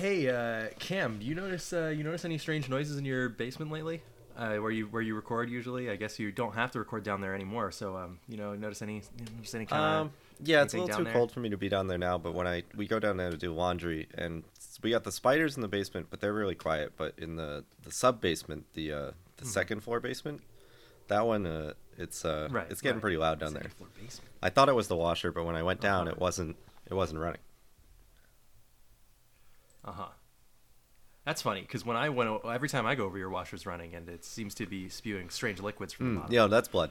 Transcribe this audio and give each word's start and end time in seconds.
Hey, 0.00 0.30
uh, 0.30 0.68
Cam, 0.78 1.18
do 1.18 1.26
you 1.26 1.34
notice 1.34 1.74
uh, 1.74 1.88
you 1.88 2.02
notice 2.04 2.24
any 2.24 2.38
strange 2.38 2.70
noises 2.70 2.96
in 2.96 3.04
your 3.04 3.28
basement 3.28 3.70
lately? 3.70 4.02
Uh, 4.34 4.56
where 4.56 4.70
you 4.70 4.86
where 4.86 5.02
you 5.02 5.14
record 5.14 5.50
usually? 5.50 5.90
I 5.90 5.96
guess 5.96 6.18
you 6.18 6.32
don't 6.32 6.54
have 6.54 6.70
to 6.70 6.78
record 6.78 7.04
down 7.04 7.20
there 7.20 7.34
anymore. 7.34 7.70
So 7.70 7.98
um, 7.98 8.18
you 8.26 8.38
know, 8.38 8.54
notice 8.54 8.80
any 8.80 9.02
notice 9.36 9.54
any 9.54 9.66
kind 9.66 9.82
of 9.82 10.00
Um, 10.06 10.12
yeah, 10.42 10.62
it's 10.62 10.72
a 10.72 10.78
little 10.78 10.96
too 10.96 11.04
there? 11.04 11.12
cold 11.12 11.32
for 11.32 11.40
me 11.40 11.50
to 11.50 11.58
be 11.58 11.68
down 11.68 11.86
there 11.86 11.98
now. 11.98 12.16
But 12.16 12.32
when 12.32 12.46
I 12.46 12.62
we 12.74 12.86
go 12.86 12.98
down 12.98 13.18
there 13.18 13.30
to 13.30 13.36
do 13.36 13.52
laundry, 13.52 14.08
and 14.14 14.42
we 14.82 14.88
got 14.88 15.04
the 15.04 15.12
spiders 15.12 15.56
in 15.56 15.60
the 15.60 15.68
basement, 15.68 16.06
but 16.08 16.20
they're 16.22 16.32
really 16.32 16.54
quiet. 16.54 16.92
But 16.96 17.12
in 17.18 17.36
the 17.36 17.64
the 17.82 17.92
sub 17.92 18.22
basement, 18.22 18.64
the 18.72 18.92
uh, 18.94 19.10
the 19.36 19.44
second 19.44 19.82
floor 19.82 20.00
basement, 20.00 20.40
that 21.08 21.26
one 21.26 21.44
uh, 21.46 21.74
it's 21.98 22.24
uh 22.24 22.48
right. 22.50 22.66
it's 22.70 22.80
getting 22.80 22.96
right. 22.96 23.02
pretty 23.02 23.18
loud 23.18 23.38
down 23.38 23.50
Second 23.50 23.64
there. 23.64 23.76
floor 23.76 23.88
basement. 24.00 24.30
I 24.42 24.48
thought 24.48 24.70
it 24.70 24.74
was 24.74 24.88
the 24.88 24.96
washer, 24.96 25.30
but 25.30 25.44
when 25.44 25.56
I 25.56 25.62
went 25.62 25.82
down, 25.82 26.08
Uh-huh. 26.08 26.16
it 26.16 26.18
wasn't. 26.18 26.56
It 26.86 26.94
wasn't 26.94 27.20
running. 27.20 27.40
Uh 29.84 29.92
huh. 29.92 30.08
That's 31.24 31.42
funny 31.42 31.60
because 31.62 31.84
when 31.84 31.96
I 31.96 32.08
went 32.08 32.30
every 32.46 32.68
time 32.68 32.86
I 32.86 32.94
go 32.94 33.04
over 33.04 33.18
your 33.18 33.30
washer's 33.30 33.66
running 33.66 33.94
and 33.94 34.08
it 34.08 34.24
seems 34.24 34.54
to 34.56 34.66
be 34.66 34.88
spewing 34.88 35.28
strange 35.30 35.60
liquids 35.60 35.92
from 35.92 36.06
the 36.06 36.12
Mm, 36.12 36.22
bottom. 36.22 36.34
yeah, 36.34 36.46
that's 36.46 36.68
blood. 36.68 36.90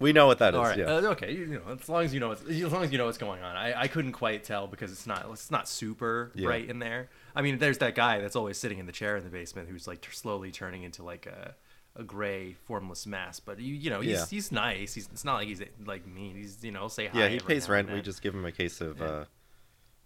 We 0.00 0.12
know 0.12 0.28
what 0.28 0.38
that 0.38 0.54
is. 0.54 0.58
All 0.58 0.64
right. 0.64 0.78
Yeah. 0.78 0.84
Uh, 0.94 1.00
okay. 1.10 1.32
You, 1.32 1.38
you 1.40 1.46
know, 1.66 1.76
as 1.80 1.88
long 1.88 2.04
as 2.04 2.14
you 2.14 2.20
know, 2.20 2.28
what's, 2.28 2.42
as 2.44 2.72
long 2.72 2.84
as 2.84 2.92
you 2.92 2.98
know 2.98 3.06
what's 3.06 3.18
going 3.18 3.42
on. 3.42 3.56
I, 3.56 3.80
I 3.82 3.88
couldn't 3.88 4.12
quite 4.12 4.44
tell 4.44 4.68
because 4.68 4.92
it's 4.92 5.08
not 5.08 5.26
it's 5.32 5.50
not 5.50 5.68
super 5.68 6.30
Yeah. 6.36 6.46
bright 6.46 6.70
in 6.70 6.78
there. 6.78 7.08
I 7.34 7.42
mean, 7.42 7.58
there's 7.58 7.78
that 7.78 7.96
guy 7.96 8.20
that's 8.20 8.36
always 8.36 8.58
sitting 8.58 8.78
in 8.78 8.86
the 8.86 8.92
chair 8.92 9.16
in 9.16 9.24
the 9.24 9.30
basement 9.30 9.68
who's 9.68 9.88
like 9.88 10.00
t- 10.00 10.08
slowly 10.12 10.52
turning 10.52 10.84
into 10.84 11.02
like 11.02 11.26
a 11.26 11.54
a 11.96 12.04
gray 12.04 12.52
formless 12.64 13.08
mass. 13.08 13.40
But 13.40 13.58
you 13.58 13.74
you 13.74 13.90
know 13.90 14.00
he's 14.00 14.12
Yeah. 14.20 14.26
he's 14.30 14.52
nice. 14.52 14.94
He's 14.94 15.08
it's 15.12 15.24
not 15.24 15.34
like 15.34 15.48
he's 15.48 15.62
like 15.84 16.06
mean. 16.06 16.36
He's 16.36 16.62
you 16.62 16.70
know 16.70 16.86
say 16.86 17.06
hi. 17.08 17.18
yeah, 17.18 17.28
he 17.28 17.36
every 17.36 17.46
pays 17.48 17.66
now 17.68 17.74
and 17.74 17.86
rent. 17.86 17.88
We 17.88 17.94
then. 17.96 18.04
just 18.04 18.22
give 18.22 18.34
him 18.34 18.44
a 18.44 18.52
case 18.52 18.80
of 18.80 19.02
uh, 19.02 19.24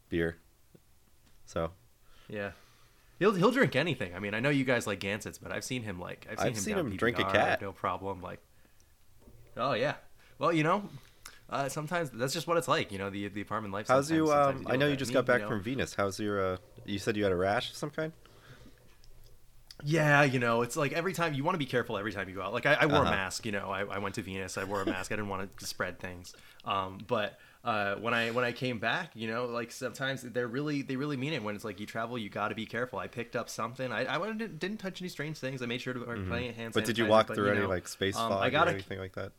beer. 0.09 0.39
So 1.53 1.71
yeah. 2.29 2.53
He'll 3.19 3.35
he'll 3.35 3.51
drink 3.53 3.77
anything. 3.77 4.15
I 4.15 4.19
mean, 4.19 4.35
I 4.35 4.41
know 4.41 4.49
you 4.49 4.65
guys 4.65 4.87
like 4.87 4.99
Gansetts, 5.01 5.39
but 5.41 5.53
I've 5.53 5.65
seen 5.65 5.83
him 5.83 6.01
like 6.01 6.27
I've 6.31 6.39
seen 6.39 6.47
I've 6.49 6.55
him, 6.55 6.61
seen 6.63 6.79
him 6.79 6.97
drink 6.97 7.19
a 7.19 7.25
cat. 7.25 7.61
No 7.63 7.73
problem. 7.73 8.21
Like, 8.23 8.41
oh 9.57 9.75
yeah. 9.75 9.95
Well, 10.39 10.53
you 10.53 10.65
know, 10.65 10.89
uh, 11.51 11.69
sometimes 11.69 12.11
that's 12.11 12.33
just 12.33 12.47
what 12.49 12.57
it's 12.57 12.67
like. 12.69 12.91
You 12.91 12.99
know, 12.99 13.11
the 13.11 13.29
the 13.29 13.43
apartment 13.43 13.73
life. 13.75 13.87
how's 13.87 14.11
you? 14.11 14.33
Um, 14.33 14.57
sometimes 14.57 14.67
I 14.71 14.77
know 14.77 14.89
you 14.89 14.97
just 14.97 15.13
got 15.13 15.27
back 15.27 15.43
know- 15.43 15.49
from 15.49 15.63
Venus. 15.63 15.95
How's 15.95 16.19
your? 16.19 16.55
Uh, 16.55 16.57
you 16.85 16.99
said 16.99 17.17
you 17.17 17.23
had 17.23 17.33
a 17.33 17.37
rash 17.37 17.71
of 17.71 17.77
some 17.77 17.91
kind. 17.91 18.13
Yeah, 19.85 20.23
you 20.23 20.39
know, 20.39 20.63
it's 20.63 20.77
like 20.77 20.93
every 20.93 21.13
time 21.13 21.35
you 21.35 21.43
want 21.43 21.55
to 21.55 21.59
be 21.59 21.67
careful 21.67 21.99
every 21.99 22.13
time 22.13 22.29
you 22.29 22.35
go 22.37 22.43
out. 22.43 22.53
Like 22.53 22.67
I, 22.67 22.75
I 22.75 22.87
wore 22.87 22.99
Uh-huh. 22.99 23.09
a 23.09 23.11
mask, 23.11 23.45
you 23.45 23.51
know, 23.53 23.69
I, 23.71 23.81
I 23.85 23.99
went 23.99 24.15
to 24.15 24.23
Venus, 24.23 24.57
I 24.57 24.63
wore 24.65 24.81
a 24.83 24.87
mask. 24.87 25.11
I 25.11 25.17
didn't 25.17 25.29
want 25.29 25.57
to 25.59 25.67
spread 25.67 25.99
things. 25.99 26.35
Um, 26.65 26.99
but 27.09 27.37
uh, 27.65 27.95
when 27.97 28.13
I 28.13 28.31
when 28.33 28.45
I 28.45 28.53
came 28.53 28.79
back, 28.81 29.13
you 29.15 29.29
know, 29.29 29.47
like 29.47 29.71
sometimes 29.71 30.23
they're 30.23 30.49
really 30.49 30.83
they 30.83 30.97
really 30.97 31.17
mean 31.17 31.33
it. 31.33 31.43
When 31.43 31.55
it's 31.55 31.65
like 31.65 31.79
you 31.79 31.87
travel, 31.87 32.19
you 32.19 32.29
got 32.29 32.49
to 32.49 32.55
be 32.57 32.67
careful. 32.67 32.99
I 32.99 33.07
picked 33.07 33.37
up 33.37 33.49
something. 33.49 33.93
I 33.93 34.05
I 34.05 34.19
went- 34.19 34.37
didn't, 34.39 34.59
didn't 34.59 34.79
touch 34.79 35.01
any 35.01 35.09
strange 35.09 35.39
things. 35.39 35.63
I 35.63 35.67
made 35.67 35.81
sure 35.81 35.95
to 35.95 36.01
wear 36.05 36.17
plenty 36.17 36.49
of 36.49 36.57
hand 36.57 36.71
Mm-hmm. 36.71 36.79
But 36.81 36.87
did 36.87 36.99
you 36.99 37.07
walk 37.07 37.29
but, 37.29 37.37
through 37.37 37.51
any 37.51 37.61
know, 37.61 37.69
like 37.69 37.87
space 37.87 38.17
um, 38.17 38.31
fog 38.31 38.43
I 38.43 38.51
got 38.51 38.67
or 38.67 38.73
anything 38.73 38.99
like 38.99 39.15
that? 39.15 39.33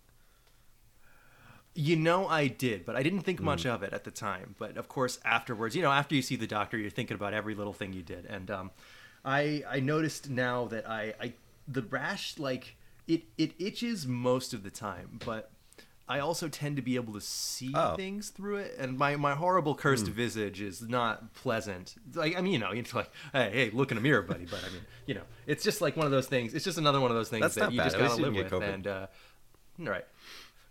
You 1.76 1.96
know, 1.96 2.28
I 2.28 2.48
did, 2.48 2.86
but 2.86 2.96
I 2.96 3.02
didn't 3.02 3.22
think 3.22 3.40
Mm. 3.42 3.46
much 3.46 3.66
of 3.66 3.82
it 3.82 3.94
at 3.94 4.04
the 4.04 4.12
time. 4.12 4.56
But 4.60 4.78
of 4.78 4.88
course, 4.88 5.20
afterwards, 5.26 5.76
you 5.76 5.82
know, 5.82 5.92
after 5.92 6.14
you 6.14 6.22
see 6.22 6.36
the 6.36 6.46
doctor, 6.48 6.78
you're 6.78 6.92
thinking 6.92 7.16
about 7.16 7.34
every 7.34 7.56
little 7.56 7.74
thing 7.74 7.94
you 7.94 8.04
did. 8.04 8.26
And 8.26 8.52
um, 8.52 8.72
I 9.26 9.64
I 9.68 9.80
noticed 9.80 10.30
now 10.30 10.66
that 10.66 10.88
I, 10.88 11.14
I 11.20 11.34
the 11.68 11.82
rash 11.82 12.38
like 12.38 12.76
it 13.08 13.24
it 13.38 13.54
itches 13.60 14.06
most 14.06 14.54
of 14.54 14.62
the 14.64 14.70
time, 14.70 15.20
but 15.26 15.50
I 16.08 16.20
also 16.20 16.50
tend 16.50 16.76
to 16.76 16.82
be 16.82 16.96
able 16.96 17.14
to 17.14 17.22
see 17.22 17.72
Oh. 17.76 17.96
things 17.96 18.30
through 18.30 18.58
it. 18.58 18.76
And 18.78 18.98
my 18.98 19.16
my 19.16 19.36
horrible 19.36 19.74
cursed 19.74 20.08
visage 20.08 20.60
is 20.62 20.82
not 20.82 21.34
pleasant. 21.34 21.96
Like 22.14 22.38
I 22.38 22.42
mean, 22.42 22.54
you 22.54 22.60
know, 22.60 22.72
you're 22.74 22.84
like, 22.94 23.10
hey, 23.32 23.50
hey, 23.54 23.70
look 23.72 23.92
in 23.92 23.98
a 23.98 24.02
mirror, 24.02 24.22
buddy. 24.22 24.46
But 24.46 24.64
I 24.66 24.70
mean, 24.70 24.82
you 25.06 25.14
know, 25.16 25.24
it's 25.48 25.64
just 25.64 25.80
like 25.82 25.96
one 25.96 26.06
of 26.06 26.12
those 26.12 26.28
things. 26.28 26.54
It's 26.54 26.66
just 26.66 26.78
another 26.78 27.00
one 27.00 27.10
of 27.12 27.16
those 27.18 27.30
things 27.30 27.42
That's 27.42 27.56
that 27.56 27.72
you 27.72 27.78
bad. 27.78 27.86
just 27.86 27.98
gotta 27.98 28.22
live 28.22 28.36
with. 28.36 28.52
COVID. 28.52 28.74
And 28.74 28.88
uh, 28.88 29.08
right. 29.80 30.06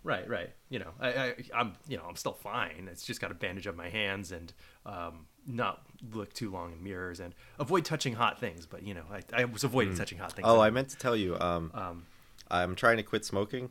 Right, 0.05 0.27
right. 0.27 0.49
You 0.69 0.79
know, 0.79 0.89
I, 0.99 1.07
I, 1.13 1.33
I'm, 1.55 1.73
you 1.87 1.95
know, 1.95 2.03
I'm 2.09 2.17
still 2.17 2.33
fine. 2.33 2.89
It's 2.91 3.05
just 3.05 3.21
got 3.21 3.29
to 3.29 3.33
bandage 3.35 3.67
up 3.67 3.75
my 3.77 3.87
hands 3.87 4.33
and 4.33 4.51
um, 4.85 5.27
not 5.47 5.81
look 6.11 6.33
too 6.33 6.51
long 6.51 6.73
in 6.73 6.83
mirrors 6.83 7.21
and 7.21 7.33
avoid 7.57 7.85
touching 7.85 8.13
hot 8.15 8.37
things. 8.37 8.65
But 8.65 8.83
you 8.83 8.93
know, 8.93 9.05
I, 9.09 9.21
I 9.41 9.45
was 9.45 9.63
avoiding 9.63 9.95
touching 9.95 10.17
hot 10.17 10.33
things. 10.33 10.45
Oh, 10.45 10.59
I 10.59 10.71
meant 10.71 10.89
to 10.89 10.97
tell 10.97 11.15
you. 11.15 11.39
Um, 11.39 11.71
Um, 11.73 12.05
I'm 12.51 12.75
trying 12.75 12.97
to 12.97 13.03
quit 13.03 13.23
smoking, 13.23 13.69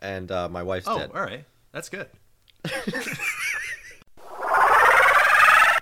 and 0.00 0.30
uh, 0.30 0.48
my 0.48 0.62
wife's 0.62 0.88
oh, 0.88 0.98
dead. 0.98 1.10
all 1.14 1.22
right, 1.22 1.44
that's 1.72 1.88
good. 1.88 2.08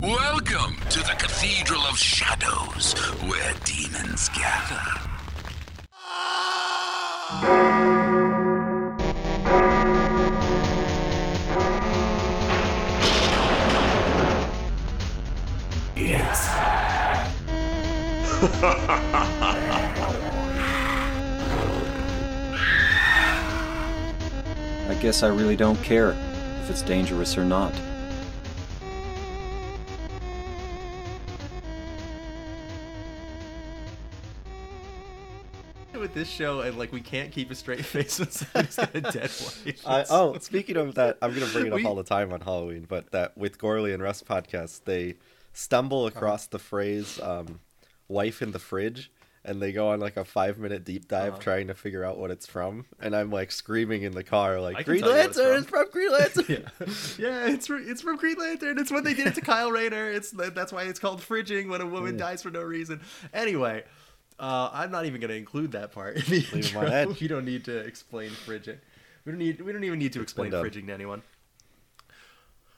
Welcome 0.00 0.76
to 0.90 0.98
the 0.98 1.14
Cathedral 1.18 1.80
of 1.80 1.98
Shadows, 1.98 2.92
where 3.22 3.54
demons 3.64 4.28
gather. 4.28 5.06
Yes. 15.96 16.52
I 24.88 24.94
guess 25.00 25.22
I 25.22 25.28
really 25.28 25.56
don't 25.56 25.80
care 25.82 26.10
if 26.62 26.70
it's 26.70 26.82
dangerous 26.82 27.36
or 27.36 27.44
not. 27.44 27.72
With 35.98 36.12
this 36.12 36.28
show, 36.28 36.60
and 36.60 36.76
like 36.76 36.92
we 36.92 37.00
can't 37.00 37.32
keep 37.32 37.50
a 37.50 37.54
straight 37.54 37.82
face 37.84 38.18
when 38.18 38.30
somebody's 38.30 38.76
got 38.76 38.94
a 38.94 39.00
dead 39.00 39.14
wife. 39.22 39.82
I, 39.86 40.04
oh, 40.10 40.36
speaking 40.38 40.76
of 40.76 40.94
that, 40.96 41.16
I'm 41.22 41.32
gonna 41.32 41.46
bring 41.46 41.66
it 41.68 41.72
up 41.72 41.76
We- 41.78 41.86
all 41.86 41.94
the 41.94 42.02
time 42.04 42.34
on 42.34 42.42
Halloween. 42.42 42.84
But 42.86 43.12
that 43.12 43.36
with 43.38 43.56
Gorley 43.58 43.94
and 43.94 44.02
Russ 44.02 44.22
podcast, 44.22 44.82
they 44.84 45.14
stumble 45.54 46.00
Uh-huh. 46.04 46.08
across 46.14 46.48
the 46.48 46.58
phrase 46.58 47.18
um, 47.22 47.60
"wife 48.08 48.42
in 48.42 48.52
the 48.52 48.58
fridge," 48.58 49.10
and 49.46 49.62
they 49.62 49.72
go 49.72 49.88
on 49.88 50.00
like 50.00 50.16
a 50.16 50.24
five 50.24 50.58
minute 50.58 50.84
deep 50.84 51.08
dive 51.08 51.34
Uh-huh. 51.34 51.42
trying 51.42 51.66
to 51.68 51.74
figure 51.74 52.04
out 52.04 52.18
what 52.18 52.30
it's 52.30 52.46
from. 52.46 52.84
And 53.00 53.14
I'm 53.16 53.30
like 53.30 53.50
screaming 53.52 54.02
in 54.02 54.12
the 54.12 54.24
car, 54.24 54.60
like 54.60 54.84
"Green 54.84 55.04
it's 55.04 55.08
Lantern! 55.08 55.34
from." 55.34 55.56
It's 55.62 55.68
from 55.70 55.90
Green 55.92 56.12
Lantern!" 56.12 56.44
yeah, 56.78 56.86
yeah, 57.18 57.52
it's 57.54 57.66
fr- 57.66 57.76
it's 57.76 58.02
from 58.02 58.16
Green 58.16 58.36
Lantern. 58.36 58.78
It's 58.78 58.90
when 58.90 59.04
they 59.04 59.14
did 59.14 59.26
it 59.28 59.34
to 59.36 59.40
Kyle 59.40 59.70
Rayner. 59.72 60.10
It's 60.10 60.30
that's 60.32 60.72
why 60.72 60.82
it's 60.84 60.98
called 60.98 61.20
fridging 61.20 61.68
when 61.68 61.80
a 61.80 61.86
woman 61.86 62.16
dies 62.16 62.42
for 62.42 62.50
no 62.50 62.62
reason. 62.62 63.00
Anyway, 63.32 63.84
uh, 64.38 64.70
I'm 64.72 64.90
not 64.90 65.06
even 65.06 65.20
going 65.20 65.30
to 65.30 65.36
include 65.36 65.72
that 65.72 65.92
part 65.92 66.16
in 66.16 66.22
the 66.24 66.30
Leave 66.30 66.54
intro. 66.54 66.80
on 66.82 66.92
edge. 66.92 67.20
We 67.20 67.28
don't 67.28 67.44
need 67.44 67.64
to 67.66 67.78
explain 67.78 68.30
fridging. 68.30 68.78
We 69.24 69.32
don't 69.32 69.38
need. 69.38 69.60
We 69.60 69.72
don't 69.72 69.84
even 69.84 69.98
need 69.98 70.12
to 70.14 70.20
explain 70.22 70.52
fridging 70.52 70.86
to 70.88 70.92
anyone. 70.92 71.22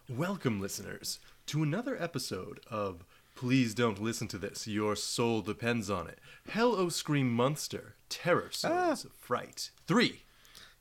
Welcome, 0.09 0.61
listeners, 0.61 1.19
to 1.47 1.63
another 1.63 2.01
episode 2.03 2.61
of 2.71 3.05
Please 3.39 3.73
Don't 3.73 4.03
Listen 4.03 4.27
to 4.29 4.39
This. 4.39 4.67
Your 4.67 4.97
soul 4.97 5.43
depends 5.43 5.89
on 5.89 6.09
it. 6.09 6.19
Hell 6.49 6.75
O 6.75 6.89
Scream 6.89 7.31
Monster. 7.33 7.95
Terror 8.09 8.49
Swords 8.51 9.05
of 9.05 9.13
Fright. 9.13 9.71
Three. 9.87 10.25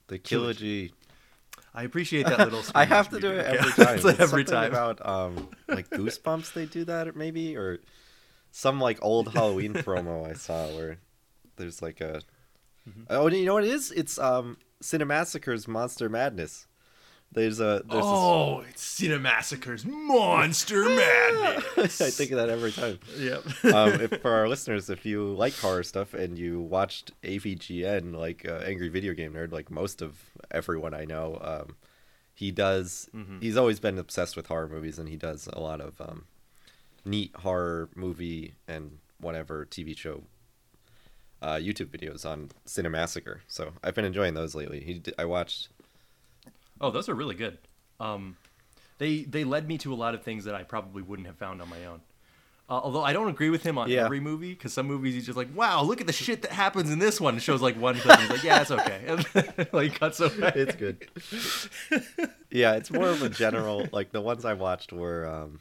the 0.07 0.17
Killogy. 0.17 0.91
I 1.75 1.83
appreciate 1.83 2.25
that 2.25 2.39
little. 2.39 2.63
I 2.75 2.85
have 2.85 3.09
to 3.09 3.19
do 3.19 3.29
it 3.29 3.45
every 3.45 3.71
time. 3.85 4.01
Like 4.01 4.19
every 4.19 4.43
time. 4.43 4.71
about 4.71 5.05
um 5.07 5.49
like 5.67 5.87
Goosebumps. 5.91 6.53
They 6.53 6.65
do 6.65 6.83
that, 6.85 7.15
maybe 7.15 7.55
or 7.55 7.77
some 8.49 8.81
like 8.81 8.97
old 9.03 9.33
Halloween 9.33 9.73
promo 9.85 10.27
I 10.27 10.33
saw 10.33 10.65
where 10.69 10.97
there's 11.57 11.81
like 11.83 12.01
a 12.01 12.21
Mm-hmm. 12.89 13.03
oh 13.09 13.27
you 13.27 13.45
know 13.45 13.53
what 13.53 13.65
it 13.65 13.69
is? 13.69 13.91
It's 13.91 14.17
um 14.17 14.57
Cinemassacre's 14.81 15.67
Monster 15.67 16.09
Madness. 16.09 16.65
There's 17.31 17.59
a 17.59 17.83
there's 17.85 18.03
oh, 18.03 18.61
it's 18.69 18.99
Cinemassacre's 18.99 19.85
Monster 19.85 20.85
Madness. 20.85 22.01
I 22.01 22.09
think 22.09 22.31
of 22.31 22.37
that 22.37 22.49
every 22.49 22.71
time. 22.71 22.99
Yep. 23.17 23.43
um, 23.65 24.01
if 24.01 24.21
for 24.21 24.31
our 24.31 24.47
listeners, 24.47 24.89
if 24.89 25.05
you 25.05 25.33
like 25.33 25.53
horror 25.55 25.83
stuff 25.83 26.13
and 26.13 26.37
you 26.37 26.61
watched 26.61 27.11
AVGN, 27.23 28.15
like 28.15 28.47
uh, 28.47 28.63
Angry 28.65 28.89
Video 28.89 29.13
Game 29.13 29.33
Nerd, 29.33 29.51
like 29.51 29.69
most 29.69 30.01
of 30.01 30.17
everyone 30.51 30.93
I 30.93 31.05
know, 31.05 31.37
um, 31.41 31.75
he 32.33 32.51
does. 32.51 33.09
Mm-hmm. 33.13 33.39
He's 33.39 33.57
always 33.57 33.79
been 33.79 33.97
obsessed 33.97 34.35
with 34.35 34.47
horror 34.47 34.69
movies, 34.69 34.97
and 34.97 35.09
he 35.09 35.17
does 35.17 35.47
a 35.51 35.59
lot 35.59 35.81
of 35.81 35.99
um, 36.01 36.25
neat 37.05 37.35
horror 37.35 37.89
movie 37.95 38.55
and 38.67 38.99
whatever 39.19 39.65
TV 39.65 39.97
show 39.97 40.23
uh, 41.41 41.55
YouTube 41.55 41.87
videos 41.87 42.25
on 42.25 42.49
Cinemassacre. 42.65 43.39
So 43.47 43.73
I've 43.83 43.95
been 43.95 44.05
enjoying 44.05 44.33
those 44.33 44.55
lately. 44.55 44.79
He, 44.81 45.01
I 45.17 45.25
watched. 45.25 45.69
Oh, 46.81 46.91
those 46.91 47.09
are 47.09 47.15
really 47.15 47.35
good. 47.35 47.57
Um, 47.99 48.37
they 48.99 49.23
they 49.23 49.43
led 49.43 49.67
me 49.67 49.77
to 49.79 49.93
a 49.93 49.95
lot 49.95 50.13
of 50.15 50.23
things 50.23 50.45
that 50.45 50.55
I 50.55 50.63
probably 50.63 51.01
wouldn't 51.01 51.27
have 51.27 51.37
found 51.37 51.61
on 51.61 51.69
my 51.69 51.85
own. 51.85 52.01
Uh, 52.69 52.81
although 52.83 53.03
I 53.03 53.13
don't 53.13 53.29
agree 53.29 53.49
with 53.49 53.63
him 53.63 53.77
on 53.77 53.89
Yeah. 53.89 54.03
every 54.03 54.19
movie, 54.19 54.49
because 54.53 54.73
some 54.73 54.87
movies 54.87 55.13
he's 55.13 55.25
just 55.25 55.37
like, 55.37 55.47
"Wow, 55.55 55.83
look 55.83 56.01
at 56.01 56.07
the 56.07 56.11
shit 56.13 56.41
that 56.41 56.51
happens 56.51 56.91
in 56.91 56.99
this 56.99 57.21
one." 57.21 57.35
And 57.35 57.41
shows 57.41 57.61
like 57.61 57.79
one 57.79 57.95
clip, 57.95 58.19
he's 58.19 58.29
like, 58.29 58.43
"Yeah, 58.43 58.61
it's 58.61 58.71
okay." 58.71 59.03
And 59.57 59.67
like 59.71 59.97
cuts 59.99 60.19
away. 60.19 60.51
It's 60.55 60.75
good. 60.75 61.07
yeah, 62.51 62.73
it's 62.73 62.91
more 62.91 63.07
of 63.07 63.21
a 63.21 63.29
general. 63.29 63.87
Like 63.93 64.11
the 64.11 64.19
ones 64.21 64.43
I 64.45 64.53
watched 64.53 64.91
were 64.91 65.25
um, 65.25 65.59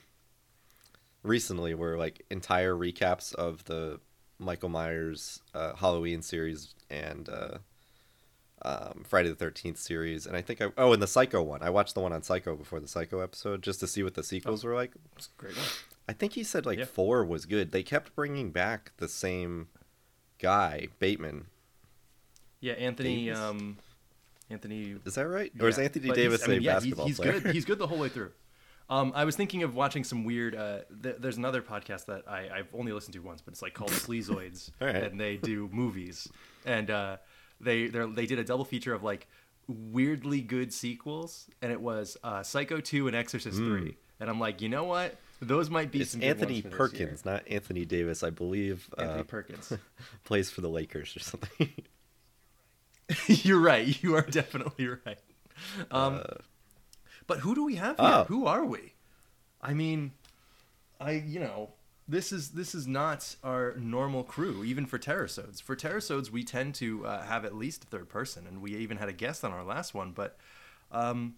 recently 1.22 1.74
were 1.74 1.96
like 1.96 2.24
entire 2.30 2.74
recaps 2.74 3.34
of 3.34 3.64
the 3.64 4.00
Michael 4.38 4.68
Myers 4.68 5.40
uh, 5.54 5.74
Halloween 5.74 6.22
series 6.22 6.74
and 6.90 7.28
uh, 7.28 7.58
um, 8.66 9.04
Friday 9.06 9.28
the 9.28 9.34
Thirteenth 9.34 9.78
series, 9.78 10.26
and 10.26 10.36
I 10.36 10.42
think 10.42 10.60
I 10.60 10.68
oh, 10.76 10.92
and 10.92 11.00
the 11.02 11.06
Psycho 11.06 11.42
one. 11.42 11.62
I 11.62 11.70
watched 11.70 11.94
the 11.94 12.00
one 12.00 12.12
on 12.12 12.22
Psycho 12.22 12.56
before 12.56 12.80
the 12.80 12.88
Psycho 12.88 13.20
episode 13.20 13.62
just 13.62 13.80
to 13.80 13.86
see 13.86 14.02
what 14.02 14.14
the 14.14 14.22
sequels 14.22 14.64
were 14.64 14.74
like. 14.74 14.92
It's 15.16 15.28
a 15.28 15.40
great 15.40 15.56
one. 15.56 15.66
I 16.08 16.12
think 16.12 16.32
he 16.34 16.42
said 16.44 16.66
like 16.66 16.78
Yeah. 16.78 16.84
four 16.84 17.24
was 17.24 17.46
good. 17.46 17.72
They 17.72 17.82
kept 17.82 18.14
bringing 18.14 18.50
back 18.50 18.92
the 18.98 19.08
same 19.08 19.68
guy, 20.38 20.88
Bateman. 20.98 21.46
Yeah, 22.60 22.74
Anthony. 22.74 23.26
Davis? 23.26 23.38
Um, 23.38 23.76
Anthony. 24.50 24.96
Is 25.04 25.14
that 25.14 25.26
right? 25.26 25.52
Or 25.60 25.68
is 25.68 25.78
Anthony 25.78 26.08
but 26.08 26.16
Davis 26.16 26.44
I 26.44 26.48
mean, 26.48 26.58
a 26.58 26.60
yeah, 26.62 26.70
he's- 26.72 26.82
basketball 26.82 27.06
he's, 27.06 27.16
player? 27.16 27.40
good. 27.40 27.54
He's 27.54 27.64
good 27.64 27.78
the 27.78 27.86
whole 27.86 27.98
way 27.98 28.08
through. 28.08 28.30
Um, 28.88 29.10
I 29.16 29.24
was 29.24 29.34
thinking 29.34 29.64
of 29.64 29.74
watching 29.74 30.04
some 30.04 30.22
weird. 30.22 30.54
Uh, 30.54 30.78
th- 31.02 31.16
there's 31.18 31.38
another 31.38 31.60
podcast 31.60 32.04
that 32.06 32.22
I, 32.28 32.48
I've 32.54 32.68
only 32.72 32.92
listened 32.92 33.14
to 33.14 33.18
once, 33.18 33.42
but 33.42 33.50
it's 33.50 33.60
like 33.60 33.74
called 33.74 33.90
Sleazoids, 33.90 34.70
right. 34.80 34.94
and 34.94 35.18
they 35.18 35.36
do 35.38 35.68
movies, 35.72 36.28
and 36.64 36.88
uh, 36.88 37.16
they 37.60 37.88
they 37.88 38.06
they 38.06 38.26
did 38.26 38.38
a 38.38 38.44
double 38.44 38.64
feature 38.64 38.94
of 38.94 39.02
like 39.02 39.26
weirdly 39.68 40.40
good 40.40 40.72
sequels, 40.72 41.46
and 41.62 41.72
it 41.72 41.80
was 41.80 42.16
uh, 42.22 42.42
Psycho 42.42 42.80
two 42.80 43.06
and 43.06 43.16
Exorcist 43.16 43.58
three, 43.58 43.96
and 44.20 44.30
I'm 44.30 44.40
like, 44.40 44.60
you 44.60 44.68
know 44.68 44.84
what? 44.84 45.16
Those 45.40 45.68
might 45.68 45.90
be 45.90 46.00
it's 46.00 46.12
some 46.12 46.20
good 46.20 46.28
Anthony 46.28 46.62
ones 46.62 46.62
for 46.62 46.68
this 46.88 46.98
year. 46.98 47.06
Perkins, 47.08 47.24
not 47.24 47.48
Anthony 47.48 47.84
Davis. 47.84 48.22
I 48.22 48.30
believe 48.30 48.88
Anthony 48.96 49.20
uh, 49.20 49.24
Perkins. 49.24 49.72
plays 50.24 50.50
for 50.50 50.62
the 50.62 50.70
Lakers 50.70 51.14
or 51.16 51.20
something. 51.20 51.72
You're 53.26 53.60
right. 53.60 54.02
You 54.02 54.16
are 54.16 54.22
definitely 54.22 54.88
right. 54.88 55.18
Um, 55.90 56.22
but 57.26 57.40
who 57.40 57.54
do 57.54 57.64
we 57.64 57.76
have 57.76 57.96
here? 57.96 58.06
Uh, 58.06 58.20
oh. 58.22 58.24
Who 58.24 58.46
are 58.46 58.64
we? 58.64 58.94
I 59.60 59.74
mean, 59.74 60.12
I 61.00 61.12
you 61.12 61.40
know 61.40 61.70
this 62.08 62.32
is 62.32 62.50
this 62.50 62.74
is 62.74 62.86
not 62.86 63.36
our 63.42 63.74
normal 63.78 64.22
crew. 64.24 64.62
Even 64.64 64.86
for 64.86 64.98
terrasodes, 64.98 65.60
for 65.62 65.74
terrasodes 65.76 66.30
we 66.30 66.44
tend 66.44 66.74
to 66.76 67.04
uh, 67.06 67.22
have 67.24 67.44
at 67.44 67.54
least 67.54 67.84
a 67.84 67.86
third 67.86 68.08
person, 68.08 68.46
and 68.46 68.60
we 68.62 68.74
even 68.76 68.96
had 68.98 69.08
a 69.08 69.12
guest 69.12 69.44
on 69.44 69.52
our 69.52 69.64
last 69.64 69.94
one. 69.94 70.12
But 70.12 70.36
um, 70.92 71.34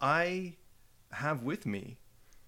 I 0.00 0.54
have 1.12 1.42
with 1.42 1.66
me 1.66 1.98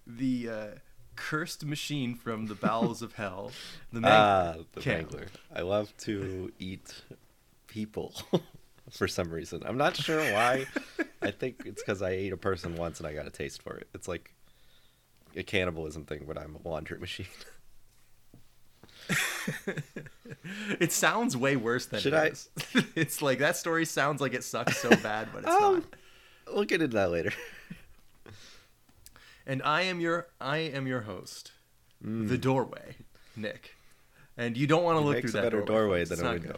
the 0.07 0.49
uh, 0.49 0.67
cursed 1.15 1.65
machine 1.65 2.15
from 2.15 2.47
the 2.47 2.55
bowels 2.55 3.01
of 3.01 3.13
hell, 3.13 3.51
the 3.91 4.01
Ah, 4.03 4.53
Mangler. 4.57 4.65
the 4.73 4.81
Cam. 4.81 5.05
Mangler. 5.05 5.27
I 5.55 5.61
love 5.61 5.93
to 5.99 6.51
eat 6.59 6.93
people 7.67 8.13
for 8.91 9.07
some 9.07 9.29
reason. 9.29 9.63
I'm 9.65 9.77
not 9.77 9.95
sure 9.95 10.19
why. 10.33 10.65
I 11.21 11.31
think 11.31 11.63
it's 11.65 11.81
because 11.81 12.01
I 12.01 12.11
ate 12.11 12.33
a 12.33 12.37
person 12.37 12.75
once 12.75 12.99
and 12.99 13.07
I 13.07 13.13
got 13.13 13.25
a 13.25 13.31
taste 13.31 13.61
for 13.61 13.75
it. 13.77 13.87
It's 13.93 14.07
like 14.07 14.33
a 15.35 15.43
cannibalism 15.43 16.05
thing, 16.05 16.25
when 16.27 16.37
I'm 16.37 16.55
a 16.63 16.67
laundry 16.67 16.99
machine. 16.99 17.27
It 20.79 20.91
sounds 20.91 21.37
way 21.37 21.55
worse 21.55 21.85
than 21.85 21.99
Should 21.99 22.13
it 22.13 22.17
I- 22.17 22.25
is. 22.27 22.49
it's 22.95 23.21
like 23.21 23.39
that 23.39 23.55
story 23.57 23.85
sounds 23.85 24.19
like 24.21 24.33
it 24.33 24.43
sucks 24.43 24.77
so 24.77 24.89
bad, 24.89 25.29
but 25.31 25.39
it's 25.43 25.47
Oh. 25.51 25.75
not. 25.75 25.83
we'll 26.55 26.63
get 26.65 26.81
into 26.81 26.95
that 26.95 27.11
later. 27.11 27.31
And 29.47 29.61
I 29.61 29.83
am 29.83 29.99
your 29.99 30.25
I 30.41 30.57
am 30.57 30.87
your 30.87 31.01
host, 31.01 31.51
the 32.01 32.35
doorway, 32.37 32.95
Nick. 33.35 33.75
And 34.35 34.57
you 34.57 34.65
don't 34.65 34.83
want 34.83 34.97
to 34.97 35.01
He 35.01 35.07
look 35.07 35.21
through 35.21 35.29
a 35.29 35.33
that 35.33 35.43
better 35.43 35.61
doorway, 35.61 36.03
doorway 36.03 36.05
than 36.05 36.25
a 36.25 36.31
window. 36.31 36.57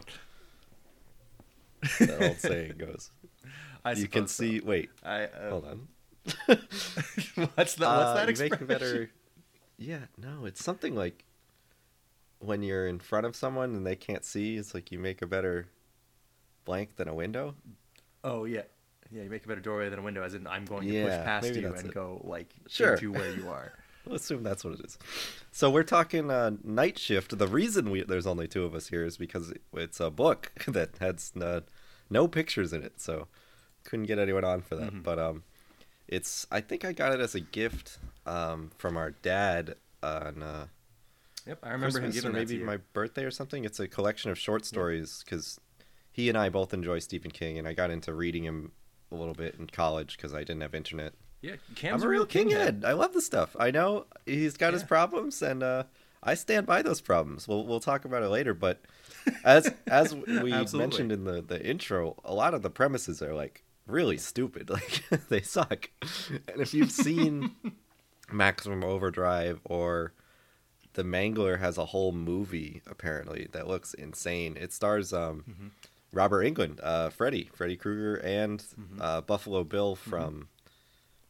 good. 2.00 2.08
that 2.08 2.22
old 2.30 2.38
saying 2.40 2.76
goes. 2.78 3.12
I 3.84 3.92
you 3.92 4.08
can 4.08 4.26
suppose 4.30 4.32
so. 4.32 4.44
see. 4.44 4.60
Wait, 4.62 4.90
I 5.04 5.24
uh, 5.26 5.50
hold 5.50 5.66
on. 5.66 5.88
what's 6.46 7.76
the, 7.76 7.86
what's 7.86 7.86
Uh, 7.86 8.14
that 8.16 8.24
you 8.26 8.30
expression? 8.32 8.50
make 8.52 8.62
a 8.62 8.66
better. 8.66 9.10
Yeah, 9.80 10.06
no, 10.18 10.46
it's 10.46 10.64
something 10.64 10.96
like 10.96 11.24
when 12.40 12.64
you're 12.64 12.88
in 12.88 12.98
front 13.00 13.28
of 13.28 13.36
someone 13.36 13.76
and 13.76 13.86
they 13.86 13.96
can't 13.96 14.26
see. 14.26 14.58
It's 14.58 14.74
like 14.74 14.92
you 14.92 14.98
make 14.98 15.22
a 15.22 15.28
better 15.28 15.68
blank 16.66 16.96
than 16.96 17.08
a 17.08 17.14
window. 17.14 17.54
Oh 18.24 18.46
yeah, 18.46 18.64
yeah. 19.12 19.22
You 19.22 19.30
make 19.30 19.46
a 19.46 19.48
better 19.48 19.62
doorway 19.62 19.90
than 19.90 20.00
a 20.00 20.02
window, 20.02 20.24
as 20.24 20.34
in 20.34 20.48
I'm 20.48 20.66
going 20.66 20.88
to 20.88 21.04
push 21.04 21.14
past 21.24 21.54
you 21.56 21.68
and 21.76 21.86
it. 21.90 21.94
go 21.94 22.22
like 22.24 22.56
Sure. 22.68 22.96
into 22.96 23.12
where 23.12 23.32
you 23.36 23.50
are. 23.50 23.72
We'll 24.08 24.16
assume 24.16 24.42
that's 24.42 24.64
what 24.64 24.80
it 24.80 24.86
is. 24.86 24.98
So 25.52 25.70
we're 25.70 25.84
talking 25.84 26.32
uh, 26.32 26.52
night 26.64 26.98
shift. 26.98 27.38
The 27.38 27.46
reason 27.48 27.90
we 27.92 28.04
there's 28.04 28.26
only 28.26 28.48
two 28.48 28.64
of 28.64 28.74
us 28.74 28.88
here 28.88 29.04
is 29.04 29.18
because 29.18 29.54
it's 29.74 30.00
a 30.00 30.10
book 30.10 30.54
that 30.66 30.92
has 31.02 31.34
uh, 31.40 31.60
no 32.10 32.26
pictures 32.30 32.72
in 32.72 32.84
it, 32.84 33.02
so 33.02 33.28
couldn't 33.84 34.06
get 34.06 34.18
anyone 34.18 34.46
on 34.46 34.62
for 34.62 34.76
that. 34.78 35.04
But 35.04 35.20
um, 35.20 35.44
it's 36.08 36.48
I 36.52 36.62
think 36.62 36.86
I 36.86 36.94
got 36.94 37.14
it 37.14 37.20
as 37.20 37.36
a 37.36 37.40
gift 37.40 37.98
um, 38.26 38.72
from 38.78 38.98
our 38.98 39.12
dad 39.12 39.76
on 40.02 40.44
uh, 40.44 40.68
Yep, 41.48 41.60
I 41.64 41.72
remember 41.72 42.02
him 42.02 42.12
giving 42.12 42.32
or 42.32 42.34
maybe 42.34 42.58
my 42.58 42.78
birthday 42.92 43.24
or 43.24 43.32
something. 43.32 43.64
It's 43.64 43.80
a 43.80 43.88
collection 43.88 44.32
of 44.32 44.38
short 44.38 44.66
stories 44.66 45.24
because 45.24 45.60
he 46.12 46.28
and 46.28 46.38
I 46.38 46.50
both 46.50 46.74
enjoy 46.74 47.00
Stephen 47.00 47.32
King, 47.32 47.58
and 47.58 47.68
I 47.68 47.74
got 47.74 47.90
into 47.90 48.14
reading 48.14 48.44
him 48.44 48.74
a 49.12 49.16
little 49.16 49.34
bit 49.34 49.56
in 49.58 49.68
college 49.68 50.18
because 50.18 50.34
I 50.34 50.40
didn't 50.40 50.62
have 50.62 50.76
internet. 50.76 51.14
Yeah, 51.42 51.56
Cam's 51.76 52.04
I'm 52.04 52.08
a 52.08 52.12
real 52.12 52.26
king 52.26 52.50
head. 52.50 52.84
I 52.86 52.94
love 52.94 53.14
the 53.14 53.22
stuff. 53.22 53.56
I 53.58 53.72
know 53.72 54.08
he's 54.26 54.58
got 54.58 54.74
his 54.74 54.84
problems, 54.84 55.42
and 55.42 55.64
uh, 55.64 55.84
I 56.22 56.34
stand 56.34 56.66
by 56.66 56.82
those 56.82 57.00
problems. 57.00 57.48
We'll 57.48 57.66
we'll 57.66 57.80
talk 57.80 58.04
about 58.04 58.24
it 58.24 58.30
later. 58.30 58.54
But 58.54 58.82
as 59.46 59.72
as 59.88 60.14
we 60.14 60.52
mentioned 60.74 61.14
in 61.14 61.24
the 61.24 61.42
the 61.42 61.64
intro, 61.64 62.18
a 62.26 62.34
lot 62.34 62.54
of 62.54 62.62
the 62.62 62.70
premises 62.70 63.22
are 63.22 63.34
like 63.34 63.64
really 63.88 64.18
stupid. 64.18 64.70
Like 64.78 65.04
they 65.30 65.42
suck. 65.42 65.90
And 66.48 66.62
if 66.62 66.74
you've 66.74 66.92
seen 66.92 67.52
Maximum 68.32 68.84
Overdrive 68.84 69.60
or 69.64 70.14
the 70.94 71.04
Mangler 71.04 71.60
has 71.60 71.78
a 71.78 71.86
whole 71.86 72.12
movie 72.12 72.82
apparently 72.88 73.48
that 73.52 73.68
looks 73.68 73.94
insane. 73.94 74.58
It 74.60 74.74
stars 74.74 75.14
um, 75.14 75.44
Mm-hmm. 75.50 75.68
Robert 76.14 76.44
Englund, 76.46 76.80
uh, 76.82 77.10
Freddy, 77.10 77.50
Freddy 77.54 77.76
Krueger, 77.76 78.16
and 78.16 78.60
Mm-hmm. 78.60 79.02
uh, 79.02 79.22
Buffalo 79.22 79.64
Bill 79.64 79.96
from 79.96 80.48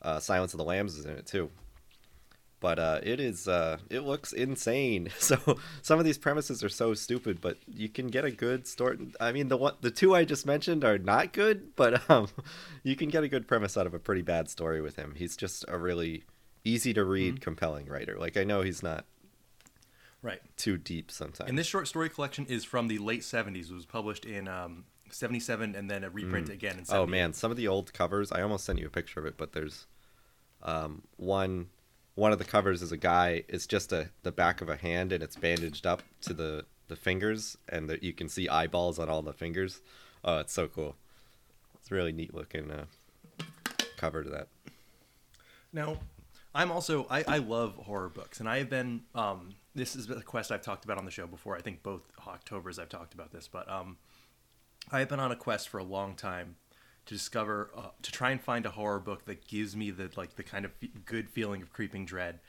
uh, 0.01 0.19
Silence 0.19 0.53
of 0.53 0.59
the 0.59 0.63
Lambs 0.63 0.95
is 0.97 1.05
in 1.05 1.17
it 1.17 1.25
too. 1.25 1.49
But 2.59 2.79
uh, 2.79 2.99
it 3.03 3.19
is 3.19 3.47
uh, 3.47 3.77
it 3.89 3.99
looks 3.99 4.33
insane. 4.33 5.09
So 5.19 5.37
some 5.83 5.99
of 5.99 6.05
these 6.05 6.17
premises 6.17 6.63
are 6.63 6.69
so 6.69 6.93
stupid, 6.95 7.39
but 7.39 7.57
you 7.67 7.87
can 7.89 8.07
get 8.07 8.25
a 8.25 8.31
good 8.31 8.65
story. 8.67 8.97
I 9.19 9.31
mean, 9.31 9.47
the 9.49 9.57
one 9.57 9.75
the 9.81 9.91
two 9.91 10.15
I 10.15 10.25
just 10.25 10.45
mentioned 10.45 10.83
are 10.83 10.97
not 10.97 11.33
good, 11.33 11.75
but 11.75 12.09
um, 12.09 12.27
you 12.83 12.95
can 12.95 13.09
get 13.09 13.23
a 13.23 13.27
good 13.27 13.47
premise 13.47 13.77
out 13.77 13.85
of 13.85 13.93
a 13.93 13.99
pretty 13.99 14.23
bad 14.23 14.49
story 14.49 14.81
with 14.81 14.95
him. 14.95 15.13
He's 15.15 15.37
just 15.37 15.65
a 15.67 15.77
really 15.77 16.23
easy 16.63 16.93
to 16.95 17.05
read, 17.05 17.35
Mm-hmm. 17.35 17.43
compelling 17.43 17.85
writer. 17.87 18.17
Like 18.17 18.37
I 18.37 18.43
know 18.43 18.61
he's 18.61 18.81
not 18.81 19.05
Right. 20.23 20.41
too 20.57 20.77
deep 20.77 21.11
sometimes. 21.11 21.47
And 21.49 21.57
this 21.57 21.67
short 21.67 21.87
story 21.87 22.09
collection 22.09 22.45
is 22.47 22.65
from 22.65 22.87
the 22.87 22.97
late 22.97 23.21
70s. 23.21 23.69
It 23.69 23.73
was 23.73 23.85
published 23.85 24.25
in 24.25 24.47
um, 24.47 24.85
77 25.11 25.75
and 25.75 25.89
then 25.89 26.03
a 26.03 26.09
reprint 26.09 26.49
again 26.49 26.79
in 26.79 26.85
78. 26.85 27.03
Oh 27.03 27.05
man, 27.05 27.33
some 27.33 27.51
of 27.51 27.57
the 27.57 27.67
old 27.67 27.93
covers. 27.93 28.31
I 28.31 28.41
almost 28.41 28.65
sent 28.65 28.79
you 28.79 28.87
a 28.87 28.89
picture 28.89 29.19
of 29.19 29.25
it, 29.27 29.35
but 29.37 29.53
there's 29.53 29.85
um, 30.63 31.03
one. 31.17 31.67
One 32.17 32.31
of 32.31 32.39
the 32.39 32.45
covers 32.45 32.81
is 32.81 32.91
a 32.91 32.97
guy. 32.97 33.43
It's 33.47 33.67
just 33.67 33.93
a 33.93 34.09
the 34.23 34.31
back 34.31 34.61
of 34.61 34.69
a 34.69 34.75
hand, 34.75 35.11
and 35.11 35.21
it's 35.21 35.35
bandaged 35.35 35.85
up 35.85 36.01
to 36.21 36.33
the 36.33 36.65
the 36.87 36.95
fingers, 36.95 37.57
and 37.69 37.87
the, 37.87 38.03
you 38.03 38.11
can 38.11 38.27
see 38.27 38.49
eyeballs 38.49 38.97
on 38.97 39.07
all 39.07 39.21
the 39.21 39.33
fingers. 39.33 39.81
Oh, 40.23 40.39
it's 40.39 40.51
so 40.51 40.67
cool. 40.67 40.95
It's 41.75 41.91
really 41.91 42.11
neat 42.11 42.33
looking 42.33 42.71
uh, 42.71 42.85
cover 43.97 44.23
to 44.23 44.29
that. 44.31 44.47
Now, 45.71 45.99
I'm 46.55 46.71
also 46.71 47.05
I, 47.07 47.23
I 47.27 47.37
love 47.37 47.75
horror 47.75 48.09
books, 48.09 48.39
and 48.39 48.49
I 48.49 48.57
have 48.57 48.69
been 48.71 49.03
um, 49.13 49.53
this 49.75 49.95
is 49.95 50.09
a 50.09 50.19
quest 50.23 50.51
I've 50.51 50.63
talked 50.63 50.85
about 50.85 50.97
on 50.97 51.05
the 51.05 51.11
show 51.11 51.27
before. 51.27 51.55
I 51.55 51.61
think 51.61 51.83
both 51.83 52.01
Octobers 52.25 52.79
I've 52.79 52.89
talked 52.89 53.13
about 53.13 53.31
this, 53.31 53.47
but 53.47 53.69
um, 53.69 53.97
I 54.91 54.97
have 54.97 55.09
been 55.09 55.19
on 55.19 55.31
a 55.31 55.35
quest 55.35 55.69
for 55.69 55.77
a 55.77 55.83
long 55.83 56.15
time 56.15 56.55
to 57.07 57.13
discover 57.13 57.71
uh, 57.75 57.87
to 58.01 58.11
try 58.11 58.31
and 58.31 58.41
find 58.41 58.65
a 58.65 58.69
horror 58.69 58.99
book 58.99 59.25
that 59.25 59.47
gives 59.47 59.75
me 59.75 59.91
the 59.91 60.11
like 60.15 60.35
the 60.35 60.43
kind 60.43 60.65
of 60.65 60.71
fe- 60.73 60.91
good 61.05 61.29
feeling 61.29 61.61
of 61.61 61.73
creeping 61.73 62.05
dread. 62.05 62.39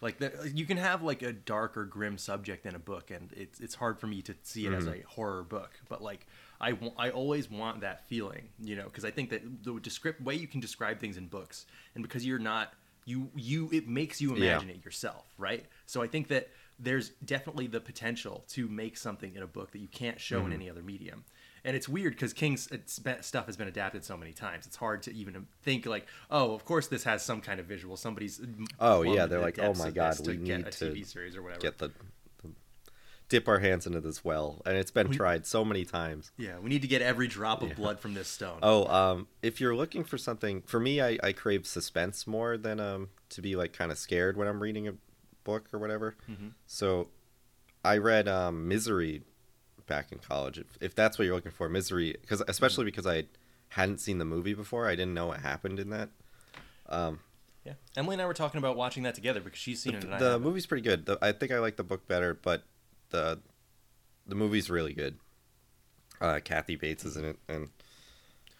Like 0.00 0.18
the, 0.18 0.40
uh, 0.40 0.44
you 0.44 0.64
can 0.64 0.76
have 0.76 1.02
like 1.02 1.22
a 1.22 1.32
dark 1.32 1.76
or 1.76 1.84
grim 1.84 2.18
subject 2.18 2.66
in 2.66 2.74
a 2.74 2.78
book, 2.78 3.10
and 3.10 3.32
it's 3.34 3.60
it's 3.60 3.74
hard 3.74 3.98
for 3.98 4.06
me 4.06 4.22
to 4.22 4.34
see 4.42 4.66
it 4.66 4.72
as 4.72 4.84
mm-hmm. 4.84 5.00
a 5.00 5.08
horror 5.08 5.42
book. 5.42 5.70
But 5.88 6.02
like 6.02 6.26
I 6.60 6.76
I 6.96 7.10
always 7.10 7.50
want 7.50 7.80
that 7.80 8.06
feeling, 8.08 8.48
you 8.60 8.76
know, 8.76 8.84
because 8.84 9.04
I 9.04 9.10
think 9.10 9.30
that 9.30 9.64
the 9.64 9.78
descript 9.80 10.20
way 10.20 10.34
you 10.34 10.46
can 10.46 10.60
describe 10.60 11.00
things 11.00 11.16
in 11.16 11.26
books, 11.26 11.66
and 11.94 12.02
because 12.02 12.26
you're 12.26 12.38
not 12.38 12.74
you 13.04 13.30
you 13.34 13.70
it 13.72 13.88
makes 13.88 14.20
you 14.20 14.36
Yeah. 14.36 14.52
imagine 14.52 14.70
it 14.70 14.84
yourself, 14.84 15.26
right? 15.38 15.64
So 15.86 16.02
I 16.02 16.08
think 16.08 16.28
that 16.28 16.50
there's 16.78 17.10
definitely 17.24 17.66
the 17.66 17.80
potential 17.80 18.44
to 18.48 18.68
make 18.68 18.96
something 18.96 19.34
in 19.34 19.42
a 19.42 19.46
book 19.46 19.72
that 19.72 19.78
you 19.78 19.88
can't 19.88 20.20
show 20.20 20.38
in 20.38 20.44
mm-hmm. 20.44 20.52
any 20.52 20.70
other 20.70 20.82
medium. 20.82 21.24
And 21.64 21.76
it's 21.76 21.88
weird 21.88 22.14
because 22.14 22.32
King's 22.32 22.68
stuff 23.20 23.46
has 23.46 23.56
been 23.56 23.68
adapted 23.68 24.04
so 24.04 24.16
many 24.16 24.32
times. 24.32 24.66
It's 24.66 24.76
hard 24.76 25.02
to 25.04 25.14
even 25.14 25.46
think 25.62 25.86
like, 25.86 26.06
oh, 26.30 26.54
of 26.54 26.64
course 26.64 26.86
this 26.86 27.04
has 27.04 27.22
some 27.22 27.40
kind 27.40 27.60
of 27.60 27.66
visual. 27.66 27.96
Somebody's 27.96 28.40
Oh, 28.80 29.02
yeah, 29.02 29.26
they're 29.26 29.38
the 29.38 29.44
like, 29.44 29.58
oh 29.58 29.74
my 29.74 29.90
God, 29.90 30.16
we 30.26 30.36
need 30.36 30.50
a 30.50 30.70
to 30.70 30.84
TV 30.86 31.06
series 31.06 31.36
or 31.36 31.42
whatever. 31.42 31.60
Get 31.60 31.78
the, 31.78 31.88
the 32.42 32.50
dip 33.28 33.48
our 33.48 33.58
hands 33.58 33.86
into 33.86 34.00
this 34.00 34.24
well, 34.24 34.62
and 34.64 34.76
it's 34.76 34.90
been 34.90 35.10
tried 35.10 35.46
so 35.46 35.64
many 35.64 35.84
times. 35.84 36.30
yeah, 36.36 36.58
we 36.58 36.68
need 36.68 36.82
to 36.82 36.88
get 36.88 37.02
every 37.02 37.28
drop 37.28 37.62
of 37.62 37.74
blood 37.76 38.00
from 38.00 38.14
this 38.14 38.28
stone. 38.28 38.58
Oh, 38.62 38.86
um, 38.86 39.28
if 39.42 39.60
you're 39.60 39.76
looking 39.76 40.04
for 40.04 40.18
something, 40.18 40.62
for 40.62 40.80
me, 40.80 41.00
I, 41.00 41.18
I 41.22 41.32
crave 41.32 41.66
suspense 41.66 42.26
more 42.26 42.56
than 42.56 42.80
um 42.80 43.08
to 43.30 43.42
be 43.42 43.56
like 43.56 43.72
kind 43.72 43.92
of 43.92 43.98
scared 43.98 44.36
when 44.36 44.48
I'm 44.48 44.62
reading 44.62 44.88
a 44.88 44.92
book 45.44 45.68
or 45.72 45.78
whatever. 45.78 46.16
Mm-hmm. 46.30 46.48
So 46.66 47.08
I 47.84 47.98
read 47.98 48.28
um, 48.28 48.68
Misery 48.68 49.22
back 49.88 50.12
in 50.12 50.18
college. 50.18 50.58
If, 50.58 50.66
if 50.80 50.94
that's 50.94 51.18
what 51.18 51.24
you're 51.24 51.34
looking 51.34 51.50
for, 51.50 51.68
Misery, 51.68 52.16
because 52.20 52.42
especially 52.46 52.84
because 52.84 53.06
I 53.06 53.24
hadn't 53.70 53.98
seen 53.98 54.18
the 54.18 54.24
movie 54.24 54.54
before, 54.54 54.86
I 54.86 54.92
didn't 54.92 55.14
know 55.14 55.26
what 55.26 55.40
happened 55.40 55.80
in 55.80 55.90
that. 55.90 56.10
Um, 56.88 57.20
Yeah, 57.64 57.72
Emily 57.96 58.14
and 58.14 58.22
I 58.22 58.26
were 58.26 58.34
talking 58.34 58.58
about 58.58 58.76
watching 58.76 59.02
that 59.02 59.14
together 59.16 59.40
because 59.40 59.58
she's 59.58 59.82
seen 59.82 59.94
it. 59.96 60.04
And 60.04 60.20
the 60.20 60.38
movie's 60.38 60.66
pretty 60.66 60.82
good. 60.82 61.06
The, 61.06 61.18
I 61.20 61.32
think 61.32 61.50
I 61.52 61.58
like 61.58 61.76
the 61.76 61.82
book 61.84 62.06
better, 62.06 62.32
but 62.34 62.62
the 63.10 63.40
the 64.26 64.34
movie's 64.34 64.70
really 64.70 64.92
good. 64.92 65.16
Uh, 66.20 66.38
Kathy 66.44 66.76
Bates 66.76 67.04
is 67.04 67.16
in 67.16 67.24
it, 67.24 67.38
and 67.48 67.68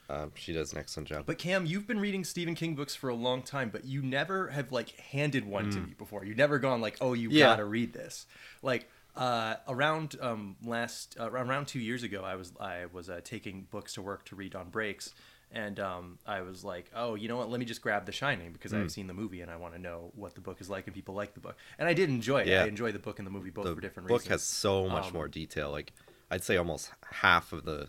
um, 0.08 0.32
she 0.34 0.52
does 0.52 0.72
an 0.72 0.78
excellent 0.78 1.08
job. 1.08 1.24
But 1.26 1.38
Cam, 1.38 1.66
you've 1.66 1.86
been 1.86 2.00
reading 2.00 2.24
Stephen 2.24 2.54
King 2.54 2.74
books 2.74 2.94
for 2.94 3.08
a 3.10 3.14
long 3.14 3.42
time, 3.42 3.68
but 3.70 3.84
you 3.84 4.00
never 4.00 4.48
have 4.48 4.72
like 4.72 4.90
handed 4.98 5.44
one 5.46 5.68
to 5.70 5.80
me 5.80 5.94
before. 5.98 6.24
You 6.24 6.34
never 6.34 6.58
gone 6.58 6.80
like, 6.80 6.96
"Oh, 7.00 7.12
you 7.14 7.28
Mm. 7.28 7.32
Yeah. 7.32 7.46
gotta 7.46 7.64
read 7.64 7.92
this." 7.92 8.26
Like 8.62 8.88
uh, 9.18 9.56
around 9.66 10.16
um, 10.20 10.56
last 10.64 11.16
uh, 11.18 11.30
around 11.30 11.66
two 11.66 11.80
years 11.80 12.02
ago, 12.02 12.22
I 12.24 12.36
was 12.36 12.52
I 12.60 12.86
was 12.92 13.10
uh, 13.10 13.20
taking 13.24 13.66
books 13.70 13.94
to 13.94 14.02
work 14.02 14.24
to 14.26 14.36
read 14.36 14.54
on 14.54 14.70
breaks, 14.70 15.12
and 15.50 15.78
um, 15.80 16.18
I 16.26 16.42
was 16.42 16.62
like, 16.64 16.90
"Oh, 16.94 17.14
you 17.16 17.26
know 17.28 17.36
what? 17.36 17.50
Let 17.50 17.58
me 17.60 17.66
just 17.66 17.82
grab 17.82 18.06
The 18.06 18.12
Shining 18.12 18.52
because 18.52 18.72
Mm. 18.72 18.82
I've 18.84 18.90
seen 18.92 19.06
the 19.08 19.14
movie 19.14 19.40
and 19.40 19.50
I 19.50 19.56
want 19.56 19.74
to 19.74 19.80
know 19.80 20.12
what 20.14 20.34
the 20.34 20.40
book 20.40 20.60
is 20.60 20.70
like 20.70 20.86
and 20.86 20.94
people 20.94 21.14
like 21.14 21.34
the 21.34 21.40
book." 21.40 21.56
And 21.78 21.88
I 21.88 21.94
did 21.94 22.08
enjoy 22.08 22.42
it. 22.42 22.46
Yeah. 22.48 22.62
I 22.62 22.66
enjoy 22.66 22.92
the 22.92 22.98
book 22.98 23.18
and 23.18 23.26
the 23.26 23.30
movie 23.32 23.50
both 23.50 23.64
the 23.66 23.74
for 23.74 23.80
different 23.80 24.08
book 24.08 24.20
reasons. 24.20 24.28
Book 24.28 24.32
has 24.32 24.42
so 24.44 24.88
much 24.88 25.06
Um, 25.08 25.12
more 25.14 25.28
detail. 25.28 25.70
Like 25.70 25.92
I'd 26.30 26.44
say 26.44 26.56
almost 26.56 26.90
half 27.10 27.52
of 27.52 27.64
the 27.64 27.88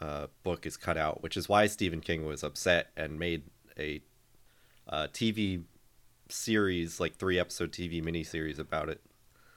uh, 0.00 0.26
book 0.42 0.66
is 0.66 0.76
cut 0.76 0.96
out, 0.96 1.22
which 1.22 1.36
is 1.36 1.48
why 1.48 1.66
Stephen 1.66 2.00
King 2.00 2.26
was 2.26 2.42
upset 2.42 2.90
and 2.96 3.18
made 3.18 3.44
a 3.78 4.02
uh, 4.88 5.06
TV 5.12 5.62
series, 6.28 6.98
like 7.00 7.16
three 7.16 7.38
episode 7.38 7.70
TV 7.72 8.02
miniseries 8.02 8.58
about 8.58 8.88
it. 8.88 9.00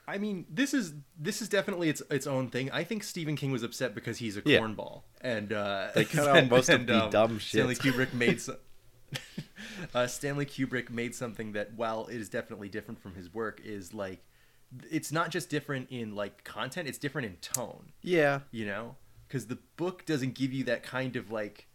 I 0.08 0.18
mean, 0.18 0.46
this 0.48 0.72
is 0.72 0.94
this 1.18 1.42
is 1.42 1.48
definitely 1.48 1.88
its 1.90 2.02
its 2.10 2.26
own 2.26 2.48
thing. 2.48 2.70
I 2.70 2.82
think 2.84 3.02
Stephen 3.04 3.36
King 3.36 3.52
was 3.52 3.62
upset 3.62 3.94
because 3.94 4.18
he's 4.18 4.36
a 4.36 4.42
Yeah. 4.44 4.60
cornball, 4.60 5.02
and 5.20 5.52
uh, 5.52 5.88
They 5.94 6.04
cut 6.06 6.26
out 6.36 6.48
most 6.48 6.68
of 6.70 6.86
the 6.86 7.08
dumb 7.08 7.38
shit. 7.38 7.50
Stanley. 7.60 7.74
Kubrick 7.76 8.14
made 8.14 8.40
some. 8.40 8.56
uh, 9.94 10.06
Stanley 10.06 10.46
Kubrick 10.46 10.90
made 10.90 11.14
something 11.14 11.52
that, 11.52 11.74
while 11.74 12.06
it 12.06 12.16
is 12.16 12.28
definitely 12.28 12.68
different 12.68 13.00
from 13.00 13.14
his 13.14 13.32
work, 13.32 13.60
is 13.64 13.92
like 13.94 14.24
it's 14.90 15.12
not 15.12 15.30
just 15.30 15.48
different 15.50 15.88
in 15.90 16.14
like 16.14 16.42
content; 16.44 16.88
it's 16.88 16.98
different 16.98 17.26
in 17.26 17.36
tone. 17.36 17.92
Yeah, 18.02 18.40
You 18.50 18.66
know, 18.66 18.96
because 19.26 19.46
the 19.46 19.58
book 19.76 20.04
doesn't 20.06 20.34
give 20.34 20.52
you 20.52 20.64
that 20.64 20.82
kind 20.82 21.16
of 21.16 21.30
like 21.30 21.66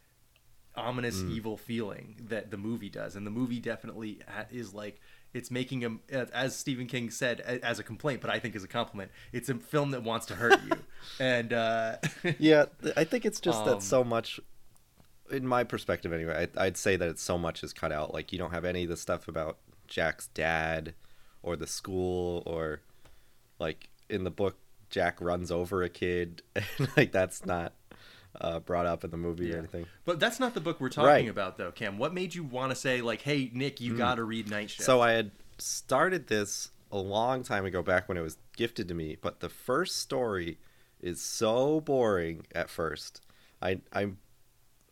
ominous 0.75 1.21
Mm. 1.21 1.29
evil 1.31 1.55
feeling 1.57 2.15
that 2.29 2.49
the 2.49 2.57
movie 2.57 2.89
does 2.89 3.15
and 3.15 3.27
the 3.27 3.31
movie 3.31 3.59
definitely 3.59 4.19
ha- 4.27 4.45
is 4.51 4.73
like 4.73 4.99
it's 5.33 5.49
making 5.51 5.81
him 5.81 5.99
as 6.11 6.55
stephen 6.55 6.87
king 6.87 7.09
said 7.09 7.39
as 7.41 7.79
a 7.79 7.83
complaint 7.83 8.21
but 8.21 8.29
i 8.29 8.39
think 8.39 8.55
as 8.55 8.63
a 8.63 8.67
compliment 8.67 9.11
it's 9.31 9.49
a 9.49 9.55
film 9.55 9.91
that 9.91 10.03
wants 10.03 10.25
to 10.25 10.35
hurt 10.35 10.59
you 10.63 10.71
and 11.19 11.53
uh 11.53 11.97
yeah. 12.39 12.65
I 12.95 13.03
think 13.03 13.25
it's 13.25 13.39
just 13.39 13.61
Um, 13.61 13.67
that 13.67 13.83
so 13.83 14.03
much, 14.03 14.39
in 15.31 15.47
my 15.47 15.63
perspective 15.63 16.13
anyway. 16.13 16.47
I, 16.57 16.65
I'd 16.65 16.77
say 16.77 16.95
that 16.95 17.09
it's 17.09 17.21
so 17.21 17.37
much 17.37 17.63
is 17.63 17.73
cut 17.73 17.91
out. 17.91 18.13
Like 18.13 18.31
you 18.31 18.37
don't 18.37 18.51
have 18.51 18.65
any 18.65 18.83
of 18.83 18.89
the 18.89 18.97
stuff 18.97 19.27
about 19.27 19.57
Jack's 19.87 20.27
dad, 20.27 20.93
or 21.41 21.55
the 21.55 21.67
school, 21.67 22.43
or 22.45 22.81
like 23.59 23.89
in 24.09 24.23
the 24.23 24.31
book, 24.31 24.57
Jack 24.89 25.19
runs 25.21 25.51
over 25.51 25.83
a 25.83 25.89
kid, 25.89 26.41
and 26.55 26.89
like 26.97 27.11
that's 27.11 27.45
not 27.45 27.73
uh, 28.41 28.59
brought 28.59 28.85
up 28.85 29.03
in 29.03 29.11
the 29.11 29.17
movie 29.17 29.53
or 29.53 29.57
anything. 29.57 29.85
but 30.05 30.19
that's 30.19 30.39
not 30.39 30.53
the 30.53 30.59
book 30.61 30.79
we're 30.81 30.89
talking 30.89 31.07
Right. 31.07 31.29
about 31.29 31.57
though 31.57 31.71
cam 31.71 31.97
what 31.97 32.13
made 32.13 32.33
you 32.35 32.43
want 32.43 32.71
to 32.71 32.75
say 32.75 33.01
like 33.01 33.21
hey 33.21 33.49
nick 33.53 33.79
you 33.81 33.95
gotta 33.95 34.23
read 34.23 34.49
night 34.49 34.69
shift 34.69 34.85
So 34.85 35.01
I 35.01 35.11
had 35.11 35.31
started 35.59 36.27
this 36.27 36.71
a 36.91 36.97
long 36.97 37.41
time 37.43 37.65
ago, 37.65 37.81
back 37.81 38.07
when 38.07 38.17
it 38.17 38.21
was 38.21 38.37
gifted 38.55 38.87
to 38.87 38.93
me. 38.93 39.17
But 39.19 39.39
the 39.39 39.49
first 39.49 39.97
story 39.97 40.59
is 41.01 41.19
so 41.21 41.81
boring 41.81 42.45
at 42.53 42.69
first. 42.69 43.21
I 43.61 43.79
I'm 43.91 44.17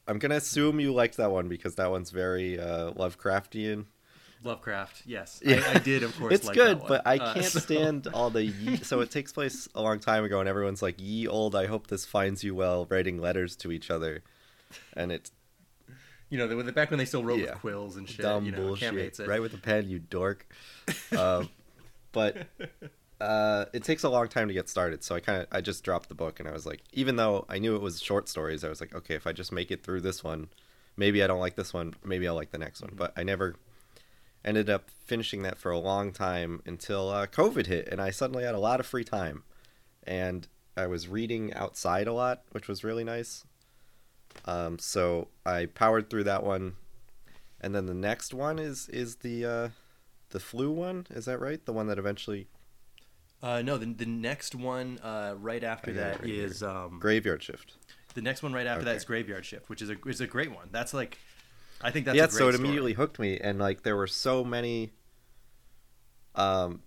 I'm 0.07 0.17
gonna 0.17 0.35
assume 0.35 0.79
you 0.79 0.93
liked 0.93 1.17
that 1.17 1.29
one 1.31 1.47
because 1.47 1.75
that 1.75 1.91
one's 1.91 2.09
very 2.09 2.59
uh, 2.59 2.91
Lovecraftian. 2.93 3.85
Lovecraft 4.43 5.03
yes 5.05 5.41
Yeah. 5.45 5.61
I, 5.67 5.75
I 5.75 5.77
did 5.79 6.03
of 6.03 6.15
course 6.19 6.33
it's 6.33 6.47
like 6.47 6.55
good, 6.55 6.81
but 6.87 7.01
I 7.05 7.17
Uh, 7.17 7.33
can't 7.33 7.45
so- 7.45 7.59
stand 7.59 8.07
all 8.13 8.29
the 8.29 8.43
ye- 8.63 8.77
so 8.77 8.99
it 9.01 9.11
takes 9.11 9.31
place 9.31 9.67
a 9.75 9.81
long 9.81 9.99
time 9.99 10.23
ago, 10.23 10.39
and 10.39 10.49
everyone's 10.49 10.81
like, 10.81 10.95
"Ye 10.99 11.27
old, 11.27 11.55
I 11.55 11.65
hope 11.67 11.87
this 11.87 12.05
finds 12.05 12.43
you 12.43 12.55
well," 12.55 12.85
writing 12.89 13.19
letters 13.19 13.55
to 13.57 13.71
each 13.71 13.91
other, 13.91 14.23
and 14.93 15.11
it's 15.11 15.31
you 16.29 16.37
know 16.37 16.47
the, 16.47 16.71
back 16.71 16.89
when 16.91 16.97
they 16.97 17.05
still 17.05 17.23
wrote 17.23 17.39
Yeah. 17.39 17.51
with 17.51 17.59
quills 17.61 17.97
and 17.97 18.07
shit 18.09 18.21
dumb 18.21 18.45
you 18.45 18.51
know 18.51 18.57
bullshit. 18.59 18.89
Cam 18.89 18.97
hates 18.97 19.19
it. 19.19 19.27
Right 19.27 19.41
with 19.41 19.53
a 19.53 19.57
pen, 19.57 19.89
you 19.89 19.99
dork. 19.99 20.47
um, 21.17 21.49
but 22.13 22.47
uh, 23.19 23.65
it 23.73 23.83
takes 23.83 24.03
a 24.03 24.09
long 24.09 24.27
time 24.27 24.47
to 24.47 24.53
get 24.53 24.67
started, 24.69 25.03
so 25.03 25.13
I 25.15 25.19
kind 25.19 25.41
of 25.41 25.47
I 25.51 25.61
just 25.61 25.83
dropped 25.83 26.09
the 26.09 26.15
book, 26.15 26.39
and 26.39 26.47
I 26.49 26.51
was 26.51 26.65
like, 26.65 26.81
even 26.93 27.15
though 27.17 27.45
I 27.49 27.59
knew 27.59 27.75
it 27.75 27.81
was 27.81 28.01
short 28.01 28.27
stories, 28.29 28.63
I 28.63 28.69
was 28.69 28.81
like, 28.81 28.95
okay, 28.95 29.15
if 29.15 29.27
I 29.27 29.33
just 29.33 29.51
make 29.51 29.69
it 29.71 29.83
through 29.83 30.01
this 30.01 30.23
one, 30.23 30.47
maybe 30.97 31.21
I 31.23 31.27
don't 31.27 31.39
like 31.39 31.55
this 31.55 31.73
one, 31.73 31.93
maybe 32.03 32.27
I'll 32.27 32.35
like 32.35 32.51
the 32.51 32.57
next 32.57 32.81
one. 32.81 32.91
But 32.95 33.13
I 33.15 33.23
never 33.23 33.55
ended 34.43 34.69
up 34.69 34.89
finishing 34.89 35.43
that 35.43 35.57
for 35.57 35.71
a 35.71 35.79
long 35.79 36.11
time 36.11 36.61
until 36.65 37.09
uh, 37.09 37.27
COVID 37.27 37.67
hit, 37.67 37.87
and 37.87 38.01
I 38.01 38.09
suddenly 38.11 38.43
had 38.43 38.55
a 38.55 38.59
lot 38.59 38.79
of 38.79 38.85
free 38.85 39.03
time, 39.03 39.43
and 40.03 40.47
I 40.77 40.87
was 40.87 41.07
reading 41.07 41.53
outside 41.53 42.07
a 42.07 42.13
lot, 42.13 42.41
which 42.51 42.67
was 42.67 42.83
really 42.83 43.03
nice. 43.03 43.43
Um, 44.45 44.79
so 44.79 45.27
I 45.45 45.65
powered 45.65 46.09
through 46.09 46.23
that 46.25 46.43
one, 46.43 46.73
and 47.59 47.75
then 47.75 47.85
the 47.85 47.93
next 47.93 48.33
one 48.33 48.57
is 48.59 48.87
is 48.89 49.17
the 49.17 49.45
uh, 49.45 49.69
the 50.29 50.39
flu 50.39 50.71
one. 50.71 51.05
Is 51.11 51.25
that 51.25 51.39
right? 51.39 51.63
The 51.65 51.73
one 51.73 51.87
that 51.87 51.99
eventually 51.99 52.47
Uh, 53.43 53.61
no, 53.61 53.77
the, 53.77 53.87
the 53.87 54.05
next 54.05 54.55
one 54.55 54.99
uh, 55.03 55.35
right 55.37 55.63
after 55.63 55.91
I 55.91 55.93
got 55.93 56.01
it 56.15 56.21
that 56.21 56.29
is 56.29 56.63
um, 56.63 56.99
graveyard 56.99 57.43
shift. 57.43 57.73
the 58.13 58.21
next 58.21 58.41
one 58.43 58.53
right 58.53 58.65
after 58.67 58.85
that 58.85 58.91
Okay. 58.91 58.97
is 58.97 59.05
Graveyard 59.05 59.45
Shift, 59.45 59.67
which 59.69 59.81
is 59.81 59.89
a 59.89 59.97
is 60.07 60.21
a 60.21 60.27
great 60.27 60.51
one. 60.51 60.69
That's 60.71 60.93
like, 60.93 61.17
I 61.83 61.91
think 61.91 62.05
that's 62.05 62.17
yeah, 62.17 62.27
so 62.27 62.47
it 62.47 62.53
story. 62.53 62.55
immediately 62.55 62.93
hooked 62.93 63.19
me, 63.19 63.39
and 63.39 63.59
like 63.59 63.83
there 63.83 63.95
were 63.95 64.07
so 64.07 64.43
many 64.43 64.91
um 66.35 66.81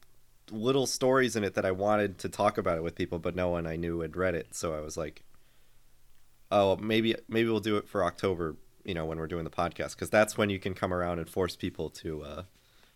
little 0.51 0.87
stories 0.87 1.37
in 1.37 1.45
it 1.45 1.55
that 1.55 1.65
I 1.65 1.71
wanted 1.71 2.19
to 2.19 2.29
talk 2.29 2.59
about 2.59 2.77
it 2.77 2.83
with 2.83 2.95
people, 2.95 3.19
but 3.19 3.35
no 3.35 3.49
one 3.49 3.67
I 3.67 3.77
knew 3.77 4.01
had 4.01 4.17
read 4.17 4.35
it. 4.35 4.55
So 4.55 4.75
I 4.75 4.81
was 4.81 4.97
like, 4.97 5.23
oh, 6.51 6.77
maybe 6.77 7.15
maybe 7.29 7.49
we'll 7.49 7.61
do 7.61 7.77
it 7.77 7.89
for 7.89 8.05
October. 8.05 8.57
You 8.85 8.93
know, 8.95 9.07
when 9.07 9.19
we're 9.19 9.27
doing 9.27 9.45
the 9.45 9.51
podcast, 9.51 9.93
because 9.93 10.11
that's 10.11 10.37
when 10.37 10.51
you 10.51 10.59
can 10.59 10.75
come 10.75 10.93
around 10.93 11.19
and 11.19 11.29
force 11.29 11.57
people 11.57 11.89
to 11.91 12.23
uh, 12.23 12.43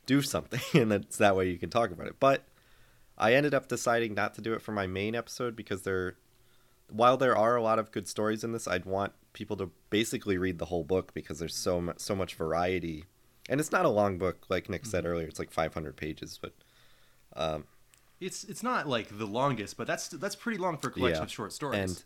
do 0.06 0.22
something, 0.22 0.60
and 0.80 0.92
that's 0.92 1.16
that 1.18 1.36
way 1.36 1.48
you 1.48 1.58
can 1.58 1.70
talk 1.70 1.90
about 1.90 2.06
it. 2.06 2.16
But 2.20 2.44
I 3.16 3.34
ended 3.34 3.54
up 3.54 3.68
deciding 3.68 4.14
not 4.14 4.34
to 4.34 4.40
do 4.40 4.52
it 4.52 4.62
for 4.62 4.72
my 4.72 4.86
main 4.86 5.14
episode 5.14 5.56
because 5.56 5.82
there, 5.82 6.16
while 6.90 7.16
there 7.16 7.36
are 7.36 7.56
a 7.56 7.62
lot 7.62 7.78
of 7.78 7.90
good 7.92 8.08
stories 8.08 8.42
in 8.44 8.52
this, 8.52 8.66
I'd 8.68 8.84
want 8.86 9.12
people 9.32 9.56
to 9.58 9.70
basically 9.90 10.38
read 10.38 10.58
the 10.58 10.66
whole 10.66 10.84
book 10.84 11.14
because 11.14 11.38
there's 11.38 11.54
so 11.54 11.80
much 11.80 11.98
so 12.00 12.14
much 12.14 12.34
variety, 12.34 13.04
and 13.48 13.60
it's 13.60 13.72
not 13.72 13.84
a 13.84 13.88
long 13.90 14.18
book 14.18 14.46
like 14.48 14.68
Nick 14.68 14.86
said 14.86 15.04
earlier. 15.06 15.26
It's 15.28 15.38
like 15.38 15.50
500 15.50 15.96
pages, 15.96 16.38
but 16.40 16.54
um, 17.36 17.64
It's 18.20 18.44
it's 18.44 18.62
not 18.62 18.88
like 18.88 19.18
the 19.18 19.26
longest, 19.26 19.76
but 19.76 19.86
that's 19.86 20.08
that's 20.08 20.34
pretty 20.36 20.58
long 20.58 20.76
for 20.78 20.88
a 20.88 20.90
collection 20.90 21.20
Yeah. 21.20 21.24
of 21.24 21.30
short 21.32 21.52
stories. 21.52 21.78
and 21.80 22.04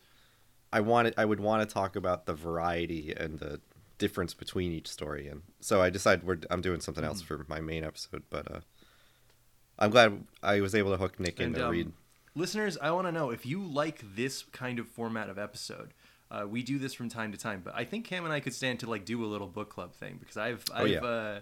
I 0.72 0.80
wanted 0.80 1.14
I 1.16 1.24
would 1.24 1.40
want 1.40 1.66
to 1.66 1.72
talk 1.72 1.96
about 1.96 2.26
the 2.26 2.34
variety 2.34 3.12
and 3.16 3.38
the 3.38 3.60
difference 3.98 4.34
between 4.34 4.72
each 4.72 4.88
story, 4.88 5.28
and 5.28 5.42
so 5.60 5.80
I 5.80 5.90
decided 5.90 6.26
we're, 6.26 6.38
I'm 6.50 6.60
doing 6.60 6.80
something 6.80 7.02
Mm-hmm. 7.04 7.08
else 7.08 7.22
for 7.22 7.44
my 7.48 7.60
main 7.60 7.84
episode, 7.84 8.24
but 8.30 8.50
uh, 8.50 8.60
I'm 9.78 9.90
glad 9.90 10.24
I 10.42 10.60
was 10.60 10.74
able 10.74 10.90
to 10.90 10.96
hook 10.96 11.18
Nick 11.20 11.40
in 11.40 11.54
to 11.54 11.64
um, 11.64 11.70
read. 11.70 11.92
Listeners, 12.34 12.78
I 12.80 12.90
want 12.92 13.06
to 13.06 13.12
know 13.12 13.30
if 13.30 13.44
you 13.46 13.62
like 13.64 14.02
this 14.16 14.42
kind 14.52 14.78
of 14.78 14.88
format 14.88 15.28
of 15.30 15.38
episode. 15.38 15.94
Uh, 16.30 16.46
we 16.48 16.62
do 16.62 16.78
this 16.78 16.94
from 16.94 17.08
time 17.10 17.30
to 17.32 17.38
time, 17.38 17.60
but 17.62 17.74
I 17.74 17.84
think 17.84 18.06
Cam 18.06 18.24
and 18.24 18.32
I 18.32 18.40
could 18.40 18.54
stand 18.54 18.80
to 18.80 18.88
like 18.88 19.04
do 19.04 19.22
a 19.24 19.26
little 19.26 19.46
book 19.46 19.68
club 19.68 19.92
thing 19.94 20.16
because 20.18 20.38
I've 20.38 20.64
Oh, 20.72 20.76
I've 20.84 20.88
yeah. 20.88 21.00
uh, 21.00 21.40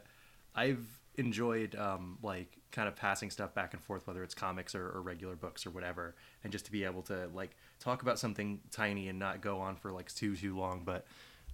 I've 0.55 0.85
enjoyed 1.17 1.77
um, 1.77 2.19
like 2.25 2.57
kind 2.73 2.89
of 2.89 2.97
passing 2.97 3.31
stuff 3.31 3.55
back 3.55 3.73
and 3.73 3.81
forth, 3.83 4.07
whether 4.09 4.23
it's 4.25 4.35
comics 4.35 4.75
or, 4.75 4.89
or 4.91 5.01
regular 5.01 5.37
books 5.37 5.65
or 5.65 5.71
whatever, 5.71 6.17
and 6.43 6.53
just 6.53 6.65
to 6.65 6.73
be 6.73 6.83
able 6.83 7.03
to 7.03 7.29
like 7.33 7.57
talk 7.79 8.03
about 8.03 8.19
something 8.19 8.59
tiny 8.73 9.09
and 9.09 9.19
not 9.19 9.41
go 9.41 9.61
on 9.61 9.77
for 9.77 9.93
like 9.93 10.13
too 10.13 10.35
too 10.35 10.57
long. 10.59 10.83
But 10.85 11.07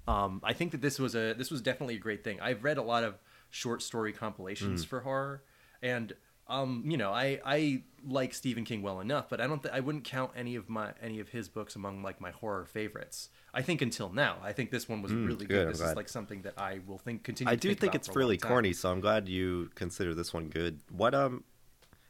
um, 0.08 0.40
I 0.42 0.54
think 0.54 0.72
that 0.72 0.80
this 0.80 0.98
was 0.98 1.14
a 1.14 1.34
this 1.34 1.50
was 1.50 1.60
definitely 1.60 1.96
a 1.96 2.00
great 2.00 2.24
thing. 2.24 2.40
I've 2.40 2.64
read 2.64 2.78
a 2.78 2.82
lot 2.82 3.04
of 3.04 3.18
short 3.50 3.82
story 3.82 4.14
compilations 4.14 4.82
Mm. 4.86 4.88
for 4.88 5.00
horror, 5.00 5.42
and 5.82 6.14
um, 6.48 6.84
you 6.86 6.96
know, 6.96 7.12
I 7.12 7.40
I 7.44 7.82
like 8.06 8.34
Stephen 8.34 8.64
King 8.64 8.82
well 8.82 9.00
enough, 9.00 9.28
but 9.28 9.40
I 9.40 9.46
don't 9.46 9.62
th- 9.62 9.74
I 9.74 9.80
wouldn't 9.80 10.04
count 10.04 10.30
any 10.36 10.54
of 10.54 10.68
my 10.68 10.92
any 11.02 11.18
of 11.20 11.30
his 11.30 11.48
books 11.48 11.74
among 11.76 12.02
like 12.02 12.20
my 12.20 12.30
horror 12.30 12.64
favorites. 12.66 13.30
I 13.52 13.62
think 13.62 13.80
until 13.82 14.12
now, 14.12 14.36
I 14.42 14.52
think 14.52 14.70
this 14.70 14.88
one 14.88 15.02
was 15.02 15.12
really 15.12 15.46
good, 15.46 15.66
good. 15.66 15.68
This 15.74 15.80
is 15.80 15.96
like 15.96 16.08
something 16.08 16.42
that 16.42 16.54
I 16.58 16.80
will 16.86 16.98
think 16.98 17.24
continue. 17.24 17.46
To 17.48 17.50
think. 17.50 17.58
I 17.58 17.60
do 17.60 17.68
think, 17.74 17.94
about 17.94 17.94
it's 17.96 18.06
for 18.08 18.12
a 18.12 18.14
long 18.14 18.18
really 18.18 18.38
corny, 18.38 18.72
so 18.74 18.90
I'm 18.90 19.00
glad 19.00 19.28
you 19.28 19.70
consider 19.74 20.14
this 20.14 20.32
one 20.34 20.48
good. 20.48 20.80
What 20.90 21.14
um, 21.14 21.44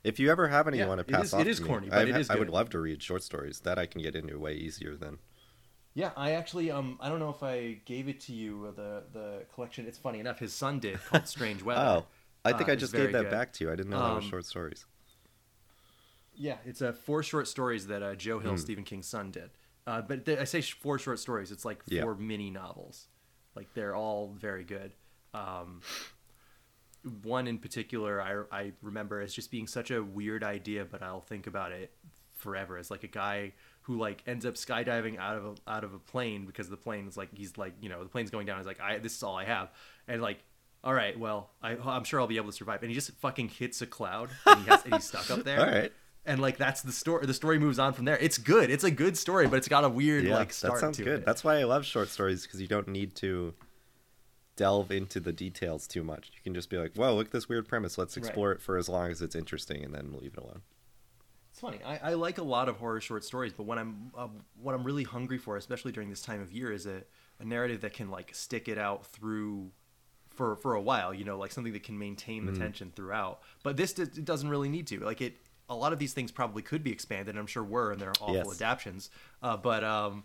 if 0.04 0.18
you 0.18 0.30
ever 0.30 0.48
have 0.48 0.68
any 0.68 0.78
Yeah, 0.78 0.84
you 0.84 0.88
want 0.88 0.98
to 0.98 1.04
pass 1.04 1.26
is- 1.26 1.34
off, 1.34 1.40
it 1.40 1.46
is 1.46 1.58
to 1.58 1.62
me, 1.62 1.68
corny, 1.68 1.88
but 1.88 1.98
I've 1.98 2.08
it 2.08 2.16
is 2.16 2.30
I 2.30 2.34
would 2.36 2.50
love 2.50 2.68
to 2.70 2.78
read 2.80 3.02
short 3.02 3.22
stories 3.22 3.60
that 3.60 3.78
I 3.78 3.86
can 3.86 4.02
get 4.02 4.14
into 4.16 4.38
way 4.38 4.54
easier 4.54 4.96
than. 4.96 5.18
Yeah, 5.94 6.10
I 6.14 6.32
actually 6.32 6.70
um 6.70 6.98
I 7.00 7.08
don't 7.08 7.20
know 7.20 7.30
if 7.30 7.42
I 7.42 7.78
gave 7.86 8.06
it 8.08 8.20
to 8.22 8.32
you 8.34 8.66
uh, 8.68 8.72
the 8.72 9.02
the 9.14 9.44
collection. 9.54 9.86
It's 9.86 9.96
funny 9.98 10.18
enough, 10.18 10.38
his 10.40 10.52
son 10.52 10.78
did 10.78 11.02
called 11.06 11.26
Strange 11.26 11.62
Weather. 11.62 11.80
Oh, 11.80 12.06
I 12.46 12.52
think 12.56 12.68
uh, 12.68 12.72
I 12.72 12.76
just 12.76 12.92
gave 12.92 13.12
that 13.12 13.22
good. 13.24 13.30
back 13.30 13.52
to 13.54 13.64
you. 13.64 13.72
I 13.72 13.76
didn't 13.76 13.90
know 13.90 13.98
that 14.00 14.14
was 14.16 14.24
Um, 14.24 14.30
short 14.30 14.46
stories. 14.46 14.86
Yeah, 16.34 16.56
it's 16.66 16.82
uh, 16.82 16.92
four 16.92 17.22
short 17.22 17.48
stories 17.48 17.86
that 17.86 18.02
uh, 18.02 18.14
Joe. 18.14 18.38
Hill, 18.38 18.56
Stephen 18.58 18.84
King's 18.84 19.06
son, 19.06 19.30
did. 19.30 19.50
Uh, 19.86 20.02
but 20.02 20.24
th- 20.26 20.38
I 20.38 20.44
say 20.44 20.60
sh- 20.60 20.74
four 20.74 20.98
short 20.98 21.18
stories. 21.18 21.50
It's 21.50 21.64
like 21.64 21.80
Yeah. 21.86 22.02
four 22.02 22.14
mini 22.14 22.50
novels. 22.50 23.06
Like 23.54 23.72
they're 23.74 23.94
all 23.94 24.34
very 24.38 24.64
good. 24.64 24.92
Um, 25.32 25.80
one 27.22 27.46
in 27.46 27.58
particular, 27.58 28.20
I, 28.20 28.42
I 28.64 28.72
remember 28.82 29.20
as 29.20 29.32
just 29.32 29.50
being 29.50 29.66
such 29.66 29.90
a 29.90 30.02
weird 30.02 30.42
idea, 30.42 30.84
but 30.84 31.02
I'll 31.02 31.20
think 31.20 31.46
about 31.46 31.72
it 31.72 31.92
forever. 32.34 32.76
As 32.76 32.90
like 32.90 33.04
a 33.04 33.08
guy 33.08 33.52
who 33.82 33.96
like 33.96 34.22
ends 34.26 34.44
up 34.44 34.54
skydiving 34.54 35.16
out 35.18 35.36
of 35.36 35.44
a, 35.44 35.54
out 35.70 35.84
of 35.84 35.94
a 35.94 35.98
plane 35.98 36.44
because 36.46 36.68
the 36.68 36.76
plane 36.76 37.06
is 37.06 37.16
like 37.16 37.28
he's 37.32 37.56
like 37.56 37.74
you 37.80 37.88
know 37.88 38.02
the 38.02 38.08
plane's 38.08 38.30
going 38.30 38.46
down. 38.46 38.58
He's 38.58 38.66
like 38.66 38.80
I 38.80 38.98
this 38.98 39.16
is 39.16 39.22
all 39.22 39.36
I 39.36 39.44
have, 39.44 39.70
and 40.08 40.20
like 40.20 40.42
all 40.86 40.94
right, 40.94 41.18
well 41.18 41.50
I 41.62 41.76
I'm 41.76 42.04
sure 42.04 42.20
I'll 42.20 42.26
be 42.26 42.36
able 42.38 42.46
to 42.50 42.56
survive. 42.56 42.82
And 42.82 42.90
he 42.90 42.94
just 42.94 43.10
fucking 43.18 43.48
hits 43.50 43.82
a 43.82 43.86
cloud 43.86 44.30
and, 44.46 44.60
he 44.60 44.64
has, 44.70 44.84
and 44.84 44.94
he's 44.94 45.04
stuck 45.04 45.30
up 45.30 45.44
there 45.44 45.60
All 45.60 45.66
right. 45.66 45.92
and 46.24 46.40
like 46.40 46.56
that's 46.56 46.80
the 46.82 46.92
story 46.92 47.26
the 47.26 47.34
story 47.34 47.58
moves 47.58 47.78
on 47.78 47.92
from 47.92 48.04
there 48.04 48.16
it's 48.18 48.38
good 48.38 48.70
it's 48.70 48.84
a 48.84 48.90
good 48.90 49.18
story 49.18 49.46
but 49.48 49.56
it's 49.56 49.68
got 49.68 49.84
a 49.84 49.88
weird 49.88 50.24
Yeah, 50.24 50.36
like 50.36 50.52
start 50.52 50.74
that 50.76 50.80
sounds 50.80 50.98
good. 50.98 51.08
it. 51.20 51.26
That's 51.26 51.42
why 51.44 51.58
I 51.58 51.64
love 51.64 51.84
short 51.84 52.08
stories 52.08 52.42
because 52.44 52.60
you 52.60 52.68
don't 52.68 52.88
need 52.88 53.14
to 53.16 53.52
delve 54.56 54.90
into 54.90 55.20
the 55.20 55.32
details 55.32 55.86
too 55.86 56.02
much. 56.02 56.30
You 56.34 56.40
can 56.42 56.54
just 56.54 56.70
be 56.70 56.78
like, 56.78 56.94
"Whoa, 56.94 57.14
look 57.14 57.26
at 57.26 57.32
this 57.32 57.46
weird 57.48 57.68
premise. 57.68 57.98
Let's 57.98 58.16
Right. 58.16 58.24
explore 58.24 58.52
it 58.52 58.62
for 58.62 58.78
as 58.78 58.88
long 58.88 59.10
as 59.10 59.20
it's 59.20 59.34
interesting, 59.34 59.84
and 59.84 59.94
then 59.94 60.14
leave 60.18 60.32
it 60.34 60.42
alone." 60.42 60.62
it's 61.50 61.60
funny 61.62 61.80
I, 61.82 62.10
I 62.10 62.14
like 62.14 62.36
a 62.36 62.42
lot 62.42 62.68
of 62.68 62.76
horror 62.76 63.00
short 63.00 63.24
stories 63.24 63.54
but 63.54 63.62
what 63.62 63.78
i'm 63.78 64.12
uh, 64.14 64.28
what 64.60 64.74
i'm 64.74 64.84
really 64.84 65.04
hungry 65.04 65.38
for 65.38 65.56
especially 65.56 65.90
during 65.90 66.10
this 66.10 66.20
time 66.20 66.42
of 66.42 66.52
year 66.52 66.70
is 66.70 66.84
a, 66.84 67.02
a 67.40 67.44
narrative 67.46 67.80
that 67.80 67.94
can 67.94 68.10
like 68.10 68.34
stick 68.34 68.68
it 68.68 68.76
out 68.76 69.06
through 69.06 69.70
for 70.36 70.54
for 70.56 70.74
a 70.74 70.80
while 70.80 71.12
you 71.14 71.24
know 71.24 71.36
like 71.38 71.50
something 71.52 71.72
that 71.72 71.82
can 71.82 71.98
maintain 71.98 72.46
the 72.46 72.52
tension 72.52 72.92
throughout. 72.94 73.40
But 73.62 73.76
this 73.76 73.92
d- 73.92 74.02
it 74.02 74.24
doesn't 74.24 74.48
really 74.48 74.68
need 74.68 74.86
to. 74.88 75.00
Like 75.00 75.20
it 75.20 75.34
a 75.68 75.74
lot 75.74 75.92
of 75.92 75.98
these 75.98 76.12
things 76.12 76.30
probably 76.30 76.62
could 76.62 76.84
be 76.84 76.92
expanded 76.92 77.30
and 77.34 77.40
i'm 77.40 77.46
sure 77.48 77.64
were 77.64 77.90
and 77.90 78.00
they're 78.00 78.12
awful 78.20 78.34
Yes. 78.34 78.54
adaptions 78.54 79.10
uh, 79.42 79.56
but 79.56 79.82
um 79.82 80.22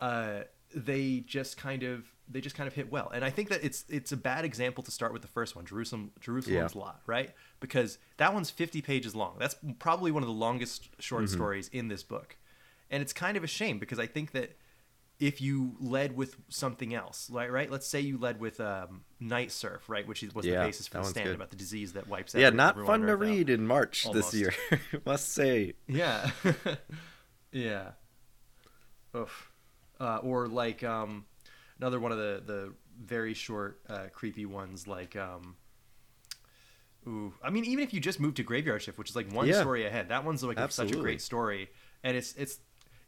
uh 0.00 0.40
they 0.74 1.20
just 1.20 1.56
kind 1.56 1.84
of 1.84 2.04
they 2.28 2.40
just 2.40 2.56
kind 2.56 2.66
of 2.66 2.74
hit 2.74 2.90
well. 2.90 3.10
And 3.14 3.24
i 3.24 3.30
think 3.30 3.50
that 3.50 3.62
it's 3.62 3.84
it's 3.88 4.10
a 4.10 4.16
bad 4.16 4.44
example 4.44 4.82
to 4.82 4.90
start 4.90 5.12
with 5.12 5.22
the 5.22 5.28
first 5.28 5.54
one 5.54 5.64
jerusalem 5.64 6.10
jerusalem's 6.20 6.74
Yeah. 6.74 6.80
lot 6.80 7.00
right? 7.06 7.30
Because 7.60 7.98
that 8.16 8.34
one's 8.34 8.50
50 8.50 8.82
pages 8.82 9.14
long. 9.14 9.36
That's 9.38 9.54
probably 9.78 10.10
one 10.10 10.22
of 10.22 10.26
the 10.26 10.34
longest 10.34 10.88
short 10.98 11.24
Mm-hmm. 11.26 11.34
stories 11.34 11.68
in 11.68 11.88
this 11.88 12.02
book. 12.02 12.36
And 12.90 13.00
it's 13.02 13.12
kind 13.12 13.36
of 13.36 13.44
a 13.44 13.46
shame 13.46 13.78
because 13.78 13.98
i 14.00 14.06
think 14.06 14.32
that 14.32 14.56
if 15.26 15.40
you 15.40 15.74
led 15.80 16.14
with 16.16 16.36
something 16.48 16.92
else 16.94 17.30
right 17.30 17.50
right 17.50 17.70
let's 17.70 17.86
say 17.86 18.00
you 18.00 18.18
led 18.18 18.38
with 18.40 18.60
um, 18.60 19.02
night 19.20 19.50
surf 19.50 19.88
right 19.88 20.06
which 20.06 20.22
is- 20.22 20.34
was 20.34 20.44
Yeah, 20.44 20.60
the 20.60 20.66
basis 20.68 20.86
for 20.88 20.98
the 20.98 21.04
stand 21.04 21.26
good. 21.26 21.34
about 21.36 21.50
the 21.50 21.56
disease 21.56 21.92
that 21.94 22.06
wipes 22.08 22.34
out 22.34 22.40
Yeah, 22.42 22.50
not 22.50 22.74
fun 22.84 23.00
to 23.00 23.06
Earth 23.06 23.12
out. 23.14 23.20
read 23.20 23.48
in 23.50 23.66
March 23.66 24.06
Almost. 24.06 24.32
this 24.32 24.40
year. 24.40 24.52
Must 25.06 25.28
say. 25.32 25.74
Yeah. 25.86 26.30
yeah. 27.52 27.92
Oof. 29.16 29.50
Uh, 30.00 30.16
or 30.18 30.48
like 30.48 30.82
um, 30.82 31.24
another 31.78 32.00
one 32.00 32.12
of 32.12 32.18
the 32.18 32.42
the 32.44 32.74
very 33.00 33.34
short, 33.34 33.80
uh, 33.88 34.06
creepy 34.12 34.44
ones, 34.46 34.86
like 34.86 35.14
um, 35.16 35.56
ooh, 37.06 37.32
I 37.42 37.50
mean, 37.50 37.64
even 37.64 37.84
if 37.84 37.94
you 37.94 38.00
just 38.00 38.18
move 38.20 38.34
to 38.34 38.42
Graveyard 38.42 38.82
Shift, 38.82 38.98
which 38.98 39.10
is 39.10 39.16
like 39.16 39.32
one 39.32 39.46
Yeah. 39.46 39.60
story 39.60 39.86
ahead, 39.86 40.08
that 40.08 40.24
one's 40.24 40.42
like 40.42 40.58
such 40.72 40.90
a 40.92 40.96
great 40.96 41.20
story, 41.22 41.68
and 42.02 42.16
it's 42.16 42.34
it's 42.34 42.58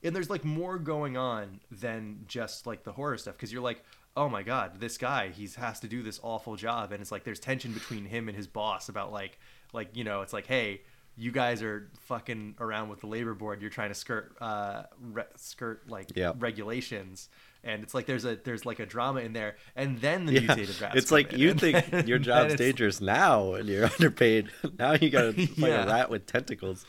and 0.06 0.16
there's 0.16 0.30
like 0.30 0.44
more 0.44 0.78
going 0.78 1.16
on 1.16 1.60
than 1.70 2.20
just 2.28 2.66
like 2.66 2.84
the 2.84 2.92
horror 2.92 3.18
stuff 3.18 3.34
because 3.36 3.52
you're 3.52 3.62
like. 3.62 3.82
Oh 4.18 4.30
my 4.30 4.42
God! 4.42 4.80
This 4.80 4.96
guy, 4.96 5.28
he 5.28 5.46
has 5.58 5.80
to 5.80 5.88
do 5.88 6.02
this 6.02 6.18
awful 6.22 6.56
job, 6.56 6.90
and 6.90 7.02
it's 7.02 7.12
like 7.12 7.22
there's 7.24 7.38
tension 7.38 7.72
between 7.72 8.06
him 8.06 8.28
and 8.28 8.34
his 8.36 8.46
boss 8.46 8.88
about 8.88 9.12
like, 9.12 9.38
like 9.74 9.94
you 9.94 10.04
know, 10.04 10.22
it's 10.22 10.32
like, 10.32 10.46
hey, 10.46 10.80
you 11.18 11.30
guys 11.30 11.62
are 11.62 11.90
fucking 12.06 12.54
around 12.58 12.88
with 12.88 13.00
the 13.00 13.08
labor 13.08 13.34
board. 13.34 13.60
You're 13.60 13.68
trying 13.68 13.90
to 13.90 13.94
skirt, 13.94 14.34
uh, 14.40 14.84
re- 15.12 15.24
skirt 15.36 15.82
like 15.90 16.12
Yeah. 16.16 16.32
regulations, 16.38 17.28
and 17.62 17.82
it's 17.82 17.92
like 17.92 18.06
there's 18.06 18.24
a 18.24 18.36
there's 18.42 18.64
like 18.64 18.78
a 18.78 18.86
drama 18.86 19.20
in 19.20 19.34
there, 19.34 19.56
and 19.76 19.98
then 20.00 20.24
the 20.24 20.32
Yeah, 20.32 20.40
mutated 20.54 20.80
rats. 20.80 20.96
it's 20.96 21.12
like 21.12 21.34
in, 21.34 21.38
you 21.40 21.50
and 21.50 21.60
think 21.60 21.90
then- 21.90 22.08
your 22.08 22.18
job's 22.18 22.54
dangerous 22.54 23.02
now 23.02 23.52
and 23.52 23.68
you're 23.68 23.84
underpaid. 24.00 24.48
now 24.78 24.94
you 24.94 25.10
gotta 25.10 25.32
fight 25.46 25.48
Yeah. 25.58 25.84
a 25.84 25.86
rat 25.86 26.08
with 26.08 26.24
tentacles. 26.24 26.86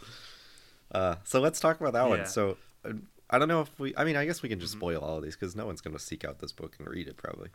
Uh, 0.94 1.16
so 1.26 1.42
let's 1.42 1.60
talk 1.60 1.82
about 1.82 1.92
that 1.92 2.04
Yeah. 2.04 2.08
one. 2.10 2.26
So 2.26 2.58
I 3.30 3.38
don't 3.40 3.48
know 3.48 3.62
if 3.62 3.80
we. 3.80 3.94
I 3.98 4.04
mean, 4.04 4.16
I 4.16 4.26
guess 4.26 4.42
we 4.42 4.50
can 4.50 4.58
Mm-hmm. 4.58 4.62
just 4.64 4.74
spoil 4.74 5.00
all 5.00 5.18
of 5.18 5.24
these 5.24 5.36
because 5.36 5.56
no 5.56 5.66
one's 5.66 5.82
gonna 5.82 6.00
seek 6.00 6.24
out 6.26 6.40
this 6.40 6.52
book 6.52 6.76
and 6.80 6.88
read 6.88 7.08
it 7.08 7.18
probably. 7.18 7.50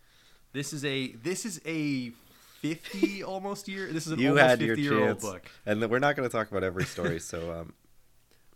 This 0.52 0.72
is 0.72 0.84
a 0.84 1.08
this 1.12 1.46
is 1.46 1.60
a 1.64 2.10
fifty 2.60 3.22
almost 3.32 3.68
year. 3.68 3.92
This 3.92 4.06
is 4.06 4.12
an 4.12 4.18
You 4.18 4.38
almost 4.38 4.58
fifty 4.60 4.82
year 4.82 5.08
old 5.08 5.20
book. 5.20 5.42
and 5.66 5.80
we're 5.90 5.98
not 5.98 6.14
gonna 6.16 6.28
talk 6.28 6.50
about 6.50 6.62
every 6.62 6.84
story. 6.84 7.18
so 7.20 7.52
um, 7.60 7.72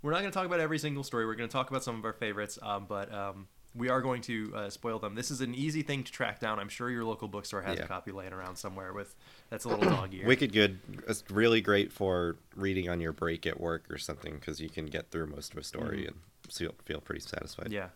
We're 0.03 0.13
not 0.13 0.21
going 0.21 0.31
to 0.31 0.35
talk 0.35 0.47
about 0.47 0.61
every 0.61 0.79
single 0.79 1.03
story. 1.05 1.27
We're 1.27 1.35
going 1.35 1.49
to 1.49 1.53
talk 1.53 1.71
about 1.71 1.83
some 1.83 1.99
of 1.99 2.05
our 2.05 2.13
favorites, 2.13 2.59
um, 2.63 2.87
but 2.89 3.13
um, 3.13 3.49
we 3.75 3.89
are 3.89 4.01
going 4.01 4.21
to 4.23 4.53
uh, 4.55 4.71
spoil 4.71 4.99
them. 5.01 5.15
This 5.17 5.31
is 5.33 5.41
an 5.41 5.53
easy 5.55 5.83
thing 5.83 6.05
to 6.05 6.13
track 6.13 6.39
down. 6.39 6.61
I'm 6.61 6.69
sure 6.69 6.91
your 6.91 7.05
local 7.05 7.27
bookstore 7.29 7.63
has 7.63 7.79
Yeah. 7.79 7.87
a 7.87 7.89
copy 7.89 8.13
laying 8.13 8.33
around 8.33 8.55
somewhere 8.57 8.93
with 8.93 9.17
that's 9.51 9.65
a 9.65 9.69
little 9.69 9.85
dog 9.91 10.15
ear. 10.15 10.25
Wicked 10.27 10.53
Good. 10.53 10.79
It's 11.09 11.25
really 11.31 11.61
great 11.61 11.93
for 11.93 12.37
reading 12.55 12.89
on 12.89 13.01
your 13.01 13.13
break 13.13 13.47
at 13.47 13.59
work 13.59 13.91
or 13.91 13.99
something 13.99 14.35
because 14.35 14.61
you 14.61 14.69
can 14.69 14.87
get 14.87 15.11
through 15.11 15.27
most 15.27 15.53
of 15.53 15.59
a 15.59 15.65
story 15.65 16.07
and 16.07 16.17
feel, 16.51 16.75
feel 16.85 17.01
pretty 17.01 17.21
satisfied. 17.21 17.67
Mm-hmm. 17.67 17.75
Yeah. 17.75 17.89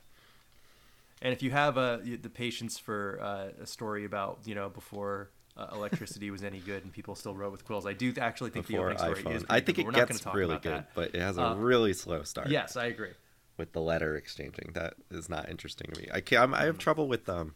And 1.22 1.32
if 1.32 1.42
you 1.42 1.50
have 1.50 1.76
uh, 1.76 1.98
the 1.98 2.30
patience 2.30 2.78
for 2.78 3.18
uh, 3.20 3.62
a 3.62 3.66
story 3.66 4.04
about 4.04 4.40
you 4.46 4.54
know 4.54 4.70
before 4.70 5.30
uh, 5.56 5.66
electricity 5.72 6.30
was 6.30 6.42
any 6.42 6.60
good 6.60 6.82
and 6.82 6.92
people 6.92 7.14
still 7.14 7.34
wrote 7.34 7.52
with 7.52 7.64
quills, 7.64 7.86
I 7.86 7.92
do 7.92 8.12
actually 8.18 8.50
think 8.50 8.66
Before 8.66 8.88
the 8.88 8.94
opening 8.94 9.16
story 9.16 9.36
is. 9.36 9.42
iPhone, 9.42 9.46
pretty 9.46 9.46
I 9.50 9.60
think 9.60 9.78
good, 9.78 9.86
it 9.88 10.08
gets 10.08 10.26
really 10.26 10.56
good, 10.56 10.72
that. 10.72 10.90
but 10.94 11.14
it 11.14 11.20
has 11.20 11.36
a 11.36 11.42
Uh, 11.42 11.54
really 11.56 11.92
slow 11.92 12.22
start. 12.22 12.48
Yes, 12.48 12.76
I 12.76 12.86
agree. 12.86 13.10
with 13.58 13.72
the 13.72 13.80
letter 13.82 14.16
exchanging. 14.16 14.70
That 14.72 14.94
is 15.10 15.28
not 15.28 15.50
interesting 15.50 15.90
to 15.92 16.00
me. 16.00 16.08
I 16.10 16.20
can 16.22 16.54
I 16.54 16.64
have 16.64 16.78
trouble 16.78 17.06
with 17.06 17.28
um 17.28 17.54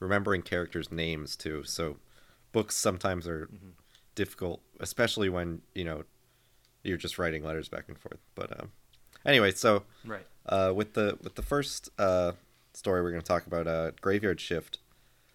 remembering 0.00 0.40
characters' 0.42 0.90
names 0.90 1.36
too. 1.36 1.64
So 1.64 1.98
books 2.52 2.74
sometimes 2.76 3.28
are 3.28 3.50
difficult, 4.14 4.62
especially 4.80 5.28
when 5.28 5.60
you 5.74 5.84
know 5.84 6.04
you're 6.82 6.96
just 6.96 7.18
writing 7.18 7.44
letters 7.44 7.68
back 7.68 7.84
and 7.88 7.98
forth. 7.98 8.20
But 8.34 8.58
um, 8.58 8.72
anyway, 9.26 9.52
so 9.52 9.82
Right. 10.04 10.26
uh, 10.46 10.72
with 10.74 10.94
the 10.94 11.18
with 11.22 11.34
the 11.34 11.42
first 11.42 11.90
uh, 11.98 12.32
story 12.72 13.02
we're 13.02 13.10
going 13.10 13.22
to 13.22 13.26
talk 13.26 13.46
about, 13.46 13.66
uh, 13.66 13.90
Graveyard 14.00 14.40
Shift. 14.40 14.78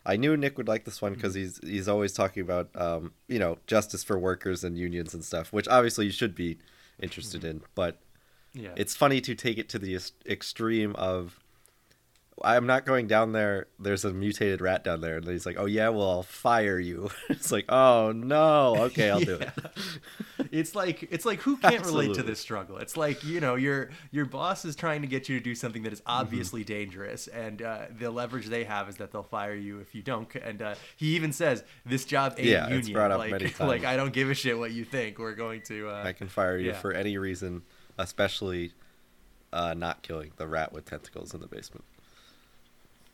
I 0.04 0.16
knew 0.16 0.36
Nick 0.36 0.58
would 0.58 0.68
like 0.68 0.86
this 0.86 1.00
one 1.02 1.14
because 1.14 1.36
he's 1.36 1.60
he's 1.64 1.88
always 1.88 2.14
talking 2.14 2.42
about 2.42 2.70
um, 2.76 3.14
you 3.28 3.38
know 3.40 3.60
justice 3.68 4.04
for 4.04 4.18
workers 4.18 4.64
and 4.64 4.78
unions 4.78 5.14
and 5.14 5.24
stuff, 5.24 5.54
which 5.54 5.68
obviously 5.68 6.06
you 6.06 6.12
should 6.12 6.34
be 6.36 6.58
interested 7.00 7.44
in. 7.44 7.62
But 7.76 8.00
Yeah. 8.54 8.74
it's 8.76 8.96
funny 8.96 9.22
to 9.22 9.36
take 9.36 9.58
it 9.60 9.70
to 9.70 9.80
the 9.80 9.94
ex- 9.96 10.12
extreme 10.26 10.96
of 10.96 11.40
I'm 12.44 12.66
not 12.66 12.86
going 12.86 13.08
down 13.08 13.34
there. 13.34 13.68
There's 13.80 14.04
a 14.04 14.12
mutated 14.12 14.62
rat 14.62 14.84
down 14.84 15.02
there, 15.02 15.18
and 15.18 15.28
he's 15.28 15.46
like, 15.46 15.58
"Oh 15.60 15.66
yeah, 15.66 15.90
well 15.90 16.10
I'll 16.10 16.24
fire 16.24 16.80
you." 16.80 17.10
it's 17.30 17.52
like, 17.52 17.66
"Oh 17.70 18.12
no, 18.12 18.76
okay, 18.86 19.10
I'll 19.12 19.20
do 19.20 19.36
it." 19.36 19.50
it's 20.52 20.76
like 20.76 21.08
it's 21.12 21.26
like 21.26 21.40
who 21.42 21.58
can't 21.58 21.86
relate 21.86 22.14
to 22.14 22.24
this 22.24 22.40
struggle 22.40 22.78
it's 22.78 22.98
like 22.98 23.24
you 23.24 23.40
know 23.40 23.56
your 23.56 23.90
your 24.12 24.26
boss 24.26 24.66
is 24.66 24.76
trying 24.76 25.02
to 25.02 25.08
get 25.08 25.30
you 25.30 25.38
to 25.38 25.44
do 25.44 25.56
something 25.56 25.84
that 25.84 25.94
is 25.94 26.02
Mm-hmm. 26.02 26.20
obviously 26.20 26.64
dangerous 26.64 27.28
and 27.28 27.62
uh, 27.62 27.86
the 27.98 28.10
leverage 28.10 28.48
they 28.48 28.64
have 28.64 28.90
is 28.90 28.96
that 28.96 29.12
they'll 29.12 29.22
fire 29.22 29.54
you 29.54 29.80
if 29.80 29.94
you 29.94 30.02
don't 30.02 30.34
and 30.36 30.62
uh, 30.62 30.76
he 30.98 31.16
even 31.16 31.32
says 31.32 31.64
this 31.86 32.06
job 32.06 32.34
ain't 32.38 32.48
Yeah, 32.48 32.66
it's 32.66 32.88
union 32.88 32.94
brought 32.94 33.12
up 33.12 33.20
like, 33.20 33.32
many 33.32 33.54
like 33.60 33.86
i 33.86 33.96
don't 33.96 34.14
give 34.14 34.30
a 34.30 34.34
shit 34.34 34.58
what 34.58 34.72
you 34.72 34.84
think 34.84 35.20
we're 35.20 35.36
going 35.36 35.62
to 35.64 35.90
uh, 35.90 36.04
I 36.04 36.14
can 36.14 36.28
fire 36.28 36.58
you 36.58 36.72
yeah. 36.72 36.80
for 36.80 36.92
any 36.92 37.18
reason, 37.18 37.62
especially 37.98 38.74
uh, 39.54 39.74
not 39.74 40.02
killing 40.02 40.32
the 40.38 40.48
rat 40.48 40.74
with 40.74 40.86
tentacles 40.86 41.34
in 41.34 41.42
the 41.42 41.48
basement. 41.48 41.86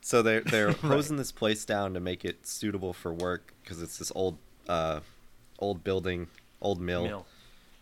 So 0.01 0.21
they're 0.21 0.41
they're 0.41 0.71
hosing 0.83 1.17
this 1.17 1.31
place 1.31 1.65
down 1.65 1.93
to 1.93 1.99
make 1.99 2.23
it 2.25 2.47
suitable 2.47 2.93
for 2.93 3.13
work 3.13 3.53
because 3.61 3.81
it's 3.81 3.97
this 3.97 4.11
old 4.15 4.37
uh, 4.67 5.01
old 5.59 5.83
building, 5.83 6.27
old 6.61 6.79
mill, 6.79 7.03
mill 7.03 7.25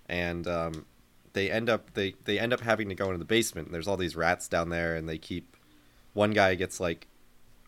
and 0.08 0.48
um, 0.48 0.86
they 1.34 1.52
end 1.52 1.70
up 1.70 1.94
they 1.94 2.16
they 2.26 2.40
end 2.40 2.54
up 2.54 2.62
having 2.62 2.90
to 2.90 2.96
go 2.96 3.06
into 3.06 3.18
the 3.18 3.26
basement. 3.26 3.68
And 3.68 3.76
there's 3.76 3.88
all 3.88 3.98
these 3.98 4.16
rats 4.16 4.48
down 4.48 4.70
there, 4.70 4.96
and 4.96 5.08
they 5.08 5.18
keep 5.18 5.56
one 6.14 6.32
guy 6.32 6.56
gets 6.56 6.80
like 6.80 7.08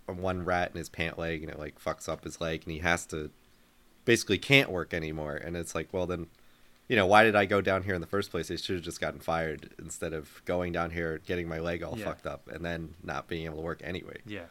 one 0.05 0.45
rat 0.45 0.71
in 0.71 0.77
his 0.77 0.89
pant 0.89 1.19
leg, 1.19 1.43
and 1.43 1.51
it 1.51 1.60
like 1.60 1.79
fucks 1.79 2.07
up 2.10 2.23
his 2.23 2.39
leg, 2.41 2.63
and 2.63 2.71
he 2.71 2.79
has 2.79 3.05
to 3.07 3.29
basically 4.05 4.38
can't 4.38 4.71
work 4.71 4.93
anymore. 4.93 5.36
And 5.36 5.57
it's 5.57 5.75
like, 5.75 5.89
well 5.91 6.07
then, 6.07 6.27
you 6.88 6.95
know, 6.95 7.06
why 7.06 7.23
did 7.23 7.36
I 7.36 7.45
go 7.45 7.60
down 7.62 7.84
here 7.84 7.95
in 7.95 8.02
the 8.02 8.08
first 8.08 8.32
place? 8.32 8.50
I 8.50 8.56
should 8.56 8.76
have 8.76 8.84
just 8.86 9.02
gotten 9.02 9.19
fired 9.19 9.73
instead 9.80 10.13
of 10.13 10.41
going 10.45 10.71
down 10.71 10.91
here, 10.91 11.19
getting 11.26 11.47
my 11.47 11.60
leg 11.60 11.84
all 11.84 11.97
Yeah. 11.97 12.06
fucked 12.06 12.26
up, 12.26 12.47
and 12.47 12.63
then 12.63 12.93
not 13.04 13.28
being 13.28 13.45
able 13.45 13.58
to 13.58 13.62
work 13.62 13.82
anyway. 13.84 14.17
yeah 14.26 14.45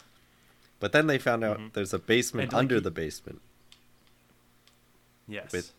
But 0.79 0.93
then 0.93 1.07
they 1.07 1.19
found 1.19 1.43
out 1.43 1.59
Mhm. 1.59 1.73
there's 1.73 1.95
a 1.95 1.99
basement 1.99 2.53
And, 2.53 2.59
under 2.59 2.75
he- 2.75 2.81
the 2.83 2.91
basement. 2.91 3.41
Yes. 5.29 5.53
With- 5.53 5.73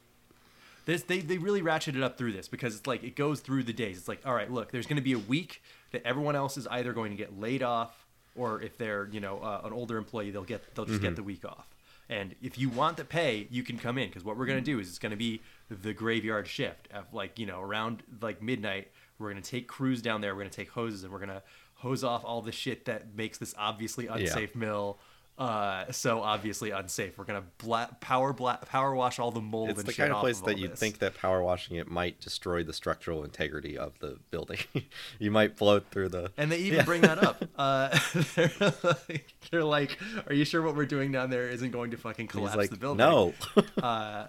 this 0.85 1.03
they, 1.03 1.19
they 1.19 1.37
really 1.37 1.61
ratcheted 1.61 2.01
up 2.01 2.17
through 2.17 2.31
this 2.31 2.47
because 2.47 2.75
it's 2.75 2.87
like 2.87 3.03
it 3.03 3.15
goes 3.15 3.41
through 3.41 3.63
the 3.63 3.73
days. 3.73 3.97
It's 3.97 4.07
like, 4.07 4.21
all 4.25 4.33
right, 4.33 4.49
look, 4.51 4.71
there's 4.71 4.87
going 4.87 4.95
to 4.97 5.01
be 5.03 5.13
a 5.13 5.19
week 5.19 5.61
that 5.91 6.01
everyone 6.05 6.35
else 6.35 6.57
is 6.57 6.65
either 6.67 6.93
going 6.93 7.11
to 7.11 7.17
get 7.17 7.37
laid 7.39 7.61
off 7.61 8.05
or 8.35 8.61
if 8.61 8.77
they're, 8.77 9.07
you 9.11 9.19
know, 9.19 9.39
uh, 9.39 9.61
an 9.65 9.73
older 9.73 9.97
employee, 9.97 10.31
they'll 10.31 10.43
get 10.43 10.73
they'll 10.75 10.85
just 10.85 10.97
Mm-hmm. 10.99 11.07
get 11.09 11.15
the 11.17 11.23
week 11.23 11.43
off. 11.45 11.67
And 12.09 12.35
if 12.41 12.57
you 12.57 12.69
want 12.69 12.97
the 12.97 13.05
pay, 13.05 13.47
you 13.51 13.63
can 13.63 13.77
come 13.77 13.97
in 13.97 14.07
because 14.07 14.23
what 14.23 14.37
we're 14.37 14.45
gonna 14.45 14.61
do 14.61 14.79
is 14.79 14.87
it's 14.87 14.99
gonna 14.99 15.17
be 15.17 15.41
the 15.69 15.93
graveyard 15.93 16.47
shift. 16.47 16.87
Of 16.93 17.13
like 17.13 17.37
you 17.37 17.45
know 17.45 17.61
around 17.61 18.03
like 18.21 18.41
midnight, 18.41 18.89
we're 19.19 19.29
gonna 19.29 19.41
take 19.41 19.67
crews 19.67 20.01
down 20.01 20.21
there. 20.21 20.35
We're 20.35 20.41
gonna 20.41 20.49
take 20.51 20.69
hoses 20.69 21.03
and 21.03 21.11
we're 21.11 21.19
gonna 21.19 21.43
hose 21.75 22.03
off 22.03 22.23
all 22.25 22.41
the 22.41 22.51
shit 22.51 22.85
that 22.85 23.15
makes 23.15 23.37
this 23.37 23.53
obviously 23.57 24.07
unsafe 24.07 24.55
mill. 24.55 24.99
Uh, 25.37 25.91
so 25.91 26.21
obviously 26.21 26.71
unsafe. 26.71 27.15
We're 27.15 27.25
gonna 27.25 27.43
bla- 27.59 27.95
power 28.01 28.33
bla- 28.33 28.59
power 28.65 28.95
wash 28.95 29.19
all 29.19 29.29
the 29.29 29.39
mold 29.39 29.69
It's 29.69 29.79
and 29.79 29.87
the 29.87 29.93
kind 29.93 30.11
of 30.11 30.19
place 30.19 30.39
of 30.39 30.45
that 30.45 30.57
you'd 30.57 30.71
this. 30.71 30.79
think 30.79 30.97
that 30.97 31.13
power 31.15 31.43
washing 31.43 31.77
it 31.77 31.87
might 31.91 32.19
destroy 32.19 32.63
the 32.63 32.73
structural 32.73 33.23
integrity 33.23 33.77
of 33.77 33.99
the 33.99 34.17
building. 34.31 34.57
you 35.19 35.29
might 35.29 35.55
float 35.55 35.85
through 35.91 36.09
the. 36.09 36.31
And 36.37 36.51
they 36.51 36.57
even 36.57 36.79
Yeah. 36.79 36.85
bring 36.85 37.01
that 37.01 37.23
up. 37.23 37.43
Uh, 37.57 37.89
they're, 38.35 38.51
like, 38.83 39.33
they're 39.51 39.63
like, 39.63 39.97
"Are 40.27 40.33
you 40.33 40.43
sure 40.45 40.61
what 40.61 40.75
we're 40.75 40.85
doing 40.85 41.11
down 41.11 41.29
there 41.29 41.47
isn't 41.49 41.71
going 41.71 41.91
to 41.91 41.97
fucking 41.97 42.27
collapse 42.27 42.55
like, 42.55 42.69
the 42.71 42.77
building?" 42.77 42.97
no, 42.97 43.33
uh, 43.81 44.27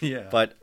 yeah. 0.00 0.28
but 0.30 0.54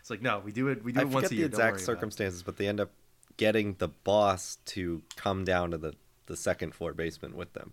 it's 0.00 0.10
like, 0.10 0.22
no, 0.22 0.40
we 0.44 0.52
do 0.52 0.68
it. 0.68 0.82
We 0.84 0.92
do 0.92 1.00
I 1.00 1.02
it 1.02 1.08
once 1.08 1.30
a 1.30 1.34
year. 1.34 1.44
don't 1.44 1.50
exact 1.52 1.60
worry 1.60 1.68
about 1.70 1.80
it." 1.82 1.84
circumstances, 1.84 2.42
but 2.42 2.56
they 2.56 2.66
end 2.68 2.80
up 2.80 2.90
getting 3.36 3.74
the 3.78 3.88
boss 3.88 4.58
to 4.66 5.02
come 5.16 5.44
down 5.44 5.70
to 5.72 5.78
the 5.78 5.94
the 6.26 6.36
second 6.36 6.74
floor 6.74 6.92
basement 6.94 7.34
with 7.36 7.52
them. 7.52 7.72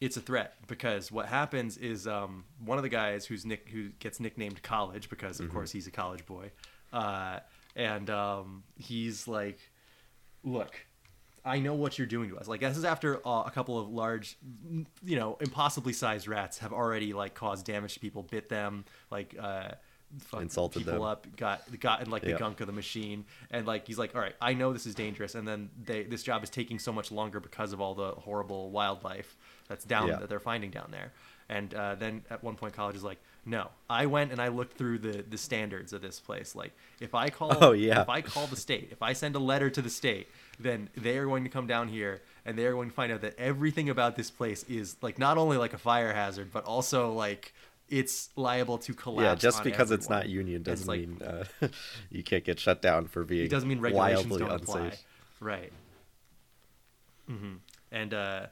It's 0.00 0.16
a 0.16 0.20
threat 0.20 0.54
because 0.66 1.12
what 1.12 1.26
happens 1.26 1.76
is 1.76 2.06
um, 2.06 2.44
one 2.64 2.78
of 2.78 2.82
the 2.82 2.88
guys 2.88 3.26
who's 3.26 3.44
nick 3.44 3.68
who 3.68 3.90
gets 3.98 4.18
nicknamed 4.18 4.62
College 4.62 5.10
because 5.10 5.36
Mm-hmm. 5.36 5.46
of 5.46 5.52
course 5.52 5.70
he's 5.72 5.86
a 5.86 5.90
college 5.90 6.24
boy, 6.24 6.50
uh, 6.92 7.40
and 7.76 8.08
um, 8.08 8.62
he's 8.78 9.28
like, 9.28 9.58
"Look, 10.42 10.74
I 11.44 11.58
know 11.58 11.74
what 11.74 11.98
you're 11.98 12.06
doing 12.06 12.30
to 12.30 12.38
us. 12.38 12.48
Like 12.48 12.60
this 12.60 12.76
is 12.78 12.84
after 12.84 13.16
uh, 13.26 13.42
a 13.46 13.50
couple 13.50 13.78
of 13.78 13.90
large, 13.90 14.38
you 15.04 15.16
know, 15.16 15.36
impossibly 15.40 15.92
sized 15.92 16.26
rats 16.28 16.58
have 16.58 16.72
already 16.72 17.12
like 17.12 17.34
caused 17.34 17.66
damage 17.66 17.94
to 17.94 18.00
people, 18.00 18.22
bit 18.22 18.48
them, 18.48 18.84
like 19.10 19.34
uh, 19.38 19.72
fucked 20.18 20.42
Insulted 20.42 20.78
people 20.80 20.94
them. 20.94 21.02
up, 21.02 21.26
got 21.36 21.78
gotten 21.78 22.10
like 22.10 22.22
the 22.22 22.30
Yeah. 22.30 22.38
gunk 22.38 22.60
of 22.60 22.66
the 22.66 22.72
machine, 22.72 23.24
and 23.50 23.66
like 23.66 23.86
he's 23.86 23.98
like, 23.98 24.14
all 24.14 24.20
right, 24.20 24.34
I 24.40 24.54
know 24.54 24.72
this 24.72 24.86
is 24.86 24.94
dangerous, 24.94 25.34
and 25.34 25.46
then 25.46 25.70
they 25.82 26.02
this 26.04 26.22
job 26.22 26.42
is 26.42 26.50
taking 26.50 26.78
so 26.78 26.90
much 26.92 27.12
longer 27.12 27.38
because 27.38 27.72
of 27.74 27.80
all 27.80 27.94
the 27.94 28.12
horrible 28.12 28.70
wildlife 28.70 29.36
that's 29.70 29.84
down 29.86 30.08
Yeah. 30.08 30.16
that 30.16 30.28
they're 30.28 30.38
finding 30.52 30.70
down 30.70 30.88
there. 30.90 31.12
And 31.48 31.72
uh, 31.74 31.94
then 31.96 32.22
at 32.30 32.44
one 32.44 32.54
point, 32.56 32.74
college 32.74 32.94
is 32.96 33.02
like, 33.02 33.18
no, 33.44 33.70
I 33.88 34.06
went 34.06 34.30
and 34.32 34.40
I 34.40 34.48
looked 34.48 34.76
through 34.76 34.98
the 34.98 35.24
the 35.34 35.38
standards 35.38 35.92
of 35.92 36.00
this 36.02 36.20
place. 36.20 36.54
Like, 36.54 36.72
if 37.00 37.14
I 37.14 37.30
call, 37.30 37.56
Oh, 37.64 37.72
yeah. 37.72 38.02
if 38.02 38.08
I 38.08 38.20
call 38.20 38.46
the 38.46 38.56
state, 38.56 38.88
if 38.92 39.02
I 39.02 39.14
send 39.14 39.34
a 39.34 39.38
letter 39.52 39.68
to 39.70 39.82
the 39.82 39.90
state, 39.90 40.26
then 40.60 40.88
they 40.96 41.16
are 41.18 41.24
going 41.26 41.44
to 41.44 41.50
come 41.50 41.66
down 41.66 41.88
here 41.88 42.20
and 42.44 42.56
they 42.58 42.66
are 42.66 42.72
going 42.72 42.90
to 42.90 42.94
find 42.94 43.10
out 43.12 43.22
that 43.22 43.34
everything 43.38 43.88
about 43.88 44.14
this 44.16 44.30
place 44.30 44.62
is 44.68 44.96
like 45.02 45.18
not 45.18 45.38
only 45.38 45.56
like 45.56 45.72
a 45.72 45.78
fire 45.78 46.12
hazard, 46.12 46.50
but 46.52 46.64
also 46.64 47.12
like 47.12 47.52
it's 47.88 48.28
liable 48.36 48.78
to 48.78 48.92
collapse. 48.94 49.24
Yeah, 49.24 49.34
just 49.50 49.64
because 49.64 49.90
it's 49.90 50.08
not 50.08 50.28
union 50.28 50.62
doesn't 50.62 50.86
like- 50.86 51.00
mean 51.08 51.20
uh, 51.22 51.44
you 52.10 52.22
can't 52.22 52.44
get 52.44 52.60
shut 52.60 52.80
down 52.82 53.06
for 53.08 53.24
being 53.24 53.46
it 53.46 53.50
doesn't 53.50 53.68
mean 53.68 53.80
regulations 53.80 54.26
wildly 54.28 54.46
don't 54.46 54.60
apply. 54.62 54.80
unsafe. 54.80 55.04
Right. 55.40 55.72
hmm 57.26 57.54
And 57.90 58.14
uh, 58.14 58.46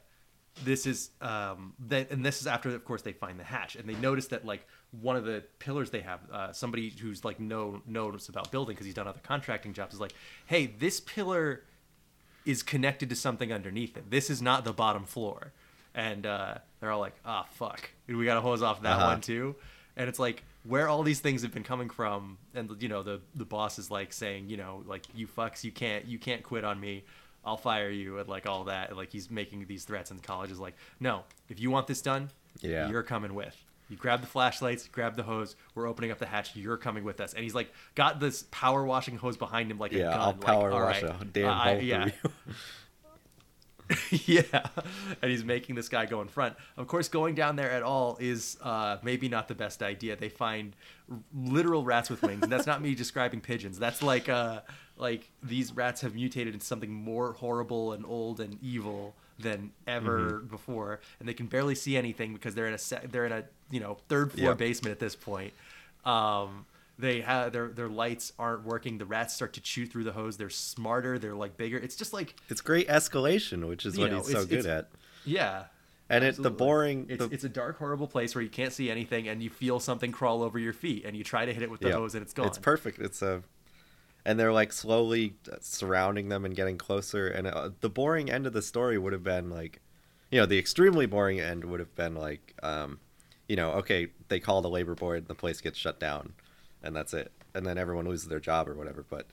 this 0.63 0.85
is 0.85 1.11
um, 1.21 1.73
that, 1.87 2.11
and 2.11 2.25
this 2.25 2.41
is 2.41 2.47
after, 2.47 2.69
of 2.69 2.83
course, 2.85 3.01
they 3.01 3.13
find 3.13 3.39
the 3.39 3.43
hatch, 3.43 3.75
and 3.75 3.87
they 3.87 3.95
notice 3.95 4.27
that 4.27 4.45
like 4.45 4.65
one 5.01 5.15
of 5.15 5.25
the 5.25 5.43
pillars 5.59 5.89
they 5.89 6.01
have, 6.01 6.19
uh, 6.31 6.51
somebody 6.51 6.89
who's 6.89 7.23
like 7.23 7.39
no 7.39 7.81
knows 7.85 8.29
about 8.29 8.51
building 8.51 8.73
because 8.75 8.85
he's 8.85 8.95
done 8.95 9.07
other 9.07 9.21
contracting 9.23 9.73
jobs, 9.73 9.93
is 9.93 9.99
like, 9.99 10.13
hey, 10.47 10.67
this 10.79 10.99
pillar 10.99 11.61
is 12.45 12.63
connected 12.63 13.09
to 13.09 13.15
something 13.15 13.53
underneath 13.53 13.95
it. 13.97 14.09
This 14.09 14.29
is 14.29 14.41
not 14.41 14.63
the 14.63 14.73
bottom 14.73 15.03
floor. 15.05 15.51
And 15.93 16.25
uh, 16.25 16.55
they're 16.79 16.91
all 16.91 16.99
like, 16.99 17.15
ah, 17.25 17.45
fuck. 17.51 17.89
We 18.07 18.25
got 18.25 18.35
to 18.35 18.41
hose 18.41 18.61
off 18.61 18.81
that 18.83 18.97
Uh-huh. 18.97 19.07
one 19.07 19.21
too. 19.21 19.55
And 19.97 20.07
it's 20.07 20.19
like, 20.19 20.43
where 20.63 20.87
all 20.87 21.03
these 21.03 21.19
things 21.19 21.41
have 21.41 21.53
been 21.53 21.63
coming 21.63 21.89
from. 21.89 22.37
And, 22.55 22.71
you 22.81 22.87
know, 22.87 23.03
the, 23.03 23.21
the 23.35 23.45
boss 23.45 23.77
is 23.79 23.91
like 23.91 24.13
saying, 24.13 24.49
you 24.49 24.57
know, 24.57 24.83
like, 24.87 25.03
you 25.13 25.27
fucks, 25.27 25.63
you 25.63 25.71
can't, 25.71 26.05
you 26.05 26.17
can't 26.17 26.41
quit 26.43 26.63
on 26.63 26.79
me. 26.79 27.03
I'll 27.45 27.57
fire 27.57 27.89
you 27.89 28.19
and 28.19 28.27
like 28.27 28.47
all 28.47 28.65
that. 28.65 28.89
And 28.89 28.97
like 28.97 29.11
he's 29.11 29.29
making 29.31 29.65
these 29.67 29.83
threats. 29.85 30.11
And 30.11 30.19
the 30.19 30.25
college 30.27 30.51
is 30.51 30.59
like, 30.59 30.75
no, 30.99 31.23
if 31.49 31.59
you 31.59 31.71
want 31.71 31.87
this 31.87 32.01
done, 32.01 32.29
Yeah. 32.61 32.89
you're 32.89 33.03
coming 33.03 33.33
with. 33.33 33.55
You 33.89 33.97
grab 33.97 34.21
the 34.21 34.27
flashlights, 34.27 34.87
grab 34.87 35.15
the 35.15 35.23
hose. 35.23 35.55
We're 35.73 35.87
opening 35.87 36.11
up 36.11 36.19
the 36.19 36.27
hatch. 36.27 36.55
You're 36.55 36.77
coming 36.77 37.03
with 37.03 37.19
us. 37.19 37.33
And 37.33 37.43
he's 37.43 37.55
like, 37.55 37.71
got 37.95 38.19
this 38.19 38.43
power 38.51 38.85
washing 38.85 39.17
hose 39.17 39.35
behind 39.35 39.71
him 39.71 39.79
like 39.79 39.91
a 39.93 39.97
Yeah, 39.97 40.11
gun. 40.11 40.19
I'll 40.19 40.33
power 40.33 40.71
all 40.71 40.81
wash 40.81 41.01
right, 41.01 41.15
a 41.21 41.25
damn 41.25 41.57
hole 41.57 41.81
yeah. 41.81 42.09
yeah, 44.11 44.67
and 45.23 45.31
he's 45.31 45.43
making 45.43 45.73
this 45.73 45.89
guy 45.89 46.05
go 46.05 46.21
in 46.21 46.27
front. 46.27 46.55
Of 46.77 46.85
course, 46.85 47.07
going 47.07 47.33
down 47.33 47.55
there 47.55 47.71
at 47.71 47.81
all 47.81 48.17
is 48.19 48.55
uh, 48.61 48.97
maybe 49.01 49.27
not 49.29 49.47
the 49.47 49.55
best 49.55 49.81
idea. 49.81 50.15
They 50.15 50.29
find 50.29 50.75
r- 51.11 51.17
literal 51.35 51.83
rats 51.83 52.07
with 52.07 52.21
wings, 52.21 52.43
and 52.43 52.51
that's 52.51 52.67
not 52.67 52.83
me 52.83 52.93
describing 52.93 53.41
pigeons. 53.41 53.79
That's 53.79 54.03
like 54.03 54.29
uh, 54.29 54.61
like 54.99 55.31
these 55.41 55.71
rats 55.73 56.01
have 56.01 56.13
mutated 56.13 56.53
into 56.53 56.65
something 56.65 56.93
more 56.93 57.33
horrible 57.33 57.93
and 57.93 58.05
old 58.05 58.39
and 58.39 58.57
evil 58.61 59.15
than 59.39 59.71
ever 59.87 60.19
Mm-hmm. 60.19 60.47
before, 60.47 60.99
and 61.19 61.27
they 61.27 61.33
can 61.33 61.47
barely 61.47 61.73
see 61.73 61.95
anything 61.97 62.33
because 62.33 62.53
they're 62.53 62.67
in 62.67 62.73
a 62.73 62.77
se- 62.77 63.07
they're 63.09 63.25
in 63.25 63.31
a 63.31 63.45
you 63.71 63.79
know 63.79 63.97
third 64.09 64.31
floor 64.33 64.49
Yep. 64.49 64.57
basement 64.57 64.91
at 64.91 64.99
this 64.99 65.15
point. 65.15 65.53
Um, 66.05 66.65
they 66.97 67.21
have 67.21 67.53
their 67.53 67.69
their 67.69 67.87
lights 67.87 68.33
aren't 68.37 68.63
working. 68.65 68.97
The 68.97 69.05
rats 69.05 69.33
start 69.33 69.53
to 69.53 69.61
chew 69.61 69.85
through 69.85 70.03
the 70.03 70.11
hose. 70.11 70.35
They're 70.37 70.49
smarter. 70.49 71.17
They're 71.17 71.33
like 71.35 71.55
bigger. 71.55 71.77
It's 71.77 71.95
just 71.95 72.11
like 72.13 72.35
It's 72.49 72.59
great 72.61 72.87
escalation, 72.89 73.67
which 73.69 73.85
is 73.85 73.97
what 73.97 74.11
know, 74.11 74.17
he's 74.17 74.31
so 74.31 74.45
good 74.45 74.65
at. 74.65 74.89
yeah. 75.25 75.65
And 76.11 76.23
it's 76.25 76.39
the 76.39 76.49
boring 76.49 77.05
It's, 77.07 77.23
the, 77.23 77.31
it's 77.31 77.43
a 77.43 77.49
dark, 77.49 77.77
horrible 77.77 78.07
place 78.07 78.33
where 78.33 78.41
you 78.43 78.49
can't 78.49 78.73
see 78.73 78.89
anything, 78.89 79.27
and 79.27 79.43
you 79.43 79.51
feel 79.51 79.79
something 79.79 80.11
crawl 80.11 80.41
over 80.41 80.57
your 80.57 80.73
feet, 80.73 81.05
and 81.05 81.15
you 81.15 81.23
try 81.23 81.45
to 81.45 81.53
hit 81.53 81.61
it 81.61 81.69
with 81.69 81.81
the 81.81 81.89
yeah, 81.89 81.93
hose, 81.93 82.15
and 82.15 82.23
it's 82.23 82.33
gone. 82.33 82.47
It's 82.47 82.57
perfect. 82.57 82.97
It's 82.97 83.21
a 83.21 83.43
and 84.29 84.39
they're 84.39 84.53
like 84.53 84.71
slowly 84.71 85.33
uh, 85.51 85.55
surrounding 85.59 86.29
them 86.29 86.45
and 86.45 86.55
getting 86.55 86.77
closer 86.77 87.27
and 87.27 87.47
uh, 87.47 87.71
the 87.81 87.89
boring 87.89 88.29
end 88.29 88.45
of 88.45 88.53
the 88.53 88.61
story 88.61 88.95
would 88.95 89.11
have 89.11 89.23
been 89.23 89.49
like 89.49 89.81
you 90.29 90.39
know 90.39 90.45
the 90.45 90.59
extremely 90.59 91.07
boring 91.07 91.39
end 91.39 91.65
would 91.65 91.79
have 91.79 91.95
been 91.95 92.13
like 92.13 92.53
um 92.61 92.99
you 93.47 93.55
know 93.55 93.71
okay 93.71 94.05
they 94.27 94.39
call 94.39 94.61
the 94.61 94.69
labor 94.69 94.93
board 94.93 95.17
and 95.17 95.27
the 95.27 95.33
place 95.33 95.61
gets 95.61 95.79
shut 95.79 95.99
down 95.99 96.31
and 96.83 96.95
that's 96.95 97.11
it 97.11 97.31
and 97.55 97.65
then 97.65 97.79
everyone 97.79 98.07
loses 98.07 98.27
their 98.27 98.39
job 98.39 98.69
or 98.69 98.75
whatever 98.75 99.03
but 99.09 99.25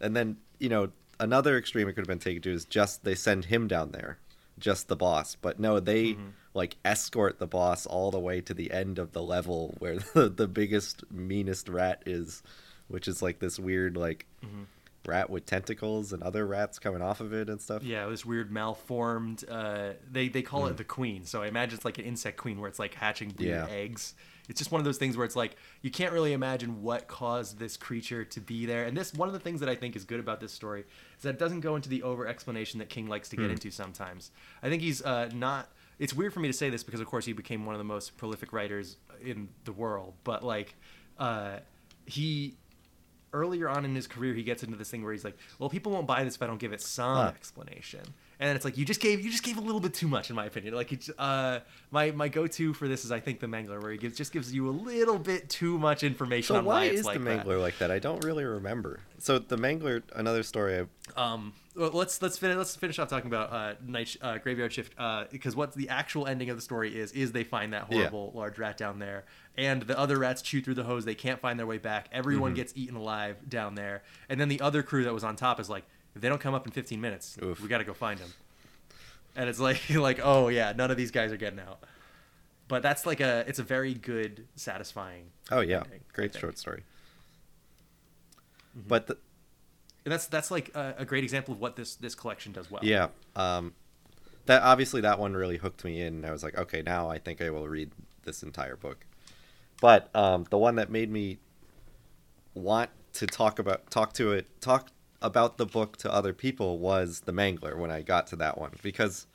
and 0.00 0.16
then 0.16 0.36
you 0.58 0.68
know 0.68 0.90
another 1.20 1.56
extreme 1.56 1.86
it 1.86 1.92
could 1.92 2.02
have 2.02 2.08
been 2.08 2.18
taken 2.18 2.42
to 2.42 2.50
is 2.50 2.64
just 2.64 3.04
they 3.04 3.14
send 3.14 3.44
him 3.44 3.68
down 3.68 3.92
there 3.92 4.18
just 4.58 4.88
the 4.88 4.96
boss 4.96 5.36
but 5.40 5.60
no 5.60 5.78
they 5.78 6.16
like 6.52 6.76
escort 6.84 7.38
the 7.38 7.46
boss 7.46 7.86
all 7.86 8.10
the 8.10 8.18
way 8.18 8.40
to 8.40 8.52
the 8.52 8.72
end 8.72 8.98
of 8.98 9.12
the 9.12 9.22
level 9.22 9.76
where 9.78 9.98
the, 10.14 10.28
the 10.28 10.48
biggest 10.48 11.04
meanest 11.12 11.68
rat 11.68 12.02
is 12.06 12.42
which 12.88 13.06
is 13.06 13.22
like 13.22 13.38
this 13.38 13.60
weird 13.60 13.96
like 13.96 14.26
rat 15.04 15.28
with 15.28 15.44
tentacles 15.46 16.12
and 16.12 16.22
other 16.22 16.46
rats 16.46 16.78
coming 16.78 17.02
off 17.02 17.20
of 17.20 17.32
it 17.32 17.48
and 17.48 17.60
stuff 17.60 17.82
Yeah, 17.82 18.06
this 18.06 18.24
weird 18.24 18.52
malformed. 18.52 19.42
Uh, 19.48 19.94
they 20.10 20.28
they 20.28 20.42
call 20.42 20.66
Hmm. 20.66 20.70
it 20.72 20.76
the 20.76 20.84
queen, 20.84 21.24
so 21.24 21.42
I 21.42 21.48
imagine 21.48 21.74
it's 21.76 21.84
like 21.84 21.98
an 21.98 22.04
insect 22.04 22.36
queen 22.36 22.60
where 22.60 22.68
it's 22.68 22.78
like 22.78 22.94
hatching 22.94 23.34
weird 23.38 23.48
Yeah. 23.48 23.66
eggs. 23.68 24.14
It's 24.48 24.58
just 24.58 24.70
one 24.72 24.80
of 24.80 24.84
those 24.84 24.98
things 24.98 25.16
where 25.16 25.24
it's 25.24 25.34
like 25.36 25.56
you 25.82 25.90
can't 25.90 26.12
really 26.12 26.32
imagine 26.32 26.82
what 26.82 27.08
caused 27.08 27.58
this 27.58 27.76
creature 27.76 28.24
to 28.24 28.40
be 28.40 28.64
there. 28.66 28.84
And 28.84 28.96
this 28.96 29.12
one 29.14 29.28
of 29.28 29.32
the 29.32 29.40
things 29.40 29.58
that 29.60 29.68
I 29.68 29.74
think 29.74 29.96
is 29.96 30.04
good 30.04 30.20
about 30.20 30.38
this 30.40 30.52
story 30.52 30.84
is 31.16 31.22
that 31.22 31.30
it 31.30 31.38
doesn't 31.38 31.60
go 31.60 31.74
into 31.74 31.88
the 31.88 32.02
over 32.04 32.26
explanation 32.28 32.78
that 32.78 32.88
King 32.88 33.06
likes 33.08 33.28
to 33.30 33.36
get 33.36 33.50
into 33.50 33.70
sometimes. 33.72 34.30
I 34.62 34.68
think 34.68 34.82
he's 34.82 35.02
uh, 35.02 35.30
not. 35.34 35.68
It's 35.98 36.14
weird 36.14 36.32
for 36.32 36.40
me 36.40 36.48
to 36.48 36.52
say 36.54 36.70
this 36.70 36.82
because 36.84 37.00
of 37.00 37.06
course 37.06 37.24
he 37.24 37.32
became 37.32 37.66
one 37.66 37.74
of 37.74 37.78
the 37.78 37.84
most 37.84 38.16
prolific 38.16 38.52
writers 38.52 38.96
in 39.20 39.48
the 39.64 39.72
world, 39.72 40.14
but 40.24 40.44
like 40.44 40.74
uh, 41.18 41.58
he 42.06 42.56
earlier 43.32 43.68
on 43.68 43.84
in 43.84 43.94
his 43.94 44.06
career 44.06 44.34
he 44.34 44.42
gets 44.42 44.62
into 44.62 44.76
this 44.76 44.90
thing 44.90 45.02
where 45.02 45.12
he's 45.12 45.24
like 45.24 45.36
well 45.58 45.68
people 45.70 45.90
won't 45.92 46.06
buy 46.06 46.22
this 46.24 46.36
if 46.36 46.42
i 46.42 46.46
don't 46.46 46.58
give 46.60 46.72
it 46.72 46.80
some 46.80 47.16
Huh. 47.16 47.32
explanation 47.34 48.00
and 48.40 48.54
it's 48.56 48.64
like 48.64 48.76
you 48.76 48.84
just 48.84 49.00
gave 49.00 49.20
you 49.20 49.30
just 49.30 49.42
gave 49.44 49.56
a 49.56 49.60
little 49.60 49.80
bit 49.80 49.94
too 49.94 50.08
much 50.08 50.30
in 50.30 50.36
my 50.36 50.46
opinion 50.46 50.74
like 50.74 50.92
it's 50.92 51.10
uh 51.18 51.60
my 51.90 52.10
my 52.10 52.28
go-to 52.28 52.72
for 52.74 52.88
this 52.88 53.04
is 53.04 53.12
i 53.12 53.20
think 53.20 53.40
the 53.40 53.46
mangler 53.46 53.80
where 53.82 53.92
he 53.92 53.98
gives 53.98 54.16
just 54.16 54.32
gives 54.32 54.52
you 54.52 54.68
a 54.68 54.70
little 54.70 55.18
bit 55.18 55.48
too 55.48 55.78
much 55.78 56.02
information 56.02 56.54
so 56.54 56.58
on 56.58 56.64
why 56.64 56.74
why 56.74 56.84
it's 56.86 57.00
is 57.00 57.06
like 57.06 57.18
the 57.18 57.24
that. 57.24 57.46
mangler 57.46 57.60
like 57.60 57.78
that 57.78 57.90
i 57.90 57.98
don't 57.98 58.24
really 58.24 58.44
remember 58.44 59.00
so 59.18 59.38
the 59.38 59.56
mangler 59.56 60.02
another 60.14 60.42
story 60.42 60.86
I, 61.16 61.32
Um, 61.32 61.52
well, 61.74 61.90
let's 61.92 62.20
let's 62.20 62.36
finish 62.38 62.56
let's 62.56 62.76
finish 62.76 62.98
off 62.98 63.08
talking 63.08 63.28
about 63.28 63.52
uh, 63.52 63.74
night 63.86 64.08
sh- 64.08 64.16
uh, 64.20 64.38
graveyard 64.38 64.72
shift 64.72 64.92
uh, 64.98 65.24
because 65.30 65.56
what 65.56 65.72
the 65.74 65.88
actual 65.88 66.26
ending 66.26 66.50
of 66.50 66.56
the 66.56 66.62
story 66.62 66.94
is 66.98 67.12
is 67.12 67.32
they 67.32 67.44
find 67.44 67.72
that 67.72 67.86
Yeah. 67.90 67.98
horrible 67.98 68.32
large 68.34 68.58
rat 68.58 68.76
down 68.76 68.98
there, 68.98 69.24
and 69.56 69.82
the 69.82 69.98
other 69.98 70.18
rats 70.18 70.42
chew 70.42 70.60
through 70.60 70.74
the 70.74 70.84
hose. 70.84 71.04
They 71.04 71.14
can't 71.14 71.40
find 71.40 71.58
their 71.58 71.66
way 71.66 71.78
back. 71.78 72.08
Everyone 72.12 72.50
Mm-hmm. 72.50 72.56
gets 72.56 72.72
eaten 72.76 72.96
alive 72.96 73.36
down 73.48 73.74
there, 73.74 74.02
and 74.28 74.38
then 74.40 74.48
the 74.48 74.60
other 74.60 74.82
crew 74.82 75.04
that 75.04 75.14
was 75.14 75.24
on 75.24 75.34
top 75.36 75.58
is 75.60 75.70
like, 75.70 75.84
if 76.14 76.20
they 76.20 76.28
don't 76.28 76.40
come 76.40 76.52
up 76.54 76.66
in 76.66 76.72
15 76.72 77.00
minutes, 77.00 77.38
Oof. 77.42 77.60
we 77.60 77.68
got 77.68 77.78
to 77.78 77.84
go 77.84 77.94
find 77.94 78.18
them. 78.20 78.32
And 79.34 79.48
it's 79.48 79.58
like 79.60 79.80
like 79.90 80.20
oh 80.22 80.48
yeah, 80.48 80.72
none 80.76 80.90
of 80.90 80.96
these 80.98 81.10
guys 81.10 81.32
are 81.32 81.38
getting 81.38 81.60
out. 81.60 81.80
But 82.68 82.82
that's 82.82 83.06
like 83.06 83.20
a 83.20 83.44
it's 83.48 83.58
a 83.58 83.62
very 83.62 83.94
good 83.94 84.46
satisfying. 84.56 85.30
oh 85.50 85.60
yeah 85.60 85.82
ending, 85.84 86.00
great 86.12 86.34
short 86.34 86.58
story 86.58 86.82
but 88.74 89.06
the, 89.06 89.16
that's 90.04 90.26
that's 90.26 90.50
like 90.50 90.74
a, 90.74 90.94
a 90.98 91.04
great 91.04 91.24
example 91.24 91.54
of 91.54 91.60
what 91.60 91.76
this 91.76 91.94
this 91.94 92.14
collection 92.14 92.52
does 92.52 92.70
well. 92.70 92.84
Yeah. 92.84 93.08
Um, 93.36 93.74
that 94.46 94.62
obviously 94.62 95.00
that 95.02 95.18
one 95.18 95.34
really 95.34 95.56
hooked 95.56 95.84
me 95.84 96.00
in. 96.00 96.24
I 96.24 96.32
was 96.32 96.42
like, 96.42 96.58
okay, 96.58 96.82
now 96.82 97.08
I 97.08 97.18
think 97.18 97.40
I 97.40 97.50
will 97.50 97.68
read 97.68 97.92
this 98.24 98.42
entire 98.42 98.76
book. 98.76 99.06
But 99.80 100.14
um, 100.14 100.46
the 100.50 100.58
one 100.58 100.76
that 100.76 100.90
made 100.90 101.10
me 101.10 101.38
want 102.54 102.90
to 103.14 103.26
talk 103.26 103.58
about 103.58 103.90
talk 103.90 104.12
to 104.14 104.32
it 104.32 104.46
talk 104.60 104.88
about 105.20 105.56
the 105.56 105.66
book 105.66 105.96
to 105.98 106.12
other 106.12 106.32
people 106.32 106.78
was 106.78 107.20
the 107.20 107.32
Mangler 107.32 107.76
when 107.76 107.90
I 107.90 108.02
got 108.02 108.26
to 108.28 108.36
that 108.36 108.58
one 108.58 108.72
because 108.82 109.26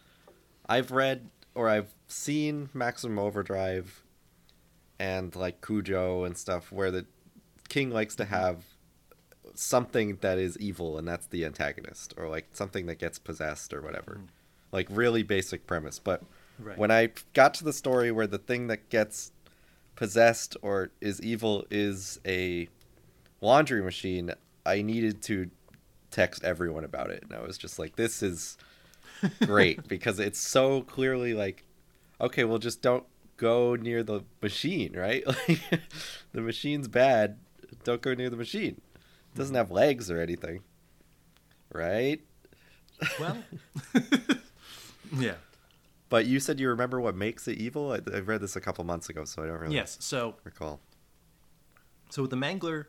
I've 0.68 0.92
read 0.92 1.30
or 1.56 1.70
I've 1.70 1.94
seen 2.08 2.70
Maximum 2.74 3.18
Overdrive 3.18 4.04
and 5.00 5.36
like 5.36 5.66
Cujo 5.66 6.24
and 6.24 6.38
stuff 6.38 6.72
where 6.72 6.92
the 6.92 7.06
king 7.70 7.90
likes 7.90 8.16
to 8.16 8.26
have 8.26 8.66
something 9.64 10.18
that 10.22 10.38
is 10.38 10.58
evil 10.60 10.98
and 10.98 11.08
that's 11.08 11.28
the 11.28 11.46
antagonist 11.46 12.14
or 12.18 12.30
like 12.30 12.48
something 12.54 12.86
that 12.88 13.00
gets 13.00 13.20
possessed 13.20 13.74
or 13.74 13.82
whatever. 13.82 14.16
Hmm. 14.16 14.26
Like 14.72 14.88
really 14.90 15.24
basic 15.24 15.66
premise, 15.68 16.00
but 16.00 16.24
Right. 16.60 16.78
when 16.78 16.90
I 16.90 17.12
got 17.34 17.54
to 17.56 17.64
the 17.64 17.72
story 17.74 18.12
where 18.12 18.26
the 18.26 18.40
thing 18.40 18.66
that 18.68 18.90
gets 18.90 19.32
possessed 19.96 20.58
or 20.64 20.90
is 21.02 21.22
evil 21.22 21.66
is 21.70 22.20
a 22.26 22.68
laundry 23.42 23.82
machine, 23.84 24.32
I 24.66 24.82
needed 24.82 25.22
to 25.24 25.52
text 26.10 26.44
everyone 26.44 26.84
about 26.84 27.12
it. 27.12 27.22
And 27.24 27.34
I 27.34 27.42
was 27.42 27.58
just 27.60 27.78
like, 27.78 27.96
this 27.96 28.24
is 28.24 28.58
great 29.46 29.88
because 29.88 30.20
it's 30.20 30.40
so 30.40 30.82
clearly 30.82 31.34
like, 31.36 31.64
okay, 32.20 32.44
well, 32.44 32.58
just 32.58 32.82
don't 32.82 33.06
go 33.38 33.76
near 33.76 34.02
the 34.02 34.24
machine, 34.42 34.94
right? 34.94 35.24
Like, 35.48 35.62
the 36.34 36.42
machine's 36.42 36.88
bad. 36.88 37.38
Don't 37.84 38.02
go 38.02 38.14
near 38.16 38.30
the 38.32 38.36
machine. 38.36 38.82
It 39.38 39.42
doesn't 39.42 39.56
have 39.56 39.70
legs 39.70 40.10
or 40.10 40.20
anything, 40.20 40.62
right? 41.72 42.20
Well, 43.20 43.38
yeah. 45.16 45.36
But 46.10 46.26
you 46.26 46.40
said 46.40 46.60
you 46.60 46.70
remember 46.70 47.00
what 47.00 47.16
makes 47.16 47.48
it 47.48 47.58
evil. 47.60 47.92
I, 47.92 48.00
I 48.16 48.20
read 48.22 48.42
this 48.42 48.56
a 48.56 48.62
couple 48.62 48.84
months 48.84 49.10
ago, 49.10 49.26
so 49.26 49.44
I 49.44 49.48
don't 49.48 49.60
really 49.60 49.76
Yes. 49.76 49.98
So 50.00 50.36
recall. 50.44 50.80
So 52.10 52.24
with 52.24 52.32
the 52.32 52.38
Mangler, 52.38 52.86